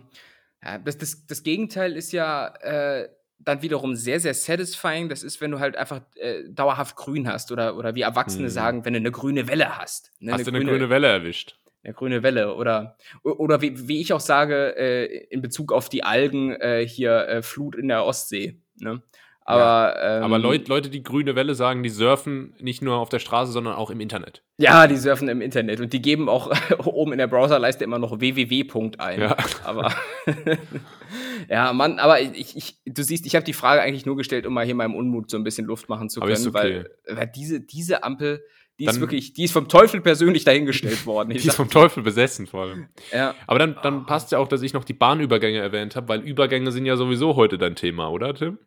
ja, 0.64 0.78
das, 0.78 0.96
das, 0.96 1.26
das 1.26 1.42
Gegenteil 1.42 1.96
ist 1.96 2.12
ja 2.12 2.48
äh, 2.62 3.08
dann 3.44 3.62
wiederum 3.62 3.94
sehr, 3.96 4.20
sehr 4.20 4.34
satisfying. 4.34 5.08
Das 5.08 5.22
ist, 5.22 5.40
wenn 5.40 5.50
du 5.50 5.60
halt 5.60 5.76
einfach 5.76 6.00
äh, 6.16 6.44
dauerhaft 6.48 6.96
grün 6.96 7.28
hast 7.28 7.52
oder, 7.52 7.76
oder 7.76 7.94
wie 7.94 8.02
Erwachsene 8.02 8.44
Hm. 8.44 8.50
sagen, 8.50 8.84
wenn 8.84 8.92
du 8.92 8.98
eine 8.98 9.10
grüne 9.10 9.48
Welle 9.48 9.78
hast. 9.78 10.12
Ne, 10.20 10.32
Hast 10.32 10.46
du 10.46 10.50
eine 10.50 10.64
grüne 10.64 10.88
Welle 10.90 11.08
erwischt? 11.08 11.56
eine 11.84 11.94
grüne 11.94 12.22
Welle 12.22 12.54
oder 12.54 12.96
oder 13.24 13.60
wie, 13.60 13.88
wie 13.88 14.00
ich 14.00 14.12
auch 14.12 14.20
sage 14.20 14.76
äh, 14.76 15.26
in 15.30 15.42
Bezug 15.42 15.72
auf 15.72 15.88
die 15.88 16.04
Algen 16.04 16.52
äh, 16.52 16.86
hier 16.86 17.26
äh, 17.26 17.42
Flut 17.42 17.74
in 17.74 17.88
der 17.88 18.04
Ostsee. 18.04 18.60
Ne? 18.78 19.02
Aber, 19.44 19.96
ähm, 20.00 20.22
Aber 20.22 20.38
Leut, 20.38 20.68
Leute, 20.68 20.88
die 20.88 21.02
grüne 21.02 21.34
Welle 21.34 21.54
sagen, 21.54 21.82
die 21.82 21.88
surfen 21.88 22.54
nicht 22.60 22.80
nur 22.82 22.96
auf 22.96 23.08
der 23.08 23.18
Straße, 23.18 23.50
sondern 23.50 23.74
auch 23.74 23.90
im 23.90 24.00
Internet. 24.00 24.42
Ja, 24.58 24.86
die 24.86 24.96
surfen 24.96 25.28
im 25.28 25.40
Internet 25.40 25.80
und 25.80 25.92
die 25.92 26.00
geben 26.00 26.28
auch 26.28 26.50
oben 26.84 27.12
in 27.12 27.18
der 27.18 27.26
Browserleiste 27.26 27.82
immer 27.82 27.98
noch 27.98 28.20
www. 28.20 28.90
ein. 28.98 29.20
Ja. 29.20 29.36
Aber 29.64 29.92
ja, 31.48 31.72
Mann, 31.72 31.98
aber 31.98 32.20
ich, 32.20 32.56
ich, 32.56 32.76
du 32.86 33.02
siehst, 33.02 33.26
ich 33.26 33.34
habe 33.34 33.44
die 33.44 33.52
Frage 33.52 33.82
eigentlich 33.82 34.06
nur 34.06 34.16
gestellt, 34.16 34.46
um 34.46 34.54
mal 34.54 34.64
hier 34.64 34.74
meinem 34.74 34.94
Unmut 34.94 35.30
so 35.30 35.36
ein 35.36 35.44
bisschen 35.44 35.66
Luft 35.66 35.88
machen 35.88 36.08
zu 36.08 36.20
können, 36.20 36.32
ist 36.32 36.46
okay. 36.46 36.84
weil, 37.08 37.16
weil 37.16 37.26
diese, 37.34 37.60
diese 37.60 38.04
Ampel, 38.04 38.44
die 38.78 38.84
ist 38.84 38.94
Dann- 38.94 39.00
wirklich, 39.00 39.32
die 39.34 39.44
ist 39.44 39.52
vom 39.52 39.68
Teufel 39.68 40.00
persönlich 40.00 40.44
dahingestellt 40.44 41.04
worden. 41.06 41.30
Die 41.30 41.36
ist 41.36 41.54
vom 41.54 41.68
Teufel 41.70 42.02
besessen 42.02 42.46
vor 42.46 42.62
allem. 42.62 42.88
ja, 43.12 43.34
Aber 43.46 43.58
dann, 43.58 43.76
dann 43.82 44.06
passt 44.06 44.32
ja 44.32 44.38
auch, 44.38 44.48
dass 44.48 44.62
ich 44.62 44.72
noch 44.72 44.84
die 44.84 44.94
Bahnübergänge 44.94 45.58
erwähnt 45.58 45.96
habe, 45.96 46.08
weil 46.08 46.20
Übergänge 46.20 46.72
sind 46.72 46.86
ja 46.86 46.96
sowieso 46.96 47.36
heute 47.36 47.58
dein 47.58 47.74
Thema, 47.76 48.08
oder 48.10 48.34
Tim? 48.34 48.58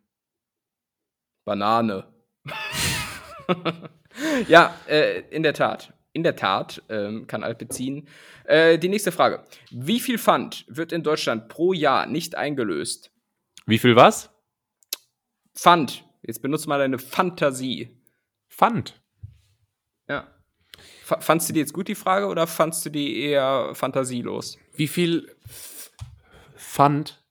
Banane. 1.46 2.04
ja, 4.48 4.74
äh, 4.88 5.20
in 5.30 5.42
der 5.42 5.54
Tat. 5.54 5.94
In 6.12 6.22
der 6.22 6.36
Tat 6.36 6.82
ähm, 6.88 7.26
kann 7.26 7.44
Alt 7.44 7.58
beziehen. 7.58 8.08
Äh, 8.44 8.78
die 8.78 8.88
nächste 8.88 9.12
Frage. 9.12 9.44
Wie 9.70 10.00
viel 10.00 10.18
Pfand 10.18 10.64
wird 10.68 10.92
in 10.92 11.02
Deutschland 11.02 11.48
pro 11.48 11.72
Jahr 11.72 12.06
nicht 12.06 12.34
eingelöst? 12.34 13.12
Wie 13.64 13.78
viel 13.78 13.96
was? 13.96 14.30
Pfand. 15.54 16.04
Jetzt 16.22 16.42
benutzt 16.42 16.66
mal 16.66 16.78
deine 16.78 16.98
Fantasie. 16.98 17.96
Pfand. 18.50 19.00
Ja. 20.08 20.26
F 21.02 21.16
fandst 21.20 21.48
du 21.48 21.52
die 21.52 21.60
jetzt 21.60 21.72
gut, 21.72 21.88
die 21.88 21.94
Frage, 21.94 22.26
oder 22.26 22.46
fandst 22.46 22.84
du 22.84 22.90
die 22.90 23.20
eher 23.20 23.74
fantasielos? 23.74 24.58
Wie 24.72 24.88
viel 24.88 25.36
Pfand? 26.56 27.25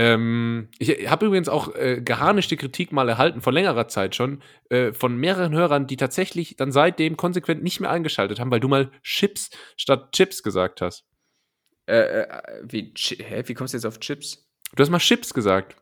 Ähm, 0.00 0.68
ich 0.78 1.10
habe 1.10 1.26
übrigens 1.26 1.50
auch 1.50 1.74
äh, 1.74 2.00
geharnischte 2.00 2.56
Kritik 2.56 2.90
mal 2.90 3.06
erhalten, 3.10 3.42
von 3.42 3.52
längerer 3.52 3.86
Zeit 3.86 4.14
schon, 4.14 4.42
äh, 4.70 4.94
von 4.94 5.18
mehreren 5.18 5.52
Hörern, 5.52 5.86
die 5.86 5.98
tatsächlich 5.98 6.56
dann 6.56 6.72
seitdem 6.72 7.18
konsequent 7.18 7.62
nicht 7.62 7.80
mehr 7.80 7.90
eingeschaltet 7.90 8.40
haben, 8.40 8.50
weil 8.50 8.60
du 8.60 8.68
mal 8.68 8.90
Chips 9.02 9.50
statt 9.76 10.12
Chips 10.12 10.42
gesagt 10.42 10.80
hast. 10.80 11.04
Äh, 11.84 12.22
äh, 12.22 12.42
wie, 12.62 12.94
hä, 12.96 13.42
wie 13.44 13.52
kommst 13.52 13.74
du 13.74 13.76
jetzt 13.76 13.84
auf 13.84 14.00
Chips? 14.00 14.50
Du 14.74 14.82
hast 14.82 14.88
mal 14.88 15.00
Chips 15.00 15.34
gesagt. 15.34 15.76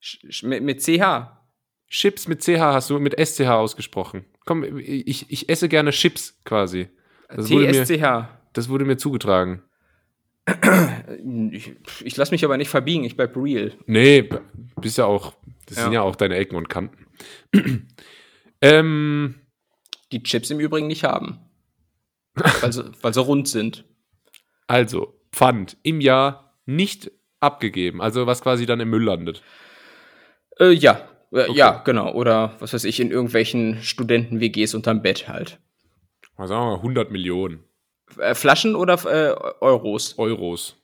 Sch 0.00 0.44
mit, 0.44 0.62
mit 0.62 0.80
CH. 0.80 1.36
Chips 1.90 2.26
mit 2.26 2.42
CH 2.42 2.60
hast 2.60 2.88
du 2.88 2.98
mit 2.98 3.18
SCH 3.18 3.48
ausgesprochen. 3.48 4.24
Komm, 4.46 4.78
ich, 4.78 5.30
ich 5.30 5.48
esse 5.50 5.68
gerne 5.68 5.90
Chips 5.90 6.40
quasi. 6.44 6.88
Das 7.28 7.50
wurde, 7.50 7.66
mir, 7.66 7.84
TSCH. 7.84 8.28
das 8.54 8.70
wurde 8.70 8.86
mir 8.86 8.96
zugetragen. 8.96 9.62
Ich, 11.52 11.72
ich 12.04 12.16
lasse 12.16 12.32
mich 12.32 12.44
aber 12.44 12.56
nicht 12.56 12.68
verbiegen, 12.70 13.04
ich 13.04 13.16
bleib 13.16 13.36
real. 13.36 13.72
Nee, 13.86 14.28
bist 14.80 14.98
ja 14.98 15.04
auch, 15.04 15.34
das 15.66 15.76
Ja. 15.78 15.84
sind 15.84 15.92
ja 15.92 16.02
auch 16.02 16.16
deine 16.16 16.36
Ecken 16.36 16.56
und 16.56 16.68
Kanten. 16.68 17.06
ähm, 18.62 19.34
Die 20.12 20.22
Chips 20.22 20.50
im 20.50 20.60
Übrigen 20.60 20.86
nicht 20.86 21.04
haben. 21.04 21.38
weil, 22.34 22.72
sie, 22.72 22.90
weil 23.02 23.12
sie 23.14 23.20
rund 23.20 23.48
sind. 23.48 23.84
also, 24.66 25.14
Pfand 25.32 25.76
im 25.82 26.00
Jahr 26.00 26.54
nicht 26.64 27.10
abgegeben, 27.40 28.00
also 28.00 28.26
was 28.26 28.40
quasi 28.42 28.64
dann 28.66 28.80
im 28.80 28.90
Müll 28.90 29.04
landet. 29.04 29.42
Äh, 30.58 30.70
ja, 30.72 31.08
äh, 31.32 31.42
Okay. 31.48 31.52
ja, 31.54 31.82
genau. 31.84 32.12
Oder 32.14 32.56
was 32.60 32.72
weiß 32.72 32.84
ich, 32.84 33.00
in 33.00 33.10
irgendwelchen 33.10 33.82
Studenten-WGs 33.82 34.74
unterm 34.74 35.02
Bett 35.02 35.28
halt. 35.28 35.58
Mal 36.36 36.48
sagen 36.48 36.62
wir 36.62 36.70
mal 36.70 36.76
100 36.76 37.10
Millionen. 37.10 37.64
Äh, 38.18 38.34
Flaschen 38.34 38.74
oder 38.74 38.94
äh, 39.04 39.34
Euros? 39.60 40.14
Euros. 40.18 40.76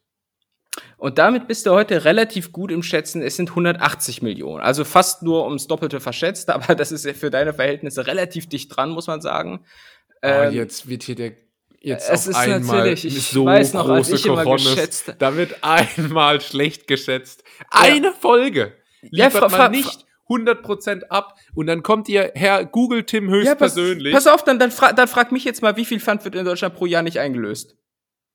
Und 0.97 1.19
damit 1.19 1.47
bist 1.47 1.67
du 1.67 1.71
heute 1.71 2.05
relativ 2.05 2.51
gut 2.51 2.73
im 2.73 2.83
Schätzen. 2.83 3.23
Es 3.23 3.37
sind 3.37 3.51
180 3.51 4.23
Millionen. 4.23 4.61
Also 4.63 4.85
fast 4.85 5.23
nur 5.23 5.45
ums 5.45 5.67
Doppelte 5.67 6.01
verschätzt, 6.01 6.51
aber 6.51 6.75
das 6.75 6.93
ist 6.93 7.05
ja 7.05 7.15
für 7.15 7.31
deine 7.31 7.55
Verhältnisse 7.55 8.07
relativ 8.07 8.49
dicht 8.49 8.75
dran, 8.77 8.91
muss 8.91 9.07
man 9.07 9.21
sagen. 9.21 9.65
oh, 9.65 10.19
Ähm, 10.23 10.53
jetzt 10.55 10.89
wird 10.89 11.03
hier 11.05 11.15
der 11.15 11.33
jetzt 11.81 12.09
es 12.11 12.23
auf 12.23 12.31
ist 12.31 12.37
einmal 12.37 12.79
natürlich, 12.79 13.05
ich 13.05 13.23
so 13.27 13.45
weiß 13.45 13.75
noch, 13.75 13.89
als 13.89 14.09
große 14.09 14.15
ich 14.17 14.27
immer 14.27 14.43
Cojones. 14.43 14.65
geschätzt- 14.75 15.15
Da 15.19 15.37
wird 15.37 15.57
einmal 15.63 16.41
schlecht 16.41 16.87
geschätzt. 16.87 17.45
Eine 17.71 18.13
Folge. 18.13 18.73
Ja, 19.03 19.27
Liefert 19.27 19.51
fra- 19.51 19.59
man 19.59 19.71
nicht 19.73 20.04
100% 20.29 21.05
ab 21.09 21.39
und 21.55 21.67
dann 21.67 21.83
kommt 21.83 22.09
ihr 22.09 22.33
Herr 22.35 22.65
Google 22.65 23.05
Tim 23.05 23.25
ja, 23.25 23.31
pass, 23.31 23.77
höchstpersönlich. 23.77 24.13
pass 24.13 24.27
auf, 24.27 24.45
dann, 24.45 24.59
dann, 24.59 24.71
fra 24.71 24.93
dann 24.93 25.09
frag 25.09 25.33
mich 25.33 25.45
jetzt 25.45 25.63
mal, 25.63 25.77
wie 25.77 25.85
viel 25.85 26.01
Pfand 26.01 26.25
wird 26.25 26.35
in 26.35 26.45
Deutschland 26.45 26.75
pro 26.75 26.87
Jahr 26.87 27.03
nicht 27.03 27.19
eingelöst? 27.19 27.77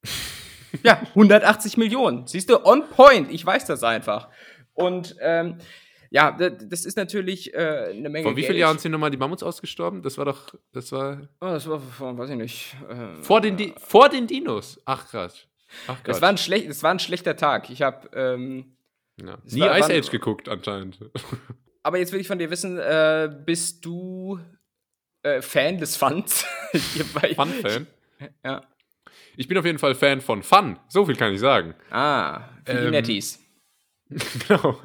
ja, 0.84 1.02
180 1.10 1.78
Millionen. 1.78 2.28
Siehst 2.28 2.50
du, 2.50 2.64
on 2.66 2.88
point. 2.90 3.32
Ich 3.32 3.46
weiß 3.46 3.66
das 3.66 3.84
einfach. 3.84 4.30
Und 4.74 5.16
ähm, 5.22 5.58
ja, 6.12 6.32
das 6.32 6.86
ist 6.86 6.98
natürlich 6.98 7.54
äh, 7.54 7.92
eine 7.92 8.10
Menge 8.10 8.24
Vor 8.24 8.36
wie 8.36 8.44
vielen. 8.44 8.58
Jahren 8.58 8.80
sind 8.80 8.92
nochmal 8.92 9.12
die 9.12 9.18
Mammuts 9.18 9.44
ausgestorben? 9.44 10.02
Das 10.02 10.18
war 10.18 10.26
doch, 10.26 10.56
das 10.72 10.92
war 10.92 11.22
Oh, 11.42 11.48
das 11.48 11.68
war 11.68 11.80
vor, 11.80 12.18
weiß 12.18 12.32
ich 12.32 12.36
nicht. 12.36 12.76
Äh, 12.90 13.22
vor 13.22 13.42
den, 13.42 13.58
Di 13.58 13.74
vor 13.78 14.10
den 14.10 14.26
Dinos. 14.26 14.82
Ach 14.86 15.08
krass. 15.08 15.46
Ach 15.88 16.00
das 16.04 16.22
war, 16.22 16.30
ein 16.30 16.38
schlecht, 16.38 16.68
das 16.68 16.82
war 16.82 16.92
ein 16.92 17.00
schlechter 17.00 17.36
Tag. 17.36 17.70
Ich 17.70 17.84
habe 17.84 18.10
ähm, 18.16 18.76
ja. 19.24 19.38
Nie 19.44 19.62
war- 19.62 19.78
Ice 19.78 19.94
Age 19.94 20.10
geguckt 20.10 20.50
anscheinend. 20.50 21.00
Aber 21.84 21.98
jetzt 21.98 22.12
will 22.12 22.20
ich 22.20 22.28
von 22.28 22.40
dir 22.40 22.50
wissen, 22.50 22.78
äh, 22.78 23.30
bist 23.46 23.84
du 23.86 24.40
äh, 25.24 25.42
Fan 25.42 25.78
des? 25.80 25.98
Hierbei- 26.74 27.36
Fun-Fan. 27.36 27.88
Ja. 28.44 28.62
Ich 29.38 29.48
bin 29.48 29.58
auf 29.58 29.64
jeden 29.66 29.80
Fall 29.80 29.96
Fan 29.96 30.20
von 30.20 30.44
Fun. 30.44 30.78
So 30.90 31.06
viel 31.06 31.16
kann 31.16 31.34
ich 31.34 31.40
sagen. 31.40 31.74
Ah, 31.90 32.42
für 32.66 32.74
die 32.74 32.78
Ähm, 32.86 32.92
Netties. 32.92 33.40
Genau. 34.48 34.78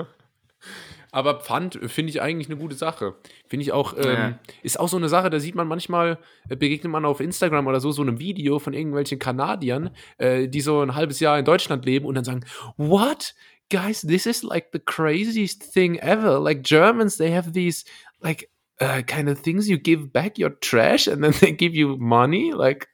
Aber 1.10 1.40
Pfand 1.40 1.78
finde 1.86 2.10
ich 2.10 2.20
eigentlich 2.20 2.48
eine 2.48 2.56
gute 2.58 2.74
Sache. 2.74 3.14
Finde 3.46 3.62
ich 3.62 3.70
auch, 3.72 3.94
ähm, 3.96 4.04
Ja. 4.04 4.38
ist 4.62 4.80
auch 4.80 4.88
so 4.88 4.96
eine 4.96 5.08
Sache, 5.08 5.30
da 5.30 5.38
sieht 5.38 5.54
man 5.54 5.68
manchmal, 5.68 6.18
äh, 6.48 6.56
begegnet 6.56 6.90
man 6.92 7.04
auf 7.04 7.20
Instagram 7.20 7.66
oder 7.68 7.78
so, 7.80 7.92
so 7.92 8.02
einem 8.02 8.18
Video 8.18 8.58
von 8.58 8.72
irgendwelchen 8.72 9.20
Kanadiern, 9.20 9.90
äh, 10.18 10.48
die 10.48 10.60
so 10.60 10.80
ein 10.80 10.94
halbes 10.96 11.20
Jahr 11.20 11.38
in 11.38 11.44
Deutschland 11.44 11.84
leben 11.86 12.04
und 12.06 12.16
dann 12.16 12.24
sagen, 12.24 12.44
what? 12.76 13.34
Guys, 13.70 14.02
this 14.02 14.26
is 14.26 14.42
like 14.44 14.68
the 14.72 14.78
craziest 14.78 15.62
thing 15.62 15.98
ever. 16.00 16.38
Like 16.38 16.62
Germans, 16.62 17.16
they 17.16 17.30
have 17.34 17.52
these, 17.52 17.84
like, 18.20 18.50
uh, 18.80 19.02
kind 19.02 19.28
of 19.28 19.40
things 19.40 19.68
you 19.68 19.78
give 19.78 20.12
back 20.12 20.38
your 20.38 20.50
trash 20.60 21.06
and 21.08 21.22
then 21.22 21.32
they 21.40 21.52
give 21.52 21.74
you 21.74 21.96
money. 21.98 22.52
Like, 22.52 22.88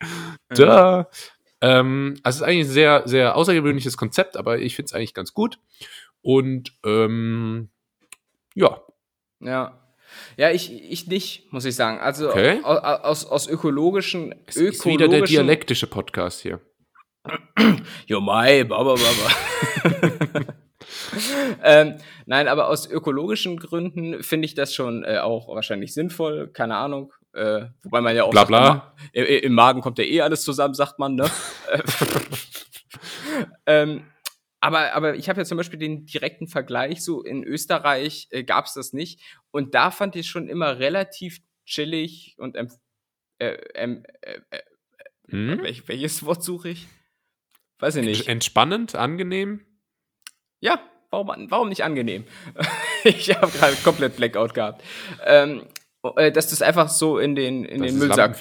duh. 0.54 1.04
Ähm, 1.62 2.14
also 2.22 2.36
es 2.36 2.36
ist 2.36 2.42
eigentlich 2.42 2.66
ein 2.68 2.72
sehr, 2.72 3.02
sehr 3.06 3.36
außergewöhnliches 3.36 3.96
Konzept, 3.98 4.36
aber 4.36 4.58
ich 4.60 4.76
finde 4.76 4.86
es 4.86 4.92
eigentlich 4.94 5.12
ganz 5.14 5.34
gut. 5.34 5.58
Und 6.22 6.72
ähm, 6.84 7.68
ja, 8.54 8.80
Ja. 9.40 9.76
Ja, 10.36 10.50
ich, 10.50 10.72
ich 10.72 11.06
nicht, 11.06 11.52
muss 11.52 11.64
ich 11.64 11.76
sagen. 11.76 11.98
Also 12.00 12.30
Okay. 12.30 12.60
au- 12.64 12.70
au- 12.78 13.02
aus, 13.04 13.24
aus 13.26 13.46
ökologischen. 13.46 14.34
es 14.46 14.56
ist 14.56 14.84
wieder 14.84 15.06
der 15.06 15.20
ökologischen- 15.20 15.28
dialektische 15.28 15.86
Podcast 15.86 16.40
hier. 16.40 16.60
Jo, 18.06 18.20
mai, 18.20 18.64
baba, 18.64 18.94
baba. 18.94 20.44
ähm, 21.62 21.96
nein, 22.26 22.48
aber 22.48 22.68
aus 22.68 22.90
ökologischen 22.90 23.58
Gründen 23.58 24.22
finde 24.22 24.46
ich 24.46 24.54
das 24.54 24.74
schon 24.74 25.04
äh, 25.04 25.18
auch 25.18 25.48
wahrscheinlich 25.48 25.92
sinnvoll, 25.94 26.48
keine 26.48 26.76
Ahnung. 26.76 27.12
Äh, 27.32 27.66
wobei 27.82 28.00
man 28.00 28.16
ja 28.16 28.24
auch 28.24 28.30
Bla, 28.30 28.40
sagt, 28.40 28.48
bla. 28.48 28.94
Im, 29.12 29.24
im, 29.24 29.42
im 29.44 29.52
Magen 29.52 29.80
kommt 29.80 29.98
ja 29.98 30.04
eh 30.04 30.20
alles 30.22 30.42
zusammen, 30.42 30.74
sagt 30.74 30.98
man, 30.98 31.14
ne? 31.14 31.30
Äh, 33.66 33.82
ähm, 33.82 34.04
aber, 34.58 34.92
aber 34.92 35.14
ich 35.14 35.28
habe 35.28 35.40
ja 35.40 35.44
zum 35.44 35.56
Beispiel 35.56 35.78
den 35.78 36.04
direkten 36.06 36.48
Vergleich, 36.48 37.04
so 37.04 37.22
in 37.22 37.44
Österreich 37.44 38.26
äh, 38.30 38.42
gab 38.42 38.66
es 38.66 38.74
das 38.74 38.92
nicht. 38.92 39.22
Und 39.52 39.74
da 39.74 39.90
fand 39.92 40.16
ich 40.16 40.28
schon 40.28 40.48
immer 40.48 40.80
relativ 40.80 41.38
chillig 41.64 42.34
und 42.38 42.56
äh, 42.56 42.66
ähm, 43.74 44.04
äh, 44.22 44.40
äh, 44.50 44.60
Hm? 45.30 45.60
welch, 45.62 45.86
welches 45.88 46.24
Wort 46.24 46.42
suche 46.42 46.70
ich? 46.70 46.88
Weiß 47.80 47.96
ich 47.96 48.04
nicht. 48.04 48.28
Entspannend, 48.28 48.94
angenehm. 48.94 49.62
Ja, 50.60 50.80
warum, 51.10 51.50
warum 51.50 51.68
nicht 51.68 51.82
angenehm? 51.82 52.24
ich 53.04 53.34
habe 53.34 53.50
gerade 53.50 53.76
komplett 53.82 54.16
Blackout 54.16 54.54
gehabt. 54.54 54.84
Ähm, 55.24 55.66
äh, 56.16 56.30
dass 56.30 56.48
du 56.48 56.54
es 56.54 56.62
einfach 56.62 56.88
so 56.88 57.18
in 57.18 57.34
den, 57.34 57.64
in 57.64 57.82
Das 57.82 57.90
den 57.90 57.98
Müllsack, 57.98 58.38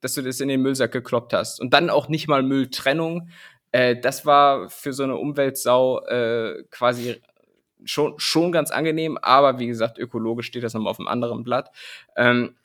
dass 0.00 0.14
du 0.14 0.22
das 0.22 0.40
in 0.40 0.48
den 0.48 0.62
Müllsack 0.62 0.92
gekloppt 0.92 1.32
hast. 1.32 1.60
Und 1.60 1.72
dann 1.72 1.90
auch 1.90 2.08
nicht 2.08 2.28
mal 2.28 2.42
Mülltrennung. 2.42 3.30
Äh, 3.72 3.96
das 3.96 4.26
war 4.26 4.68
für 4.68 4.92
so 4.92 5.02
eine 5.02 5.16
Umweltsau 5.16 6.04
äh, 6.06 6.64
quasi 6.70 7.20
schon, 7.84 8.14
schon 8.18 8.52
ganz 8.52 8.70
angenehm, 8.70 9.18
aber 9.20 9.58
wie 9.58 9.66
gesagt, 9.66 9.98
ökologisch 9.98 10.46
steht 10.46 10.62
das 10.62 10.74
nochmal 10.74 10.90
auf 10.90 10.98
einem 10.98 11.08
anderen 11.08 11.42
Blatt. 11.42 11.70
Ähm, 12.16 12.56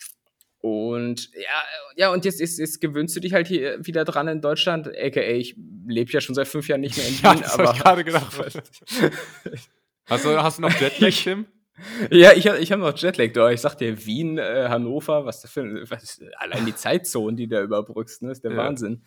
und 0.62 1.32
ja, 1.34 1.64
ja, 1.96 2.12
und 2.12 2.26
jetzt, 2.26 2.40
jetzt, 2.40 2.60
jetzt 2.60 2.82
gewöhnst 2.82 3.16
du 3.16 3.20
dich 3.20 3.34
halt 3.34 3.48
hier 3.48 3.86
wieder 3.86 4.04
dran 4.04 4.28
in 4.28 4.42
Deutschland, 4.42 4.88
aka 4.88 5.22
ich 5.22 5.56
lebe 5.88 6.12
ja 6.12 6.20
schon 6.20 6.36
seit 6.36 6.48
fünf 6.48 6.68
Jahren 6.68 6.82
nicht 6.82 6.98
mehr 6.98 7.08
in 7.08 7.14
Wien, 7.24 7.42
das 7.42 7.58
hab 7.58 7.60
aber 7.60 7.74
ich 7.74 7.84
gerade 7.84 8.04
gedacht. 8.04 8.36
Hast 10.06 10.26
du, 10.26 10.42
hast 10.42 10.58
du 10.58 10.64
noch 10.64 10.74
Jetlag, 10.74 11.12
Tim? 11.12 11.46
Ja, 12.10 12.32
ich, 12.34 12.48
ich 12.48 12.72
habe 12.72 12.82
noch 12.82 12.98
Jetlag 12.98 13.32
da. 13.32 13.52
Ich 13.52 13.62
sag 13.62 13.76
dir, 13.76 14.06
Wien, 14.08 14.40
äh, 14.40 14.66
Hannover, 14.68 15.24
was 15.26 15.42
da 15.42 15.48
für 15.48 15.88
was, 15.88 16.20
allein 16.38 16.66
die 16.66 16.74
Zeitzonen, 16.74 17.38
die 17.38 17.48
du 17.48 17.62
überbrückst, 17.62 18.24
ne, 18.24 18.32
ist 18.32 18.44
der 18.44 18.52
Ja. 18.52 18.58
Wahnsinn. 18.58 19.04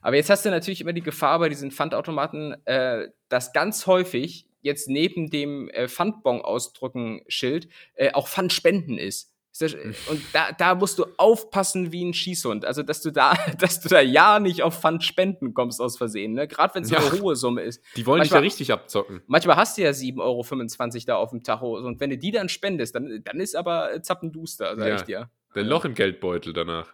Aber 0.00 0.16
jetzt 0.16 0.30
hast 0.30 0.46
du 0.46 0.50
natürlich 0.50 0.80
immer 0.80 0.94
die 0.94 1.02
Gefahr 1.02 1.38
bei 1.38 1.50
diesen 1.50 1.70
Pfandautomaten, 1.70 2.56
äh, 2.66 3.08
dass 3.28 3.52
ganz 3.52 3.86
häufig 3.86 4.46
jetzt 4.62 4.88
neben 4.88 5.28
dem 5.28 5.68
äh, 5.68 5.88
Pfandbon-Ausdrucken-Schild 5.88 7.68
äh, 7.94 8.12
auch 8.12 8.28
Pfandspenden 8.28 8.96
ist. 8.96 9.34
Ist 9.60 9.74
das- 9.74 10.08
Und 10.08 10.22
da, 10.32 10.52
da 10.52 10.74
musst 10.74 10.98
du 10.98 11.06
aufpassen 11.16 11.90
wie 11.92 12.04
ein 12.04 12.14
Schießhund. 12.14 12.64
Also, 12.64 12.82
dass 12.82 13.00
du 13.02 13.10
da, 13.10 13.34
dass 13.58 13.80
du 13.80 13.88
da 13.88 14.00
ja 14.00 14.38
nicht 14.38 14.62
auf 14.62 14.80
Pfandspenden 14.80 15.54
kommst 15.54 15.80
aus 15.80 15.96
Versehen, 15.98 16.32
ne? 16.34 16.46
Gerade 16.48 16.74
wenn 16.76 16.82
es 16.84 16.90
Ja. 16.90 16.98
eine 16.98 17.20
hohe 17.20 17.34
Summe 17.36 17.62
ist. 17.62 17.82
Die 17.96 18.06
wollen 18.06 18.20
dich 18.22 18.30
ja 18.30 18.36
Manchmal- 18.36 18.42
richtig 18.46 18.72
abzocken. 18.72 19.22
Manchmal 19.26 19.56
hast 19.56 19.76
du 19.78 19.82
ja 19.82 19.90
7,25 19.92 20.20
Euro 20.22 21.06
da 21.06 21.16
auf 21.16 21.30
dem 21.30 21.42
Tacho. 21.42 21.76
Und 21.76 21.98
wenn 22.00 22.10
du 22.10 22.18
die 22.18 22.30
dann 22.30 22.48
spendest, 22.48 22.94
dann, 22.94 23.20
dann 23.24 23.40
ist 23.40 23.56
aber 23.56 23.94
äh, 23.94 24.02
zappenduster, 24.02 24.76
sag 24.76 24.88
Ja. 24.88 24.94
ich 24.96 25.02
dir. 25.02 25.30
Ein 25.54 25.66
Loch 25.66 25.84
im 25.84 25.94
Geldbeutel 25.94 26.52
danach. 26.52 26.92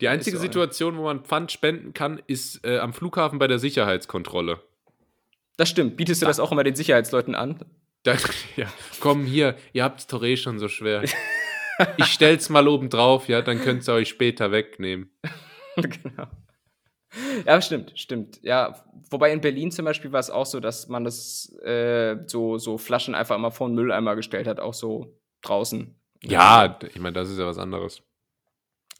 Die 0.00 0.08
einzige 0.08 0.36
so, 0.36 0.42
ja. 0.42 0.48
Situation, 0.48 0.96
wo 0.98 1.02
man 1.04 1.24
Pfand 1.24 1.50
spenden 1.50 1.94
kann, 1.94 2.22
ist 2.26 2.64
äh, 2.64 2.78
am 2.78 2.92
Flughafen 2.92 3.38
bei 3.38 3.46
der 3.48 3.58
Sicherheitskontrolle. 3.58 4.60
Das 5.56 5.68
stimmt. 5.68 5.96
Bietest 5.96 6.20
du 6.22 6.26
das 6.26 6.38
auch 6.40 6.52
immer 6.52 6.64
den 6.64 6.74
Sicherheitsleuten 6.74 7.34
an? 7.34 7.58
Da, 8.02 8.14
ja, 8.56 8.66
komm 9.00 9.24
hier, 9.24 9.56
ihr 9.72 9.82
habt's 9.84 10.06
doch 10.06 10.22
eh 10.22 10.36
schon 10.36 10.58
so 10.58 10.68
schwer. 10.68 11.02
Ich 11.96 12.06
stell's 12.06 12.48
mal 12.48 12.68
oben 12.68 12.88
drauf, 12.88 13.28
ja, 13.28 13.42
dann 13.42 13.60
könnt 13.60 13.86
ihr 13.88 13.94
euch 13.94 14.08
später 14.08 14.52
wegnehmen. 14.52 15.10
genau. 15.76 16.28
Ja, 17.46 17.60
stimmt, 17.60 17.92
stimmt. 17.94 18.40
Ja, 18.42 18.84
wobei 19.10 19.32
in 19.32 19.40
Berlin 19.40 19.70
zum 19.70 19.84
Beispiel 19.84 20.12
war 20.12 20.20
es 20.20 20.30
auch 20.30 20.46
so, 20.46 20.60
dass 20.60 20.88
man 20.88 21.04
das 21.04 21.52
äh, 21.64 22.16
so, 22.26 22.58
so 22.58 22.78
Flaschen 22.78 23.14
einfach 23.14 23.36
immer 23.36 23.50
vor 23.50 23.68
den 23.68 23.74
Mülleimer 23.74 24.16
gestellt 24.16 24.46
hat, 24.46 24.60
auch 24.60 24.74
so 24.74 25.16
draußen. 25.42 25.94
Ja, 26.22 26.78
ich 26.82 26.98
meine, 26.98 27.14
das 27.14 27.30
ist 27.30 27.38
ja 27.38 27.46
was 27.46 27.58
anderes. 27.58 28.02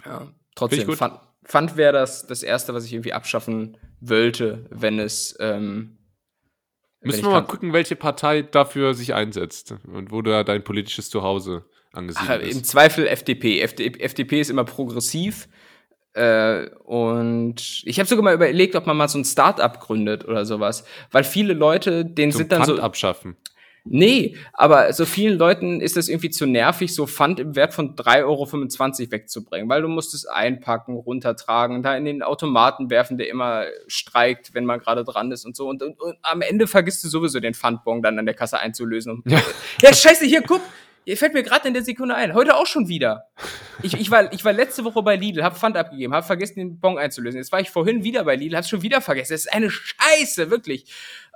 Ja, 0.05 0.29
trotzdem. 0.55 0.93
Pfand, 0.93 1.21
Pfand 1.45 1.77
wäre 1.77 1.93
das, 1.93 2.27
das 2.27 2.43
Erste, 2.43 2.75
was 2.75 2.85
ich 2.85 2.93
irgendwie 2.93 3.13
abschaffen 3.13 3.77
wollte, 4.01 4.67
wenn 4.71 4.99
es. 4.99 5.37
Ähm, 5.41 5.99
Müssen 7.01 7.25
wir 7.25 7.31
mal 7.31 7.43
gucken, 7.43 7.75
welche 7.75 7.97
Partei 7.97 8.41
dafür 8.43 8.95
sich 8.95 9.13
einsetzt 9.13 9.75
und 9.87 10.11
wo 10.11 10.23
da 10.23 10.43
dein 10.43 10.65
politisches 10.65 11.11
Zuhause 11.11 11.67
Ach, 11.95 11.99
angesiedelt 11.99 12.43
Im 12.43 12.49
ist. 12.49 12.67
Zweifel 12.67 13.07
FDP. 13.07 13.61
FD, 13.61 14.01
FDP 14.01 14.41
ist 14.41 14.51
immer 14.51 14.65
progressiv. 14.65 15.49
Äh, 16.15 16.69
und 16.85 17.83
ich 17.85 17.99
habe 17.99 18.09
sogar 18.09 18.23
mal 18.23 18.35
überlegt, 18.35 18.77
ob 18.77 18.87
man 18.87 18.97
mal 18.97 19.09
so 19.09 19.19
ein 19.19 19.25
Start-up 19.25 19.81
gründet 19.81 20.25
oder 20.27 20.45
sowas. 20.45 20.85
Weil 21.11 21.25
viele 21.25 21.55
Leute, 21.55 22.05
denen 22.05 22.33
Zum 22.33 22.39
sind 22.39 22.53
dann 22.53 22.65
Pfand 22.65 22.79
so. 22.79 22.83
abschaffen. 22.83 23.37
Nee, 23.87 24.37
aber 24.55 24.95
so 24.95 25.05
vielen 25.05 25.37
Leuten 25.37 25.83
ist 25.83 25.99
das 25.99 26.09
irgendwie 26.09 26.31
zu 26.31 26.47
nervig, 26.47 26.95
so 26.95 27.07
Pfand 27.07 27.39
im 27.39 27.55
Wert 27.55 27.75
von 27.75 27.95
3,25 27.95 28.23
Euro 28.23 29.11
wegzubringen, 29.11 29.69
weil 29.69 29.83
du 29.83 29.89
musst 29.89 30.15
es 30.15 30.25
einpacken, 30.25 30.95
runtertragen, 30.95 31.83
da 31.83 31.95
in 31.95 32.07
den 32.07 32.23
Automaten 32.23 32.89
werfen, 32.89 33.19
der 33.19 33.29
immer 33.29 33.67
streikt, 33.87 34.55
wenn 34.55 34.65
man 34.65 34.81
gerade 34.81 35.05
dran 35.05 35.31
ist 35.33 35.45
und 35.45 35.55
so. 35.55 35.69
Und, 35.69 35.83
und, 35.83 36.01
und 36.01 36.17
am 36.23 36.41
Ende 36.41 36.67
vergisst 36.67 37.05
du 37.05 37.09
sowieso 37.09 37.41
den 37.41 37.53
Pfandbon 37.53 38.01
dann 38.01 38.19
an 38.19 38.25
der 38.25 38.35
Kasse 38.35 38.59
einzulösen. 38.59 39.23
Ja. 39.27 39.43
ja, 39.83 39.93
scheiße, 39.93 40.25
hier, 40.25 40.41
guck, 40.41 40.63
Fällt 41.17 41.35
mir 41.35 41.43
gerade 41.43 41.69
in 41.69 41.75
der 41.75 41.85
Sekunde 41.85 42.15
ein. 42.15 42.33
Heute 42.33 42.57
auch 42.57 42.67
schon 42.67 42.89
wieder. 42.89 43.29
Ich, 43.83 43.95
ich, 43.95 44.11
war, 44.11 44.33
ich 44.33 44.45
war 44.45 44.55
letzte 44.55 44.85
Woche 44.85 45.03
bei 45.03 45.17
Lidl, 45.17 45.45
hab 45.45 45.59
Pfand 45.59 45.77
abgegeben, 45.77 46.15
hab 46.15 46.25
vergessen, 46.25 46.57
den 46.57 46.81
Bon 46.81 46.97
einzulösen. 46.97 47.39
Jetzt 47.39 47.53
war 47.53 47.61
ich 47.61 47.71
vorhin 47.71 48.05
wieder 48.05 48.25
bei 48.25 48.37
Lidl, 48.37 48.57
hab's 48.57 48.71
schon 48.71 48.83
wieder 48.83 49.03
vergessen. 49.03 49.35
Das 49.35 49.43
ist 49.43 49.53
eine 49.53 49.71
Scheiße, 49.71 50.51
wirklich. 50.51 50.93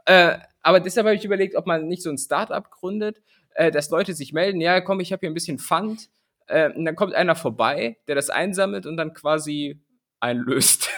Äh, 0.06 0.38
aber 0.62 0.80
deshalb 0.80 1.06
habe 1.06 1.16
ich 1.16 1.24
überlegt, 1.24 1.54
ob 1.54 1.66
man 1.66 1.86
nicht 1.86 2.02
so 2.02 2.08
ein 2.08 2.16
Start-up 2.16 2.70
gründet, 2.70 3.20
äh, 3.54 3.70
dass 3.70 3.90
Leute 3.90 4.14
sich 4.14 4.32
melden, 4.32 4.60
ja, 4.60 4.80
komm, 4.80 5.00
ich 5.00 5.12
habe 5.12 5.20
hier 5.20 5.30
ein 5.30 5.34
bisschen 5.34 5.58
Pfand. 5.58 6.08
Äh, 6.46 6.72
und 6.72 6.86
dann 6.86 6.96
kommt 6.96 7.14
einer 7.14 7.36
vorbei, 7.36 7.98
der 8.06 8.14
das 8.14 8.30
einsammelt 8.30 8.86
und 8.86 8.96
dann 8.96 9.12
quasi 9.12 9.82
einlöst. 10.18 10.88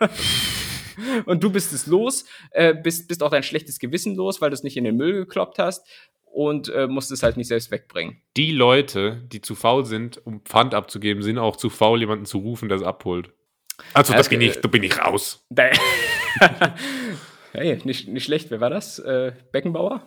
und 1.26 1.42
du 1.44 1.52
bist 1.52 1.74
es 1.74 1.86
los, 1.86 2.24
äh, 2.52 2.72
bist, 2.74 3.08
bist 3.08 3.22
auch 3.22 3.30
dein 3.30 3.42
schlechtes 3.42 3.78
Gewissen 3.78 4.14
los, 4.14 4.40
weil 4.40 4.48
du 4.48 4.54
es 4.54 4.62
nicht 4.62 4.78
in 4.78 4.84
den 4.84 4.96
Müll 4.96 5.12
gekloppt 5.12 5.58
hast 5.58 5.86
und 6.26 6.68
äh, 6.68 6.86
musst 6.86 7.10
es 7.12 7.22
halt 7.22 7.36
nicht 7.36 7.48
selbst 7.48 7.70
wegbringen. 7.70 8.20
Die 8.36 8.52
Leute, 8.52 9.22
die 9.32 9.40
zu 9.40 9.54
faul 9.54 9.84
sind, 9.86 10.20
um 10.26 10.40
Pfand 10.42 10.74
abzugeben, 10.74 11.22
sind 11.22 11.38
auch 11.38 11.56
zu 11.56 11.70
faul, 11.70 12.00
jemanden 12.00 12.26
zu 12.26 12.38
rufen, 12.38 12.68
der 12.68 12.76
es 12.78 12.82
abholt. 12.84 13.30
Also, 13.94 14.12
das 14.12 14.22
es- 14.22 14.28
bin 14.30 14.40
ich, 14.40 14.60
da 14.60 14.68
bin 14.68 14.82
ich 14.82 14.98
raus. 14.98 15.44
Hey, 17.52 17.80
nicht, 17.84 18.08
nicht 18.08 18.24
schlecht. 18.24 18.50
Wer 18.50 18.60
war 18.60 18.70
das? 18.70 18.98
Äh, 18.98 19.32
Beckenbauer? 19.52 20.02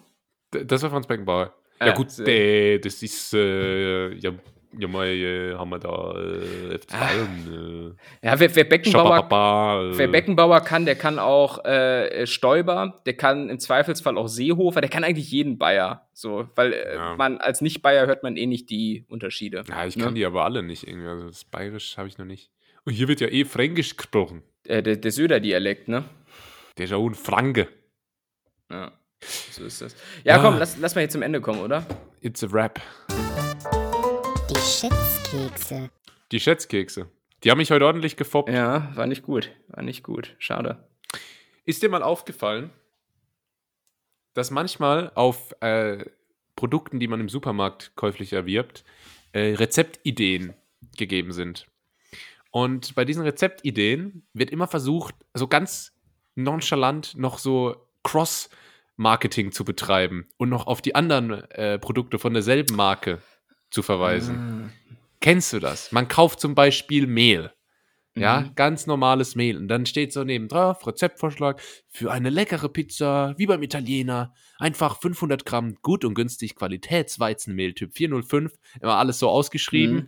Das 0.52 0.84
war 0.84 0.90
Franz 0.92 1.08
Beckenbauer. 1.08 1.56
Ja, 1.80 1.88
Ja, 1.88 1.94
gut, 1.94 2.08
der, 2.20 2.78
das 2.80 3.02
ist, 3.02 3.34
äh, 3.34 4.14
ja, 4.16 4.32
ja, 4.78 4.88
mal 4.88 5.08
äh, 5.08 5.56
haben 5.56 5.70
wir 5.72 5.80
da 5.80 5.90
äh, 6.16 6.76
F2 6.76 6.94
Ah. 6.94 7.10
und 7.22 7.98
Ja, 8.22 8.40
wer, 8.40 8.56
wer 8.56 8.66
äh, 8.66 8.70
Beckenbauer 8.70 9.04
Schabababa, 9.16 9.84
äh, 9.92 9.98
Wer 9.98 10.08
Beckenbauer 10.10 10.62
kann, 10.62 10.86
der 10.86 10.96
kann 10.96 11.18
auch 11.20 11.64
äh, 11.66 12.28
Stoiber, 12.28 13.02
der 13.06 13.14
kann 13.16 13.50
im 13.50 13.60
Zweifelsfall 13.60 14.18
auch 14.18 14.28
Seehofer, 14.28 14.82
der 14.82 14.90
kann 14.90 15.04
eigentlich 15.04 15.32
jeden 15.32 15.58
Bayer. 15.58 16.08
So, 16.14 16.48
weil 16.56 16.74
äh, 16.74 16.96
Ja. 16.96 17.16
man 17.16 17.38
als 17.40 17.62
Nicht-Bayer 17.62 18.06
hört 18.08 18.22
man 18.24 18.38
eh 18.38 18.46
nicht 18.46 18.70
die 18.70 19.06
Unterschiede. 19.10 19.64
Ja, 19.68 19.86
ich 19.86 19.96
ne? 19.98 20.04
kann 20.04 20.16
die 20.16 20.26
aber 20.26 20.44
alle 20.46 20.62
nicht 20.62 20.88
irgendwie. 20.88 21.08
Also 21.08 21.28
das 21.28 21.46
Bayerisch 21.46 21.98
habe 21.98 22.08
ich 22.08 22.18
noch 22.18 22.26
nicht. 22.26 22.52
Und 22.86 22.94
hier 22.94 23.08
wird 23.08 23.22
ja 23.22 23.28
eh 23.28 23.46
Fränkisch 23.46 23.98
gesprochen. 23.98 24.44
Äh, 24.68 24.84
der, 24.84 24.98
der 24.98 25.12
Söder-Dialekt, 25.12 25.88
ne? 25.88 26.04
Der 26.78 26.86
ist 26.86 26.92
ja 26.92 26.98
auch 26.98 27.08
ein 27.08 27.16
Franke. 27.16 27.68
Ja. 28.72 28.92
So 29.52 29.66
ist 29.66 29.82
das. 29.82 29.96
Ja, 30.24 30.38
Ja. 30.38 30.42
komm, 30.44 30.60
lass, 30.60 30.78
lass 30.80 30.96
mal 30.96 31.02
hier 31.02 31.10
zum 31.10 31.22
Ende 31.24 31.42
kommen, 31.42 31.60
oder? 31.62 31.86
It's 32.22 32.44
a 32.44 32.48
rap. 32.52 32.80
Die 34.50 34.56
Schätzkekse. 34.56 35.92
Die 36.32 36.40
Schätzkekse. 36.40 37.08
Die 37.44 37.52
haben 37.52 37.60
mich 37.60 37.70
heute 37.70 37.86
ordentlich 37.86 38.18
gefoppt. 38.18 38.50
Ja, 38.50 38.92
war 38.96 39.06
nicht 39.06 39.22
gut. 39.22 39.52
War 39.68 39.84
nicht 39.84 40.02
gut. 40.02 40.36
Schade. 40.40 40.88
Ist 41.66 41.84
dir 41.84 41.90
mal 41.90 42.02
aufgefallen, 42.02 42.72
dass 44.34 44.50
manchmal 44.50 45.12
auf 45.14 45.56
äh, 45.62 46.04
Produkten, 46.56 47.00
die 47.00 47.08
man 47.08 47.20
im 47.20 47.30
Supermarkt 47.30 47.96
käuflich 47.96 48.34
erwirbt, 48.34 48.84
äh, 49.34 49.54
Rezeptideen 49.54 50.56
gegeben 50.98 51.32
sind? 51.32 51.68
Und 52.50 52.96
bei 52.96 53.06
diesen 53.06 53.22
Rezeptideen 53.22 54.24
wird 54.34 54.50
immer 54.50 54.68
versucht, 54.68 55.14
so 55.36 55.48
ganz 55.48 55.94
nonchalant 56.34 57.16
noch 57.16 57.38
so 57.38 57.76
Cross-Marketing 58.04 59.52
zu 59.52 59.64
betreiben 59.64 60.28
und 60.38 60.50
noch 60.50 60.66
auf 60.66 60.82
die 60.82 60.96
anderen 60.96 61.32
äh, 61.52 61.78
Produkte 61.78 62.18
von 62.18 62.34
derselben 62.34 62.76
Marke 62.76 63.22
zu 63.72 63.82
verweisen. 63.82 64.72
Kennst 65.22 65.54
du 65.54 65.60
das? 65.60 65.92
Man 65.92 66.08
kauft 66.08 66.40
zum 66.40 66.56
Beispiel 66.56 67.08
Mehl. 67.08 67.52
Ja, 68.16 68.42
Mhm. 68.42 68.56
ganz 68.56 68.88
normales 68.88 69.36
Mehl. 69.36 69.56
Und 69.56 69.68
dann 69.68 69.86
steht 69.86 70.12
so 70.12 70.24
neben 70.24 70.48
drauf, 70.48 70.86
Rezeptvorschlag 70.88 71.62
für 71.90 72.12
eine 72.12 72.30
leckere 72.30 72.68
Pizza, 72.68 73.34
wie 73.38 73.46
beim 73.46 73.62
Italiener. 73.64 74.34
Einfach 74.58 75.00
500 75.00 75.46
Gramm 75.46 75.76
gut 75.82 76.04
und 76.04 76.16
günstig 76.16 76.56
Qualitätsweizenmehl 76.56 77.74
Typ 77.74 77.94
405. 77.96 78.52
Immer 78.82 78.96
alles 78.98 79.20
so 79.20 79.30
ausgeschrieben. 79.30 79.96
Mhm. 79.96 80.08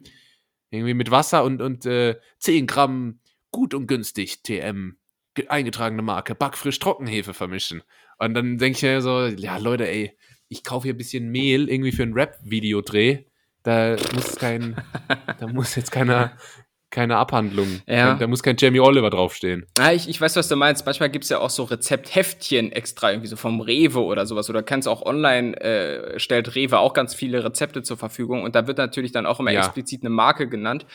Irgendwie 0.71 0.93
mit 0.93 1.11
Wasser 1.11 1.43
und, 1.43 1.61
und 1.61 1.85
äh, 1.85 2.15
10 2.39 2.65
Gramm 2.67 3.19
gut 3.51 3.73
und 3.73 3.87
günstig 3.87 4.41
TM. 4.43 4.97
ge- 5.35 5.47
Eingetragene 5.47 6.01
Marke, 6.01 6.35
backfrisch 6.35 6.79
Trockenhefe 6.79 7.33
vermischen. 7.33 7.83
Und 8.17 8.33
dann 8.33 8.57
denke 8.57 8.77
ich 8.77 8.83
mir 8.83 9.01
so, 9.01 9.25
ja 9.27 9.57
Leute, 9.57 9.87
ey, 9.87 10.17
ich 10.49 10.63
kaufe 10.63 10.85
hier 10.87 10.93
ein 10.93 10.97
bisschen 10.97 11.29
Mehl 11.29 11.69
irgendwie 11.69 11.91
für 11.93 12.03
ein 12.03 12.13
Rap-Videodreh. 12.13 13.25
Da 13.63 13.95
muss 14.15 14.35
kein, 14.37 14.75
da 15.39 15.47
muss 15.53 15.75
jetzt 15.75 15.91
keiner, 15.91 16.31
keine 16.89 17.15
Abhandlung, 17.15 17.81
Ja. 17.87 18.15
da 18.15 18.27
muss 18.27 18.43
kein 18.43 18.57
Jamie 18.59 18.81
Oliver 18.81 19.09
draufstehen. 19.09 19.65
Ja, 19.77 19.93
ich, 19.93 20.09
ich 20.09 20.19
weiß, 20.19 20.35
was 20.35 20.49
du 20.49 20.57
meinst. 20.57 20.85
Manchmal 20.85 21.09
gibt's 21.09 21.29
ja 21.29 21.39
auch 21.39 21.49
so 21.49 21.63
Rezeptheftchen 21.63 22.73
extra, 22.73 23.11
irgendwie 23.11 23.29
so 23.29 23.37
vom 23.37 23.61
Rewe 23.61 24.03
oder 24.03 24.25
sowas. 24.25 24.49
Oder 24.49 24.61
kannst 24.61 24.89
auch 24.89 25.05
online, 25.05 25.55
äh, 25.61 26.19
stellt 26.19 26.53
Rewe 26.53 26.79
auch 26.79 26.93
ganz 26.93 27.15
viele 27.15 27.45
Rezepte 27.45 27.81
zur 27.83 27.95
Verfügung. 27.95 28.43
Und 28.43 28.55
da 28.55 28.67
wird 28.67 28.77
natürlich 28.77 29.13
dann 29.13 29.25
auch 29.25 29.39
immer 29.39 29.51
Ja. 29.51 29.61
explizit 29.61 30.01
eine 30.01 30.09
Marke 30.09 30.49
genannt. 30.49 30.85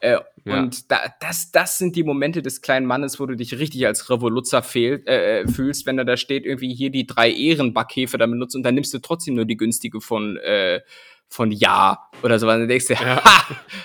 Äh, 0.00 0.18
Ja. 0.44 0.58
Und 0.58 0.90
da, 0.92 0.98
das, 1.20 1.50
das 1.52 1.78
sind 1.78 1.96
die 1.96 2.04
Momente 2.04 2.42
des 2.42 2.60
kleinen 2.60 2.84
Mannes, 2.86 3.18
wo 3.18 3.24
du 3.24 3.34
dich 3.34 3.58
richtig 3.58 3.86
als 3.86 4.10
Revoluzzer 4.10 4.62
fehl, 4.62 5.02
äh, 5.06 5.48
fühlst, 5.48 5.86
wenn 5.86 5.96
da 5.96 6.04
da 6.04 6.18
steht, 6.18 6.44
irgendwie 6.44 6.74
hier 6.74 6.90
die 6.90 7.06
drei 7.06 7.30
Ehrenbackhefe 7.32 8.18
damit 8.18 8.38
nutzt 8.38 8.54
und 8.56 8.62
dann 8.62 8.74
nimmst 8.74 8.92
du 8.92 8.98
trotzdem 8.98 9.34
nur 9.36 9.46
die 9.46 9.56
günstige 9.56 10.02
von, 10.02 10.36
äh, 10.36 10.82
von 11.28 11.50
Ja 11.52 12.08
oder 12.22 12.38
so. 12.38 12.46
Und 12.46 12.60
dann 12.60 12.68
denkst 12.68 12.86
du, 12.86 12.98
ha, 12.98 13.42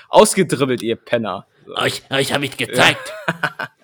ausgedribbelt, 0.09 0.81
ihr 0.81 0.95
Penner. 0.95 1.47
So. 1.65 1.75
Euch, 1.75 2.03
euch 2.09 2.33
habe 2.33 2.45
ich 2.45 2.57
gezeigt. 2.57 3.13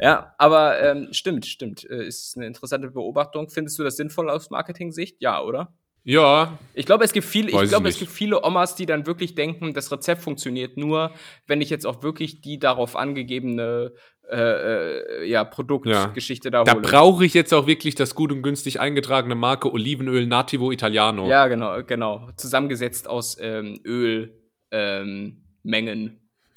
Ja, 0.00 0.34
aber 0.38 0.80
ähm, 0.80 1.08
stimmt, 1.12 1.44
stimmt. 1.44 1.84
Äh, 1.84 2.06
ist 2.06 2.36
eine 2.36 2.46
interessante 2.46 2.90
Beobachtung. 2.90 3.50
Findest 3.50 3.78
du 3.78 3.82
das 3.82 3.96
sinnvoll 3.96 4.30
aus 4.30 4.48
Marketing-Sicht? 4.48 5.16
Ja, 5.20 5.42
oder? 5.42 5.74
Ja, 6.02 6.58
Ich 6.72 6.86
glaube, 6.86 7.04
es 7.04 7.12
gibt 7.12 7.26
viele, 7.26 7.52
Weiß 7.52 7.64
ich 7.64 7.68
glaube, 7.68 7.88
es 7.88 7.98
gibt 7.98 8.10
viele 8.10 8.42
Omas, 8.42 8.74
die 8.74 8.86
dann 8.86 9.06
wirklich 9.06 9.34
denken, 9.34 9.74
das 9.74 9.92
Rezept 9.92 10.22
funktioniert 10.22 10.78
nur, 10.78 11.12
wenn 11.46 11.60
ich 11.60 11.68
jetzt 11.68 11.86
auch 11.86 12.02
wirklich 12.02 12.40
die 12.40 12.58
darauf 12.58 12.96
angegebene 12.96 13.92
äh, 14.30 15.22
äh, 15.22 15.28
ja, 15.28 15.44
Produktgeschichte 15.44 16.50
da 16.50 16.64
da 16.64 16.72
hole. 16.72 16.82
brauche 16.82 17.24
ich 17.24 17.34
jetzt 17.34 17.52
auch 17.52 17.66
wirklich 17.66 17.94
das 17.94 18.14
gut 18.14 18.30
und 18.32 18.42
günstig 18.42 18.78
eingetragene 18.80 19.34
Marke 19.34 19.72
Olivenöl 19.72 20.26
Nativo 20.26 20.70
Italiano. 20.70 21.28
ja, 21.28 21.48
genau, 21.48 21.82
genau. 21.82 22.30
Zusammengesetzt 22.36 23.08
aus 23.08 23.36
ähm, 23.40 23.80
Öl, 23.84 24.38
ähm, 24.70 25.44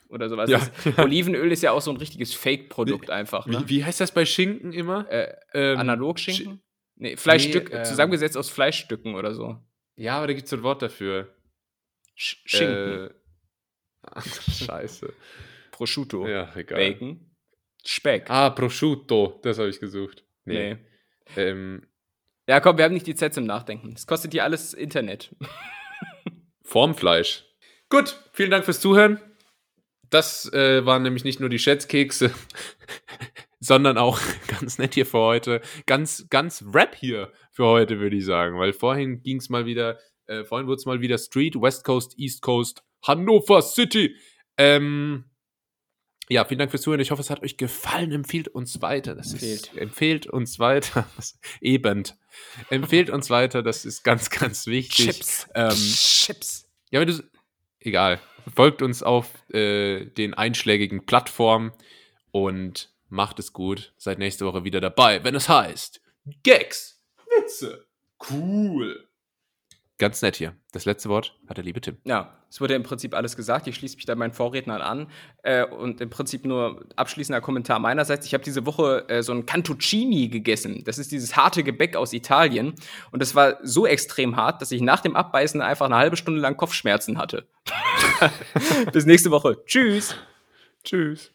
oder 0.10 0.30
sowas. 0.30 0.50
Ja. 0.50 0.60
Das, 0.60 0.98
Olivenöl 1.00 1.52
ist 1.52 1.64
ja 1.64 1.72
auch 1.72 1.82
so 1.82 1.92
ein 1.92 1.98
richtiges 1.98 2.34
Fake-Produkt 2.34 3.10
einfach. 3.10 3.48
Ne? 3.48 3.64
Wie, 3.66 3.78
wie 3.78 3.86
heißt 3.86 4.00
das 4.00 4.12
bei 4.14 4.26
Schinken 4.26 4.72
immer? 4.72 5.12
Äh, 5.12 5.34
Ähm, 5.54 5.80
Analogschinken? 5.80 6.62
Nee, 6.96 7.18
Fleischstück, 7.18 7.72
Nee, 7.72 7.80
ähm, 7.80 7.86
zusammengesetzt 7.86 8.38
aus 8.38 8.50
Fleischstücken 8.50 9.16
oder 9.16 9.34
so. 9.34 9.58
Ja, 9.96 10.18
aber 10.18 10.28
da 10.28 10.34
gibt 10.34 10.46
es 10.46 10.52
so 10.52 10.58
ein 10.58 10.64
Wort 10.64 10.82
dafür. 10.84 11.34
Sch 12.16 12.38
Schinken, 12.46 13.10
Äh, 13.10 14.22
scheiße. 14.52 15.12
Prosciutto, 15.72 16.28
Ja, 16.28 16.54
egal. 16.56 16.78
Bacon, 16.78 17.33
Speck. 17.86 18.30
Ah, 18.30 18.50
Prosciutto, 18.50 19.40
das 19.44 19.58
habe 19.60 19.70
ich 19.70 19.80
gesucht. 19.80 20.24
nee. 20.46 20.78
Ähm, 21.36 21.88
Ja, 22.48 22.60
komm, 22.60 22.78
wir 22.78 22.86
haben 22.86 22.94
nicht 22.94 23.08
die 23.08 23.16
Zeit 23.16 23.34
zum 23.34 23.46
Nachdenken. 23.46 23.94
Das 23.94 24.06
kostet 24.08 24.34
hier 24.34 24.44
alles 24.44 24.74
Internet. 24.74 25.34
Formfleisch. 26.64 27.46
Gut, 27.90 28.20
vielen 28.34 28.52
Dank 28.52 28.66
fürs 28.66 28.80
Zuhören. 28.80 29.20
Das 30.10 30.52
äh, 30.54 30.86
waren 30.86 31.04
nämlich 31.04 31.24
nicht 31.24 31.40
nur 31.40 31.50
die 31.50 31.60
Schätzkekse, 31.60 32.32
sondern 33.60 33.98
auch 33.98 34.20
ganz 34.48 34.78
nett 34.78 34.94
hier 34.94 35.06
für 35.06 35.20
heute. 35.20 35.62
Ganz, 35.86 36.28
ganz 36.30 36.64
Rap 36.74 36.96
hier 36.96 37.32
für 37.52 37.66
heute, 37.66 38.00
würde 38.00 38.16
ich 38.18 38.26
sagen. 38.26 38.60
Weil 38.60 38.74
vorhin 38.74 39.24
ging 39.24 39.38
es 39.38 39.50
mal 39.50 39.66
wieder, 39.66 39.98
äh, 40.28 40.44
vorhin 40.44 40.68
wurde 40.68 40.78
es 40.78 40.86
mal 40.86 41.02
wieder 41.02 41.18
Street, 41.18 41.56
West 41.56 41.84
Coast, 41.84 42.18
East 42.18 42.42
Coast, 42.42 42.84
Hannover 43.06 43.62
City. 43.62 44.16
Ähm, 44.58 45.26
ja, 46.34 46.46
vielen 46.46 46.58
Dank 46.58 46.72
fürs 46.72 46.82
Zuhören. 46.82 47.00
Ich 47.00 47.12
hoffe, 47.12 47.22
es 47.22 47.30
hat 47.30 47.44
euch 47.44 47.58
gefallen. 47.58 48.12
Empfehlt 48.12 48.48
uns 48.48 48.82
weiter. 48.82 49.14
Das 49.14 49.34
ist, 49.34 49.44
Empfehlt. 49.44 49.78
empfehlt 49.78 50.28
uns 50.28 50.58
weiter. 50.58 51.08
Eben. 51.62 52.04
Empfehlt 52.72 53.12
uns 53.12 53.30
weiter. 53.30 53.62
Das 53.62 53.86
ist 53.86 54.04
ganz, 54.04 54.32
ganz 54.32 54.66
wichtig. 54.66 55.06
Chips. 55.06 55.48
Ähm, 55.54 55.70
Chips. 55.70 56.68
ja, 56.90 57.00
wenn 57.00 57.08
du. 57.08 57.24
Egal. 57.80 58.20
Folgt 58.56 58.82
uns 58.82 59.04
auf 59.04 59.30
äh, 59.54 60.06
den 60.06 60.34
einschlägigen 60.34 61.06
Plattformen 61.06 61.72
und 62.32 62.92
macht 63.10 63.38
es 63.38 63.54
gut. 63.54 63.94
Seid 63.98 64.18
nächste 64.18 64.46
Woche 64.46 64.64
wieder 64.64 64.82
dabei, 64.82 65.24
wenn 65.24 65.36
es 65.36 65.48
heißt 65.48 66.02
Gags, 66.42 67.02
Witze, 67.28 67.86
cool. 68.32 69.08
Ganz 70.04 70.22
nett 70.22 70.36
hier. 70.36 70.54
Das 70.74 70.84
letzte 70.84 71.08
Wort 71.08 71.34
hat 71.48 71.56
der 71.56 71.64
liebe 71.64 71.80
Tim. 71.80 71.96
Ja, 72.04 72.38
es 72.50 72.60
wurde 72.60 72.76
im 72.76 72.84
Prinzip 72.84 73.14
alles 73.14 73.38
gesagt. 73.38 73.68
Ich 73.68 73.76
schließe 73.76 73.96
mich 73.96 74.04
da 74.06 74.16
meinen 74.16 74.34
Vorrednern 74.34 74.82
an. 74.82 75.08
Äh, 75.44 75.64
und 75.64 76.02
im 76.02 76.10
Prinzip 76.10 76.44
nur 76.44 76.86
abschließender 76.98 77.40
Kommentar 77.40 77.80
meinerseits. 77.80 78.26
Ich 78.26 78.34
habe 78.34 78.44
diese 78.44 78.66
Woche 78.66 79.08
äh, 79.08 79.24
so 79.24 79.32
ein 79.32 79.46
Cantuccini 79.46 80.28
gegessen. 80.28 80.84
Das 80.84 80.98
ist 80.98 81.14
dieses 81.14 81.38
harte 81.38 81.64
Gebäck 81.64 81.96
aus 81.96 82.12
Italien. 82.12 82.74
Und 83.12 83.22
das 83.22 83.34
war 83.34 83.60
so 83.64 83.88
extrem 83.88 84.36
hart, 84.36 84.62
dass 84.62 84.74
ich 84.74 84.82
nach 84.82 85.00
dem 85.00 85.16
Abbeißen 85.16 85.62
einfach 85.62 85.86
eine 85.86 85.96
halbe 85.96 86.18
Stunde 86.18 86.42
lang 86.42 86.58
Kopfschmerzen 86.58 87.18
hatte. 87.18 87.48
Bis 88.92 89.06
nächste 89.06 89.32
Woche. 89.32 89.64
Tschüss. 89.66 90.18
Tschüss. 90.84 91.33